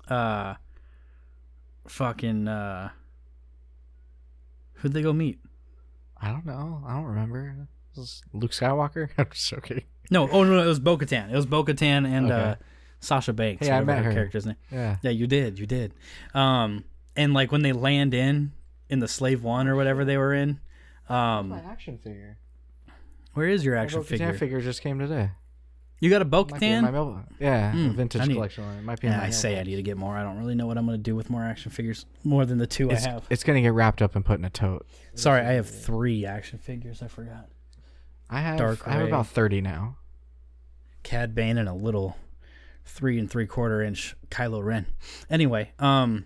uh 0.08 0.54
fucking 1.88 2.48
uh 2.48 2.90
who'd 4.74 4.94
they 4.94 5.02
go 5.02 5.12
meet? 5.12 5.40
I 6.22 6.30
don't 6.30 6.46
know. 6.46 6.84
I 6.86 6.94
don't 6.94 7.06
remember. 7.06 7.68
Luke 8.32 8.52
Skywalker. 8.52 9.10
I'm 9.18 9.26
just 9.32 9.50
joking. 9.50 9.82
No, 10.12 10.30
oh 10.30 10.44
no, 10.44 10.62
it 10.62 10.68
was 10.68 10.80
Bo 10.80 11.00
Katan. 11.00 11.32
It 11.32 11.36
was 11.36 11.48
Bo 11.48 11.64
Katan 11.64 12.06
and 12.08 12.32
uh 12.32 12.36
Okay. 12.36 12.56
Sasha 13.00 13.34
Banks. 13.34 13.66
Hey, 13.68 13.74
I 13.74 13.82
met 13.84 14.04
her. 14.04 14.12
character's 14.12 14.46
name. 14.46 14.56
Yeah. 14.72 14.98
Yeah, 15.02 15.12
you 15.12 15.28
did, 15.28 15.58
you 15.60 15.66
did. 15.66 15.94
Um 16.34 16.84
and 17.16 17.34
like 17.34 17.52
when 17.52 17.62
they 17.62 17.72
land 17.74 18.14
in 18.14 18.52
in 18.90 19.00
the 19.00 19.08
Slave 19.08 19.44
One 19.44 19.68
or 19.68 19.76
whatever 19.76 20.04
they 20.06 20.18
were 20.18 20.34
in, 20.34 20.60
um 21.08 21.52
action 21.54 21.98
figure. 21.98 22.38
where 23.34 23.48
is 23.48 23.64
your 23.66 23.76
My 23.76 23.82
action 23.84 24.00
Bo-Katan 24.02 24.08
figure? 24.10 24.34
figure 24.34 24.62
just 24.62 24.82
came 24.82 25.00
today. 25.00 25.32
You 26.02 26.10
got 26.10 26.22
a 26.22 26.26
Bo 26.26 26.46
Might 26.50 26.62
be 26.62 26.66
in 26.68 26.82
my 26.84 26.90
Katan? 26.90 26.94
mail- 26.94 27.24
yeah, 27.42 27.74
a 27.74 27.90
vintage 27.90 28.26
need- 28.28 28.36
collection 28.36 28.66
line. 28.66 28.78
It 28.78 28.84
might 28.86 29.02
be. 29.02 29.08
Yeah, 29.08 29.18
my 29.18 29.26
I 29.26 29.30
say 29.32 29.60
I 29.60 29.64
need 29.64 29.76
to 29.76 29.82
get 29.84 29.98
more. 29.98 30.16
I 30.16 30.24
don't 30.24 30.38
really 30.38 30.56
know 30.56 30.66
what 30.66 30.78
I'm 30.78 30.86
going 30.86 30.98
to 30.98 31.04
do 31.04 31.14
with 31.14 31.30
more 31.30 31.44
action 31.44 31.72
figures, 31.72 32.06
more 32.24 32.46
than 32.46 32.58
the 32.58 32.68
two 32.68 32.90
It's, 32.90 33.06
I 33.06 33.10
have. 33.10 33.26
it's 33.30 33.44
gonna 33.44 33.60
get 33.62 33.74
wrapped 33.74 34.02
up 34.02 34.16
and 34.16 34.24
put 34.24 34.40
in 34.40 34.46
a 34.46 34.50
tote. 34.50 34.88
Sorry, 35.14 35.42
I 35.42 35.52
have 35.54 35.68
three 35.70 36.26
action 36.26 36.58
figures. 36.58 37.02
I 37.04 37.08
forgot. 37.10 37.50
I 38.30 38.40
have. 38.40 38.58
Dark 38.58 38.88
I 38.88 38.92
have 38.94 39.08
about 39.08 39.28
thirty 39.28 39.60
now. 39.60 39.98
Cad 41.04 41.36
Bane 41.36 41.58
and 41.58 41.68
a 41.68 41.74
little 41.74 42.16
three 42.90 43.18
and 43.20 43.30
three 43.30 43.46
quarter 43.48 43.82
inch 43.82 44.16
Kylo 44.30 44.64
Ren. 44.64 44.86
Anyway, 45.30 45.72
um, 45.80 46.26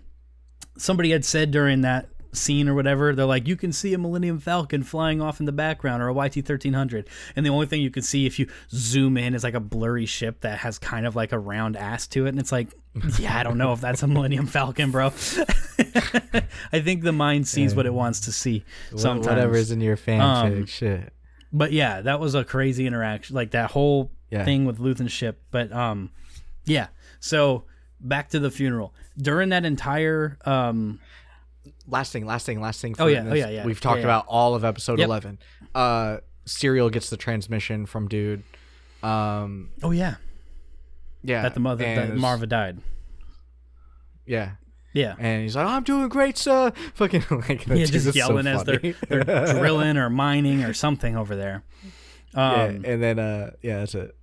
somebody 0.76 1.10
had 1.10 1.24
said 1.24 1.50
during 1.50 1.82
that 1.82 2.08
scene 2.32 2.68
or 2.68 2.74
whatever, 2.74 3.14
they're 3.14 3.24
like, 3.26 3.46
you 3.46 3.54
can 3.54 3.72
see 3.72 3.94
a 3.94 3.98
Millennium 3.98 4.40
Falcon 4.40 4.82
flying 4.82 5.20
off 5.22 5.38
in 5.38 5.46
the 5.46 5.52
background 5.52 6.02
or 6.02 6.08
a 6.08 6.14
YT 6.14 6.44
thirteen 6.44 6.72
hundred, 6.72 7.08
and 7.36 7.46
the 7.46 7.50
only 7.50 7.66
thing 7.66 7.80
you 7.80 7.90
can 7.90 8.02
see 8.02 8.26
if 8.26 8.38
you 8.40 8.48
zoom 8.70 9.16
in 9.16 9.34
is 9.34 9.44
like 9.44 9.54
a 9.54 9.60
blurry 9.60 10.06
ship 10.06 10.40
that 10.40 10.58
has 10.58 10.78
kind 10.78 11.06
of 11.06 11.14
like 11.14 11.30
a 11.32 11.38
round 11.38 11.76
ass 11.76 12.06
to 12.08 12.26
it, 12.26 12.30
and 12.30 12.40
it's 12.40 12.50
like, 12.50 12.68
yeah, 13.18 13.38
I 13.38 13.42
don't 13.44 13.56
know 13.58 13.72
if 13.72 13.80
that's 13.80 14.02
a 14.02 14.08
Millennium 14.08 14.46
Falcon, 14.46 14.90
bro. 14.90 15.12
I 16.72 16.80
think 16.80 17.02
the 17.02 17.12
mind 17.12 17.46
sees 17.46 17.74
what 17.74 17.86
it 17.86 17.94
wants 17.94 18.20
to 18.20 18.32
see. 18.32 18.64
Sometimes, 18.96 19.26
Whatever's 19.26 19.70
in 19.70 19.80
your 19.80 19.96
fanfic, 19.96 20.20
Um, 20.20 20.66
shit. 20.66 21.12
but 21.52 21.72
yeah, 21.72 22.00
that 22.00 22.20
was 22.20 22.34
a 22.34 22.44
crazy 22.44 22.86
interaction. 22.86 23.34
Like 23.36 23.52
that 23.52 23.70
whole 23.70 24.10
Yeah. 24.30 24.44
thing 24.44 24.64
with 24.64 24.78
Luthen's 24.80 25.12
ship. 25.12 25.40
But 25.50 25.72
um, 25.72 26.10
yeah. 26.64 26.88
So 27.20 27.64
back 28.00 28.28
to 28.30 28.38
the 28.38 28.50
funeral. 28.50 28.94
During 29.16 29.50
that 29.50 29.64
entire 29.64 30.38
um, 30.44 31.00
Last 31.86 32.12
thing, 32.12 32.26
last 32.26 32.44
thing, 32.46 32.60
last 32.60 32.80
thing. 32.80 32.94
Oh, 32.98 33.06
yeah, 33.06 33.24
oh, 33.26 33.34
yeah, 33.34 33.48
yeah, 33.48 33.64
We've 33.64 33.80
talked 33.80 33.96
yeah, 33.98 34.00
yeah. 34.00 34.06
about 34.06 34.24
all 34.28 34.54
of 34.54 34.64
episode 34.64 34.98
Yep. 34.98 35.06
eleven. 35.06 35.38
Uh, 35.74 36.18
Syril 36.46 36.90
gets 36.92 37.08
the 37.10 37.16
transmission 37.16 37.86
from 37.86 38.08
dude. 38.08 38.42
Um, 39.02 39.70
oh 39.82 39.90
yeah, 39.90 40.16
yeah, 41.22 41.42
that 41.42 41.54
the 41.54 41.60
mother 41.60 41.84
that 41.84 42.16
Marva 42.16 42.46
died. 42.46 42.78
Yeah, 44.26 44.52
Yeah. 44.92 45.14
and 45.18 45.42
he's 45.42 45.56
like, 45.56 45.66
"I'm 45.66 45.82
doing 45.82 46.08
great, 46.08 46.38
sir." 46.38 46.72
Fucking 46.94 47.24
like, 47.30 47.66
Yeah, 47.66 47.76
just 47.84 47.94
is 47.94 48.04
so 48.04 48.12
yelling 48.12 48.46
as 48.46 48.64
they're, 48.64 48.78
they're 49.08 49.24
drilling 49.58 49.96
or 49.96 50.08
mining 50.10 50.64
or 50.64 50.72
something 50.72 51.16
over 51.16 51.36
there. 51.36 51.62
yeah, 52.34 52.62
Um, 52.64 52.82
and 52.84 53.02
then 53.02 53.18
uh, 53.18 53.50
yeah, 53.62 53.80
that's 53.80 53.94
it. 53.94 54.16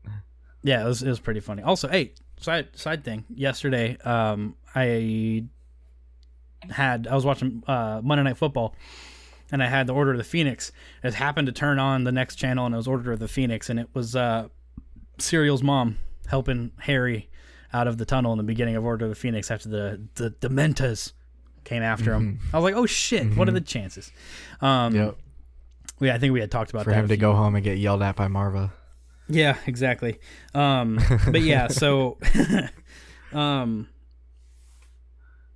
yeah, 0.64 0.84
it 0.84 0.88
was, 0.88 1.04
it 1.04 1.10
was 1.10 1.20
pretty 1.20 1.40
funny. 1.42 1.62
Also, 1.64 1.88
hey, 1.88 2.14
side 2.42 2.68
side 2.78 3.04
thing. 3.04 3.24
Yesterday, 3.34 3.98
um, 4.04 4.56
I 4.76 5.46
had 6.70 7.08
I 7.08 7.16
was 7.16 7.26
watching 7.26 7.64
uh, 7.68 8.02
Monday 8.04 8.24
Night 8.24 8.38
Football, 8.38 8.76
and 9.52 9.64
I 9.64 9.68
had 9.68 9.88
the 9.88 9.94
Order 9.94 10.12
of 10.12 10.18
the 10.18 10.24
Phoenix. 10.24 10.72
It 11.04 11.14
happened 11.14 11.48
to 11.48 11.52
turn 11.54 11.80
on 11.80 12.04
the 12.04 12.12
next 12.12 12.36
channel, 12.36 12.66
and 12.66 12.76
it 12.76 12.78
was 12.78 12.88
Order 12.88 13.14
of 13.14 13.20
the 13.20 13.28
Phoenix, 13.28 13.70
and 13.70 13.80
it 13.80 13.88
was 13.94 14.16
uh, 14.16 14.50
Syril's 15.18 15.64
mom 15.64 15.98
helping 16.28 16.72
Harry 16.82 17.30
out 17.74 17.88
of 17.88 17.98
the 17.98 18.06
tunnel 18.06 18.32
in 18.34 18.38
the 18.38 18.44
beginning 18.44 18.76
of 18.76 18.84
Order 18.86 19.06
of 19.06 19.10
the 19.12 19.16
Phoenix 19.16 19.50
after 19.50 19.70
the 19.70 20.02
the 20.16 20.32
Dementors 20.32 21.14
came 21.64 21.84
after 21.84 22.14
him. 22.14 22.40
Mm-hmm. 22.44 22.56
I 22.56 22.60
was 22.60 22.64
like, 22.64 22.76
oh 22.76 22.86
shit, 22.86 23.36
what 23.38 23.48
are 23.48 23.52
the 23.52 23.62
chances? 23.62 24.12
Um, 24.62 24.96
Yep. 24.96 25.16
yeah, 26.00 26.16
I 26.16 26.18
think 26.18 26.34
we 26.34 26.40
had 26.40 26.50
talked 26.50 26.72
about 26.72 26.86
For 26.86 26.90
that. 26.90 26.98
him 26.98 27.08
to 27.08 27.14
few- 27.14 27.18
go 27.22 27.34
home 27.34 27.54
and 27.56 27.64
get 27.64 27.78
yelled 27.78 28.02
at 28.02 28.16
by 28.16 28.28
Marva. 28.28 28.74
Yeah, 29.32 29.58
exactly. 29.68 30.20
Um, 30.54 31.00
but 31.32 31.42
yeah, 31.42 31.68
so, 31.68 32.18
um, 33.34 33.88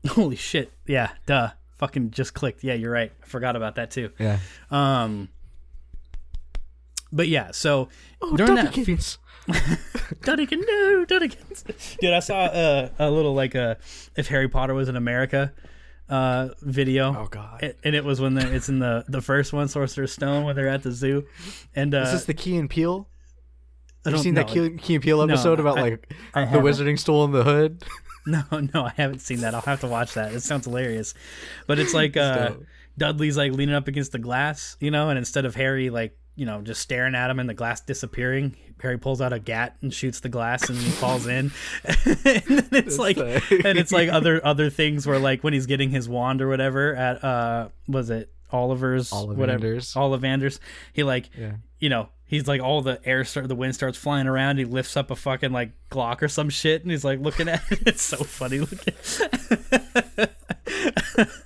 holy 0.08 0.36
shit, 0.36 0.72
yeah, 0.88 1.12
duh, 1.26 1.50
fucking 1.78 2.12
just 2.12 2.34
clicked. 2.34 2.64
Yeah, 2.64 2.74
you're 2.74 2.92
right. 2.92 3.12
I 3.24 3.26
forgot 3.26 3.56
about 3.56 3.76
that 3.76 3.92
too. 3.92 4.12
Yeah. 4.20 4.40
Um, 4.72 5.30
but 7.12 7.28
yeah, 7.28 7.52
so 7.52 7.90
Oh, 8.22 8.36
during 8.36 8.56
that, 8.56 8.74
Duddykins. 8.74 9.18
Duddikin, 9.48 10.60
no, 10.66 11.06
Duddikins. 11.06 11.98
Dude, 12.00 12.14
I 12.14 12.20
saw 12.20 12.46
a, 12.48 12.92
a 12.98 13.12
little 13.12 13.34
like 13.34 13.54
a 13.56 13.78
if 14.16 14.28
Harry 14.28 14.48
Potter 14.50 14.74
was 14.74 14.90
in 14.90 14.96
America 14.96 15.54
uh 16.08 16.50
video. 16.62 17.16
Oh, 17.18 17.28
God. 17.28 17.64
It- 17.64 17.80
and 17.84 17.96
it 17.96 18.04
was 18.04 18.22
when 18.22 18.36
the, 18.36 18.54
it's 18.54 18.70
in 18.70 18.80
the 18.80 19.06
the 19.08 19.22
first 19.22 19.54
one, 19.54 19.68
Sorcerer's 19.68 20.12
Stone, 20.14 20.44
when 20.46 20.56
they're 20.56 20.68
at 20.68 20.84
the 20.84 20.92
zoo, 20.92 21.26
and 21.76 21.94
uh, 21.96 22.00
Is 22.02 22.12
this 22.12 22.26
the 22.26 22.34
Key 22.34 22.58
and 22.58 22.70
Peele? 22.70 23.08
I 24.06 24.10
Have 24.10 24.18
you 24.18 24.24
seen 24.24 24.34
that. 24.36 24.48
Key, 24.48 24.72
Key 24.78 24.96
and 24.96 25.04
Peele 25.04 25.22
episode 25.22 25.60
about 25.60 25.78
I- 25.78 25.82
like 25.82 26.14
I 26.34 26.46
the 26.46 26.60
wizarding 26.60 27.00
stool 27.00 27.24
in 27.26 27.32
the 27.32 27.44
hood? 27.44 27.84
No, 28.28 28.42
no, 28.74 28.86
I 28.86 28.92
haven't 28.98 29.20
seen 29.20 29.42
that. 29.42 29.54
I'll 29.54 29.62
have 29.62 29.82
to 29.82 29.88
watch 29.88 30.16
that. 30.16 30.34
It 30.34 30.42
sounds 30.42 30.66
hilarious. 30.66 31.14
But 31.68 31.78
it's 31.78 31.94
like 31.94 32.18
uh. 32.18 32.54
Dudley's 32.98 33.38
like 33.38 33.52
leaning 33.52 33.76
up 33.76 33.88
against 33.88 34.14
the 34.14 34.18
glass, 34.18 34.78
you 34.80 34.90
know, 34.90 35.10
and 35.10 35.20
instead 35.20 35.46
of 35.46 35.54
Harry 35.54 35.92
like, 35.92 36.18
you 36.36 36.48
know, 36.48 36.62
just 36.62 36.82
staring 36.82 37.14
at 37.14 37.30
him 37.30 37.40
and 37.40 37.48
the 37.48 37.54
glass 37.54 37.82
disappearing, 37.82 38.56
Harry 38.82 38.98
pulls 38.98 39.22
out 39.22 39.32
a 39.32 39.38
gat 39.38 39.76
and 39.84 39.94
shoots 39.94 40.22
the 40.22 40.30
glass 40.30 40.68
and 40.70 40.78
he 40.80 40.90
falls 40.90 41.28
in. 41.28 41.52
and 41.84 42.18
then 42.24 42.68
it's 42.72 42.98
like 42.98 43.18
sick. 43.18 43.44
and 43.64 43.78
it's 43.78 43.92
like 43.92 44.10
other 44.10 44.44
other 44.44 44.72
things 44.72 45.06
where 45.06 45.20
like 45.20 45.44
when 45.44 45.54
he's 45.54 45.68
getting 45.68 45.92
his 45.92 46.10
wand 46.10 46.42
or 46.42 46.48
whatever 46.48 46.96
at 46.96 47.24
uh 47.24 47.68
was 47.88 48.10
it 48.10 48.32
Oliver's 48.52 49.12
whatever 49.12 49.68
Ollivander's. 49.68 49.94
Ollivander's, 49.94 50.60
he 50.94 51.04
like 51.04 51.30
Yeah. 51.38 51.52
you 51.80 51.90
know, 51.90 52.10
he's 52.26 52.48
like 52.48 52.62
all 52.62 52.82
the 52.82 53.00
air 53.06 53.24
start 53.24 53.48
the 53.48 53.56
wind 53.56 53.76
starts 53.76 53.98
flying 53.98 54.28
around, 54.28 54.58
he 54.58 54.66
lifts 54.66 54.98
up 54.98 55.12
a 55.12 55.16
fucking 55.16 55.52
like 55.52 55.72
Glock 55.90 56.22
or 56.22 56.28
some 56.28 56.50
shit 56.50 56.82
and 56.82 56.92
he's 56.92 57.04
like 57.06 57.20
looking 57.20 57.48
at 57.48 57.64
it. 57.72 57.80
It's 57.88 58.02
so 58.02 58.18
funny 58.18 58.60
looking. 58.60 58.94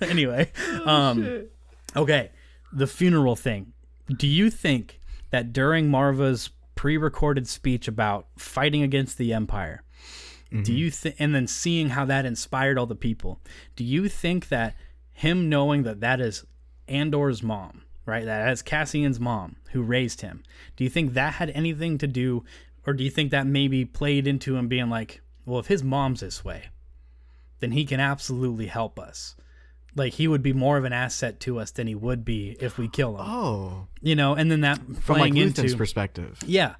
anyway, 0.00 0.50
um 0.84 1.46
okay, 1.96 2.30
the 2.72 2.86
funeral 2.86 3.36
thing. 3.36 3.72
Do 4.08 4.26
you 4.26 4.50
think 4.50 5.00
that 5.30 5.52
during 5.52 5.88
Marva's 5.88 6.50
pre-recorded 6.74 7.46
speech 7.46 7.86
about 7.86 8.26
fighting 8.36 8.82
against 8.82 9.18
the 9.18 9.32
empire, 9.32 9.82
do 10.62 10.72
you 10.72 10.90
think 10.90 11.14
and 11.18 11.32
then 11.34 11.46
seeing 11.46 11.90
how 11.90 12.04
that 12.06 12.26
inspired 12.26 12.76
all 12.78 12.86
the 12.86 12.96
people, 12.96 13.40
do 13.76 13.84
you 13.84 14.08
think 14.08 14.48
that 14.48 14.74
him 15.12 15.48
knowing 15.48 15.84
that 15.84 16.00
that 16.00 16.20
is 16.20 16.44
Andor's 16.88 17.42
mom, 17.42 17.82
right? 18.06 18.24
That 18.24 18.52
is 18.52 18.62
Cassian's 18.62 19.20
mom 19.20 19.56
who 19.72 19.82
raised 19.82 20.20
him. 20.20 20.42
Do 20.76 20.84
you 20.84 20.90
think 20.90 21.14
that 21.14 21.34
had 21.34 21.50
anything 21.50 21.98
to 21.98 22.06
do 22.06 22.44
or 22.86 22.92
do 22.92 23.04
you 23.04 23.10
think 23.10 23.30
that 23.30 23.46
maybe 23.46 23.84
played 23.84 24.26
into 24.26 24.56
him 24.56 24.68
being 24.68 24.88
like, 24.88 25.20
well, 25.44 25.58
if 25.60 25.66
his 25.66 25.82
mom's 25.82 26.20
this 26.20 26.44
way, 26.44 26.64
then 27.60 27.72
he 27.72 27.84
can 27.84 28.00
absolutely 28.00 28.66
help 28.66 28.98
us. 28.98 29.36
Like 29.96 30.14
he 30.14 30.28
would 30.28 30.42
be 30.42 30.52
more 30.52 30.78
of 30.78 30.84
an 30.84 30.92
asset 30.92 31.40
to 31.40 31.58
us 31.58 31.72
than 31.72 31.86
he 31.86 31.94
would 31.94 32.24
be 32.24 32.56
if 32.60 32.78
we 32.78 32.88
kill 32.88 33.16
him. 33.16 33.26
Oh, 33.28 33.86
You 34.00 34.14
know, 34.14 34.34
and 34.34 34.50
then 34.50 34.62
that 34.62 34.78
from 35.00 35.18
like 35.18 35.32
Luthen's 35.32 35.58
into 35.58 35.76
perspective. 35.76 36.38
yeah, 36.46 36.76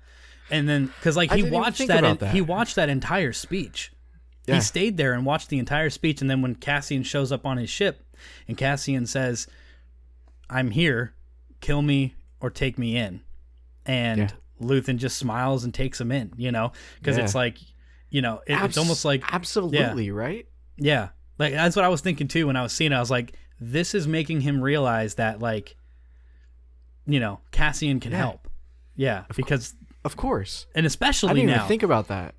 and 0.50 0.68
then 0.68 0.86
because 0.86 1.16
like 1.16 1.32
he 1.32 1.42
watched 1.42 1.86
that, 1.88 2.20
that. 2.20 2.32
he 2.32 2.40
watched 2.40 2.76
that 2.76 2.88
entire 2.88 3.32
speech. 3.32 3.92
Yeah. 4.46 4.56
He 4.56 4.60
stayed 4.60 4.96
there 4.96 5.12
and 5.12 5.26
watched 5.26 5.48
the 5.48 5.58
entire 5.58 5.90
speech, 5.90 6.20
and 6.20 6.30
then 6.30 6.40
when 6.40 6.54
Cassian 6.54 7.02
shows 7.02 7.30
up 7.32 7.44
on 7.44 7.56
his 7.56 7.68
ship, 7.68 8.02
and 8.48 8.56
Cassian 8.56 9.06
says, 9.06 9.48
"I'm 10.51 10.70
here, 10.70 11.14
kill 11.61 11.80
me 11.82 12.14
or 12.40 12.51
take 12.51 12.76
me 12.78 12.96
in," 12.96 13.20
and 13.86 14.18
Yeah. 14.20 14.30
Luthen 14.61 14.96
just 14.98 15.16
smiles 15.18 15.64
and 15.64 15.72
takes 15.72 16.01
him 16.01 16.12
in, 16.12 16.32
you 16.36 16.53
know, 16.53 16.72
because 16.98 17.16
Yeah. 17.16 17.24
it's 17.24 17.34
like, 17.34 17.59
you 18.11 18.20
know, 18.20 18.42
it, 18.46 18.62
it's 18.62 18.76
almost 18.76 19.05
like 19.07 19.22
absolutely 19.32 20.11
right. 20.11 20.46
yeah. 20.76 21.09
Like 21.38 21.55
that's 21.55 21.74
what 21.76 21.84
I 21.84 21.88
was 21.88 22.03
thinking 22.03 22.28
too 22.28 22.46
when 22.48 22.57
I 22.57 22.62
was 22.62 22.72
seeing 22.74 22.92
it. 22.92 22.96
I 22.96 23.01
was 23.01 23.11
like, 23.11 23.34
this 23.59 23.94
is 23.94 24.07
making 24.07 24.42
him 24.42 24.61
realize 24.61 25.14
that 25.14 25.40
like 25.40 25.76
you 27.07 27.18
know, 27.18 27.40
Cassian 27.51 27.98
can 28.01 28.12
Yeah. 28.12 28.18
help. 28.18 28.48
Yeah, 28.94 29.24
because 29.34 29.74
Of 30.05 30.16
course. 30.16 30.66
and 30.74 30.84
I 30.84 30.88
especially 30.88 31.34
didn't 31.34 31.46
now 31.51 31.55
even 31.57 31.68
think 31.68 31.82
about 31.82 32.09
that. 32.09 32.34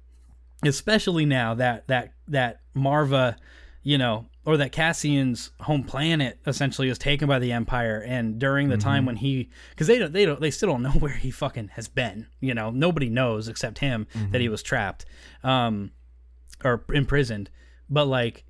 especially 0.64 1.26
now 1.26 1.55
that 1.55 1.88
that 1.88 2.14
that 2.28 2.59
Marva, 2.76 3.38
you 3.84 3.97
know, 3.97 4.28
or 4.45 4.57
that 4.57 4.71
Cassian's 4.71 5.51
home 5.61 5.83
planet 5.83 6.39
essentially 6.47 6.89
is 6.89 6.97
taken 6.97 7.27
by 7.27 7.37
the 7.39 7.51
Empire, 7.51 8.03
and 8.05 8.39
during 8.39 8.69
the 8.69 8.75
Mm-hmm. 8.75 8.81
time 8.89 9.05
when 9.05 9.17
he, 9.17 9.49
because 9.69 9.87
they 9.87 9.99
don't, 9.99 10.11
they 10.13 10.25
don't, 10.25 10.41
they 10.41 10.49
still 10.51 10.69
don't 10.69 10.81
know 10.87 10.91
where 10.91 11.13
he 11.13 11.29
fucking 11.31 11.69
has 11.73 11.87
been. 11.87 12.27
You 12.39 12.53
know, 12.53 12.71
nobody 12.71 13.09
knows 13.09 13.47
except 13.47 13.79
him 13.79 14.07
Mm-hmm. 14.15 14.31
that 14.31 14.41
he 14.41 14.49
was 14.49 14.63
trapped, 14.63 15.05
um, 15.43 15.91
or 16.63 16.83
imprisoned. 16.93 17.49
But 17.89 18.05
like 18.05 18.45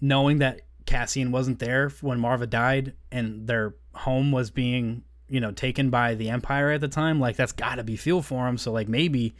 knowing 0.00 0.38
that 0.38 0.62
Cassian 0.86 1.30
wasn't 1.32 1.58
there 1.58 1.90
when 2.00 2.18
Marva 2.20 2.46
died, 2.46 2.94
and 3.12 3.46
their 3.46 3.74
home 3.94 4.32
was 4.32 4.50
being, 4.50 5.02
you 5.28 5.40
know, 5.40 5.50
taken 5.52 5.90
by 5.90 6.14
the 6.14 6.30
Empire 6.30 6.70
at 6.70 6.80
the 6.80 6.88
time, 6.88 7.20
like 7.20 7.36
that's 7.36 7.52
got 7.52 7.74
to 7.74 7.84
be 7.84 7.96
fuel 7.96 8.22
for 8.22 8.46
him. 8.48 8.56
So 8.56 8.72
like 8.72 8.88
maybe 8.88 9.34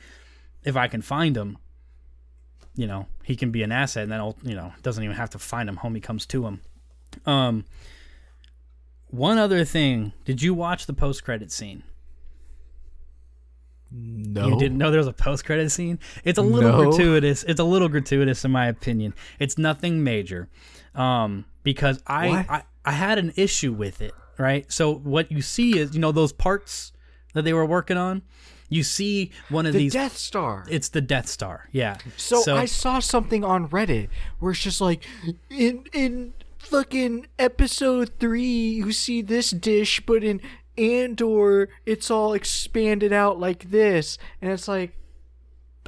if 0.65 0.77
I 0.77 0.89
can 0.89 1.01
find 1.01 1.35
him, 1.37 1.57
you 2.79 2.87
know, 2.87 3.07
he 3.25 3.35
can 3.37 3.51
be 3.51 3.63
an 3.65 3.73
asset, 3.73 4.05
and 4.05 4.13
then 4.13 4.33
you 4.45 4.55
know, 4.55 4.73
doesn't 4.83 5.03
even 5.03 5.17
have 5.17 5.31
to 5.31 5.39
find 5.39 5.69
him. 5.69 5.77
Homie 5.77 6.03
comes 6.03 6.25
to 6.27 6.47
him. 6.47 6.61
Um, 7.27 7.65
one 9.09 9.37
other 9.37 9.65
thing, 9.65 10.13
did 10.25 10.41
you 10.43 10.55
watch 10.55 10.87
the 10.87 10.93
post 10.93 11.25
credit 11.25 11.51
scene? 11.51 11.83
No. 13.91 14.49
You 14.49 14.59
didn't 14.59 14.77
know 14.79 14.91
there 14.91 14.99
was 15.01 15.07
a 15.07 15.13
post 15.15 15.45
credit 15.47 15.71
scene? 15.71 15.99
It's 16.23 16.39
a 16.39 16.43
little 16.43 16.71
No. 16.71 16.85
gratuitous. 16.91 17.43
It's 17.45 17.59
a 17.59 17.65
little 17.65 17.89
gratuitous 17.89 18.45
in 18.45 18.51
my 18.51 18.67
opinion. 18.67 19.15
It's 19.39 19.57
nothing 19.57 20.05
major. 20.05 20.49
Um, 20.95 21.47
because 21.63 22.03
I, 22.07 22.29
I 22.49 22.63
I 22.85 22.93
had 22.93 23.19
an 23.19 23.33
issue 23.37 23.73
with 23.73 24.01
it, 24.03 24.13
right? 24.39 24.71
So 24.71 24.95
what 24.95 25.33
you 25.33 25.41
see 25.43 25.79
is, 25.79 25.95
you 25.95 26.01
know, 26.01 26.13
those 26.13 26.33
parts 26.33 26.93
that 27.35 27.43
they 27.43 27.53
were 27.53 27.65
working 27.67 27.97
on, 27.97 28.23
you 28.69 28.83
see 28.83 29.31
one 29.49 29.67
of 29.67 29.73
the 29.73 29.79
these 29.81 29.93
Death 29.93 30.17
Star. 30.17 30.65
it's 30.69 30.89
the 30.89 31.01
Death 31.01 31.29
Star. 31.29 31.69
Yeah. 31.73 31.99
So, 32.17 32.57
I 32.57 32.65
saw 32.67 32.99
something 32.99 33.45
on 33.45 33.69
Reddit 33.69 34.09
where 34.39 34.53
it's 34.53 34.61
just 34.61 34.81
like 34.81 35.05
in 35.51 35.85
in 35.93 36.35
fucking 36.59 37.27
episode 37.39 38.11
three 38.19 38.43
you 38.43 38.93
see 38.93 39.23
this 39.23 39.51
dish, 39.51 40.01
but 40.05 40.23
in 40.23 40.41
Andor 40.77 41.69
it's 41.87 42.11
all 42.11 42.35
expanded 42.35 43.13
out 43.13 43.39
like 43.39 43.71
this, 43.71 44.19
and 44.41 44.51
it's 44.51 44.69
like. 44.69 44.95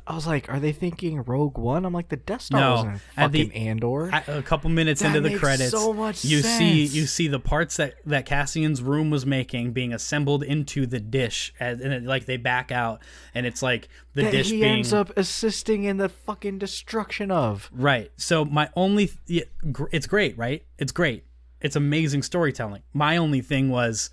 I 0.06 0.14
was 0.14 0.26
like, 0.26 0.50
"Are 0.52 0.58
they 0.60 0.72
thinking 0.72 1.22
Rogue 1.22 1.56
One?" 1.58 1.84
I'm 1.84 1.92
like, 1.92 2.08
"The 2.08 2.16
Death 2.16 2.42
Star 2.42 2.60
No, 2.60 2.70
wasn't 2.74 2.94
in 2.94 3.00
at 3.16 3.32
the- 3.32 3.44
fucking 3.44 3.62
Andor." 3.68 4.10
At- 4.12 4.28
a 4.28 4.42
couple 4.42 4.70
minutes 4.70 5.02
That 5.02 5.14
into 5.16 5.28
the 5.28 5.38
credits, 5.38 5.70
so 5.70 5.92
much 5.92 6.24
you 6.24 6.40
see 6.42 6.84
you 6.84 7.06
see 7.06 7.28
the 7.28 7.38
parts 7.40 7.76
that 7.76 7.94
that 8.06 8.26
Cassian's 8.26 8.82
room 8.82 9.10
was 9.10 9.24
making 9.26 9.72
being 9.72 9.92
assembled 9.92 10.42
into 10.42 10.86
the 10.86 11.00
dish, 11.00 11.52
as, 11.60 11.80
and 11.80 11.92
it, 11.92 12.02
like 12.04 12.26
they 12.26 12.36
back 12.36 12.70
out, 12.72 13.00
and 13.34 13.46
it's 13.46 13.62
like 13.62 13.88
the 14.14 14.22
that 14.22 14.32
dish 14.32 14.50
he 14.50 14.60
being 14.60 14.78
ends 14.78 14.92
up 14.92 15.16
assisting 15.16 15.84
in 15.84 15.96
the 15.98 16.08
fucking 16.08 16.58
destruction 16.58 17.30
of. 17.30 17.70
right. 17.72 18.10
So 18.16 18.44
my 18.44 18.68
only 18.76 19.10
th- 19.28 19.48
it's 19.92 20.06
great, 20.06 20.36
right? 20.38 20.64
It's 20.78 20.92
great. 20.92 21.24
It's 21.60 21.76
amazing 21.76 22.22
storytelling. 22.22 22.82
My 22.92 23.16
only 23.16 23.40
thing 23.40 23.68
was. 23.68 24.10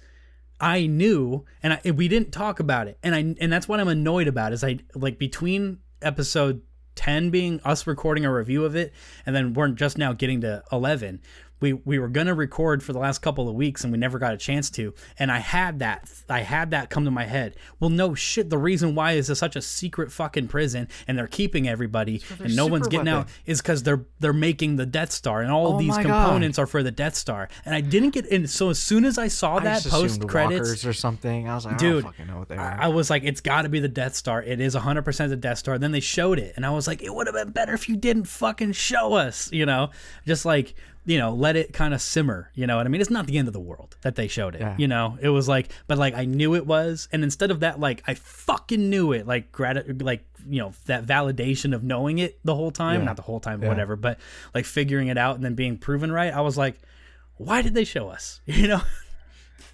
I 0.60 0.88
knew, 0.88 1.46
and 1.62 1.74
I, 1.74 1.92
we 1.92 2.08
didn't 2.08 2.32
talk 2.32 2.60
about 2.60 2.88
it, 2.88 2.98
and 3.04 3.14
I 3.14 3.36
and 3.40 3.52
that's 3.52 3.68
what 3.68 3.80
I'm 3.80 3.88
annoyed 3.88 4.28
about. 4.28 4.54
Is 4.54 4.64
I 4.64 4.80
like 4.96 5.20
between 5.20 5.80
episode 6.02 6.62
ten 6.96 7.30
being 7.30 7.60
us 7.64 7.86
recording 7.86 8.26
a 8.26 8.34
review 8.34 8.66
of 8.66 8.76
it, 8.76 8.92
and 9.26 9.36
then 9.36 9.54
we're 9.54 9.70
just 9.70 9.98
now 9.98 10.14
getting 10.14 10.42
to 10.42 10.64
eleven. 10.72 11.22
We 11.60 11.74
we 11.74 11.98
were 12.00 12.08
gonna 12.08 12.34
record 12.34 12.84
for 12.84 12.94
the 12.94 13.00
last 13.00 13.20
couple 13.20 13.50
of 13.50 13.56
weeks, 13.56 13.84
and 13.84 13.92
we 13.92 13.98
never 14.00 14.20
got 14.20 14.34
a 14.34 14.38
chance 14.38 14.70
to. 14.72 14.94
And 15.18 15.32
I 15.32 15.40
had 15.40 15.80
that 15.80 16.10
I 16.30 16.42
had 16.42 16.72
that 16.72 16.90
come 16.90 17.06
to 17.06 17.12
my 17.12 17.26
head. 17.26 17.56
Well, 17.80 17.90
no 17.90 18.14
shit. 18.14 18.50
The 18.50 18.58
reason 18.58 18.96
why 18.96 19.14
is 19.14 19.36
such 19.38 19.56
a 19.56 19.62
secret 19.62 20.12
fucking 20.12 20.48
prison, 20.50 20.88
and 21.08 21.18
they're 21.18 21.28
keeping 21.28 21.68
everybody, 21.68 22.22
and 22.40 22.56
no 22.56 22.68
one's 22.68 22.88
getting 22.88 23.08
out, 23.08 23.28
is 23.46 23.62
because 23.62 23.84
they're 23.84 24.06
they're 24.20 24.34
making 24.34 24.76
the 24.76 24.86
Death 24.86 25.12
Star, 25.12 25.42
and 25.42 25.52
all 25.52 25.74
Oh 25.76 25.80
these 25.80 25.90
my 25.90 26.04
God. 26.04 26.26
components 26.26 26.60
are 26.60 26.68
for 26.68 26.84
the 26.84 26.92
Death 26.92 27.16
Star. 27.16 27.50
And 27.66 27.74
I 27.74 27.82
didn't 27.82 28.12
get 28.12 28.26
in. 28.28 28.48
So 28.48 28.70
as 28.70 28.80
soon 28.80 29.06
as 29.06 29.18
I 29.18 29.28
saw 29.28 29.58
I 29.58 29.64
that 29.64 29.84
post 29.86 30.28
credits, 30.28 30.86
or 30.86 30.94
something. 30.94 31.48
I 31.50 31.56
was 31.56 31.66
like, 31.66 31.78
Dude, 31.78 31.90
I 31.90 32.02
don't 32.02 32.04
fucking 32.12 32.28
know 32.28 32.40
what 32.40 32.50
they 32.50 32.58
are. 32.58 32.78
I 32.80 32.88
was 32.88 33.10
like, 33.10 33.24
it's 33.24 33.42
got 33.42 33.64
to 33.64 33.70
be 33.70 33.80
the 33.80 33.88
Death 33.88 34.16
Star. 34.16 34.44
It 34.44 34.60
is 34.60 34.76
100% 34.76 35.30
the 35.30 35.36
Death 35.36 35.58
Star. 35.58 35.78
Then 35.78 35.92
they 35.92 36.00
showed 36.00 36.40
it, 36.40 36.54
and 36.56 36.66
I 36.66 36.70
was 36.70 36.88
like, 36.88 37.02
it 37.02 37.14
would 37.14 37.28
have 37.28 37.36
been 37.36 37.52
better 37.52 37.74
if 37.74 37.90
you 37.90 37.96
didn't 37.96 38.26
fucking 38.26 38.74
show 38.74 39.14
us, 39.14 39.52
you 39.52 39.66
know? 39.66 39.90
Just 40.26 40.46
like, 40.46 40.76
you 41.08 41.18
know, 41.18 41.34
let 41.34 41.56
it 41.56 41.74
kind 41.74 41.94
of 41.96 42.02
simmer. 42.02 42.52
You 42.54 42.68
know 42.68 42.78
what 42.78 42.86
I 42.86 42.90
mean? 42.90 43.02
It's 43.02 43.10
not 43.10 43.26
the 43.26 43.40
end 43.40 43.48
of 43.48 43.54
the 43.56 43.60
world 43.60 43.98
that 44.04 44.16
they 44.16 44.28
showed 44.28 44.54
it. 44.54 44.62
Yeah. 44.62 44.76
You 44.78 44.88
know, 44.88 45.18
it 45.20 45.30
was 45.30 45.48
like, 45.48 45.70
but 45.88 45.98
like 45.98 46.14
I 46.14 46.26
knew 46.26 46.54
it 46.54 46.68
was, 46.68 47.08
and 47.12 47.24
instead 47.24 47.50
of 47.50 47.62
that, 47.62 47.80
like 47.80 48.04
I 48.08 48.14
fucking 48.14 48.90
knew 48.90 49.14
it, 49.14 49.26
like 49.26 49.52
grat, 49.52 50.00
like 50.04 50.24
you 50.48 50.60
know, 50.60 50.74
that 50.86 51.06
validation 51.06 51.74
of 51.74 51.84
knowing 51.84 52.20
it 52.20 52.40
the 52.46 52.54
whole 52.56 52.72
time, 52.72 53.00
Yeah. 53.00 53.06
not 53.06 53.16
the 53.16 53.22
whole 53.24 53.40
time, 53.40 53.64
Yeah. 53.64 53.70
whatever, 53.70 53.96
but 53.96 54.20
like 54.54 54.66
figuring 54.66 55.08
it 55.08 55.18
out 55.18 55.36
and 55.38 55.44
then 55.44 55.56
being 55.56 55.78
proven 55.78 56.12
right. 56.12 56.32
I 56.34 56.42
was 56.42 56.58
like, 56.58 56.78
why 57.38 57.62
did 57.62 57.74
they 57.74 57.84
show 57.86 58.10
us? 58.10 58.42
You 58.46 58.68
know, 58.68 58.82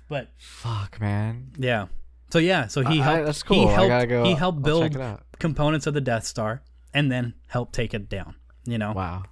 but 0.07 0.30
Fuck, 0.38 1.01
man. 1.01 1.51
yeah. 1.57 1.88
So 2.31 2.39
yeah, 2.39 2.68
so 2.68 2.84
he 2.84 2.99
I- 3.01 3.03
helped. 3.03 3.26
that's 3.26 3.43
cool. 3.43 3.68
He 3.68 3.72
I 3.72 3.73
helped. 3.76 3.89
gotta 3.89 4.07
go- 4.07 4.23
he 4.23 4.34
helped 4.34 4.61
build 4.64 4.84
check 4.84 4.95
it 4.95 5.01
out. 5.01 5.23
components 5.39 5.88
of 5.88 5.93
the 5.93 6.01
Death 6.01 6.26
Star, 6.26 6.61
and 6.93 7.11
then 7.11 7.34
help 7.47 7.72
take 7.72 7.93
it 7.93 8.10
down. 8.10 8.35
You 8.65 8.77
know. 8.77 8.91
Wow. 8.93 9.23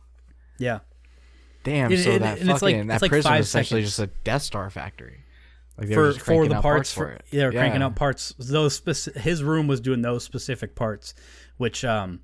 Yeah. 0.60 0.80
Damn. 1.64 1.92
It- 1.92 2.04
so 2.04 2.18
that 2.20 2.40
and 2.40 2.50
it's 2.50 2.62
like- 2.62 2.76
fucking 2.76 2.80
it's 2.80 2.88
that 2.90 3.02
like 3.02 3.12
prison 3.12 3.34
is 3.36 3.48
essentially 3.48 3.82
seconds. 3.82 3.98
just 3.98 4.00
a 4.00 4.24
Death 4.24 4.42
Star 4.44 4.70
factory. 4.70 5.24
Like 5.78 5.88
they 5.88 5.98
were 5.98 6.14
for 6.14 6.20
for 6.20 6.48
the 6.48 6.56
out 6.58 6.62
parts, 6.64 6.94
for 6.94 7.06
for, 7.08 7.12
it. 7.14 7.26
they 7.32 7.44
were 7.44 7.52
cranking 7.52 7.82
out 7.82 7.96
parts. 7.96 8.34
Those 8.38 8.80
speci- 8.80 9.16
his 9.16 9.42
room 9.44 9.68
was 9.68 9.80
doing 9.80 10.02
those 10.02 10.24
specific 10.24 10.76
parts, 10.76 11.14
which 11.58 11.84
um 11.86 12.20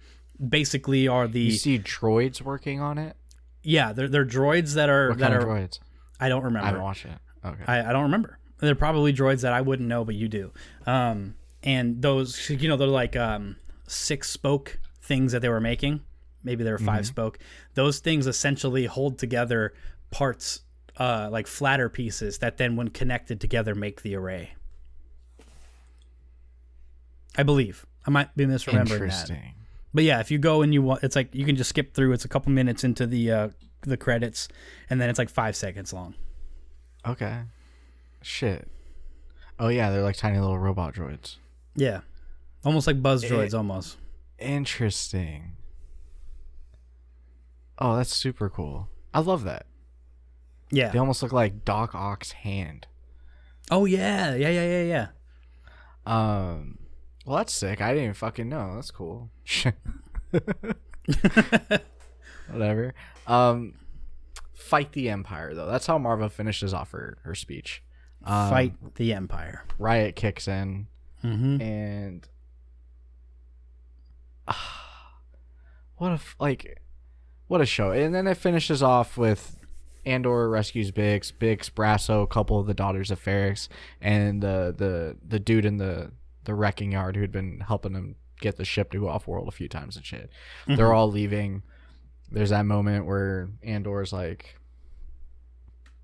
basically 0.49 1.07
are 1.07 1.27
the 1.27 1.39
You 1.41 1.51
see 1.51 1.79
droids 1.79 2.41
working 2.41 2.79
on 2.79 2.97
it. 2.97 3.15
yeah 3.63 3.93
they're 3.93 4.07
they're 4.07 4.25
droids 4.25 4.75
that 4.75 4.89
are 4.89 5.09
What 5.09 5.17
that 5.19 5.33
are 5.33 5.41
droids? 5.41 5.79
I 6.19 6.29
don't 6.29 6.43
remember. 6.43 6.65
I 6.65 6.69
remember. 6.71 6.83
watched 6.83 7.05
it. 7.05 7.17
Okay. 7.45 7.63
I, 7.67 7.89
I 7.89 7.93
don't 7.93 8.03
remember. 8.03 8.37
They're 8.59 8.75
probably 8.75 9.13
droids 9.13 9.41
that 9.41 9.53
I 9.53 9.61
wouldn't 9.61 9.87
know, 9.87 10.03
but 10.03 10.15
you 10.15 10.27
do. 10.27 10.51
Um, 10.87 11.35
and 11.63 12.01
those, 12.01 12.49
you 12.49 12.67
know, 12.67 12.75
they're 12.75 12.87
like 12.87 13.15
um, 13.15 13.55
six 13.87 14.29
spoke 14.31 14.79
things 15.01 15.31
that 15.31 15.41
they 15.43 15.49
were 15.49 15.61
making. 15.61 16.01
Maybe 16.47 16.63
they 16.63 16.71
were 16.71 16.79
5 16.79 17.05
spoke. 17.05 17.37
Those 17.75 17.99
things 17.99 18.25
essentially 18.25 18.85
hold 18.87 19.19
together 19.19 19.73
parts, 20.09 20.61
uh, 20.97 21.29
like 21.31 21.45
flatter 21.45 21.89
pieces 21.89 22.39
that 22.39 22.57
then, 22.57 22.75
when 22.75 22.87
connected 22.87 23.39
together, 23.39 23.75
make 23.75 24.01
the 24.01 24.15
array. 24.15 24.53
I 27.37 27.43
believe. 27.43 27.85
I 28.05 28.09
might 28.09 28.35
be 28.35 28.45
misremembering 28.45 29.09
that. 29.09 29.31
But 29.93 30.03
yeah, 30.03 30.19
if 30.19 30.31
you 30.31 30.37
go 30.37 30.61
and 30.61 30.73
you 30.73 30.81
want, 30.81 31.03
it's 31.03 31.15
like 31.15 31.33
you 31.35 31.45
can 31.45 31.55
just 31.55 31.69
skip 31.69 31.93
through. 31.93 32.13
It's 32.13 32.25
a 32.25 32.27
couple 32.27 32.51
minutes 32.51 32.83
into 32.83 33.05
the 33.05 33.31
uh, 33.31 33.49
the 33.81 33.97
credits, 33.97 34.47
and 34.89 34.99
then 34.99 35.09
it's 35.09 35.19
like 35.19 35.29
five 35.29 35.55
seconds 35.55 35.93
long. 35.93 36.15
Okay. 37.05 37.41
Shit. 38.21 38.67
Oh 39.59 39.69
yeah, 39.69 39.89
they're 39.89 40.03
like 40.03 40.17
tiny 40.17 40.39
little 40.39 40.57
robot 40.57 40.93
droids. 40.93 41.35
Yeah, 41.75 42.01
almost 42.65 42.87
like 42.87 43.01
buzz 43.01 43.23
It- 43.23 43.31
droids, 43.31 43.53
almost. 43.53 43.97
Interesting. 44.39 45.53
Oh, 47.79 47.95
that's 47.95 48.13
super 48.15 48.49
cool. 48.49 48.89
I 49.13 49.19
love 49.19 49.43
that. 49.43 49.65
Yeah. 50.71 50.89
They 50.89 50.99
almost 50.99 51.21
look 51.23 51.31
like 51.31 51.63
Doc 51.63 51.93
Ock's 51.95 52.31
hand. 52.31 52.87
Oh 53.71 53.85
yeah, 53.85 54.33
yeah, 54.35 54.49
yeah, 54.49 54.81
yeah, 54.81 54.83
yeah. 54.83 55.07
Um, 56.05 56.79
well, 57.25 57.37
that's 57.37 57.53
sick. 57.53 57.81
I 57.81 57.89
didn't 57.89 58.03
even 58.03 58.13
fucking 58.13 58.47
know. 58.49 58.75
That's 58.75 58.91
cool. 58.91 59.29
Whatever. 62.49 62.93
Um, 63.27 63.73
fight 64.53 64.91
the 64.93 65.09
Empire 65.09 65.53
though. 65.53 65.65
That's 65.67 65.85
how 65.87 65.97
Marva 65.97 66.29
finishes 66.29 66.73
off 66.73 66.91
her 66.91 67.17
her 67.23 67.35
speech. 67.35 67.83
Um, 68.23 68.49
Fight 68.49 68.95
the 68.95 69.13
Empire. 69.13 69.63
Riot 69.77 70.15
kicks 70.15 70.47
in, 70.47 70.87
Mm-hmm. 71.23 71.61
and 71.61 72.27
what 75.97 76.13
if 76.13 76.35
like, 76.39 76.81
what 77.47 77.61
a 77.61 77.65
show! 77.65 77.91
And 77.91 78.13
then 78.13 78.27
it 78.27 78.37
finishes 78.37 78.83
off 78.83 79.17
with 79.17 79.57
Andor 80.05 80.49
rescues 80.49 80.91
Bix, 80.91 81.31
Bix, 81.33 81.69
Brasso, 81.69 82.23
a 82.23 82.27
couple 82.27 82.59
of 82.59 82.65
the 82.65 82.73
daughters 82.73 83.11
of 83.11 83.23
Ferrix, 83.23 83.67
and 84.01 84.41
the 84.41 84.73
the 84.75 85.17
the 85.27 85.39
dude 85.39 85.65
in 85.65 85.77
the 85.77 86.11
the 86.45 86.55
wrecking 86.55 86.93
yard 86.93 87.15
who'd 87.15 87.31
been 87.31 87.59
helping 87.59 87.93
him 87.93 88.15
get 88.39 88.55
the 88.55 88.65
ship 88.65 88.91
to 88.91 88.99
go 88.99 89.09
off 89.09 89.27
world 89.27 89.47
a 89.47 89.51
few 89.51 89.67
times 89.67 89.95
and 89.95 90.05
shit. 90.05 90.29
They're 90.65 90.77
mhm. 90.77 90.95
all 90.95 91.11
leaving. 91.11 91.63
There's 92.31 92.51
that 92.51 92.65
moment 92.65 93.05
where 93.05 93.49
Andor's 93.63 94.13
like, 94.13 94.55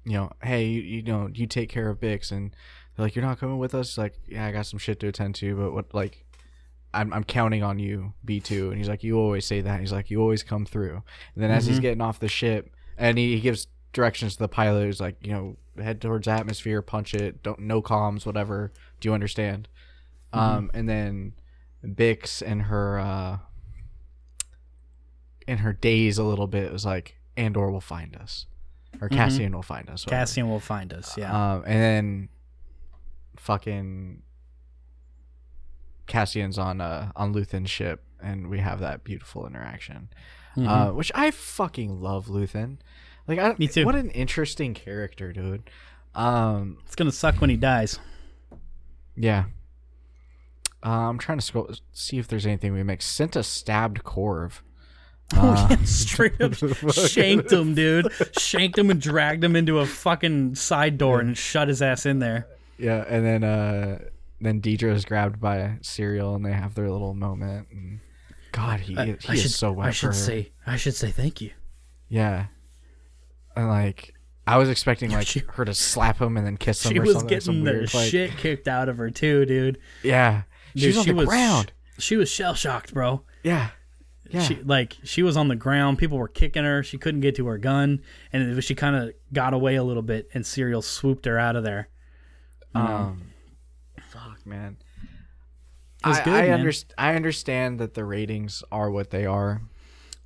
you 0.03 0.13
know, 0.13 0.31
hey, 0.41 0.65
you, 0.65 0.81
you 0.81 1.01
know, 1.03 1.29
you 1.33 1.47
take 1.47 1.69
care 1.69 1.89
of 1.89 1.99
Bix, 1.99 2.31
and 2.31 2.55
they're 2.95 3.05
like, 3.05 3.15
you're 3.15 3.25
not 3.25 3.39
coming 3.39 3.57
with 3.57 3.73
us. 3.73 3.97
Like, 3.97 4.15
yeah, 4.27 4.45
I 4.45 4.51
got 4.51 4.65
some 4.65 4.79
shit 4.79 4.99
to 5.01 5.07
attend 5.07 5.35
to, 5.35 5.55
but 5.55 5.73
what, 5.73 5.93
like, 5.93 6.25
I'm, 6.93 7.11
I'm 7.13 7.23
counting 7.23 7.63
on 7.63 7.79
you, 7.79 8.13
B2. 8.25 8.69
And 8.69 8.77
he's 8.77 8.87
like, 8.87 9.03
you 9.03 9.17
always 9.17 9.45
say 9.45 9.61
that. 9.61 9.79
He's 9.79 9.91
like, 9.91 10.11
you 10.11 10.21
always 10.21 10.43
come 10.43 10.65
through. 10.65 11.01
And 11.35 11.43
then 11.43 11.51
as 11.51 11.65
he's 11.65 11.79
getting 11.79 12.01
off 12.01 12.19
the 12.19 12.27
ship, 12.27 12.71
and 12.97 13.17
he, 13.17 13.35
he 13.35 13.41
gives 13.41 13.67
directions 13.93 14.33
to 14.33 14.39
the 14.39 14.47
pilot, 14.47 14.85
he's 14.85 15.01
like, 15.01 15.15
you 15.21 15.31
know, 15.31 15.57
head 15.81 16.01
towards 16.01 16.27
atmosphere, 16.27 16.81
punch 16.81 17.13
it, 17.15 17.41
don't, 17.41 17.59
no 17.59 17.81
comms, 17.81 18.25
whatever. 18.25 18.71
Do 18.99 19.09
you 19.09 19.13
understand? 19.13 19.67
Um, 20.31 20.69
and 20.73 20.87
then 20.87 21.33
Bix 21.83 22.41
and 22.45 22.63
her, 22.63 22.99
uh, 22.99 23.37
in 25.47 25.59
her 25.59 25.73
daze 25.73 26.17
a 26.17 26.23
little 26.23 26.47
bit, 26.47 26.63
it 26.65 26.71
was 26.71 26.85
like, 26.85 27.17
Andor 27.35 27.71
will 27.71 27.81
find 27.81 28.15
us. 28.15 28.45
Or 29.01 29.09
Cassian 29.09 29.53
will 29.53 29.63
find 29.63 29.89
us. 29.89 30.05
whatever. 30.05 30.21
Cassian 30.21 30.49
will 30.49 30.59
find 30.59 30.93
us. 30.93 31.17
Yeah. 31.17 31.53
Um, 31.55 31.63
and 31.65 31.81
then 31.81 32.29
fucking 33.37 34.21
Cassian's 36.07 36.57
on 36.57 36.81
uh 36.81 37.11
on 37.15 37.33
Luthen's 37.33 37.69
ship, 37.69 38.03
and 38.21 38.47
we 38.49 38.59
have 38.59 38.79
that 38.79 39.03
beautiful 39.03 39.45
interaction, 39.47 40.09
uh, 40.57 40.89
which 40.91 41.11
I 41.15 41.31
fucking 41.31 42.01
love 42.01 42.27
Luthen. 42.27 42.77
Like, 43.27 43.39
I, 43.39 43.51
Mm-hmm. 43.51 43.59
Me 43.59 43.67
too. 43.67 43.85
What 43.85 43.95
an 43.95 44.09
interesting 44.11 44.73
character, 44.73 45.31
dude. 45.31 45.69
Um, 46.13 46.77
it's 46.85 46.95
gonna 46.95 47.11
suck 47.11 47.39
when 47.41 47.49
he 47.49 47.57
dies. 47.57 47.99
yeah. 49.15 49.45
Uh, 50.85 51.07
I'm 51.09 51.17
trying 51.17 51.37
to 51.37 51.45
scroll, 51.45 51.71
see 51.93 52.17
if 52.19 52.27
there's 52.27 52.45
anything 52.45 52.73
we 52.73 52.83
make. 52.83 52.99
Cinta 52.99 53.45
stabbed 53.45 54.03
Corv. 54.03 54.59
Oh, 55.33 55.67
yeah, 55.69 55.77
straight 55.85 56.41
up 56.41 56.53
shanked 56.93 57.49
him, 57.53 57.73
dude. 57.73 58.11
Shanked 58.37 58.77
him 58.77 58.89
and 58.89 59.01
dragged 59.01 59.41
him 59.45 59.55
into 59.55 59.79
a 59.79 59.85
fucking 59.85 60.55
side 60.55 60.97
door 60.97 61.21
and 61.21 61.37
shut 61.37 61.69
his 61.69 61.81
ass 61.81 62.05
in 62.05 62.19
there. 62.19 62.47
Yeah, 62.77 63.05
and 63.07 63.25
then 63.25 63.43
uh, 63.45 63.99
then 64.45 64.61
Dedra 64.61 64.93
is 64.93 65.05
grabbed 65.05 65.39
by 65.39 65.77
Syril, 65.81 66.35
and 66.35 66.45
they 66.45 66.51
have 66.53 66.75
their 66.75 66.89
little 66.89 67.13
moment. 67.13 67.67
And 67.71 67.99
God, 68.51 68.79
he, 68.81 68.93
he 68.93 68.99
I 68.99 69.05
is 69.33 69.41
should, 69.41 69.51
so 69.51 69.71
wet 69.71 69.87
I 69.87 69.91
should 69.91 70.15
say, 70.15 70.51
I 70.65 70.75
should 70.77 70.95
say 70.95 71.09
thank 71.11 71.41
you. 71.41 71.51
Yeah. 72.09 72.47
And 73.55 73.67
like 73.67 74.13
I 74.47 74.57
was 74.57 74.69
expecting 74.69 75.11
like 75.13 75.27
She- 75.27 75.43
her 75.53 75.65
to 75.65 75.73
slap 75.73 76.19
him 76.21 76.37
and 76.37 76.45
then 76.45 76.57
kiss 76.57 76.85
him 76.85 76.91
She 76.93 76.99
or 76.99 77.03
was 77.03 77.23
getting 77.23 77.63
the 77.63 77.71
weird, 77.71 77.93
like- 77.93 78.09
shit 78.09 78.31
kicked 78.37 78.67
out 78.67 78.89
of 78.89 78.97
her 78.97 79.09
too, 79.09 79.45
dude. 79.45 79.79
Yeah. 80.03 80.43
Dude, 80.75 80.83
She's 80.83 80.97
on 80.97 81.03
she 81.05 81.11
the 81.11 81.15
was, 81.17 81.27
ground. 81.29 81.71
She 81.99 82.15
was 82.15 82.29
shell 82.29 82.55
shocked, 82.55 82.93
bro. 82.93 83.21
Yeah. 83.43 83.69
Yeah. 84.29 84.41
She 84.41 84.55
like 84.63 84.97
she 85.03 85.21
was 85.21 85.37
on 85.37 85.47
the 85.49 85.55
ground. 85.55 85.99
People 85.99 86.17
were 86.17 86.27
kicking 86.27 86.63
her. 86.63 86.81
She 86.81 86.97
couldn't 86.97 87.21
get 87.21 87.35
to 87.35 87.45
her 87.47 87.59
gun, 87.59 88.01
and 88.31 88.41
it 88.41 88.55
was- 88.55 88.65
she 88.65 88.73
kind 88.73 88.95
of 88.95 89.13
got 89.31 89.53
away 89.53 89.75
a 89.75 89.83
little 89.83 90.01
bit, 90.01 90.29
and 90.33 90.43
Syril 90.43 90.83
swooped 90.83 91.25
her 91.25 91.37
out 91.37 91.55
of 91.55 91.63
there. 91.63 91.89
um 92.75 92.83
fuck 92.83 93.32
man. 94.45 94.77
It 96.03 96.09
was 96.09 96.19
I, 96.19 96.23
good, 96.23 96.33
I, 96.33 96.47
man. 96.47 96.65
underst- 96.65 96.91
I 96.97 97.15
understand 97.15 97.79
that 97.79 97.93
the 97.93 98.03
ratings 98.05 98.63
are 98.71 98.91
what 98.91 99.09
they 99.09 99.25
are. 99.25 99.61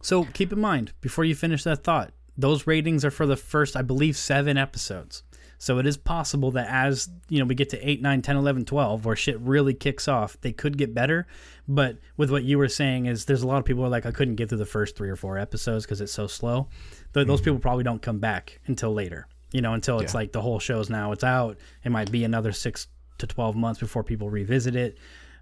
So 0.01 0.25
keep 0.25 0.51
in 0.51 0.59
mind 0.59 0.93
before 1.01 1.23
you 1.23 1.35
finish 1.35 1.63
that 1.63 1.83
thought, 1.83 2.13
those 2.37 2.67
ratings 2.67 3.03
are 3.03 3.11
for 3.11 3.25
the 3.25 3.35
first, 3.35 3.75
I 3.75 3.81
believe, 3.81 4.15
seven 4.15 4.57
episodes. 4.57 5.23
So 5.59 5.79
it 5.79 5.87
is 5.87 5.97
possible 5.97 6.51
that 6.51 6.67
as 6.69 7.09
you 7.29 7.39
know 7.39 7.45
we 7.45 7.55
get 7.55 7.69
to 7.69 7.89
8, 7.89 7.99
9, 8.01 8.21
10, 8.21 8.35
11, 8.37 8.65
12, 8.65 9.05
where 9.05 9.15
shit 9.15 9.39
really 9.39 9.73
kicks 9.73 10.07
off, 10.07 10.39
they 10.41 10.51
could 10.51 10.77
get 10.77 10.93
better. 10.93 11.25
But 11.67 11.97
with 12.15 12.29
what 12.29 12.43
you 12.43 12.59
were 12.59 12.67
saying 12.69 13.07
is 13.07 13.25
there's 13.25 13.41
a 13.41 13.47
lot 13.47 13.57
of 13.57 13.65
people 13.65 13.81
who 13.81 13.87
are 13.87 13.91
like 13.91 14.05
I 14.05 14.11
couldn't 14.11 14.35
get 14.35 14.49
through 14.49 14.59
the 14.59 14.65
first 14.67 14.95
three 14.95 15.09
or 15.09 15.15
four 15.15 15.37
episodes 15.37 15.85
because 15.85 15.99
it's 15.99 16.11
so 16.13 16.27
slow. 16.27 16.69
Th- 17.13 17.25
Those 17.25 17.39
hmm. 17.39 17.45
people 17.45 17.59
probably 17.59 17.83
don't 17.83 18.01
come 18.01 18.19
back 18.19 18.59
until 18.67 18.93
later. 18.93 19.27
You 19.51 19.61
know, 19.61 19.73
until 19.73 19.99
it's 19.99 20.13
Yeah. 20.13 20.19
like 20.19 20.31
the 20.31 20.41
whole 20.41 20.59
show's 20.59 20.89
now 20.91 21.11
it's 21.11 21.23
out. 21.23 21.57
It 21.83 21.89
might 21.89 22.11
be 22.11 22.23
another 22.23 22.51
six 22.51 22.87
to 23.19 23.27
12 23.27 23.55
months 23.55 23.79
before 23.79 24.03
people 24.03 24.29
revisit 24.29 24.75
it. 24.75 24.97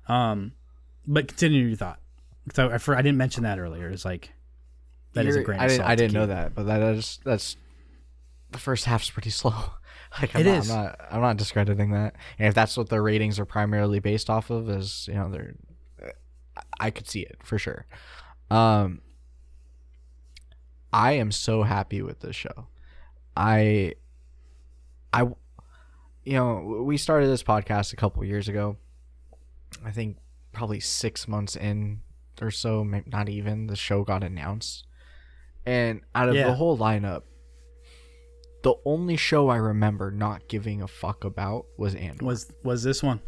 Um, 0.08 0.54
but 1.08 1.28
continue 1.28 1.66
your 1.68 1.78
thought. 1.78 2.00
So 2.54 2.70
I, 2.70 2.78
for, 2.78 2.96
I 2.96 3.02
didn't 3.02 3.18
mention 3.18 3.44
that 3.44 3.60
earlier. 3.60 3.90
It's 3.90 4.06
like 4.06 4.32
that 5.14 5.26
is 5.26 5.36
a 5.36 5.42
grain 5.44 5.60
I 5.60 5.68
didn't 5.68 5.86
I 5.86 5.96
didn't 5.96 6.14
know 6.14 6.26
that, 6.28 6.54
but 6.54 6.64
that 6.68 6.82
is 6.82 7.20
that's 7.24 7.58
the 8.52 8.60
first 8.60 8.86
half's 8.86 9.10
pretty 9.10 9.30
slow. 9.42 9.54
Like 10.22 10.36
I'm 10.36 10.42
It 10.42 10.46
not, 10.46 10.58
is. 10.60 10.70
I'm 10.70 10.84
not 10.84 11.00
I'm 11.12 11.22
not 11.22 11.38
discrediting 11.38 11.92
that. 11.92 12.16
And 12.38 12.48
if 12.48 12.54
that's 12.54 12.78
what 12.78 12.90
the 12.90 13.02
ratings 13.02 13.40
are 13.40 13.46
primarily 13.46 14.00
based 14.00 14.30
off 14.30 14.50
of 14.50 14.70
is, 14.70 15.08
you 15.08 15.16
know, 15.16 15.30
they're 15.30 15.56
I 16.80 16.92
could 16.92 17.08
see 17.10 17.22
it 17.22 17.38
for 17.44 17.58
sure. 17.58 17.86
Um 18.52 19.02
I 20.94 21.14
am 21.14 21.32
so 21.32 21.64
happy 21.64 22.02
with 22.02 22.20
this 22.22 22.36
show. 22.36 22.68
I 23.36 23.94
I 25.12 25.28
you 26.26 26.34
know, 26.34 26.84
we 26.86 26.98
started 26.98 27.28
this 27.28 27.44
podcast 27.44 27.94
a 27.94 27.96
couple 27.96 28.24
years 28.26 28.48
ago. 28.48 28.78
I 29.86 29.92
think 29.92 30.18
probably 30.52 30.80
6 30.80 31.28
months 31.28 31.56
in 31.56 32.02
or 32.42 32.52
so, 32.52 32.84
maybe 32.84 33.10
not 33.10 33.30
even, 33.30 33.68
the 33.68 33.76
show 33.76 34.04
got 34.04 34.24
announced. 34.24 34.86
And 35.66 36.02
out 36.14 36.30
of 36.30 36.36
Yeah. 36.36 36.48
the 36.48 36.54
whole 36.56 36.78
lineup, 36.78 37.24
the 38.64 38.74
only 38.86 39.16
show 39.18 39.50
I 39.50 39.58
remember 39.58 40.12
not 40.12 40.48
giving 40.48 40.82
a 40.82 40.88
fuck 40.88 41.24
about 41.24 41.66
was 41.78 41.94
Andor. 41.96 42.26
Was 42.26 42.52
was 42.64 42.84
this 42.84 43.02
one? 43.04 43.20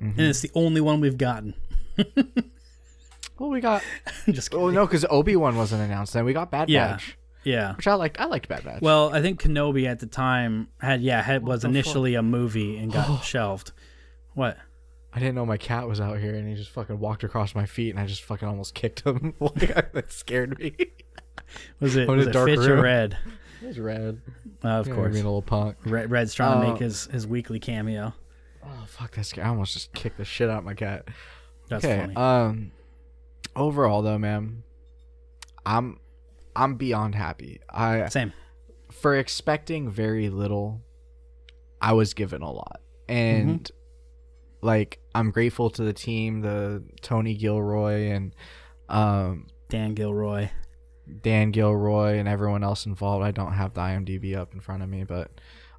Mm-hmm. 0.00 0.18
And 0.18 0.28
it's 0.28 0.40
the 0.40 0.50
only 0.54 0.80
one 0.80 1.00
we've 1.00 1.18
gotten. 1.18 1.54
well, 3.38 3.50
we 3.50 3.60
got. 3.60 3.82
Just 4.30 4.52
Oh 4.54 4.58
kidding. 4.58 4.74
no, 4.74 4.86
because 4.86 5.04
Obi 5.10 5.36
Wan 5.36 5.56
wasn't 5.56 5.82
announced. 5.82 6.12
Then 6.12 6.24
we 6.24 6.32
got 6.32 6.50
Bad 6.50 6.68
Yeah. 6.70 6.92
Batch, 6.92 7.18
yeah. 7.44 7.74
which 7.76 7.86
I 7.86 7.94
liked. 7.94 8.20
I 8.20 8.26
liked 8.26 8.48
Bad 8.48 8.64
Batch. 8.64 8.82
Well, 8.82 9.14
I 9.14 9.20
think 9.22 9.40
Kenobi 9.42 9.86
at 9.86 10.00
the 10.00 10.06
time 10.06 10.68
had 10.80 11.02
yeah 11.02 11.22
had 11.22 11.44
was 11.44 11.64
initially 11.64 12.14
a 12.14 12.22
movie 12.22 12.76
and 12.78 12.92
got 12.92 13.22
shelved. 13.24 13.72
What? 14.34 14.56
I 15.14 15.18
didn't 15.18 15.34
know 15.34 15.44
my 15.44 15.58
cat 15.58 15.86
was 15.86 16.00
out 16.00 16.18
here, 16.18 16.34
and 16.34 16.48
he 16.48 16.54
just 16.54 16.70
fucking 16.70 16.98
walked 16.98 17.22
across 17.22 17.54
my 17.54 17.66
feet, 17.66 17.90
and 17.90 18.00
I 18.00 18.06
just 18.06 18.22
fucking 18.22 18.48
almost 18.48 18.74
kicked 18.74 19.00
him. 19.06 19.34
Like, 19.40 19.92
that 19.92 20.10
scared 20.12 20.58
me. 20.58 20.74
Was 21.80 21.96
it 21.96 22.08
Oh, 22.08 22.14
was 22.16 22.26
a 22.26 22.30
it 22.30 22.32
dark 22.32 22.48
Fitch 22.48 22.58
or. 22.60 22.80
Red? 22.80 23.18
It 23.62 23.66
was 23.68 23.78
red. 23.78 24.20
Uh, 24.64 24.68
of 24.68 24.88
Yeah, 24.88 24.94
course. 24.96 25.12
being 25.12 25.24
a 25.24 25.28
little 25.28 25.40
punk. 25.40 25.76
Red, 25.84 26.10
Red's 26.10 26.34
trying 26.34 26.60
to 26.60 26.66
Uh, 26.66 26.70
make 26.72 26.80
his, 26.80 27.04
his 27.06 27.28
weekly 27.28 27.60
cameo. 27.60 28.12
Oh 28.64 28.84
fuck, 28.88 29.12
that 29.12 29.24
scared. 29.24 29.46
I 29.46 29.50
almost 29.50 29.74
just 29.74 29.92
kicked 29.92 30.16
the 30.16 30.24
shit 30.24 30.50
out 30.50 30.58
of 30.58 30.64
my 30.64 30.74
cat. 30.74 31.06
That's 31.68 31.84
okay. 31.84 32.00
funny. 32.00 32.16
Um. 32.16 32.72
Overall, 33.54 34.02
though, 34.02 34.18
man, 34.18 34.64
I'm 35.64 36.00
I'm 36.54 36.76
beyond 36.76 37.14
happy. 37.14 37.60
I 37.70 38.08
Same. 38.08 38.32
for 38.90 39.16
expecting 39.16 39.90
very 39.90 40.28
little, 40.28 40.82
I 41.80 41.92
was 41.92 42.14
given 42.14 42.42
a 42.42 42.50
lot, 42.50 42.80
and 43.08 43.70
like 44.60 45.00
I'm 45.14 45.30
grateful 45.30 45.70
to 45.70 45.82
the 45.82 45.92
team, 45.92 46.40
the 46.40 46.84
Tony 47.00 47.34
Gilroy 47.34 48.10
and 48.10 48.34
um 48.88 49.46
Dan 49.68 49.94
Gilroy. 49.94 50.50
Dan 51.20 51.50
Gilroy 51.50 52.18
and 52.18 52.28
everyone 52.28 52.62
else 52.62 52.86
involved. 52.86 53.24
I 53.24 53.32
don't 53.32 53.52
have 53.52 53.74
the 53.74 53.80
IMDb 53.80 54.36
up 54.36 54.54
in 54.54 54.60
front 54.60 54.84
of 54.84 54.88
me, 54.88 55.02
but 55.04 55.32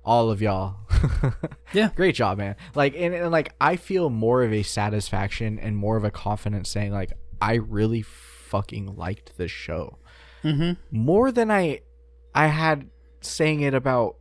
all 0.03 0.29
of 0.29 0.41
y'all. 0.41 0.75
Yeah. 1.73 1.89
Great 1.95 2.13
job, 2.13 2.37
man. 2.37 2.55
Like 2.75 2.93
and, 2.95 3.15
and 3.15 3.31
like 3.31 3.55
I 3.59 3.77
feel 3.77 4.11
more 4.11 4.43
of 4.43 4.53
a 4.53 4.61
satisfaction 4.61 5.57
and 5.57 5.75
more 5.75 5.97
of 5.97 6.03
a 6.03 6.11
confidence 6.11 6.69
saying 6.69 6.91
like 6.91 7.13
I 7.41 7.55
really 7.55 8.03
fucking 8.03 8.95
liked 8.95 9.37
this 9.37 9.49
show. 9.49 9.97
Mm-hmm. 10.43 10.73
More 10.97 11.31
than 11.31 11.49
I 11.51 11.81
I 12.35 12.47
had 12.47 12.89
saying 13.21 13.61
it 13.61 13.73
about 13.73 14.15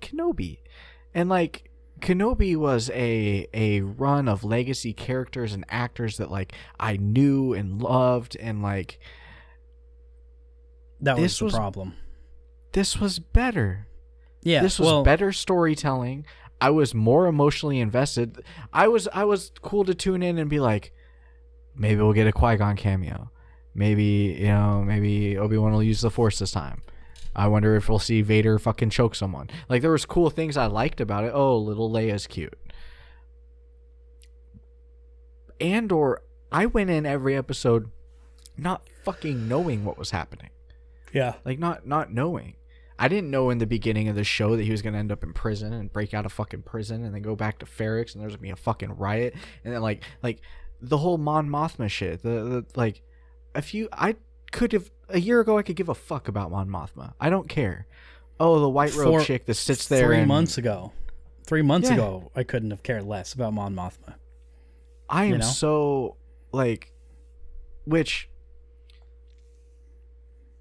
Kenobi. 0.00 0.58
And 1.14 1.28
like 1.28 1.70
Kenobi 2.00 2.56
was 2.56 2.90
a 2.90 3.46
a 3.52 3.80
run 3.82 4.28
of 4.28 4.42
legacy 4.44 4.92
characters 4.92 5.52
and 5.52 5.64
actors 5.68 6.16
that 6.16 6.30
like 6.30 6.52
I 6.78 6.96
knew 6.96 7.52
and 7.52 7.80
loved 7.82 8.36
and 8.36 8.62
like 8.62 8.98
That 11.00 11.18
was 11.18 11.38
the 11.38 11.44
was- 11.46 11.54
problem. 11.54 11.94
this 12.72 12.98
was 12.98 13.18
better. 13.18 13.86
Yeah. 14.42 14.62
this 14.62 14.78
was 14.78 14.86
well, 14.86 15.02
better 15.02 15.32
storytelling. 15.32 16.24
I 16.62 16.70
was 16.70 16.94
more 16.94 17.26
emotionally 17.26 17.80
invested. 17.80 18.42
I 18.72 18.88
was 18.88 19.08
I 19.12 19.24
was 19.24 19.52
cool 19.62 19.84
to 19.84 19.94
tune 19.94 20.22
in 20.22 20.38
and 20.38 20.48
be 20.48 20.60
like, 20.60 20.92
maybe 21.74 22.00
we'll 22.00 22.12
get 22.12 22.26
a 22.26 22.32
Qui 22.32 22.56
Gon 22.56 22.76
cameo. 22.76 23.30
Maybe 23.74 24.36
you 24.40 24.48
know, 24.48 24.82
maybe 24.86 25.36
Obi 25.38 25.56
Wan 25.56 25.72
will 25.72 25.82
use 25.82 26.00
the 26.00 26.10
Force 26.10 26.38
this 26.38 26.52
time. 26.52 26.82
I 27.34 27.46
wonder 27.46 27.76
if 27.76 27.88
we'll 27.88 27.98
see 28.00 28.22
Vader 28.22 28.58
fucking 28.58 28.90
choke 28.90 29.14
someone. 29.14 29.48
Like 29.68 29.82
there 29.82 29.92
was 29.92 30.04
cool 30.04 30.30
things 30.30 30.56
I 30.56 30.66
liked 30.66 31.00
about 31.00 31.24
it. 31.24 31.32
Oh, 31.34 31.56
little 31.56 31.90
Leia's 31.90 32.26
cute. 32.26 32.58
And 35.60 35.92
or 35.92 36.22
I 36.50 36.66
went 36.66 36.90
in 36.90 37.06
every 37.06 37.36
episode 37.36 37.90
not 38.56 38.82
fucking 39.04 39.48
knowing 39.48 39.84
what 39.84 39.96
was 39.96 40.10
happening 40.10 40.50
Yeah. 41.12 41.34
like 41.46 41.58
not 41.58 41.86
not 41.86 42.12
knowing 42.12 42.56
i 42.98 43.08
didn't 43.08 43.30
know 43.30 43.48
in 43.48 43.56
the 43.56 43.66
beginning 43.66 44.08
of 44.08 44.16
the 44.16 44.24
show 44.24 44.54
that 44.56 44.64
he 44.64 44.70
was 44.70 44.82
going 44.82 44.92
to 44.92 44.98
end 44.98 45.10
up 45.10 45.22
in 45.22 45.32
prison 45.32 45.72
and 45.72 45.90
break 45.90 46.12
out 46.12 46.26
of 46.26 46.32
fucking 46.32 46.62
prison 46.62 47.02
and 47.04 47.14
then 47.14 47.22
go 47.22 47.34
back 47.34 47.58
to 47.60 47.64
Ferrix 47.66 48.12
and 48.12 48.20
there's 48.22 48.32
going 48.32 48.38
to 48.38 48.42
be 48.42 48.50
a 48.50 48.56
fucking 48.56 48.96
riot 48.98 49.32
and 49.64 49.72
then 49.72 49.80
like 49.80 50.02
like 50.22 50.40
the 50.82 50.98
whole 50.98 51.16
mon 51.16 51.48
mothma 51.48 51.88
shit 51.88 52.22
the, 52.22 52.28
the 52.28 52.66
like 52.76 53.00
if 53.54 53.66
few 53.66 53.88
i 53.92 54.14
could 54.52 54.72
have 54.72 54.90
a 55.08 55.20
year 55.20 55.40
ago 55.40 55.58
i 55.58 55.62
could 55.62 55.76
give 55.76 55.88
a 55.88 55.94
fuck 55.94 56.28
about 56.28 56.50
mon 56.50 56.68
mothma 56.68 57.12
i 57.20 57.28
don't 57.30 57.48
care 57.48 57.86
oh 58.38 58.58
the 58.60 58.68
white 58.68 58.94
robe 58.94 59.20
For 59.20 59.24
chick 59.24 59.46
that 59.46 59.54
sits 59.54 59.86
there 59.88 60.06
Three 60.06 60.18
and 60.18 60.28
months 60.28 60.58
ago. 60.58 60.92
Three 61.44 61.62
months 61.62 61.88
Yeah. 61.88 61.94
ago, 61.94 62.30
I 62.36 62.44
couldn't 62.44 62.70
have 62.70 62.82
cared 62.84 63.02
less 63.04 63.32
about 63.32 63.52
Mon 63.52 63.74
Mothma. 63.74 64.14
I 65.08 65.24
am 65.24 65.30
you 65.32 65.38
know? 65.38 65.44
so 65.44 66.16
like 66.52 66.92
which 67.84 68.28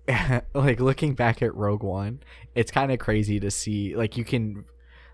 like 0.53 0.79
looking 0.79 1.13
back 1.13 1.41
at 1.41 1.53
Rogue 1.55 1.83
One, 1.83 2.21
it's 2.55 2.71
kind 2.71 2.91
of 2.91 2.97
crazy 2.99 3.39
to 3.39 3.51
see 3.51 3.95
like 3.95 4.17
you 4.17 4.25
can 4.25 4.65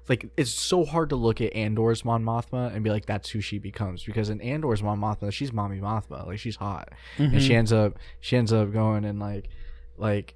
like 0.07 0.27
it's 0.37 0.51
so 0.51 0.85
hard 0.85 1.09
to 1.09 1.15
look 1.15 1.41
at 1.41 1.53
Andor's 1.55 2.05
Mon 2.05 2.23
Mothma 2.23 2.73
and 2.73 2.83
be 2.83 2.89
like 2.91 3.05
that's 3.05 3.29
who 3.29 3.41
she 3.41 3.57
becomes 3.59 4.03
because 4.03 4.29
in 4.29 4.39
Andor's 4.41 4.83
Mon 4.83 4.99
Mothma, 4.99 5.31
she's 5.31 5.51
mommy 5.51 5.79
Mothma, 5.79 6.25
like 6.27 6.39
she's 6.39 6.55
hot. 6.57 6.89
And 7.17 7.41
she 7.41 7.55
ends 7.55 7.73
up 7.73 7.97
she 8.19 8.37
ends 8.37 8.53
up 8.53 8.71
going 8.71 9.03
and 9.05 9.19
like 9.19 9.49
like 9.97 10.35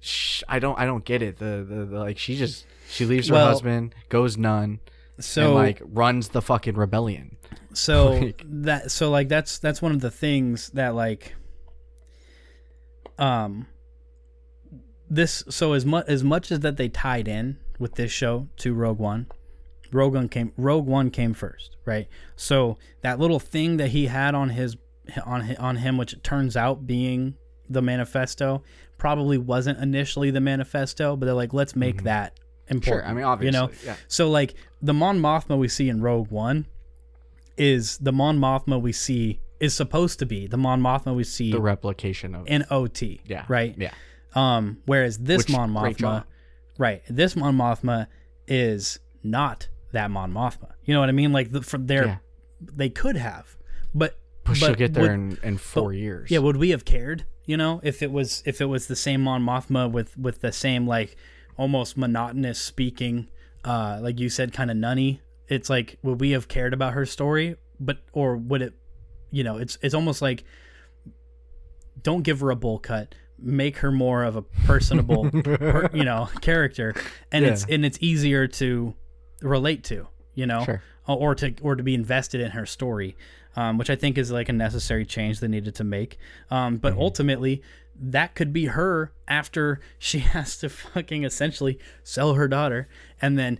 sh- 0.00 0.42
I 0.48 0.58
don't 0.58 0.78
I 0.78 0.84
don't 0.86 1.04
get 1.04 1.22
it. 1.22 1.38
The, 1.38 1.64
the 1.68 1.84
the 1.86 1.98
like 1.98 2.18
she 2.18 2.36
just 2.36 2.66
she 2.88 3.04
leaves 3.06 3.28
her 3.28 3.34
Well- 3.34 3.46
husband, 3.48 3.94
goes 4.08 4.36
nun, 4.36 4.80
So 5.18 5.46
and 5.46 5.54
like 5.54 5.82
runs 5.84 6.28
the 6.30 6.42
fucking 6.42 6.74
rebellion. 6.74 7.36
so 7.72 8.12
like- 8.20 8.42
that 8.46 8.90
so 8.90 9.10
like 9.10 9.28
that's 9.28 9.58
that's 9.58 9.80
one 9.80 9.92
of 9.92 10.00
the 10.00 10.10
things 10.10 10.70
that 10.70 10.94
like 10.94 11.34
um 13.18 13.66
this 15.10 15.42
so 15.48 15.72
as 15.72 15.84
much 15.84 16.06
as 16.08 16.22
much 16.22 16.52
as 16.52 16.60
that 16.60 16.76
they 16.76 16.88
tied 16.88 17.26
in 17.28 17.58
with 17.78 17.96
this 17.96 18.12
show 18.12 18.48
to 18.58 18.72
Rogue 18.72 18.98
One, 18.98 19.26
Rogue 19.92 20.14
One 20.14 20.28
came 20.28 20.52
Rogue 20.56 20.86
One 20.86 21.10
came 21.10 21.34
first, 21.34 21.76
right? 21.84 22.08
So 22.36 22.78
that 23.02 23.18
little 23.18 23.40
thing 23.40 23.76
that 23.78 23.88
he 23.88 24.06
had 24.06 24.34
on 24.34 24.50
his 24.50 24.76
on 25.26 25.56
on 25.56 25.76
him, 25.76 25.96
which 25.98 26.12
it 26.12 26.22
turns 26.22 26.56
out 26.56 26.86
being 26.86 27.34
the 27.68 27.82
manifesto, 27.82 28.62
probably 28.98 29.38
wasn't 29.38 29.78
initially 29.80 30.30
the 30.30 30.40
manifesto, 30.40 31.16
but 31.16 31.26
they're 31.26 31.34
like, 31.34 31.52
let's 31.52 31.74
make 31.74 32.04
that 32.04 32.38
important. 32.68 32.84
Mm-hmm. 32.84 32.90
Sure, 32.90 33.04
I 33.04 33.12
mean 33.12 33.24
obviously, 33.24 33.58
you 33.58 33.66
know, 33.66 33.72
yeah. 33.84 33.96
so 34.06 34.30
like 34.30 34.54
the 34.80 34.94
Mon 34.94 35.18
Mothma 35.18 35.58
we 35.58 35.68
see 35.68 35.88
in 35.88 36.00
Rogue 36.00 36.30
One 36.30 36.66
is 37.56 37.98
the 37.98 38.12
Mon 38.12 38.38
Mothma 38.38 38.80
we 38.80 38.92
see 38.92 39.40
is 39.58 39.74
supposed 39.74 40.18
to 40.20 40.26
be 40.26 40.46
the 40.46 40.56
Mon 40.56 40.80
Mothma 40.80 41.14
we 41.14 41.24
see 41.24 41.50
the 41.50 41.60
replication 41.60 42.34
of 42.34 42.46
in 42.46 42.64
OT. 42.70 43.20
yeah 43.26 43.44
Right. 43.48 43.74
yeah 43.76 43.92
Um. 44.34 44.78
Whereas 44.86 45.18
this 45.18 45.38
Which- 45.38 45.50
Mon 45.50 45.70
Mothma, 45.72 46.24
right? 46.78 47.02
This 47.08 47.36
Mon 47.36 47.56
Mothma 47.56 48.06
is 48.46 48.98
not 49.22 49.68
that 49.92 50.10
Mon 50.10 50.32
Mothma. 50.32 50.72
You 50.84 50.94
know 50.94 51.00
what 51.00 51.08
I 51.08 51.12
mean? 51.12 51.32
Like 51.32 51.50
the, 51.50 51.62
for 51.62 51.78
their, 51.78 52.06
Yeah. 52.06 52.16
they 52.60 52.88
could 52.90 53.16
have, 53.16 53.56
but 53.94 54.18
but 54.44 54.56
she'll 54.56 54.74
get 54.74 54.94
there 54.94 55.02
would- 55.02 55.10
in, 55.12 55.38
in 55.42 55.58
four 55.58 55.92
years 55.92 56.30
yeah, 56.30 56.38
would 56.38 56.56
we 56.56 56.70
have 56.70 56.84
cared? 56.84 57.24
You 57.46 57.56
know, 57.56 57.80
if 57.82 58.02
it 58.02 58.12
was 58.12 58.42
if 58.46 58.60
it 58.60 58.66
was 58.66 58.86
the 58.86 58.96
same 58.96 59.22
Mon 59.22 59.42
Mothma 59.42 59.90
with 59.90 60.16
with 60.16 60.40
the 60.40 60.52
same 60.52 60.86
like 60.86 61.16
almost 61.56 61.96
monotonous 61.96 62.58
speaking, 62.60 63.28
uh, 63.64 63.98
like 64.00 64.18
you 64.20 64.28
said, 64.28 64.52
kind 64.52 64.70
of 64.70 64.76
nunny. 64.76 65.20
It's 65.48 65.68
like 65.68 65.98
would 66.02 66.20
we 66.20 66.30
have 66.30 66.46
cared 66.46 66.72
about 66.72 66.92
her 66.92 67.04
story? 67.04 67.56
But 67.80 67.98
or 68.12 68.36
would 68.36 68.62
it? 68.62 68.74
You 69.32 69.42
know, 69.44 69.56
it's 69.56 69.76
it's 69.82 69.94
almost 69.94 70.22
like 70.22 70.44
don't 72.02 72.22
give 72.22 72.40
her 72.40 72.50
a 72.50 72.56
bowl 72.56 72.78
cut. 72.78 73.14
Make 73.42 73.78
her 73.78 73.90
more 73.90 74.24
of 74.24 74.36
a 74.36 74.42
personable, 74.42 75.30
per, 75.42 75.88
you 75.92 76.04
know, 76.04 76.28
character, 76.40 76.94
and 77.32 77.44
it's 77.44 77.64
and 77.68 77.84
it's 77.84 77.98
easier 78.00 78.46
to 78.48 78.94
relate 79.42 79.82
to. 79.84 80.06
You 80.34 80.46
know, 80.46 80.64
Sure. 80.64 80.82
or- 81.08 81.18
or 81.18 81.34
to 81.36 81.54
or 81.62 81.74
to 81.76 81.82
be 81.82 81.94
invested 81.94 82.40
in 82.40 82.50
her 82.52 82.64
story, 82.66 83.16
um, 83.56 83.78
which 83.78 83.90
I 83.90 83.96
think 83.96 84.16
is 84.18 84.30
like 84.30 84.48
a 84.48 84.52
necessary 84.52 85.04
change 85.04 85.40
they 85.40 85.48
needed 85.48 85.74
to 85.76 85.84
make. 85.84 86.18
Um, 86.50 86.76
but 86.76 86.92
Mm-hmm. 86.92 87.02
ultimately, 87.02 87.62
that 88.02 88.34
could 88.34 88.52
be 88.52 88.66
her 88.66 89.12
after 89.28 89.80
she 89.98 90.18
has 90.34 90.56
to 90.58 90.68
fucking 90.68 91.24
essentially 91.24 91.78
sell 92.04 92.34
her 92.34 92.46
daughter, 92.48 92.88
and 93.20 93.38
then 93.38 93.58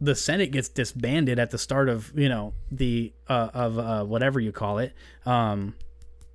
the 0.00 0.14
Senate 0.14 0.50
gets 0.50 0.68
disbanded 0.68 1.38
at 1.38 1.50
the 1.50 1.58
start 1.58 1.88
of 1.88 2.12
you 2.18 2.28
know 2.28 2.54
the 2.70 3.12
uh, 3.28 3.50
of 3.54 3.78
uh, 3.78 4.04
whatever 4.04 4.40
you 4.40 4.52
call 4.52 4.78
it, 4.78 4.92
um, 5.26 5.74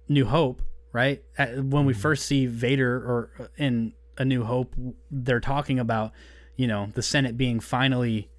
New 0.09 0.25
Hope, 0.25 0.61
right? 0.91 1.23
When 1.37 1.85
we 1.85 1.93
first 1.93 2.25
see 2.25 2.45
Vader 2.45 2.95
or 2.97 3.29
uh, 3.39 3.47
in 3.57 3.93
A 4.17 4.25
New 4.25 4.43
Hope, 4.43 4.73
they're 5.11 5.39
talking 5.39 5.79
about 5.79 6.11
you 6.55 6.67
know 6.67 6.89
the 6.93 7.01
Senate 7.01 7.37
being 7.37 7.59
finally 7.59 8.29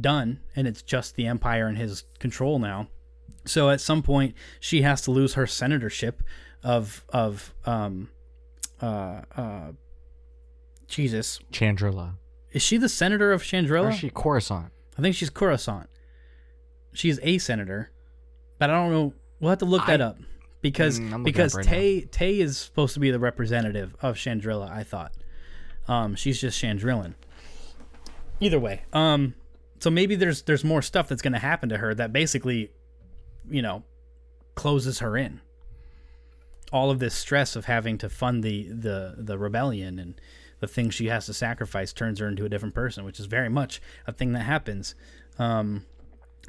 done 0.00 0.40
and 0.56 0.66
it's 0.66 0.80
just 0.82 1.16
the 1.16 1.26
empire 1.26 1.68
in 1.68 1.76
his 1.76 2.04
control 2.18 2.58
now. 2.58 2.88
So 3.44 3.70
at 3.70 3.80
some 3.80 4.02
point 4.02 4.34
she 4.60 4.82
has 4.82 5.02
to 5.02 5.10
lose 5.10 5.34
her 5.34 5.44
senatorship 5.44 6.14
of 6.62 7.04
of 7.10 7.54
um 7.66 8.08
uh 8.80 9.22
uh 9.36 9.72
jesus. 10.86 11.40
Chandrila 11.52 12.14
is 12.52 12.62
she 12.62 12.76
the 12.76 12.88
senator 12.88 13.32
of 13.32 13.40
or 13.52 13.88
is 13.90 13.96
she 13.96 14.10
Coruscant? 14.10 14.72
I 14.98 15.02
think 15.02 15.16
she's 15.16 15.30
coruscant. 15.30 15.88
She's 16.92 17.18
a 17.22 17.38
senator 17.38 17.90
but 18.62 18.70
i 18.70 18.74
don't 18.74 18.92
know 18.92 19.12
we'll 19.40 19.50
have 19.50 19.58
to 19.58 19.64
look 19.64 19.84
that 19.86 20.00
I- 20.00 20.04
up 20.04 20.18
because 20.62 20.98
Mm, 21.00 21.24
because 21.24 21.54
right 21.54 21.64
now. 21.66 21.70
tay 21.70 22.00
tay 22.02 22.40
is 22.40 22.56
supposed 22.56 22.94
to 22.94 23.00
be 23.00 23.10
the 23.10 23.18
representative 23.18 23.94
of 24.00 24.16
Chandrila 24.16 24.70
i 24.70 24.82
thought 24.82 25.12
Um, 25.88 26.14
she's 26.14 26.40
just 26.40 26.62
Chandrilan. 26.62 27.14
Either 28.40 28.58
way, 28.58 28.82
um, 28.92 29.34
so 29.78 29.90
maybe 29.90 30.14
there's 30.14 30.42
there's 30.42 30.64
more 30.64 30.80
stuff 30.82 31.08
that's 31.08 31.22
going 31.22 31.32
to 31.32 31.38
happen 31.38 31.68
to 31.68 31.78
her 31.78 31.94
that 31.94 32.12
basically, 32.12 32.70
you 33.50 33.62
know, 33.62 33.82
closes 34.54 34.98
her 35.00 35.16
in. 35.16 35.40
All 36.72 36.90
of 36.90 36.98
this 37.00 37.14
stress 37.14 37.54
of 37.56 37.66
having 37.66 37.98
to 37.98 38.08
fund 38.08 38.42
the 38.42 38.68
the 38.68 39.14
the 39.18 39.36
rebellion 39.38 39.98
and 39.98 40.20
the 40.60 40.66
things 40.68 40.94
she 40.94 41.06
has 41.06 41.26
to 41.26 41.34
sacrifice 41.34 41.92
turns 41.92 42.18
her 42.20 42.26
into 42.28 42.44
a 42.44 42.48
different 42.48 42.74
person, 42.74 43.04
which 43.04 43.20
is 43.20 43.26
very 43.26 43.48
much 43.48 43.80
a 44.06 44.12
thing 44.12 44.32
that 44.32 44.40
happens. 44.44 44.94
Um, 45.38 45.84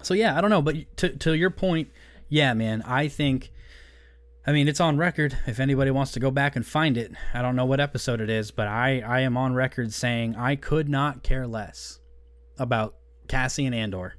so 0.01 0.13
yeah, 0.13 0.35
I 0.37 0.41
don't 0.41 0.49
know, 0.51 0.61
but 0.61 0.75
to 0.97 1.09
to 1.09 1.33
your 1.33 1.49
point, 1.51 1.89
yeah, 2.29 2.53
man, 2.53 2.81
I 2.83 3.07
think. 3.07 3.51
I 4.45 4.51
mean, 4.51 4.67
it's 4.67 4.81
on 4.81 4.97
record. 4.97 5.37
If 5.47 5.59
anybody 5.59 5.89
wants 5.89 6.11
to 6.13 6.19
go 6.19 6.29
back 6.29 6.55
and 6.55 6.65
find 6.65 6.97
it, 6.97 7.13
I 7.33 7.41
don't 7.41 7.55
know 7.55 7.65
what 7.65 7.79
episode 7.79 8.19
it 8.19 8.29
is, 8.29 8.51
but 8.51 8.67
I 8.67 8.99
I 8.99 9.21
am 9.21 9.37
on 9.37 9.53
record 9.53 9.93
saying 9.93 10.35
I 10.35 10.55
could 10.55 10.89
not 10.89 11.23
care 11.23 11.47
less 11.47 11.99
about 12.57 12.95
Cassian 13.29 13.73
Andor, 13.73 14.15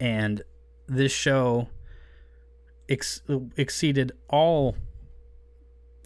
and 0.00 0.42
this 0.88 1.12
show 1.12 1.68
ex- 2.88 3.22
exceeded 3.56 4.12
all 4.28 4.76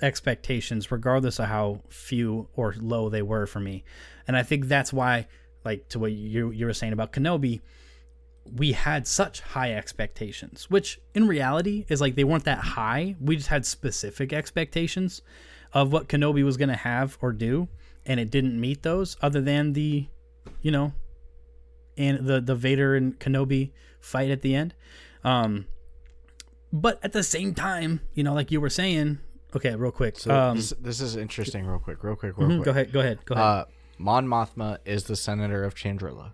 expectations, 0.02 0.92
regardless 0.92 1.38
of 1.38 1.46
how 1.46 1.80
few 1.88 2.48
or 2.54 2.74
low 2.78 3.08
they 3.08 3.22
were 3.22 3.46
for 3.46 3.60
me. 3.60 3.82
And 4.28 4.36
I 4.36 4.42
think 4.42 4.66
that's 4.66 4.92
why, 4.92 5.26
like 5.64 5.88
to 5.88 5.98
what 5.98 6.12
you 6.12 6.50
you 6.50 6.66
were 6.66 6.74
saying 6.74 6.92
about 6.92 7.12
Kenobi, 7.12 7.62
we 8.54 8.72
had 8.72 9.06
such 9.06 9.40
high 9.40 9.72
expectations, 9.72 10.70
which 10.70 11.00
in 11.14 11.26
reality 11.26 11.84
is 11.88 12.00
like 12.00 12.14
they 12.14 12.24
weren't 12.24 12.44
that 12.44 12.58
high. 12.58 13.16
We 13.20 13.36
just 13.36 13.48
had 13.48 13.66
specific 13.66 14.32
expectations 14.32 15.22
of 15.72 15.92
what 15.92 16.08
Kenobi 16.08 16.44
was 16.44 16.56
going 16.56 16.68
to 16.68 16.76
have 16.76 17.18
or 17.20 17.32
do, 17.32 17.68
and 18.04 18.20
it 18.20 18.30
didn't 18.30 18.60
meet 18.60 18.82
those. 18.82 19.16
Other 19.20 19.40
than 19.40 19.72
the, 19.72 20.06
you 20.62 20.70
know, 20.70 20.92
and 21.96 22.26
the 22.26 22.40
the 22.40 22.54
Vader 22.54 22.94
and 22.94 23.18
Kenobi 23.18 23.72
fight 24.00 24.30
at 24.30 24.42
the 24.42 24.54
end. 24.54 24.74
Um, 25.24 25.66
but 26.72 26.98
at 27.02 27.12
the 27.12 27.22
same 27.22 27.54
time, 27.54 28.00
you 28.14 28.22
know, 28.22 28.34
like 28.34 28.50
you 28.50 28.60
were 28.60 28.70
saying, 28.70 29.18
okay, 29.54 29.74
real 29.74 29.90
quick. 29.90 30.18
So 30.18 30.34
um, 30.34 30.56
this, 30.56 30.70
this 30.80 31.00
is 31.00 31.16
interesting. 31.16 31.66
Real 31.66 31.78
quick, 31.78 32.02
real 32.04 32.16
quick, 32.16 32.36
real 32.36 32.48
mhm, 32.48 32.56
quick. 32.58 32.64
go 32.64 32.70
ahead, 32.70 32.92
go 32.92 33.00
ahead, 33.00 33.24
go 33.24 33.34
ahead. 33.34 33.46
Uh, 33.46 33.64
Mon 33.98 34.26
Mothma 34.26 34.78
is 34.84 35.04
the 35.04 35.16
senator 35.16 35.64
of 35.64 35.74
Chandrila. 35.74 36.32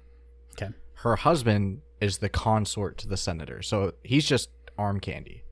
Her 1.03 1.17
husband 1.17 1.83
is 2.01 2.19
the 2.19 2.29
consort 2.29 2.99
to 2.99 3.09
the 3.09 3.17
senator, 3.17 3.63
so 3.63 3.93
he's 4.03 4.25
just 4.25 4.51
arm 4.79 5.01
candy. 5.01 5.45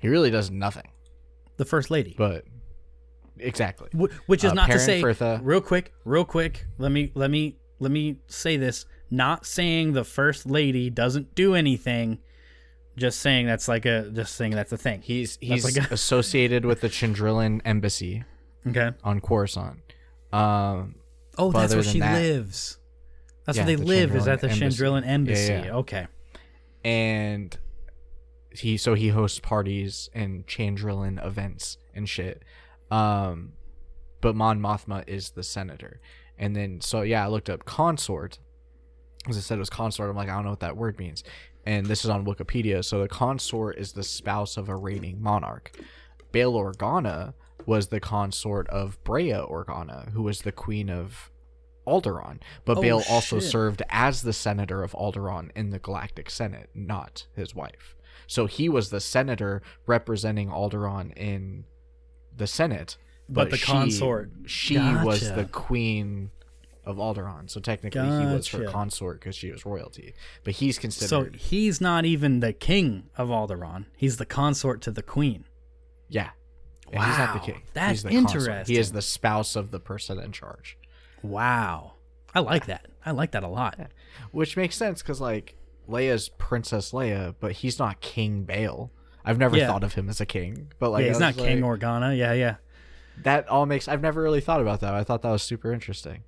He 0.00 0.08
really 0.08 0.30
does 0.30 0.50
nothing. 0.50 0.88
The 1.56 1.64
first 1.64 1.90
lady. 1.90 2.14
But 2.16 2.44
exactly, 3.38 3.88
Wh- 3.92 4.12
which 4.28 4.44
is 4.44 4.52
Uh, 4.52 4.54
not 4.54 4.70
to 4.70 4.78
say 4.78 5.00
Fertha. 5.00 5.40
real 5.42 5.60
quick 5.60 5.92
real 6.04 6.24
quick 6.24 6.66
let 6.78 6.90
me 6.92 7.10
let 7.14 7.30
me 7.30 7.56
let 7.78 7.90
me 7.92 8.18
say 8.26 8.56
this 8.56 8.84
not 9.10 9.46
saying 9.46 9.92
the 9.92 10.04
first 10.04 10.44
lady 10.46 10.90
doesn't 10.90 11.34
do 11.34 11.54
anything 11.54 12.18
just 12.96 13.20
saying 13.20 13.46
that's 13.46 13.68
like 13.68 13.86
a 13.86 14.10
just 14.12 14.34
saying 14.34 14.52
that's 14.52 14.72
a 14.72 14.76
thing 14.76 15.02
he's 15.02 15.38
he's 15.40 15.64
like 15.64 15.90
a- 15.90 15.92
associated 15.94 16.64
with 16.64 16.80
the 16.80 16.88
Chandrilan 16.88 17.60
embassy 17.64 18.24
okay 18.66 18.90
on 19.04 19.20
Coruscant. 19.20 19.78
Um, 20.32 20.96
oh 21.38 21.52
that's 21.52 21.74
where 21.74 21.82
she 21.84 22.00
that- 22.00 22.20
lives 22.20 22.78
that's 23.48 23.56
Yeah, 23.58 23.64
where 23.64 23.76
they 23.76 23.82
the 23.82 23.86
live 23.88 24.14
is 24.14 24.28
at 24.28 24.40
the 24.42 24.50
embassy. 24.50 24.64
Chandrilan 24.84 25.02
Yeah, 25.04 25.10
embassy 25.10 25.52
yeah. 25.52 25.72
okay 25.76 26.06
and 26.84 27.58
he 28.50 28.76
so 28.76 28.94
he 28.94 29.08
hosts 29.08 29.40
parties 29.40 30.08
and 30.14 30.46
Chandrilan 30.46 31.24
events 31.24 31.78
and 31.94 32.08
shit. 32.08 32.42
Um, 32.90 33.52
but 34.20 34.34
Mon 34.34 34.60
Mothma 34.60 35.04
is 35.06 35.30
the 35.30 35.42
senator, 35.42 36.00
and 36.38 36.56
then 36.56 36.80
so 36.80 37.02
yeah, 37.02 37.24
I 37.24 37.28
looked 37.28 37.50
up 37.50 37.64
consort. 37.64 38.38
As 39.28 39.36
I 39.36 39.40
said, 39.40 39.56
it 39.56 39.58
was 39.60 39.70
consort. 39.70 40.08
I'm 40.10 40.16
like, 40.16 40.28
I 40.28 40.34
don't 40.34 40.44
know 40.44 40.50
what 40.50 40.60
that 40.60 40.76
word 40.76 40.98
means, 40.98 41.22
and 41.66 41.86
this 41.86 42.04
is 42.04 42.10
on 42.10 42.24
Wikipedia. 42.24 42.84
So 42.84 43.00
the 43.00 43.08
consort 43.08 43.76
is 43.78 43.92
the 43.92 44.02
spouse 44.02 44.56
of 44.56 44.68
a 44.68 44.76
reigning 44.76 45.20
monarch. 45.22 45.78
Bail 46.32 46.54
Organa 46.54 47.34
was 47.66 47.88
the 47.88 48.00
consort 48.00 48.66
of 48.68 49.02
Breha 49.04 49.48
Organa, 49.50 50.10
who 50.12 50.22
was 50.22 50.40
the 50.42 50.52
queen 50.52 50.88
of 50.90 51.30
Alderaan. 51.88 52.38
But 52.64 52.78
Oh, 52.78 52.82
Bail 52.82 53.02
also 53.08 53.40
shit. 53.40 53.50
served 53.50 53.82
as 53.88 54.22
the 54.22 54.32
senator 54.32 54.82
of 54.82 54.92
Alderaan 54.92 55.50
in 55.56 55.70
the 55.70 55.78
Galactic 55.78 56.30
Senate, 56.30 56.70
not 56.74 57.26
his 57.34 57.54
wife. 57.54 57.94
So 58.26 58.46
he 58.46 58.68
was 58.68 58.90
the 58.90 59.00
senator 59.00 59.62
representing 59.86 60.48
Alderaan 60.50 61.16
in 61.16 61.64
the 62.36 62.46
Senate, 62.46 62.96
But 63.28 63.44
but, 63.44 63.50
the 63.52 63.56
she, 63.56 63.66
consort. 63.72 64.30
She 64.46 64.78
was 64.78 65.32
the 65.32 65.44
queen 65.50 66.30
of 66.84 66.96
Alderaan. 66.96 67.50
So 67.50 67.60
technically, 67.60 68.00
he 68.02 68.26
was 68.34 68.48
her 68.48 68.64
consort 68.66 69.20
because 69.20 69.36
she 69.36 69.50
was 69.50 69.66
royalty. 69.66 70.14
But 70.44 70.54
he's 70.54 70.78
considered. 70.78 71.34
so 71.34 71.38
he's 71.38 71.80
not 71.80 72.04
even 72.06 72.40
the 72.40 72.52
king 72.54 73.10
of 73.18 73.28
Alderaan 73.28 73.86
he's 73.96 74.16
the 74.16 74.24
consort 74.26 74.80
to 74.82 74.90
the 74.90 75.02
queen 75.02 75.44
yeah. 76.08 76.30
And 76.90 77.04
he's 77.04 77.18
not 77.18 77.34
the 77.34 77.38
Wow, 77.40 77.44
king. 77.44 77.62
that's 77.74 78.02
the 78.02 78.08
consort. 78.10 78.66
He 78.66 78.78
is 78.78 78.92
the 78.92 79.02
spouse 79.02 79.56
of 79.56 79.70
the 79.72 79.78
person 79.80 80.18
in 80.18 80.32
charge. 80.32 80.77
Wow 81.22 81.94
i 82.34 82.40
like 82.40 82.66
that 82.66 82.86
i 83.04 83.10
like 83.10 83.30
that 83.32 83.42
a 83.42 83.48
lot 83.48 83.78
Which 84.32 84.56
makes 84.56 84.76
sense 84.76 85.02
because 85.02 85.20
like 85.20 85.54
Leia's 85.88 86.28
Princess 86.28 86.92
Leia, 86.92 87.34
but 87.40 87.52
he's 87.52 87.78
not 87.78 88.00
King 88.02 88.42
Bail. 88.44 88.90
I've 89.24 89.38
never 89.38 89.56
Yeah. 89.56 89.68
thought 89.68 89.82
of 89.82 89.94
him 89.94 90.10
as 90.10 90.20
a 90.20 90.26
king, 90.26 90.70
but 90.78 90.90
like 90.90 91.02
yeah 91.04 91.08
he's 91.08 91.18
not 91.20 91.34
was 91.36 91.44
king 91.46 91.62
like- 91.62 91.80
organa 91.80 92.16
yeah 92.16 92.32
yeah 92.34 92.56
That 93.22 93.48
all 93.48 93.64
makes. 93.66 93.88
I've 93.88 94.02
never 94.02 94.20
really 94.22 94.40
thought 94.42 94.60
about 94.60 94.80
that. 94.80 94.92
I 94.94 95.02
thought 95.02 95.22
that 95.22 95.30
was 95.30 95.42
super 95.42 95.72
interesting. 95.72 96.24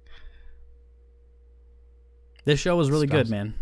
This 2.44 2.58
show 2.58 2.74
was 2.76 2.90
really 2.90 3.06
good, 3.06 3.28
man. 3.28 3.54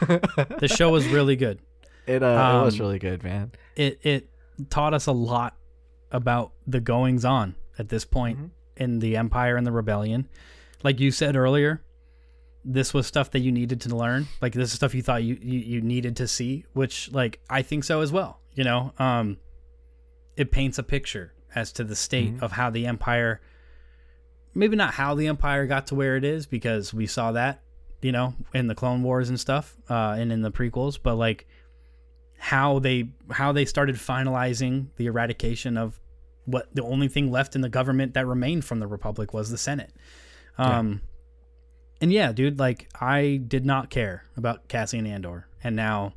This 0.58 0.72
show 0.72 0.90
was 0.90 1.06
really 1.08 1.36
good. 1.36 1.58
It 2.06 2.22
uh, 2.22 2.60
it 2.62 2.64
was 2.64 2.74
Um, 2.74 2.86
really 2.86 2.98
good, 2.98 3.22
man. 3.22 3.52
It 3.76 4.00
it 4.02 4.28
taught 4.70 4.94
us 4.94 5.06
a 5.06 5.12
lot 5.12 5.54
about 6.10 6.52
the 6.66 6.80
goings 6.80 7.24
on 7.24 7.54
at 7.78 7.88
this 7.90 8.04
point 8.04 8.38
Mm-hmm. 8.38 8.46
In 8.76 8.98
the 8.98 9.16
Empire 9.16 9.56
and 9.56 9.66
the 9.66 9.72
Rebellion. 9.72 10.28
Like 10.82 11.00
you 11.00 11.10
said 11.10 11.36
earlier, 11.36 11.82
this 12.64 12.92
was 12.94 13.06
stuff 13.06 13.30
that 13.32 13.40
you 13.40 13.52
needed 13.52 13.80
to 13.82 13.96
learn. 13.96 14.26
Like 14.40 14.52
this 14.52 14.70
is 14.70 14.74
stuff 14.76 14.94
you 14.94 15.02
thought 15.02 15.22
you, 15.22 15.36
you, 15.40 15.58
you 15.58 15.80
needed 15.80 16.16
to 16.16 16.28
see, 16.28 16.64
which 16.72 17.10
like 17.12 17.40
I 17.50 17.62
think 17.62 17.84
so 17.84 18.00
as 18.00 18.12
well. 18.12 18.40
You 18.54 18.64
know, 18.64 18.92
um, 18.98 19.38
it 20.36 20.50
paints 20.50 20.78
a 20.78 20.82
picture 20.82 21.32
as 21.54 21.72
to 21.72 21.84
the 21.84 21.96
state 21.96 22.34
Mm-hmm. 22.34 22.44
of 22.44 22.52
how 22.52 22.70
the 22.70 22.86
Empire. 22.86 23.40
Maybe 24.54 24.76
not 24.76 24.94
how 24.94 25.14
the 25.14 25.28
Empire 25.28 25.66
got 25.66 25.86
to 25.88 25.94
where 25.94 26.16
it 26.16 26.24
is 26.24 26.46
because 26.46 26.92
we 26.92 27.06
saw 27.06 27.32
that, 27.32 27.62
you 28.02 28.12
know, 28.12 28.34
in 28.52 28.66
the 28.66 28.74
Clone 28.74 29.02
Wars 29.02 29.30
and 29.30 29.40
stuff, 29.40 29.76
uh, 29.88 30.14
and 30.18 30.30
in 30.30 30.42
the 30.42 30.50
prequels, 30.52 30.98
but 31.02 31.14
like 31.16 31.46
how 32.38 32.78
they 32.80 33.08
how 33.30 33.52
they 33.52 33.64
started 33.64 33.96
finalizing 33.96 34.88
the 34.96 35.06
eradication 35.06 35.78
of 35.78 35.98
what 36.44 36.68
the 36.74 36.82
only 36.82 37.08
thing 37.08 37.30
left 37.30 37.54
in 37.54 37.60
the 37.60 37.68
government 37.68 38.14
that 38.14 38.26
remained 38.26 38.64
from 38.64 38.80
the 38.80 38.86
republic 38.86 39.32
was 39.32 39.50
the 39.50 39.58
senate. 39.58 39.92
Um 40.58 41.00
and 42.00 42.12
yeah 42.12 42.32
dude 42.32 42.58
like 42.58 42.88
i 43.00 43.40
did 43.46 43.64
not 43.64 43.90
care 43.90 44.24
about 44.36 44.68
cassian 44.68 45.06
andor. 45.06 45.46
And 45.62 45.76
now 45.76 46.14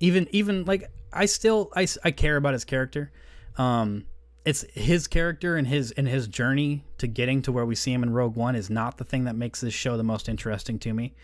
even 0.00 0.28
even 0.30 0.64
like 0.64 0.90
i 1.12 1.26
still 1.26 1.70
I, 1.74 1.86
I 2.04 2.10
care 2.10 2.36
about 2.36 2.52
his 2.52 2.64
character. 2.64 3.10
Um 3.56 4.06
it's 4.44 4.64
his 4.72 5.06
character 5.06 5.56
and 5.56 5.66
his 5.66 5.90
and 5.92 6.08
his 6.08 6.28
journey 6.28 6.84
to 6.98 7.06
getting 7.06 7.42
to 7.42 7.52
where 7.52 7.66
we 7.66 7.74
see 7.74 7.92
him 7.92 8.02
in 8.02 8.10
rogue 8.10 8.36
one 8.36 8.54
is 8.54 8.70
not 8.70 8.96
the 8.96 9.04
thing 9.04 9.24
that 9.24 9.36
makes 9.36 9.60
this 9.60 9.74
show 9.74 9.96
the 9.96 10.04
most 10.04 10.28
interesting 10.28 10.78
to 10.78 10.94
me. 10.94 11.14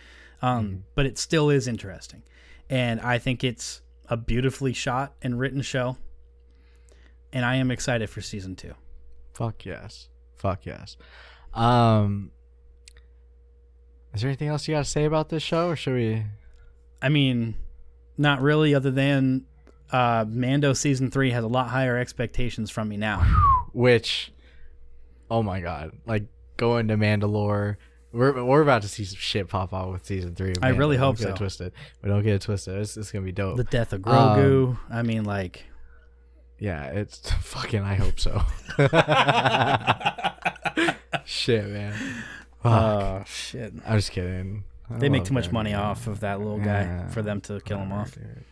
Um 0.43 0.85
but 0.95 1.07
it 1.07 1.17
still 1.17 1.49
is 1.49 1.69
interesting. 1.69 2.23
And 2.69 3.01
I 3.01 3.19
think 3.19 3.45
it's 3.45 3.83
a 4.09 4.17
beautifully 4.17 4.73
shot 4.73 5.15
and 5.23 5.39
written 5.39 5.63
show. 5.63 5.97
And 7.35 7.45
I 7.45 7.57
am 7.57 7.71
excited 7.71 8.09
for 8.09 8.21
season 8.23 8.57
two. 8.57 8.73
Fuck 9.35 9.67
yes. 9.67 10.09
Fuck 10.37 10.65
yes. 10.65 10.97
Um, 11.53 12.31
is 14.15 14.21
there 14.23 14.29
anything 14.31 14.49
else 14.49 14.67
you 14.69 14.75
got 14.75 14.85
to 14.85 14.91
say 14.91 15.05
about 15.05 15.29
this 15.29 15.43
show, 15.43 15.69
or 15.71 15.77
should 15.77 15.95
we? 15.95 16.23
I 17.03 17.09
mean, 17.09 17.57
not 18.17 18.41
really, 18.41 18.75
other 18.75 18.91
than 18.91 19.47
uh, 19.91 20.25
Mando 20.29 20.73
season 20.73 21.11
three 21.11 21.31
has 21.33 21.43
a 21.45 21.49
lot 21.49 21.69
higher 21.69 21.99
expectations 21.99 22.71
from 22.71 22.89
me 22.89 22.97
now. 22.97 23.21
Which, 23.73 24.33
oh 25.31 25.43
my 25.43 25.61
god, 25.61 25.91
like 26.07 26.25
going 26.57 26.89
to 26.89 26.97
Mandalore. 26.97 27.77
We're, 28.13 28.45
we're 28.45 28.63
about 28.63 28.83
to 28.83 28.89
see 28.89 29.05
some 29.05 29.19
shit 29.19 29.49
pop 29.49 29.73
off 29.73 29.93
with 29.93 30.07
season 30.07 30.37
three. 30.37 30.53
I 30.63 30.69
really 30.69 30.97
hope 30.97 31.17
Don't 31.17 31.27
get 31.27 31.29
so. 31.31 31.35
it 31.35 31.39
twisted. 31.39 31.73
But 32.01 32.09
don't 32.11 32.23
get 32.23 32.35
it 32.35 32.43
twisted. 32.43 32.77
It's, 32.77 32.97
it's 32.97 33.11
gonna 33.11 33.25
be 33.25 33.33
dope. 33.33 33.57
The 33.57 33.65
death 33.65 33.93
of 33.93 34.07
Um, 34.07 34.39
Grogu. 34.39 34.79
I 34.89 35.03
mean, 35.03 35.25
like, 35.25 35.65
Yeah, 36.59 36.85
it's 36.87 37.31
fucking. 37.41 37.83
I 37.83 37.95
hope 37.95 38.19
so. 38.21 38.43
Shit, 41.25 41.67
man. 41.69 41.93
Fuck. 42.63 42.73
oh 42.73 43.23
shit. 43.27 43.73
I'm 43.87 43.99
just 43.99 44.11
kidding. 44.11 44.65
I 44.91 44.99
They 44.99 45.09
make 45.09 45.25
too 45.25 45.35
much 45.35 45.51
money 45.53 45.75
off 45.75 46.07
of 46.07 46.21
that 46.21 46.39
little 46.39 46.59
guy 46.59 46.83
Yeah, 46.83 47.09
for 47.09 47.23
them 47.23 47.41
to 47.43 47.61
kill 47.61 47.79
him 47.79 47.93
off. 47.93 48.15
dude. 48.15 48.45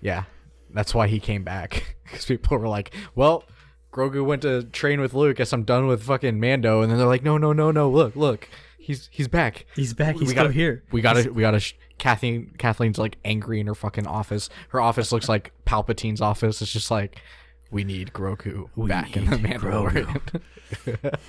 Yeah, 0.00 0.24
that's 0.70 0.94
why 0.94 1.06
he 1.06 1.20
came 1.20 1.44
back 1.44 1.96
because 2.04 2.24
people 2.24 2.58
were 2.58 2.68
like, 2.68 2.92
"Well, 3.14 3.44
Grogu 3.92 4.24
went 4.24 4.42
to 4.42 4.64
train 4.64 5.00
with 5.00 5.14
Luke. 5.14 5.36
Guess 5.36 5.52
I'm 5.52 5.64
done 5.64 5.86
with 5.86 6.02
fucking 6.02 6.38
Mando. 6.40 6.82
And 6.82 6.90
then 6.90 6.98
they're 6.98 7.06
like, 7.06 7.22
no, 7.22 7.38
no, 7.38 7.52
no, 7.52 7.70
no. 7.70 7.88
Look, 7.90 8.16
look, 8.16 8.48
he's 8.78 9.08
he's 9.12 9.28
back. 9.28 9.66
He's 9.76 9.94
back. 9.94 10.14
He's 10.14 10.22
we 10.22 10.26
still 10.28 10.44
gotta, 10.44 10.52
here. 10.54 10.82
We 10.90 11.00
gotta, 11.00 11.32
we 11.32 11.42
gotta. 11.42 11.60
Sh- 11.60 11.74
Kathleen, 12.02 12.52
Kathleen's 12.58 12.98
like 12.98 13.16
angry 13.24 13.60
in 13.60 13.68
her 13.68 13.76
fucking 13.76 14.08
office. 14.08 14.48
Her 14.70 14.80
office 14.80 15.12
looks 15.12 15.28
like 15.28 15.52
Palpatine's 15.64 16.20
office. 16.20 16.60
It's 16.60 16.72
just 16.72 16.90
like, 16.90 17.22
we 17.70 17.84
need 17.84 18.12
Grogu 18.12 18.68
back 18.88 19.16
in 19.16 19.30
the 19.30 19.36
need 19.36 19.60
Mandalorian. 19.60 21.20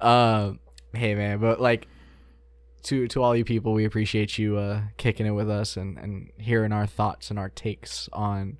um, 0.00 0.58
hey 0.92 1.14
man, 1.14 1.38
but 1.38 1.60
like, 1.60 1.86
to 2.82 3.06
to 3.08 3.22
all 3.22 3.36
you 3.36 3.44
people, 3.44 3.72
we 3.72 3.84
appreciate 3.84 4.38
you 4.38 4.56
uh 4.56 4.82
kicking 4.96 5.24
it 5.24 5.30
with 5.30 5.48
us 5.48 5.76
and 5.76 5.98
and 5.98 6.32
hearing 6.36 6.72
our 6.72 6.88
thoughts 6.88 7.30
and 7.30 7.38
our 7.38 7.48
takes 7.48 8.08
on 8.12 8.56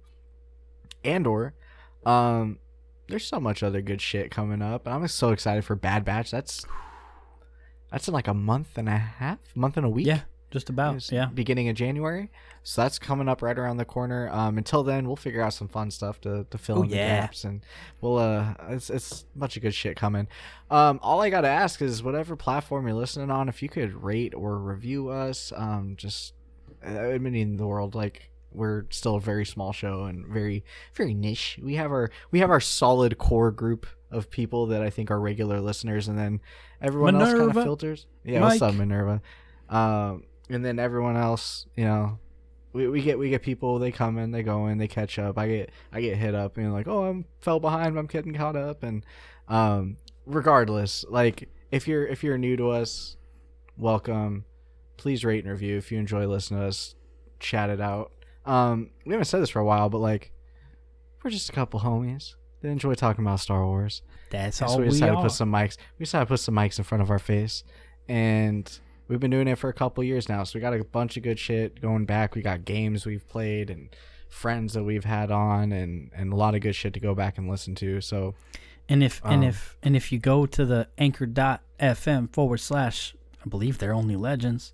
Andor. 1.02 1.54
Um, 2.06 2.60
there's 3.08 3.26
so 3.26 3.40
much 3.40 3.64
other 3.64 3.82
good 3.82 4.00
shit 4.00 4.30
coming 4.30 4.62
up. 4.62 4.86
I'm 4.86 5.08
so 5.08 5.30
excited 5.30 5.64
for 5.64 5.74
Bad 5.74 6.04
Batch. 6.04 6.30
That's 6.30 6.64
that's 7.90 8.06
in 8.06 8.14
like 8.14 8.28
a 8.28 8.34
month 8.34 8.78
and 8.78 8.88
a 8.88 8.96
half, 8.96 9.38
month 9.56 9.76
and 9.76 9.84
a 9.84 9.90
week. 9.90 10.06
Yeah, 10.06 10.20
just 10.50 10.68
about. 10.68 11.10
Yeah. 11.12 11.26
beginning 11.26 11.68
of 11.68 11.76
January. 11.76 12.30
So 12.62 12.82
that's 12.82 12.98
coming 12.98 13.28
up 13.28 13.40
right 13.40 13.58
around 13.58 13.78
the 13.78 13.84
corner. 13.84 14.28
Um, 14.30 14.58
until 14.58 14.82
then, 14.82 15.06
we'll 15.06 15.16
figure 15.16 15.40
out 15.40 15.54
some 15.54 15.68
fun 15.68 15.90
stuff 15.90 16.20
to, 16.22 16.44
to 16.50 16.58
fill 16.58 16.80
Oh, 16.80 16.82
in 16.82 16.90
the 16.90 16.96
gaps, 16.96 17.44
and 17.44 17.62
we'll 18.00 18.18
uh, 18.18 18.54
it's 18.68 18.90
it's 18.90 19.24
a 19.34 19.38
bunch 19.38 19.56
of 19.56 19.62
good 19.62 19.74
shit 19.74 19.96
coming. 19.96 20.28
Um, 20.70 21.00
all 21.02 21.22
I 21.22 21.30
gotta 21.30 21.48
ask 21.48 21.80
is 21.80 22.02
whatever 22.02 22.36
platform 22.36 22.86
you're 22.86 22.96
listening 22.96 23.30
on, 23.30 23.48
if 23.48 23.62
you 23.62 23.68
could 23.70 24.02
rate 24.02 24.34
or 24.34 24.58
review 24.58 25.08
us, 25.08 25.52
um, 25.56 25.94
just 25.96 26.34
uh, 26.86 26.90
it 26.90 27.12
would 27.12 27.22
mean 27.22 27.56
the 27.56 27.66
world. 27.66 27.94
Like 27.94 28.30
we're 28.52 28.84
still 28.90 29.14
a 29.14 29.20
very 29.20 29.46
small 29.46 29.72
show 29.72 30.04
and 30.04 30.26
very 30.26 30.64
very 30.94 31.14
niche. 31.14 31.58
We 31.62 31.76
have 31.76 31.90
our 31.92 32.10
we 32.30 32.40
have 32.40 32.50
our 32.50 32.60
solid 32.60 33.16
core 33.16 33.52
group 33.52 33.86
of 34.10 34.28
people 34.30 34.66
that 34.66 34.82
I 34.82 34.90
think 34.90 35.10
are 35.10 35.18
regular 35.20 35.60
listeners, 35.60 36.08
and 36.08 36.18
then 36.18 36.40
everyone 36.82 37.14
else 37.16 37.32
kind 37.32 37.56
of 37.56 37.64
filters. 37.64 38.06
Yeah, 38.24 38.40
what's 38.40 38.60
up, 38.60 38.74
Minerva? 38.74 39.22
Um, 39.70 40.24
and 40.50 40.64
then 40.64 40.78
everyone 40.78 41.16
else, 41.16 41.66
you 41.76 41.84
know, 41.84 42.18
we, 42.72 42.88
we 42.88 43.00
get 43.02 43.18
we 43.18 43.30
get 43.30 43.42
people. 43.42 43.78
They 43.78 43.90
come 43.92 44.18
in, 44.18 44.30
they 44.30 44.42
go 44.42 44.66
in, 44.66 44.78
they 44.78 44.88
catch 44.88 45.18
up. 45.18 45.38
I 45.38 45.48
get 45.48 45.70
I 45.92 46.00
get 46.00 46.16
hit 46.16 46.34
up 46.34 46.56
and 46.56 46.72
like, 46.72 46.88
oh, 46.88 47.04
I'm 47.04 47.24
fell 47.40 47.60
behind, 47.60 47.98
I'm 47.98 48.06
getting 48.06 48.34
caught 48.34 48.56
up. 48.56 48.82
And 48.82 49.04
um, 49.48 49.96
regardless, 50.26 51.04
like 51.08 51.48
if 51.70 51.88
you're 51.88 52.06
if 52.06 52.22
you're 52.22 52.38
new 52.38 52.56
to 52.56 52.70
us, 52.70 53.16
welcome. 53.76 54.44
Please 54.96 55.24
rate 55.24 55.44
and 55.44 55.50
review 55.52 55.78
if 55.78 55.90
you 55.90 55.98
enjoy 55.98 56.26
listening 56.26 56.60
to 56.60 56.66
us 56.66 56.94
chat 57.38 57.70
it 57.70 57.80
out. 57.80 58.12
Um, 58.44 58.90
we 59.06 59.12
haven't 59.12 59.24
said 59.24 59.40
this 59.40 59.50
for 59.50 59.60
a 59.60 59.64
while, 59.64 59.88
but 59.88 59.98
like, 59.98 60.30
we're 61.24 61.30
just 61.30 61.48
a 61.48 61.52
couple 61.52 61.80
homies 61.80 62.34
that 62.60 62.68
enjoy 62.68 62.92
talking 62.94 63.24
about 63.24 63.40
Star 63.40 63.64
Wars. 63.64 64.02
That's 64.30 64.58
So 64.58 64.66
all 64.66 64.78
we 64.78 64.84
we 64.84 64.90
decided 64.90 65.12
to 65.12 65.18
are. 65.18 65.22
put 65.22 65.32
some 65.32 65.50
mics. 65.50 65.76
We 65.98 66.04
decided 66.04 66.26
to 66.26 66.28
put 66.28 66.40
some 66.40 66.54
mics 66.54 66.76
in 66.78 66.84
front 66.84 67.00
of 67.02 67.10
our 67.10 67.18
face, 67.18 67.64
and 68.08 68.70
we've 69.10 69.20
been 69.20 69.30
doing 69.30 69.48
it 69.48 69.56
for 69.58 69.68
a 69.68 69.72
couple 69.74 70.02
years 70.02 70.28
now. 70.28 70.44
So 70.44 70.56
we 70.58 70.60
got 70.60 70.72
a 70.72 70.82
bunch 70.84 71.16
of 71.18 71.22
good 71.22 71.38
shit 71.38 71.80
going 71.82 72.04
back. 72.06 72.34
We 72.34 72.40
got 72.42 72.64
games 72.64 73.04
we've 73.04 73.26
played 73.28 73.68
and 73.68 73.94
friends 74.28 74.72
that 74.74 74.84
we've 74.84 75.04
had 75.04 75.30
on, 75.30 75.72
and 75.72 76.10
and 76.14 76.32
a 76.32 76.36
lot 76.36 76.54
of 76.54 76.60
good 76.62 76.74
shit 76.74 76.94
to 76.94 77.00
go 77.00 77.14
back 77.14 77.36
and 77.36 77.48
listen 77.50 77.74
to. 77.76 78.00
So 78.00 78.34
And 78.88 79.02
if 79.02 79.20
and 79.24 79.42
Um, 79.42 79.48
if 79.48 79.76
and 79.82 79.96
if 79.96 80.10
you 80.12 80.18
go 80.18 80.46
to 80.46 80.64
the 80.64 80.88
anchor.fm 80.96 82.32
forward 82.32 82.58
slash, 82.58 83.14
I 83.44 83.48
believe 83.48 83.78
they're 83.78 83.94
only 83.94 84.16
legends, 84.16 84.72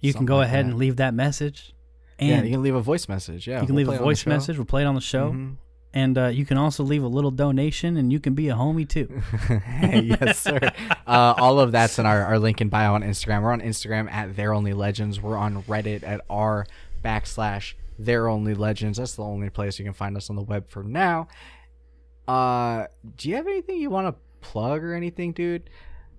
you 0.00 0.12
can 0.12 0.26
go 0.26 0.36
like 0.36 0.46
ahead 0.46 0.66
that. 0.66 0.70
and 0.70 0.78
leave 0.78 0.96
that 0.96 1.14
message. 1.14 1.74
And 2.18 2.28
yeah, 2.28 2.36
you 2.36 2.42
you 2.42 2.48
can, 2.50 2.52
can 2.58 2.62
leave 2.62 2.74
a 2.76 2.80
voice 2.80 3.08
message. 3.08 3.48
Yeah, 3.48 3.62
we'll 3.62 3.74
leave 3.74 3.88
a 3.88 3.92
it 3.92 3.94
on 3.94 3.98
the 3.98 4.04
voice 4.04 4.26
message. 4.26 4.56
We'll 4.56 4.66
play 4.66 4.82
it 4.82 4.86
on 4.86 4.94
the 4.94 5.00
show. 5.00 5.32
Mhm. 5.32 5.56
And 5.94 6.18
uh, 6.18 6.26
you 6.26 6.44
can 6.44 6.58
also 6.58 6.82
leave 6.82 7.04
a 7.04 7.08
little 7.08 7.30
donation 7.30 7.96
and 7.96 8.12
you 8.12 8.18
can 8.18 8.34
be 8.34 8.48
a 8.48 8.54
homie 8.54 8.86
too. 8.86 9.22
yes, 9.80 10.40
sir. 10.40 10.58
Uh, 11.06 11.34
all 11.38 11.60
of 11.60 11.70
that's 11.70 12.00
in 12.00 12.04
our, 12.04 12.24
our 12.24 12.38
link 12.40 12.60
in 12.60 12.68
bio 12.68 12.94
on 12.94 13.02
Instagram. 13.02 13.42
We're 13.42 13.52
on 13.52 13.60
Instagram 13.60 14.10
at 14.10 14.34
They're 14.34 14.52
Only 14.52 14.72
Legends. 14.72 15.20
We're 15.20 15.36
on 15.36 15.62
Reddit 15.62 16.02
at 16.02 16.20
r 16.28 16.66
backslash 17.04 17.74
They're 17.96 18.28
Only 18.28 18.54
Legends. 18.54 18.98
That's 18.98 19.14
the 19.14 19.22
only 19.22 19.50
place 19.50 19.78
you 19.78 19.84
can 19.84 19.94
find 19.94 20.16
us 20.16 20.28
on 20.30 20.36
the 20.36 20.42
web 20.42 20.68
for 20.68 20.82
now. 20.82 21.28
Uh, 22.26 22.86
do 23.16 23.28
you 23.28 23.36
have 23.36 23.46
anything 23.46 23.76
you 23.76 23.88
want 23.90 24.08
to 24.08 24.20
plug 24.40 24.82
or 24.82 24.94
anything, 24.94 25.30
dude? 25.30 25.70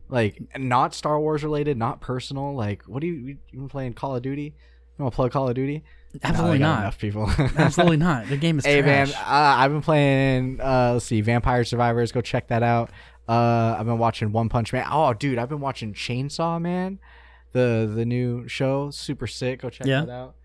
Like 0.07 0.57
not 0.57 0.93
Star 0.93 1.19
Wars 1.19 1.43
related, 1.43 1.77
not 1.77 1.99
personal. 1.99 2.56
Like, 2.56 2.84
what 2.84 3.02
do 3.02 3.07
you 3.07 3.38
you 3.52 3.60
been 3.60 3.68
playing 3.68 3.93
Call 3.95 4.15
of 4.15 4.22
Duty? 4.22 4.56
You 4.97 5.03
want 5.03 5.11
to 5.11 5.15
plug 5.15 5.31
Call 5.34 5.49
of 5.49 5.56
Duty? 5.56 5.84
Absolutely 6.24 6.60
No, 6.60 6.68
not. 6.68 6.80
Enough 6.82 7.00
people. 7.00 7.30
Absolutely 7.58 7.98
not. 7.98 8.28
The 8.28 8.38
game 8.38 8.58
is 8.60 8.66
Hey 8.66 8.82
man, 8.82 9.10
uh, 9.10 9.16
I've 9.26 9.72
been 9.72 9.82
playing. 9.82 10.60
Uh, 10.62 10.94
let's 10.94 11.06
see, 11.06 11.22
Vampire 11.22 11.64
Survivors. 11.64 12.12
Go 12.12 12.22
check 12.22 12.48
that 12.48 12.64
out. 12.64 12.90
Uh, 13.28 13.76
I've 13.80 13.86
been 13.86 13.98
watching 13.98 14.32
One 14.32 14.50
Punch 14.50 14.72
Man. 14.74 14.86
Oh, 14.92 15.14
dude, 15.14 15.38
I've 15.40 15.50
been 15.50 15.60
watching 15.60 15.94
Chainsaw 15.94 16.62
Man, 16.62 17.00
the 17.54 17.92
the 17.94 18.06
new 18.06 18.48
show. 18.48 18.92
Super 18.92 19.28
sick. 19.28 19.62
Go 19.62 19.70
check 19.70 19.88
Yeah. 19.88 20.02
that 20.06 20.12
out. 20.12 20.36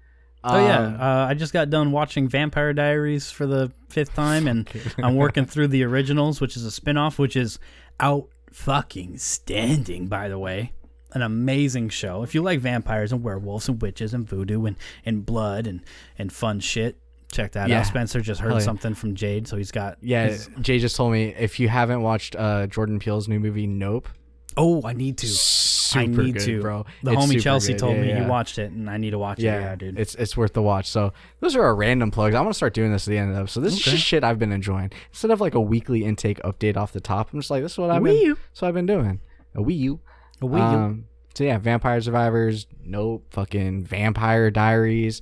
Oh 0.42 0.56
yeah, 0.56 0.78
Um, 0.78 0.94
uh, 1.00 1.26
I 1.26 1.34
just 1.34 1.52
got 1.52 1.68
done 1.68 1.92
watching 1.92 2.26
Vampire 2.26 2.72
Diaries 2.72 3.30
for 3.30 3.44
the 3.46 3.70
fifth 3.90 4.14
time, 4.14 4.48
and 4.48 4.66
I'm 5.02 5.16
working 5.16 5.44
through 5.44 5.68
the 5.68 5.84
originals, 5.84 6.40
which 6.40 6.56
is 6.56 6.64
a 6.64 6.70
spin-off, 6.70 7.18
which 7.18 7.36
is 7.36 7.58
out 8.00 8.28
fucking 8.50 9.18
standing, 9.18 10.06
by 10.06 10.28
the 10.30 10.38
way. 10.38 10.72
An 11.12 11.22
amazing 11.22 11.88
show. 11.88 12.22
If 12.22 12.34
you 12.34 12.42
like 12.42 12.60
vampires 12.60 13.12
and 13.12 13.22
werewolves 13.22 13.68
and 13.68 13.80
witches 13.82 14.14
and 14.14 14.28
voodoo 14.28 14.64
and, 14.66 14.76
and 15.04 15.26
blood 15.26 15.66
and, 15.66 15.80
and 16.18 16.32
fun 16.32 16.60
shit, 16.60 16.96
check 17.32 17.52
that 17.52 17.68
Yeah. 17.68 17.80
out. 17.80 17.86
Spencer 17.86 18.20
just 18.20 18.40
heard 18.40 18.50
Hell 18.50 18.58
yeah. 18.60 18.64
something 18.64 18.94
from 18.94 19.14
Jade, 19.14 19.48
so 19.48 19.56
he's 19.56 19.72
got 19.72 19.98
yeah, 20.00 20.26
his- 20.26 20.48
Jay 20.60 20.78
just 20.78 20.96
told 20.96 21.12
me 21.12 21.34
if 21.38 21.58
you 21.58 21.68
haven't 21.68 22.02
watched 22.02 22.36
uh, 22.36 22.66
Jordan 22.68 22.98
Peele's 23.00 23.28
new 23.28 23.40
movie 23.40 23.66
Nope, 23.66 24.08
oh, 24.56 24.82
I 24.84 24.92
need 24.92 25.18
to. 25.18 25.26
super 25.26 26.20
I 26.22 26.24
need 26.26 26.34
good, 26.34 26.42
to, 26.44 26.60
bro. 26.60 26.86
The 27.02 27.12
It's 27.12 27.24
homie 27.24 27.40
Chelsea 27.42 27.72
good. 27.72 27.78
told 27.80 27.96
Yeah, 27.96 28.02
me 28.18 28.24
he 28.24 28.28
watched 28.28 28.58
it, 28.58 28.70
and 28.70 28.88
I 28.88 28.96
need 28.96 29.10
to 29.10 29.18
watch 29.18 29.40
it. 29.40 29.44
Yeah, 29.44 29.74
dude. 29.74 29.98
it's 29.98 30.14
it's 30.14 30.36
worth 30.36 30.52
the 30.52 30.62
watch. 30.62 30.88
So 30.88 31.12
those 31.40 31.56
are 31.56 31.62
our 31.64 31.74
random 31.74 32.12
plugs. 32.12 32.36
I'm 32.36 32.44
gonna 32.44 32.54
start 32.54 32.74
doing 32.74 32.92
this 32.92 33.08
at 33.08 33.10
the 33.10 33.18
end 33.18 33.30
of 33.30 33.34
the 33.36 33.42
episode. 33.42 33.62
This 33.62 33.72
is 33.74 33.80
just 33.80 34.02
shit 34.04 34.22
I've 34.22 34.38
been 34.38 34.52
enjoying. 34.52 34.92
Instead 35.10 35.32
of 35.32 35.40
like 35.40 35.54
a 35.54 35.60
weekly 35.60 36.04
intake 36.04 36.40
update 36.42 36.76
off 36.76 36.92
the 36.92 37.00
top, 37.00 37.32
I'm 37.32 37.40
just 37.40 37.50
like, 37.50 37.62
this 37.64 37.72
is 37.72 37.78
what 37.78 37.90
I've 37.90 38.02
been. 38.04 38.36
So 38.52 38.68
I've 38.68 38.74
been 38.74 38.86
doing 38.86 39.20
a 39.56 39.60
Wii 39.60 39.78
U. 39.78 40.00
Um, 40.42 41.06
so 41.34 41.44
yeah, 41.44 41.58
Vampire 41.58 42.00
Survivors. 42.00 42.66
Nope. 42.82 43.26
Fucking 43.30 43.84
Vampire 43.84 44.50
Diaries. 44.50 45.20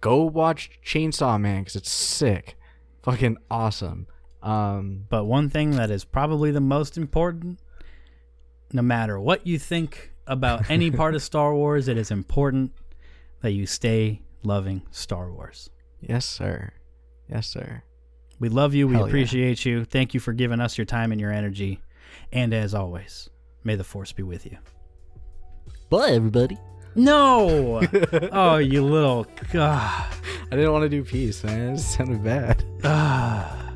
Go 0.00 0.22
watch 0.24 0.70
Chainsaw 0.84 1.40
Man 1.40 1.62
because 1.62 1.76
it's 1.76 1.90
sick. 1.90 2.56
Fucking 3.02 3.36
awesome. 3.50 4.06
Um, 4.42 5.04
But 5.08 5.24
one 5.24 5.48
thing 5.50 5.72
that 5.72 5.90
is 5.90 6.04
probably 6.04 6.50
the 6.50 6.60
most 6.60 6.96
important, 6.96 7.60
no 8.72 8.82
matter 8.82 9.18
what 9.20 9.46
you 9.46 9.58
think 9.58 10.12
about 10.26 10.68
any 10.70 10.90
part 10.90 11.14
of 11.14 11.22
Star 11.22 11.54
Wars, 11.54 11.86
it 11.88 11.96
is 11.96 12.10
important 12.10 12.72
that 13.42 13.52
you 13.52 13.66
stay 13.66 14.22
loving 14.42 14.82
Star 14.90 15.30
Wars. 15.32 15.70
yes, 16.00 16.24
sir. 16.26 16.72
Yes, 17.28 17.46
sir. 17.46 17.82
We 18.40 18.48
love 18.48 18.74
you. 18.74 18.88
We 18.88 18.94
Hell 18.94 19.02
yeah. 19.04 19.08
appreciate 19.08 19.64
you. 19.64 19.84
Thank 19.84 20.14
you 20.14 20.20
for 20.20 20.32
giving 20.32 20.60
us 20.60 20.76
your 20.76 20.84
time 20.84 21.12
and 21.12 21.20
your 21.20 21.30
energy. 21.32 21.80
And 22.32 22.52
as 22.52 22.74
always, 22.74 23.30
may 23.64 23.74
the 23.74 23.84
Force 23.84 24.12
be 24.12 24.22
with 24.22 24.46
you. 24.46 24.58
Bye, 25.90 26.10
everybody. 26.10 26.58
No! 26.94 27.80
oh, 28.32 28.56
you 28.56 28.84
little. 28.84 29.26
God. 29.52 30.06
I 30.50 30.56
didn't 30.56 30.72
want 30.72 30.82
to 30.82 30.88
do 30.88 31.02
peace, 31.02 31.42
man. 31.44 31.74
It 31.74 31.78
sounded 31.78 32.22
bad. 32.22 32.64
Ah. 32.84 33.71